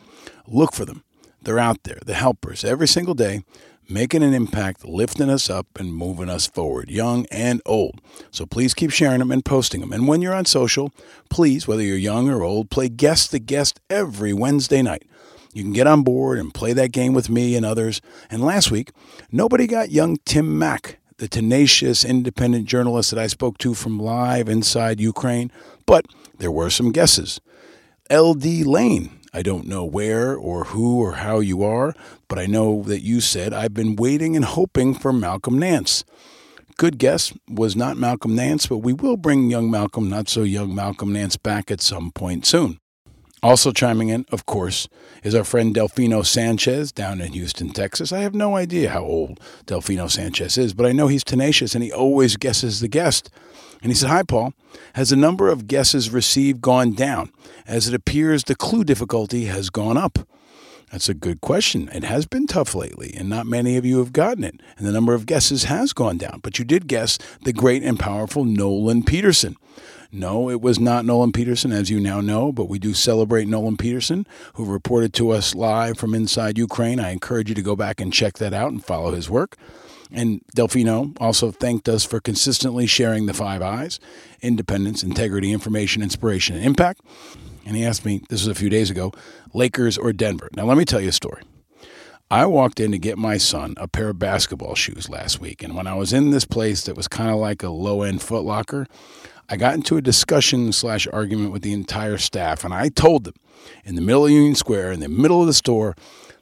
Look 0.48 0.74
for 0.74 0.86
them. 0.86 1.04
They're 1.42 1.60
out 1.60 1.84
there, 1.84 2.00
the 2.06 2.14
helpers, 2.14 2.64
every 2.64 2.88
single 2.88 3.14
day, 3.14 3.44
making 3.90 4.24
an 4.24 4.34
impact, 4.34 4.86
lifting 4.86 5.30
us 5.30 5.50
up, 5.50 5.68
and 5.78 5.94
moving 5.94 6.30
us 6.30 6.48
forward, 6.48 6.90
young 6.90 7.26
and 7.32 7.62
old. 7.66 8.02
So 8.32 8.46
please 8.46 8.74
keep 8.74 8.92
sharing 8.92 9.20
them 9.20 9.32
and 9.32 9.44
posting 9.44 9.82
them. 9.82 9.94
And 9.94 10.08
when 10.08 10.22
you're 10.22 10.34
on 10.34 10.46
social, 10.46 10.92
please, 11.30 11.68
whether 11.68 11.84
you're 11.84 11.98
young 11.98 12.30
or 12.30 12.44
old, 12.44 12.70
play 12.70 12.90
Guess 12.90 13.28
the 13.28 13.40
Guest 13.40 13.80
every 13.90 14.34
Wednesday 14.34 14.82
night. 14.82 15.04
You 15.54 15.64
can 15.64 15.74
get 15.74 15.88
on 15.88 16.04
board 16.04 16.38
and 16.38 16.54
play 16.54 16.74
that 16.74 16.92
game 16.92 17.14
with 17.14 17.30
me 17.30 17.56
and 17.56 17.66
others. 17.66 18.02
And 18.30 18.44
last 18.44 18.72
week, 18.72 18.92
nobody 19.32 19.68
got 19.68 19.90
young 19.90 20.18
Tim 20.26 20.60
Mack, 20.60 21.00
the 21.18 21.30
tenacious 21.30 22.04
independent 22.04 22.66
journalist 22.66 23.12
that 23.12 23.20
I 23.20 23.28
spoke 23.28 23.58
to 23.60 23.74
from 23.74 23.98
live 23.98 24.50
inside 24.50 25.00
Ukraine, 25.00 25.52
but 25.86 26.06
there 26.38 26.52
were 26.52 26.70
some 26.70 26.92
guesses. 26.92 27.40
LD 28.12 28.66
Lane, 28.66 29.18
I 29.36 29.42
don't 29.42 29.68
know 29.68 29.84
where 29.84 30.34
or 30.34 30.64
who 30.64 31.02
or 31.02 31.16
how 31.16 31.40
you 31.40 31.62
are, 31.62 31.94
but 32.30 32.40
I 32.40 32.46
know 32.46 32.84
that 32.84 33.02
you 33.02 33.20
said 33.20 33.52
I've 33.52 33.74
been 33.74 33.98
waiting 33.98 34.38
and 34.38 34.46
hoping 34.46 34.94
for 34.94 35.12
Malcolm 35.12 35.60
Nance. 35.60 36.06
Good 36.78 36.98
guess 36.98 37.34
was 37.50 37.76
not 37.76 37.98
Malcolm 37.98 38.34
Nance, 38.34 38.66
but 38.68 38.78
we 38.78 38.94
will 38.94 39.18
bring 39.18 39.50
young 39.50 39.70
Malcolm, 39.70 40.10
not 40.10 40.30
so 40.30 40.44
young 40.44 40.74
Malcolm 40.74 41.12
Nance, 41.12 41.36
back 41.36 41.70
at 41.70 41.82
some 41.82 42.12
point 42.12 42.46
soon. 42.46 42.80
Also 43.44 43.74
chiming 43.74 44.08
in, 44.08 44.26
of 44.32 44.46
course, 44.46 44.88
is 45.22 45.36
our 45.36 45.44
friend 45.44 45.76
Delfino 45.76 46.26
Sanchez 46.26 46.94
down 46.94 47.20
in 47.20 47.34
Houston, 47.34 47.72
Texas. 47.72 48.14
I 48.14 48.20
have 48.20 48.34
no 48.34 48.56
idea 48.56 48.90
how 48.90 49.04
old 49.04 49.42
Delfino 49.66 50.10
Sanchez 50.10 50.58
is, 50.58 50.74
but 50.74 50.86
I 50.86 50.94
know 50.94 51.08
he's 51.08 51.26
tenacious 51.26 51.76
and 51.76 51.84
he 51.84 51.92
always 51.92 52.38
guesses 52.38 52.80
the 52.80 52.88
guest. 52.88 53.30
And 53.82 53.92
he 53.92 53.96
said, 53.96 54.10
Hi, 54.10 54.24
Paul. 54.24 54.54
Has 54.94 55.10
the 55.10 55.16
number 55.16 55.50
of 55.50 55.68
guesses 55.68 56.10
received 56.10 56.62
gone 56.62 56.94
down 56.94 57.32
as 57.68 57.88
it 57.88 57.94
appears 57.94 58.44
the 58.44 58.56
clue 58.56 58.84
difficulty 58.84 59.46
has 59.46 59.70
gone 59.70 59.98
up? 59.98 60.20
That's 60.92 61.10
a 61.10 61.14
good 61.14 61.42
question. 61.42 61.90
It 61.90 62.04
has 62.04 62.26
been 62.26 62.48
tough 62.48 62.76
lately, 62.76 63.14
and 63.18 63.28
not 63.28 63.48
many 63.48 63.76
of 63.76 63.86
you 63.86 64.00
have 64.00 64.14
gotten 64.14 64.44
it. 64.44 64.62
And 64.78 64.88
the 64.88 64.92
number 64.92 65.14
of 65.14 65.26
guesses 65.26 65.66
has 65.66 65.94
gone 65.94 66.18
down. 66.18 66.40
But 66.42 66.60
you 66.60 66.66
did 66.66 66.88
guess 66.88 67.18
the 67.44 67.54
great 67.54 67.84
and 67.84 68.00
powerful 68.00 68.46
Nolan 68.46 69.04
Peterson. 69.04 69.58
No, 70.12 70.50
it 70.50 70.62
was 70.62 70.80
not 70.80 71.04
Nolan 71.04 71.34
Peterson, 71.34 71.72
as 71.74 71.90
you 71.90 72.00
now 72.00 72.22
know, 72.22 72.54
but 72.54 72.70
we 72.70 72.80
do 72.80 72.94
celebrate 72.94 73.48
Nolan 73.48 73.76
Peterson, 73.76 74.26
who 74.54 74.64
reported 74.64 75.14
to 75.16 75.32
us 75.32 75.54
live 75.56 75.98
from 75.98 76.16
inside 76.16 76.58
Ukraine. 76.58 77.00
I 77.00 77.10
encourage 77.10 77.50
you 77.50 77.56
to 77.56 77.62
go 77.62 77.76
back 77.76 78.00
and 78.00 78.14
check 78.14 78.38
that 78.38 78.54
out 78.54 78.72
and 78.72 78.82
follow 78.84 79.12
his 79.12 79.30
work. 79.30 79.58
And 80.12 80.42
Delfino 80.56 81.16
also 81.20 81.52
thanked 81.52 81.90
us 81.90 82.04
for 82.04 82.20
consistently 82.20 82.86
sharing 82.88 83.26
the 83.26 83.34
five 83.34 83.62
eyes 83.62 84.00
independence, 84.42 85.04
integrity, 85.04 85.52
information, 85.52 86.04
inspiration, 86.04 86.56
and 86.56 86.66
impact. 86.66 87.02
And 87.66 87.76
he 87.76 87.84
asked 87.84 88.06
me, 88.06 88.22
this 88.30 88.42
was 88.42 88.48
a 88.48 88.56
few 88.56 88.70
days 88.70 88.92
ago, 88.92 89.12
Lakers 89.54 89.98
or 89.98 90.14
Denver. 90.14 90.50
Now, 90.56 90.66
let 90.66 90.78
me 90.78 90.86
tell 90.86 91.02
you 91.02 91.10
a 91.10 91.14
story. 91.14 91.42
I 92.30 92.46
walked 92.46 92.80
in 92.80 92.92
to 92.92 92.98
get 92.98 93.18
my 93.18 93.38
son 93.38 93.76
a 93.78 93.88
pair 93.88 94.10
of 94.10 94.20
basketball 94.20 94.76
shoes 94.76 95.10
last 95.10 95.40
week. 95.40 95.64
And 95.64 95.76
when 95.76 95.88
I 95.88 95.94
was 95.96 96.12
in 96.12 96.32
this 96.32 96.46
place 96.46 96.84
that 96.84 96.96
was 96.96 97.08
kind 97.08 97.30
of 97.30 97.38
like 97.38 97.64
a 97.64 97.70
low 97.70 98.02
end 98.02 98.22
Foot 98.22 98.44
Locker, 98.44 98.88
I 99.48 99.58
got 99.58 99.76
into 99.76 99.98
a 99.98 100.02
discussion 100.02 100.72
slash 100.74 101.08
argument 101.14 101.52
with 101.52 101.62
the 101.62 101.74
entire 101.74 102.18
staff. 102.18 102.64
And 102.64 102.74
I 102.74 102.90
told 102.90 103.26
them 103.26 103.36
in 103.84 103.96
the 103.96 104.02
middle 104.02 104.26
of 104.26 104.32
Union 104.32 104.56
Square, 104.56 104.94
in 104.94 105.02
the 105.02 105.10
middle 105.10 105.42
of 105.42 105.48
the 105.48 105.54
store, 105.54 105.96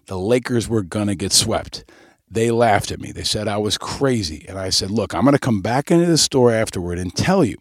the 0.06 0.18
Lakers 0.18 0.69
were 0.69 0.84
going 0.84 1.07
to 1.07 1.15
get 1.15 1.34
swept. 1.34 1.84
They 2.34 2.49
laughed 2.49 2.91
at 2.91 2.99
me. 2.99 3.11
They 3.11 3.23
said 3.23 3.47
I 3.47 3.57
was 3.57 3.77
crazy. 3.77 4.43
And 4.49 4.57
I 4.57 4.72
said, 4.72 4.89
Look, 4.89 5.14
I'm 5.14 5.22
going 5.22 5.34
to 5.34 5.39
come 5.39 5.61
back 5.61 5.91
into 5.91 6.07
the 6.07 6.18
store 6.18 6.51
afterward 6.51 6.97
and 6.97 7.15
tell 7.15 7.45
you 7.45 7.57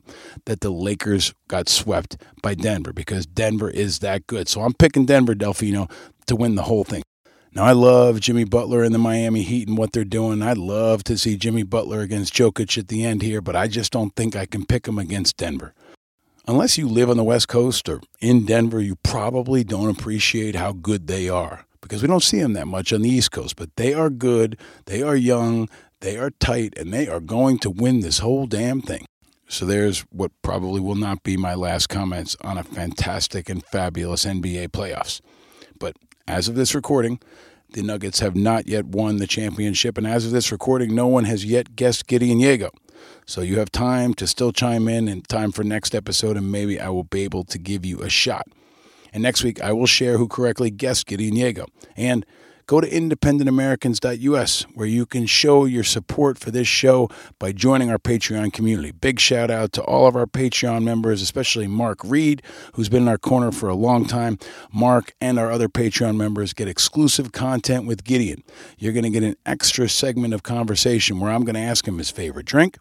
that 0.47 0.61
the 0.61 0.71
Lakers 0.71 1.35
got 1.47 1.69
swept 1.69 2.17
by 2.43 2.55
Denver 2.55 2.95
because 2.95 3.27
Denver 3.27 3.69
is 3.69 3.99
that 3.99 4.27
good. 4.27 4.49
So 4.49 4.63
I'm 4.63 4.73
picking 4.73 5.05
Denver, 5.05 5.35
Delfino, 5.35 5.91
to 6.27 6.37
win 6.37 6.55
the 6.55 6.63
whole 6.63 6.85
thing. 6.85 7.03
Now, 7.55 7.65
I 7.65 7.73
love 7.73 8.21
Jimmy 8.21 8.45
Butler 8.45 8.83
and 8.83 8.95
the 8.95 8.99
Miami 8.99 9.43
Heat 9.43 9.69
and 9.69 9.77
what 9.77 9.93
they're 9.93 10.05
doing. 10.05 10.41
I'd 10.41 10.57
love 10.57 11.05
to 11.05 11.19
see 11.19 11.37
Jimmy 11.37 11.65
Butler 11.65 12.01
against 12.01 12.33
Jokic 12.33 12.79
at 12.79 12.89
the 12.89 13.05
end 13.05 13.21
here, 13.21 13.43
but 13.43 13.55
I 13.55 13.69
just 13.69 13.93
don't 13.93 14.17
think 14.17 14.35
I 14.35 14.47
can 14.47 14.65
pick 14.65 14.89
him 14.89 14.99
against 14.99 15.37
Denver. 15.37 15.75
Unless 16.49 16.79
you 16.79 16.89
live 16.89 17.11
on 17.11 17.19
the 17.19 17.25
West 17.25 17.49
Coast 17.49 17.91
or 17.91 18.01
in 18.21 18.47
Denver, 18.47 18.81
you 18.81 18.97
probably 19.03 19.65
don't 19.65 19.91
appreciate 19.91 20.57
how 20.57 20.73
good 20.73 21.09
they 21.09 21.29
are 21.29 21.67
because 21.83 22.01
we 22.01 22.09
don't 22.09 22.23
see 22.23 22.41
them 22.41 22.55
that 22.55 22.67
much 22.67 22.93
on 22.93 23.03
the 23.03 23.11
East 23.11 23.33
Coast. 23.33 23.57
But 23.57 23.77
they 23.77 23.93
are 23.93 24.09
good, 24.09 24.59
they 24.87 25.03
are 25.03 25.17
young, 25.17 25.69
they 26.01 26.17
are 26.17 26.31
tight, 26.31 26.73
and 26.79 26.93
they 26.93 27.09
are 27.09 27.21
going 27.21 27.59
to 27.59 27.71
win 27.71 28.01
this 28.01 28.21
whole 28.21 28.47
damn 28.47 28.81
thing. 28.81 29.07
So 29.49 29.67
there's 29.67 30.01
what 30.11 30.31
probably 30.41 30.81
will 30.81 30.95
not 30.95 31.23
be 31.23 31.37
my 31.37 31.55
last 31.55 31.89
comments 31.89 32.37
on 32.41 32.57
a 32.57 32.65
fantastic 32.65 33.51
and 33.51 33.63
fabulous 33.67 34.25
NBA 34.25 34.69
playoffs. 34.69 35.21
But 35.79 35.97
as 36.27 36.49
of 36.49 36.55
this 36.55 36.75
recording, 36.75 37.21
the 37.73 37.83
Nuggets 37.83 38.21
have 38.21 38.35
not 38.35 38.67
yet 38.67 38.87
won 38.87 39.17
the 39.17 39.27
championship, 39.27 39.99
and 39.99 40.07
as 40.07 40.25
of 40.25 40.31
this 40.33 40.53
recording, 40.53 40.95
no 40.95 41.07
one 41.07 41.25
has 41.25 41.45
yet 41.45 41.77
guessed 41.77 42.07
Gideon 42.07 42.39
Yago. 42.39 42.71
So 43.27 43.41
you 43.41 43.59
have 43.59 43.71
time 43.73 44.15
to 44.15 44.27
still 44.27 44.53
chime 44.53 44.89
in 44.89 45.09
and 45.09 45.27
time 45.29 45.53
for 45.53 45.65
next 45.65 45.95
episode, 45.95 46.37
and 46.37 46.51
maybe 46.51 46.81
I 46.81 46.89
will 46.89 47.05
be 47.05 47.23
able 47.25 47.45
to 47.45 47.59
give 47.59 47.85
you 47.85 48.01
a 48.01 48.09
shot. 48.09 48.47
And 49.13 49.23
next 49.23 49.45
week, 49.45 49.61
I 49.63 49.73
will 49.73 49.87
share 49.87 50.17
who 50.19 50.27
correctly 50.27 50.71
guessed 50.71 51.07
Gideon 51.07 51.35
Yago. 51.35 51.67
And 51.97 52.25
go 52.67 52.81
to 52.81 52.89
independentamericans.us 52.89 54.63
where 54.75 54.87
you 54.87 55.07
can 55.07 55.27
show 55.27 55.65
your 55.65 55.85
support 55.85 56.39
for 56.39 56.51
this 56.51 56.69
show 56.69 57.09
by 57.39 57.53
joining 57.53 57.91
our 57.91 57.99
Patreon 57.99 58.53
community. 58.53 58.91
Big 58.93 59.21
shout 59.21 59.51
out 59.51 59.73
to 59.73 59.83
all 59.83 60.07
of 60.07 60.17
our 60.17 60.27
Patreon 60.27 60.83
members, 60.83 61.23
especially 61.23 61.67
Mark 61.67 61.99
Reed, 62.05 62.43
who's 62.75 62.89
been 62.89 63.03
in 63.03 63.09
our 63.09 63.19
corner 63.19 63.53
for 63.53 63.69
a 63.69 63.75
long 63.75 64.05
time. 64.05 64.39
Mark 64.73 65.15
and 65.21 65.39
our 65.39 65.51
other 65.51 65.69
Patreon 65.69 66.17
members 66.17 66.53
get 66.53 66.69
exclusive 66.69 67.33
content 67.33 67.87
with 67.87 68.05
Gideon. 68.05 68.43
You're 68.79 68.93
going 68.93 69.05
to 69.05 69.11
get 69.11 69.23
an 69.23 69.37
extra 69.45 69.89
segment 69.89 70.35
of 70.35 70.43
conversation 70.43 71.21
where 71.21 71.33
I'm 71.33 71.45
going 71.45 71.55
to 71.55 71.61
ask 71.61 71.87
him 71.87 71.99
his 71.99 72.11
favorite 72.11 72.47
drink, 72.47 72.79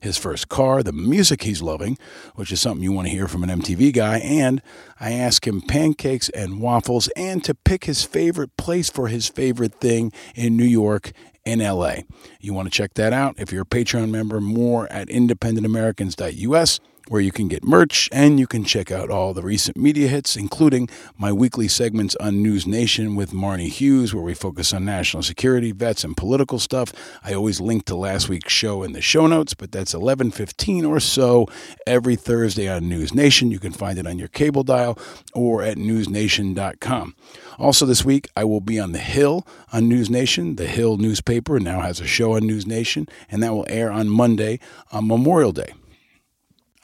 his 0.00 0.16
first 0.16 0.48
car, 0.48 0.82
the 0.82 0.92
music 0.92 1.42
he's 1.42 1.62
loving, 1.62 1.98
which 2.34 2.52
is 2.52 2.60
something 2.60 2.82
you 2.82 2.92
want 2.92 3.08
to 3.08 3.12
hear 3.12 3.28
from 3.28 3.42
an 3.42 3.60
MTV 3.60 3.92
guy, 3.92 4.18
and 4.18 4.62
I 5.00 5.12
ask 5.12 5.46
him 5.46 5.60
pancakes 5.60 6.28
and 6.30 6.60
waffles 6.60 7.08
and 7.16 7.44
to 7.44 7.54
pick 7.54 7.84
his 7.84 8.04
favorite 8.04 8.56
place 8.56 8.88
for 8.88 9.08
his 9.08 9.23
favorite 9.28 9.80
thing 9.80 10.12
in 10.34 10.56
New 10.56 10.64
York 10.64 11.12
and 11.46 11.60
LA. 11.60 11.96
You 12.40 12.54
want 12.54 12.66
to 12.66 12.76
check 12.76 12.94
that 12.94 13.12
out 13.12 13.34
if 13.38 13.52
you're 13.52 13.62
a 13.62 13.66
Patreon 13.66 14.10
member, 14.10 14.40
more 14.40 14.90
at 14.90 15.08
independentamericans.us 15.08 16.80
where 17.08 17.20
you 17.20 17.32
can 17.32 17.48
get 17.48 17.64
merch 17.64 18.08
and 18.12 18.40
you 18.40 18.46
can 18.46 18.64
check 18.64 18.90
out 18.90 19.10
all 19.10 19.34
the 19.34 19.42
recent 19.42 19.76
media 19.76 20.08
hits, 20.08 20.36
including 20.36 20.88
my 21.18 21.32
weekly 21.32 21.68
segments 21.68 22.16
on 22.16 22.42
News 22.42 22.66
Nation 22.66 23.14
with 23.14 23.32
Marni 23.32 23.68
Hughes, 23.68 24.14
where 24.14 24.24
we 24.24 24.34
focus 24.34 24.72
on 24.72 24.84
national 24.84 25.22
security, 25.22 25.72
vets, 25.72 26.04
and 26.04 26.16
political 26.16 26.58
stuff. 26.58 26.92
I 27.22 27.34
always 27.34 27.60
link 27.60 27.84
to 27.86 27.96
last 27.96 28.28
week's 28.28 28.52
show 28.52 28.82
in 28.82 28.92
the 28.92 29.00
show 29.00 29.26
notes, 29.26 29.54
but 29.54 29.72
that's 29.72 29.94
11:15 29.94 30.84
or 30.84 31.00
so 31.00 31.46
every 31.86 32.16
Thursday 32.16 32.68
on 32.68 32.88
News 32.88 33.14
Nation. 33.14 33.50
You 33.50 33.58
can 33.58 33.72
find 33.72 33.98
it 33.98 34.06
on 34.06 34.18
your 34.18 34.28
cable 34.28 34.62
dial 34.62 34.98
or 35.34 35.62
at 35.62 35.76
newsnation.com. 35.76 37.14
Also, 37.58 37.86
this 37.86 38.04
week, 38.04 38.28
I 38.36 38.44
will 38.44 38.60
be 38.60 38.80
on 38.80 38.92
The 38.92 38.98
Hill 38.98 39.46
on 39.72 39.88
News 39.88 40.10
Nation. 40.10 40.56
The 40.56 40.66
Hill 40.66 40.96
newspaper 40.96 41.60
now 41.60 41.80
has 41.80 42.00
a 42.00 42.06
show 42.06 42.34
on 42.34 42.46
News 42.46 42.66
Nation, 42.66 43.08
and 43.30 43.42
that 43.42 43.52
will 43.52 43.66
air 43.68 43.92
on 43.92 44.08
Monday 44.08 44.58
on 44.90 45.06
Memorial 45.06 45.52
Day. 45.52 45.72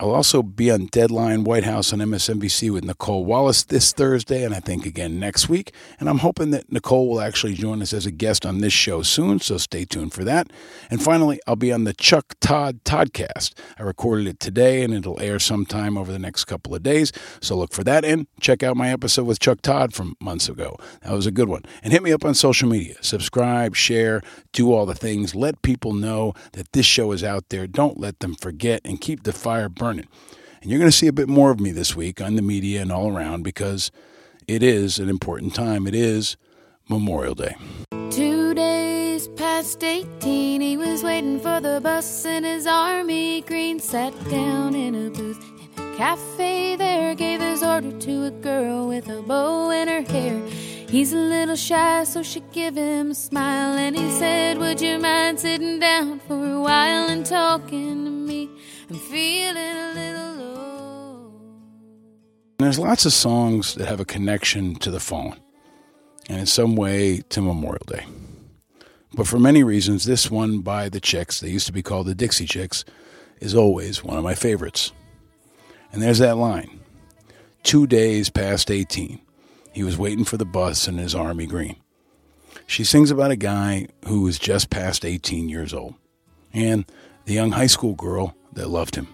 I'll 0.00 0.14
also 0.14 0.42
be 0.42 0.70
on 0.70 0.86
Deadline 0.86 1.44
White 1.44 1.64
House 1.64 1.92
on 1.92 1.98
MSNBC 1.98 2.70
with 2.70 2.84
Nicolle 2.84 3.26
Wallace 3.26 3.64
this 3.64 3.92
Thursday, 3.92 4.44
and 4.44 4.54
I 4.54 4.60
think 4.60 4.86
again 4.86 5.20
next 5.20 5.50
week. 5.50 5.74
And 5.98 6.08
I'm 6.08 6.20
hoping 6.20 6.52
that 6.52 6.72
Nicole 6.72 7.06
will 7.06 7.20
actually 7.20 7.52
join 7.52 7.82
us 7.82 7.92
as 7.92 8.06
a 8.06 8.10
guest 8.10 8.46
on 8.46 8.60
this 8.60 8.72
show 8.72 9.02
soon, 9.02 9.40
so 9.40 9.58
stay 9.58 9.84
tuned 9.84 10.14
for 10.14 10.24
that. 10.24 10.50
And 10.90 11.02
finally, 11.02 11.38
I'll 11.46 11.54
be 11.54 11.70
on 11.70 11.84
the 11.84 11.92
Chuck 11.92 12.32
Todd 12.40 12.82
Toddcast. 12.84 13.52
I 13.78 13.82
recorded 13.82 14.26
it 14.26 14.40
today, 14.40 14.82
and 14.82 14.94
it'll 14.94 15.20
air 15.20 15.38
sometime 15.38 15.98
over 15.98 16.10
the 16.10 16.18
next 16.18 16.46
couple 16.46 16.74
of 16.74 16.82
days. 16.82 17.12
So 17.42 17.58
look 17.58 17.74
for 17.74 17.84
that 17.84 18.02
and 18.02 18.26
check 18.40 18.62
out 18.62 18.78
my 18.78 18.88
episode 18.88 19.24
with 19.26 19.38
Chuck 19.38 19.60
Todd 19.60 19.92
from 19.92 20.16
months 20.18 20.48
ago. 20.48 20.78
That 21.02 21.12
was 21.12 21.26
a 21.26 21.30
good 21.30 21.50
one. 21.50 21.64
And 21.82 21.92
hit 21.92 22.02
me 22.02 22.12
up 22.14 22.24
on 22.24 22.32
social 22.32 22.70
media. 22.70 22.94
Subscribe, 23.02 23.76
share, 23.76 24.22
do 24.54 24.72
all 24.72 24.86
the 24.86 24.94
things. 24.94 25.34
Let 25.34 25.60
people 25.60 25.92
know 25.92 26.32
that 26.52 26.72
this 26.72 26.86
show 26.86 27.12
is 27.12 27.22
out 27.22 27.50
there. 27.50 27.66
Don't 27.66 28.00
let 28.00 28.20
them 28.20 28.34
forget, 28.34 28.80
and 28.82 28.98
keep 28.98 29.24
the 29.24 29.34
fire 29.34 29.68
burning. 29.68 29.89
And 29.98 30.70
you're 30.70 30.78
going 30.78 30.90
to 30.90 30.96
see 30.96 31.06
a 31.06 31.12
bit 31.12 31.28
more 31.28 31.50
of 31.50 31.60
me 31.60 31.70
this 31.70 31.96
week 31.96 32.20
on 32.20 32.36
the 32.36 32.42
media 32.42 32.82
and 32.82 32.92
all 32.92 33.14
around 33.14 33.42
because 33.42 33.90
it 34.46 34.62
is 34.62 34.98
an 34.98 35.08
important 35.08 35.54
time. 35.54 35.86
It 35.86 35.94
is 35.94 36.36
Memorial 36.88 37.34
Day. 37.34 37.56
Two 38.10 38.54
days 38.54 39.28
past 39.28 39.82
18, 39.82 40.60
he 40.60 40.76
was 40.76 41.02
waiting 41.02 41.38
for 41.40 41.60
the 41.60 41.80
bus 41.82 42.24
in 42.24 42.44
his 42.44 42.66
army 42.66 43.40
green. 43.42 43.78
Sat 43.80 44.12
down 44.28 44.74
in 44.74 44.94
a 44.94 45.10
booth 45.10 45.59
cafe 46.00 46.76
there, 46.76 47.14
gave 47.14 47.42
his 47.42 47.62
order 47.62 47.92
to 47.92 48.24
a 48.24 48.30
girl 48.30 48.88
with 48.88 49.06
a 49.10 49.20
bow 49.20 49.68
in 49.68 49.86
her 49.86 50.00
hair. 50.00 50.40
He's 50.88 51.12
a 51.12 51.18
little 51.18 51.56
shy, 51.56 52.04
so 52.04 52.22
she 52.22 52.40
give 52.52 52.74
him 52.74 53.10
a 53.10 53.14
smile, 53.14 53.76
and 53.76 53.94
he 53.94 54.10
said, 54.12 54.56
Would 54.56 54.80
you 54.80 54.98
mind 54.98 55.38
sitting 55.40 55.78
down 55.78 56.20
for 56.20 56.52
a 56.52 56.58
while 56.58 57.10
and 57.10 57.26
talking 57.26 58.06
to 58.06 58.10
me? 58.10 58.48
I'm 58.88 58.96
feeling 58.96 59.76
a 59.86 59.92
little 59.94 60.34
low. 60.36 61.32
There's 62.60 62.78
lots 62.78 63.04
of 63.04 63.12
songs 63.12 63.74
that 63.74 63.86
have 63.86 64.00
a 64.00 64.06
connection 64.06 64.76
to 64.76 64.90
the 64.90 65.00
phone 65.00 65.36
and 66.30 66.40
in 66.40 66.46
some 66.46 66.76
way 66.76 67.20
to 67.28 67.42
Memorial 67.42 67.84
Day. 67.86 68.06
But 69.12 69.26
for 69.26 69.38
many 69.38 69.62
reasons, 69.62 70.06
this 70.06 70.30
one 70.30 70.60
by 70.60 70.88
the 70.88 71.00
Chicks, 71.00 71.40
they 71.40 71.50
used 71.50 71.66
to 71.66 71.74
be 71.74 71.82
called 71.82 72.06
the 72.06 72.14
Dixie 72.14 72.46
Chicks, 72.46 72.86
is 73.38 73.54
always 73.54 74.02
one 74.02 74.16
of 74.16 74.24
my 74.24 74.34
favorites. 74.34 74.92
And 75.92 76.00
there's 76.00 76.18
that 76.18 76.36
line 76.36 76.80
Two 77.62 77.86
days 77.86 78.30
past 78.30 78.70
18, 78.70 79.20
he 79.72 79.82
was 79.82 79.98
waiting 79.98 80.24
for 80.24 80.38
the 80.38 80.46
bus 80.46 80.88
in 80.88 80.96
his 80.96 81.14
army 81.14 81.46
green. 81.46 81.76
She 82.66 82.84
sings 82.84 83.10
about 83.10 83.30
a 83.30 83.36
guy 83.36 83.88
who 84.06 84.22
was 84.22 84.38
just 84.38 84.70
past 84.70 85.04
18 85.04 85.48
years 85.48 85.74
old 85.74 85.94
and 86.52 86.84
the 87.26 87.34
young 87.34 87.52
high 87.52 87.66
school 87.66 87.94
girl 87.94 88.34
that 88.54 88.70
loved 88.70 88.96
him. 88.96 89.08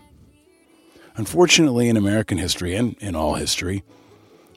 Unfortunately, 1.16 1.88
in 1.88 1.96
American 1.96 2.38
history 2.38 2.74
and 2.74 2.96
in 3.00 3.16
all 3.16 3.34
history, 3.34 3.82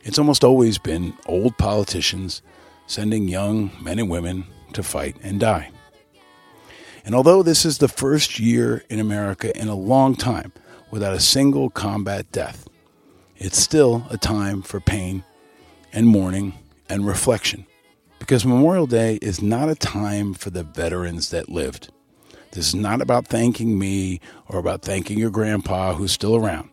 it's 0.03 0.19
almost 0.19 0.43
always 0.43 0.77
been 0.77 1.13
old 1.25 1.57
politicians 1.57 2.41
sending 2.85 3.27
young 3.27 3.71
men 3.81 3.97
and 3.97 4.09
women 4.09 4.45
to 4.73 4.83
fight 4.83 5.15
and 5.23 5.39
die. 5.39 5.71
And 7.03 7.15
although 7.15 7.41
this 7.41 7.65
is 7.65 7.79
the 7.79 7.87
first 7.87 8.39
year 8.39 8.83
in 8.89 8.99
America 8.99 9.57
in 9.59 9.67
a 9.67 9.75
long 9.75 10.15
time 10.15 10.53
without 10.91 11.13
a 11.13 11.19
single 11.19 11.69
combat 11.69 12.31
death, 12.31 12.67
it's 13.37 13.57
still 13.57 14.05
a 14.09 14.17
time 14.17 14.61
for 14.61 14.79
pain 14.79 15.23
and 15.93 16.07
mourning 16.07 16.53
and 16.89 17.07
reflection. 17.07 17.65
Because 18.19 18.45
Memorial 18.45 18.85
Day 18.85 19.17
is 19.21 19.41
not 19.41 19.69
a 19.69 19.75
time 19.75 20.33
for 20.33 20.49
the 20.49 20.63
veterans 20.63 21.29
that 21.29 21.49
lived. 21.49 21.89
This 22.51 22.67
is 22.67 22.75
not 22.75 23.01
about 23.01 23.27
thanking 23.27 23.77
me 23.77 24.19
or 24.47 24.59
about 24.59 24.81
thanking 24.81 25.17
your 25.17 25.29
grandpa 25.29 25.93
who's 25.93 26.11
still 26.11 26.35
around, 26.35 26.69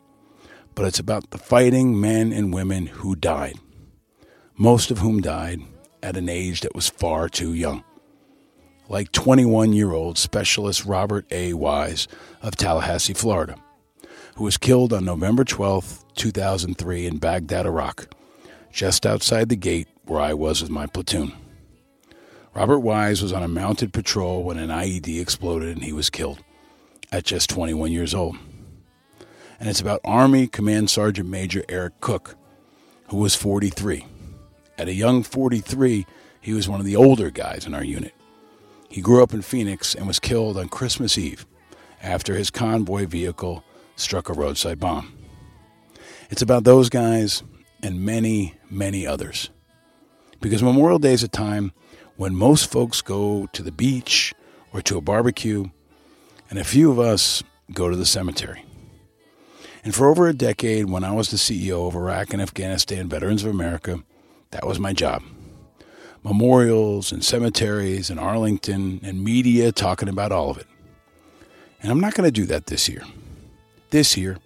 but 0.75 0.87
it's 0.87 0.99
about 0.99 1.31
the 1.31 1.39
fighting 1.39 2.01
men 2.01 2.33
and 2.33 2.53
women 2.53 2.87
who 2.87 3.15
died, 3.15 3.59
most 4.57 4.91
of 4.91 4.99
whom 4.99 5.21
died 5.21 5.61
at 6.03 6.17
an 6.17 6.29
age 6.29 6.63
that 6.63 6.75
was 6.75 6.89
far 6.89 7.29
too 7.29 7.53
young. 7.53 7.85
Like 8.89 9.13
21 9.13 9.73
year 9.73 9.93
old 9.93 10.17
Specialist 10.17 10.85
Robert 10.85 11.27
A. 11.31 11.53
Wise 11.53 12.09
of 12.41 12.57
Tallahassee, 12.57 13.15
Florida, 13.15 13.57
who 14.37 14.45
was 14.45 14.59
killed 14.59 14.93
on 14.93 15.05
November 15.05 15.45
12, 15.45 16.05
2003, 16.15 17.07
in 17.07 17.19
Baghdad, 17.19 17.67
Iraq, 17.67 18.15
just 18.71 19.07
outside 19.07 19.49
the 19.49 19.57
gate 19.57 19.89
where 20.05 20.21
I 20.21 20.35
was 20.35 20.61
with 20.61 20.71
my 20.71 20.87
platoon. 20.87 21.33
Robert 22.55 22.81
Wise 22.81 23.23
was 23.23 23.33
on 23.33 23.43
a 23.43 23.49
mounted 23.49 23.93
patrol 23.93 24.43
when 24.43 24.59
an 24.59 24.69
IED 24.69 25.21
exploded 25.21 25.77
and 25.77 25.85
he 25.85 25.93
was 25.93 26.11
killed 26.11 26.43
at 27.11 27.25
just 27.25 27.51
21 27.51 27.93
years 27.93 28.15
old. 28.15 28.37
And 29.59 29.71
it's 29.71 29.81
about 29.81 30.01
Army 30.05 30.47
Command 30.47 30.91
Sergeant 30.91 31.29
Major 31.29 31.65
Eric 31.69 32.01
Cook, 32.01 32.37
who 33.09 33.17
was 33.17 33.35
43. 33.35 34.07
At 34.77 34.89
a 34.89 34.95
young 34.95 35.23
43, 35.23 36.07
he 36.43 36.53
was 36.53 36.69
one 36.69 36.81
of 36.81 36.87
the 36.87 36.97
older 36.97 37.31
guys 37.31 37.67
in 37.67 37.75
our 37.75 37.85
unit. 37.85 38.15
He 38.91 39.01
grew 39.01 39.23
up 39.23 39.33
in 39.33 39.41
Phoenix 39.41 39.95
and 39.95 40.07
was 40.07 40.21
killed 40.21 40.59
on 40.59 40.69
Christmas 40.69 41.17
Eve 41.17 41.47
after 42.03 42.35
his 42.35 42.51
convoy 42.51 43.07
vehicle 43.07 43.65
struck 43.97 44.29
a 44.29 44.33
roadside 44.33 44.79
bomb. 44.79 45.13
It's 46.31 46.43
about 46.43 46.65
those 46.65 46.89
guys 46.89 47.43
and 47.83 48.01
many, 48.01 48.55
many 48.71 49.07
others. 49.07 49.51
Because 50.41 50.63
Memorial 50.63 50.99
Day 50.99 51.13
is 51.13 51.23
a 51.23 51.29
time 51.29 51.73
when 52.17 52.35
most 52.35 52.71
folks 52.71 53.03
go 53.03 53.47
to 53.53 53.63
the 53.63 53.73
beach 53.73 54.35
or 54.73 54.81
to 54.83 54.99
a 54.99 55.01
barbecue, 55.01 55.71
and 56.51 56.59
a 56.59 56.65
few 56.65 56.91
of 56.91 56.99
us 56.99 57.43
go 57.73 57.89
to 57.89 57.97
the 57.97 58.07
cemetery. 58.07 58.65
And 59.85 59.95
for 59.95 60.09
over 60.09 60.27
a 60.27 60.35
decade, 60.35 60.87
when 60.87 61.05
I 61.05 61.13
was 61.13 61.31
the 61.31 61.37
CEO 61.37 61.87
of 61.87 61.95
Iraq 61.95 62.33
and 62.33 62.43
Afghanistan 62.43 63.09
Veterans 63.09 63.45
of 63.45 63.51
America, 63.51 64.03
that 64.51 64.67
was 64.67 64.81
my 64.81 64.93
job. 64.93 65.23
Memorials 66.25 67.13
and 67.13 67.25
cemeteries 67.25 68.11
and 68.11 68.19
Arlington 68.19 69.01
and 69.03 69.23
media 69.23 69.71
talking 69.71 70.09
about 70.09 70.33
all 70.33 70.51
of 70.51 70.59
it. 70.59 70.67
And 71.81 71.93
I'm 71.93 72.01
not 72.01 72.15
going 72.15 72.27
to 72.27 72.33
do 72.33 72.47
that 72.47 72.67
this 72.67 72.89
year. 72.89 73.03
This 73.91 74.17
year, 74.17 74.39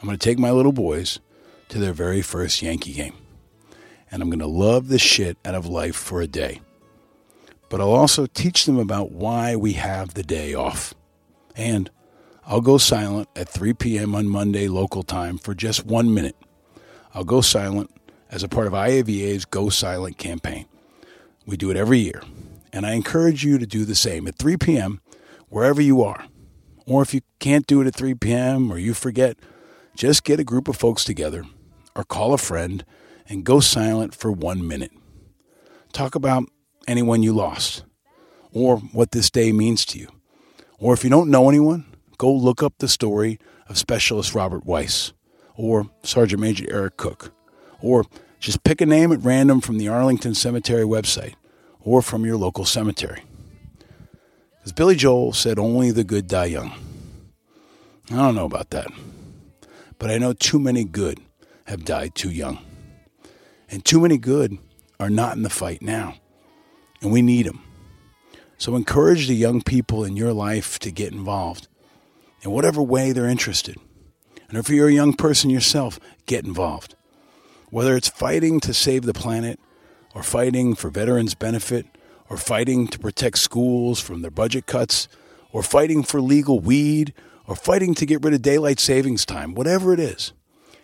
I'm 0.00 0.06
going 0.06 0.18
to 0.18 0.24
take 0.24 0.38
my 0.38 0.50
little 0.50 0.72
boys 0.72 1.20
to 1.68 1.78
their 1.78 1.92
very 1.92 2.22
first 2.22 2.60
Yankee 2.62 2.92
game. 2.92 3.14
And 4.10 4.22
I'm 4.22 4.28
going 4.28 4.40
to 4.40 4.46
love 4.46 4.88
the 4.88 4.98
shit 4.98 5.38
out 5.44 5.54
of 5.54 5.66
life 5.66 5.94
for 5.94 6.20
a 6.20 6.26
day. 6.26 6.60
But 7.68 7.80
I'll 7.80 7.92
also 7.92 8.26
teach 8.26 8.66
them 8.66 8.78
about 8.78 9.12
why 9.12 9.54
we 9.54 9.74
have 9.74 10.14
the 10.14 10.24
day 10.24 10.54
off. 10.54 10.92
And 11.54 11.88
I'll 12.44 12.60
go 12.60 12.78
silent 12.78 13.28
at 13.36 13.48
3 13.48 13.74
p.m. 13.74 14.14
on 14.16 14.28
Monday 14.28 14.66
local 14.66 15.04
time 15.04 15.38
for 15.38 15.54
just 15.54 15.86
one 15.86 16.12
minute. 16.12 16.36
I'll 17.14 17.24
go 17.24 17.40
silent 17.40 17.90
as 18.28 18.42
a 18.42 18.48
part 18.48 18.66
of 18.66 18.72
IAVA's 18.72 19.44
Go 19.44 19.68
Silent 19.68 20.18
campaign. 20.18 20.66
We 21.46 21.56
do 21.56 21.70
it 21.70 21.76
every 21.76 21.98
year. 21.98 22.22
And 22.72 22.84
I 22.84 22.92
encourage 22.92 23.44
you 23.44 23.58
to 23.58 23.66
do 23.66 23.84
the 23.84 23.94
same 23.94 24.26
at 24.26 24.36
3 24.36 24.56
p.m. 24.56 25.00
wherever 25.48 25.80
you 25.80 26.02
are. 26.02 26.24
Or 26.90 27.02
if 27.02 27.14
you 27.14 27.20
can't 27.38 27.68
do 27.68 27.80
it 27.80 27.86
at 27.86 27.94
3 27.94 28.16
p.m. 28.16 28.72
or 28.72 28.76
you 28.76 28.94
forget, 28.94 29.38
just 29.94 30.24
get 30.24 30.40
a 30.40 30.44
group 30.44 30.66
of 30.66 30.76
folks 30.76 31.04
together 31.04 31.44
or 31.94 32.02
call 32.02 32.34
a 32.34 32.38
friend 32.38 32.84
and 33.28 33.44
go 33.44 33.60
silent 33.60 34.12
for 34.12 34.32
one 34.32 34.66
minute. 34.66 34.90
Talk 35.92 36.16
about 36.16 36.46
anyone 36.88 37.22
you 37.22 37.32
lost 37.32 37.84
or 38.50 38.78
what 38.78 39.12
this 39.12 39.30
day 39.30 39.52
means 39.52 39.84
to 39.86 40.00
you. 40.00 40.08
Or 40.80 40.92
if 40.92 41.04
you 41.04 41.10
don't 41.10 41.30
know 41.30 41.48
anyone, 41.48 41.86
go 42.18 42.32
look 42.32 42.60
up 42.60 42.74
the 42.78 42.88
story 42.88 43.38
of 43.68 43.78
Specialist 43.78 44.34
Robert 44.34 44.66
Wise 44.66 45.12
or 45.54 45.88
Sergeant 46.02 46.42
Major 46.42 46.66
Eric 46.68 46.96
Cook. 46.96 47.32
Or 47.80 48.04
just 48.40 48.64
pick 48.64 48.80
a 48.80 48.86
name 48.86 49.12
at 49.12 49.22
random 49.22 49.60
from 49.60 49.78
the 49.78 49.86
Arlington 49.86 50.34
Cemetery 50.34 50.84
website 50.84 51.34
or 51.78 52.02
from 52.02 52.24
your 52.24 52.36
local 52.36 52.64
cemetery. 52.64 53.22
Because 54.60 54.72
Billy 54.72 54.94
Joel 54.94 55.32
said 55.32 55.58
only 55.58 55.90
the 55.90 56.04
good 56.04 56.28
die 56.28 56.46
young. 56.46 56.72
I 58.10 58.16
don't 58.16 58.34
know 58.34 58.44
about 58.44 58.70
that. 58.70 58.88
But 59.98 60.10
I 60.10 60.18
know 60.18 60.32
too 60.32 60.58
many 60.58 60.84
good 60.84 61.18
have 61.64 61.84
died 61.84 62.14
too 62.14 62.30
young. 62.30 62.58
And 63.70 63.84
too 63.84 64.00
many 64.00 64.18
good 64.18 64.58
are 64.98 65.10
not 65.10 65.36
in 65.36 65.42
the 65.42 65.50
fight 65.50 65.80
now. 65.80 66.14
And 67.00 67.10
we 67.10 67.22
need 67.22 67.46
them. 67.46 67.62
So 68.58 68.76
encourage 68.76 69.26
the 69.26 69.34
young 69.34 69.62
people 69.62 70.04
in 70.04 70.16
your 70.16 70.34
life 70.34 70.78
to 70.80 70.90
get 70.90 71.12
involved 71.12 71.68
in 72.42 72.50
whatever 72.50 72.82
way 72.82 73.12
they're 73.12 73.26
interested. 73.26 73.76
And 74.48 74.58
if 74.58 74.68
you're 74.68 74.88
a 74.88 74.92
young 74.92 75.14
person 75.14 75.48
yourself, 75.48 75.98
get 76.26 76.44
involved. 76.44 76.94
Whether 77.70 77.96
it's 77.96 78.08
fighting 78.08 78.60
to 78.60 78.74
save 78.74 79.02
the 79.02 79.14
planet, 79.14 79.58
or 80.14 80.22
fighting 80.22 80.74
for 80.74 80.90
veterans' 80.90 81.34
benefit, 81.34 81.86
or 82.30 82.36
fighting 82.36 82.86
to 82.86 82.98
protect 82.98 83.38
schools 83.38 84.00
from 84.00 84.22
their 84.22 84.30
budget 84.30 84.66
cuts, 84.66 85.08
or 85.52 85.62
fighting 85.62 86.02
for 86.02 86.20
legal 86.20 86.60
weed, 86.60 87.12
or 87.46 87.56
fighting 87.56 87.92
to 87.96 88.06
get 88.06 88.22
rid 88.22 88.32
of 88.32 88.40
daylight 88.40 88.78
savings 88.78 89.26
time, 89.26 89.54
whatever 89.54 89.92
it 89.92 89.98
is, 89.98 90.32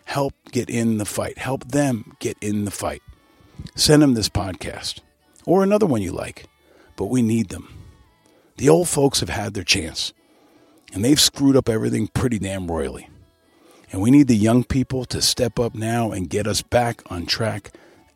help 0.05 0.35
get 0.51 0.69
in 0.69 0.99
the 0.99 1.05
fight. 1.05 1.39
Help 1.39 1.65
them 1.69 2.17
get 2.19 2.37
in 2.41 2.65
the 2.65 2.71
fight. 2.73 3.01
Send 3.77 4.03
them 4.03 4.15
this 4.15 4.29
podcast 4.29 5.01
or 5.47 5.63
another 5.63 5.87
one 5.87 6.03
you 6.03 6.11
like, 6.11 6.47
but 6.97 7.07
we 7.07 7.23
need 7.23 7.49
them. 7.49 7.73
The 8.57 8.69
old 8.69 8.89
folks 8.89 9.21
have 9.21 9.29
had 9.29 9.55
their 9.55 9.63
chance, 9.63 10.13
and 10.93 11.05
they've 11.05 11.21
screwed 11.21 11.57
up 11.57 11.69
everything 11.69 12.09
pretty 12.09 12.39
damn 12.39 12.71
royally. 12.71 13.09
And 13.93 14.03
we 14.03 14.11
need 14.11 14.27
the 14.27 14.37
young 14.37 14.65
people 14.65 15.05
to 15.07 15.23
step 15.23 15.61
up 15.61 15.75
now 15.75 16.11
and 16.11 16.29
get 16.29 16.49
us 16.49 16.61
back 16.61 17.03
on 17.07 17.27
track 17.27 17.71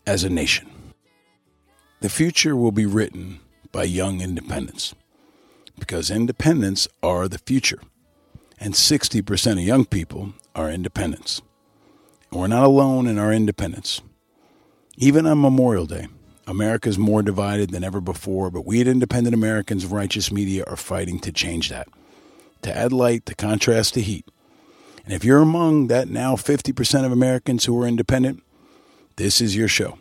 as 0.04 0.24
a 0.24 0.30
nation. 0.30 0.68
The 2.00 2.08
future 2.08 2.56
will 2.56 2.72
be 2.72 2.86
written 2.86 3.40
by 3.72 3.84
young 3.84 4.22
independents 4.22 4.94
because 5.78 6.10
independents 6.10 6.88
are 7.02 7.28
the 7.28 7.38
future. 7.38 7.80
And 8.58 8.72
60% 8.72 9.52
of 9.52 9.58
young 9.58 9.84
people 9.84 10.32
are 10.54 10.70
independents. 10.70 11.42
And 12.30 12.40
we're 12.40 12.46
not 12.46 12.64
alone 12.64 13.06
in 13.06 13.18
our 13.18 13.32
independence. 13.32 14.00
Even 14.96 15.26
on 15.26 15.42
Memorial 15.42 15.84
Day, 15.84 16.08
America 16.46 16.88
is 16.88 16.98
more 16.98 17.22
divided 17.22 17.70
than 17.70 17.84
ever 17.84 18.00
before, 18.00 18.50
but 18.50 18.66
we 18.66 18.80
at 18.80 18.88
Independent 18.88 19.34
Americans 19.34 19.84
of 19.84 19.92
Righteous 19.92 20.32
Media 20.32 20.64
are 20.66 20.76
fighting 20.76 21.20
to 21.20 21.30
change 21.30 21.68
that, 21.68 21.88
to 22.62 22.74
add 22.74 22.94
light, 22.94 23.26
to 23.26 23.34
contrast 23.34 23.92
to 23.94 24.00
heat. 24.00 24.26
And 25.04 25.12
if 25.12 25.22
you're 25.22 25.42
among 25.42 25.88
that 25.88 26.08
now 26.08 26.34
50% 26.34 27.04
of 27.04 27.12
Americans 27.12 27.66
who 27.66 27.80
are 27.82 27.86
independent, 27.86 28.42
this 29.16 29.42
is 29.42 29.54
your 29.54 29.68
show. 29.68 29.98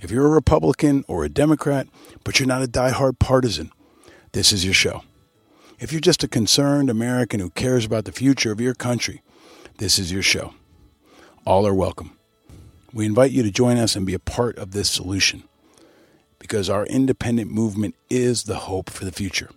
If 0.00 0.10
you're 0.10 0.26
a 0.26 0.30
Republican 0.30 1.04
or 1.08 1.24
a 1.24 1.30
Democrat, 1.30 1.88
but 2.22 2.38
you're 2.38 2.46
not 2.46 2.62
a 2.62 2.68
diehard 2.68 3.18
partisan, 3.18 3.72
this 4.32 4.52
is 4.52 4.64
your 4.64 4.74
show. 4.74 5.02
If 5.78 5.90
you're 5.90 6.00
just 6.00 6.22
a 6.22 6.28
concerned 6.28 6.90
American 6.90 7.40
who 7.40 7.50
cares 7.50 7.86
about 7.86 8.04
the 8.04 8.12
future 8.12 8.52
of 8.52 8.60
your 8.60 8.74
country, 8.74 9.22
this 9.78 9.98
is 9.98 10.12
your 10.12 10.22
show. 10.22 10.54
All 11.46 11.66
are 11.66 11.74
welcome. 11.74 12.16
We 12.92 13.06
invite 13.06 13.30
you 13.30 13.42
to 13.42 13.50
join 13.50 13.78
us 13.78 13.96
and 13.96 14.06
be 14.06 14.14
a 14.14 14.18
part 14.18 14.58
of 14.58 14.72
this 14.72 14.90
solution 14.90 15.44
because 16.38 16.68
our 16.68 16.84
independent 16.86 17.50
movement 17.50 17.94
is 18.10 18.44
the 18.44 18.56
hope 18.56 18.90
for 18.90 19.04
the 19.04 19.12
future. 19.12 19.50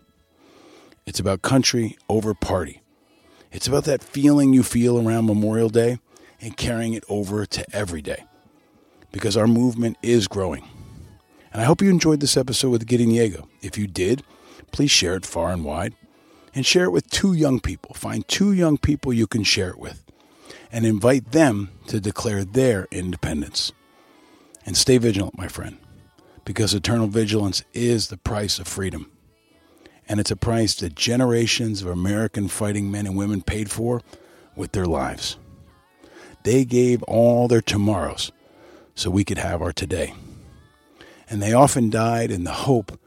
It's 1.06 1.20
about 1.20 1.41
country 1.41 1.98
over 2.07 2.34
party. 2.34 2.82
It's 3.52 3.68
about 3.68 3.84
that 3.86 4.03
feeling 4.03 4.53
you 4.53 4.64
feel 4.64 5.06
around 5.06 5.26
Memorial 5.26 5.70
Day 5.70 5.99
and 6.40 6.56
carrying 6.56 6.94
it 6.94 7.03
over 7.10 7.45
to 7.45 7.76
every 7.76 8.02
day 8.02 8.24
because 9.11 9.38
our 9.38 9.48
movement 9.48 9.98
is 10.02 10.27
growing. 10.27 10.68
And 11.52 11.61
I 11.61 11.65
hope 11.65 11.81
you 11.81 11.90
enjoyed 11.90 12.19
this 12.19 12.38
episode 12.38 12.69
with 12.69 12.88
Gideon 12.88 13.10
Yago. 13.10 13.48
If 13.61 13.77
you 13.77 13.88
did, 13.88 14.23
please 14.72 14.91
share 14.91 15.15
it 15.15 15.26
far 15.26 15.52
and 15.52 15.65
wide 15.65 15.95
and 16.53 16.65
share 16.65 16.86
it 16.86 16.91
with 16.91 17.10
two 17.10 17.34
young 17.34 17.60
people. 17.60 17.94
Find 17.95 18.27
two 18.27 18.52
young 18.52 18.77
people 18.77 19.14
you 19.14 19.27
can 19.27 19.44
share 19.44 19.69
it 19.69 19.80
with 19.80 20.03
and 20.72 20.86
invite 20.86 21.31
them 21.31 21.72
to 21.88 21.99
declare 21.99 22.44
their 22.44 22.88
independence. 22.91 23.72
And 24.65 24.77
stay 24.77 24.98
vigilant, 24.98 25.38
my 25.38 25.48
friend, 25.48 25.80
because 26.45 26.73
eternal 26.73 27.07
vigilance 27.07 27.64
is 27.73 28.10
the 28.10 28.18
price 28.18 28.60
of 28.60 28.68
freedom. 28.68 29.11
And 30.07 30.19
it's 30.19 30.31
a 30.31 30.36
price 30.36 30.76
that 30.76 30.95
generations 30.95 31.81
of 31.81 31.88
American 31.88 32.48
fighting 32.48 32.91
men 32.91 33.07
and 33.07 33.15
women 33.15 33.41
paid 33.41 33.72
for 33.72 34.02
with 34.56 34.73
their 34.73 34.86
lives. 34.86 35.38
They 36.44 36.65
gave 36.65 37.02
all 37.03 37.48
their 37.48 37.61
tomorrows 37.61 38.31
so 39.00 39.10
we 39.10 39.24
could 39.24 39.38
have 39.38 39.62
our 39.62 39.72
today. 39.72 40.14
And 41.30 41.42
they 41.42 41.54
often 41.54 41.90
died 41.90 42.32
in 42.32 42.44
the 42.44 42.52
hope 42.52 43.00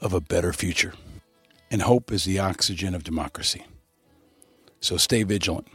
of 0.00 0.14
a 0.14 0.20
better 0.20 0.54
future. 0.54 0.94
And 1.70 1.82
hope 1.82 2.10
is 2.10 2.24
the 2.24 2.38
oxygen 2.38 2.94
of 2.94 3.04
democracy. 3.04 3.66
So 4.80 4.96
stay 4.96 5.22
vigilant. 5.22 5.68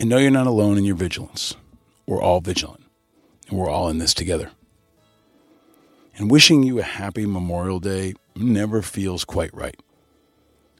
And 0.00 0.10
know 0.10 0.18
you're 0.18 0.32
not 0.32 0.48
alone 0.48 0.78
in 0.78 0.84
your 0.84 0.96
vigilance. 0.96 1.54
We're 2.06 2.20
all 2.20 2.40
vigilant. 2.40 2.82
And 3.48 3.56
we're 3.56 3.70
all 3.70 3.88
in 3.88 3.98
this 3.98 4.14
together. 4.14 4.50
And 6.16 6.28
wishing 6.28 6.64
you 6.64 6.80
a 6.80 6.82
happy 6.82 7.24
Memorial 7.24 7.78
Day 7.78 8.14
never 8.34 8.82
feels 8.82 9.24
quite 9.24 9.54
right. 9.54 9.78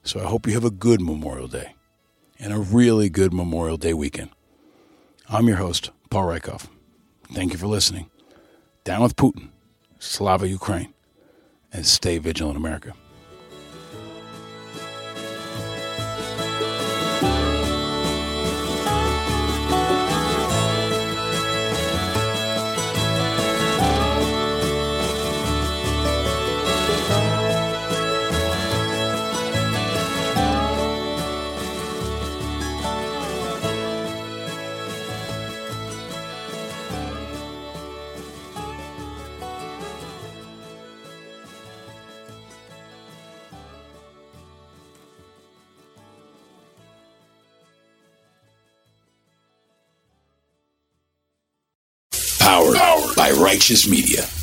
So 0.03 0.19
I 0.19 0.25
hope 0.25 0.49
you 0.49 0.55
have 0.55 0.65
a 0.65 0.71
good 0.71 1.01
Memorial 1.01 1.47
Day 1.47 1.77
and 2.41 2.53
a 2.53 2.59
really 2.59 3.11
good 3.11 3.33
Memorial 3.33 3.77
Day 3.77 3.95
weekend. 3.95 4.31
I'm 5.29 5.47
your 5.47 5.59
host, 5.59 5.93
Paul 6.11 6.25
Rieckhoff. 6.25 6.67
Thank 7.33 7.53
you 7.53 7.59
for 7.59 7.67
listening. 7.67 8.11
Down 8.85 9.03
with 9.03 9.17
Putin, 9.17 9.49
Slava 9.99 10.49
Ukraine, 10.49 10.95
and 11.73 11.87
stay 11.87 12.19
vigilant, 12.19 12.57
America. 12.57 12.95
Powered 52.49 53.15
by 53.15 53.31
Righteous 53.33 53.87
Media. 53.87 54.38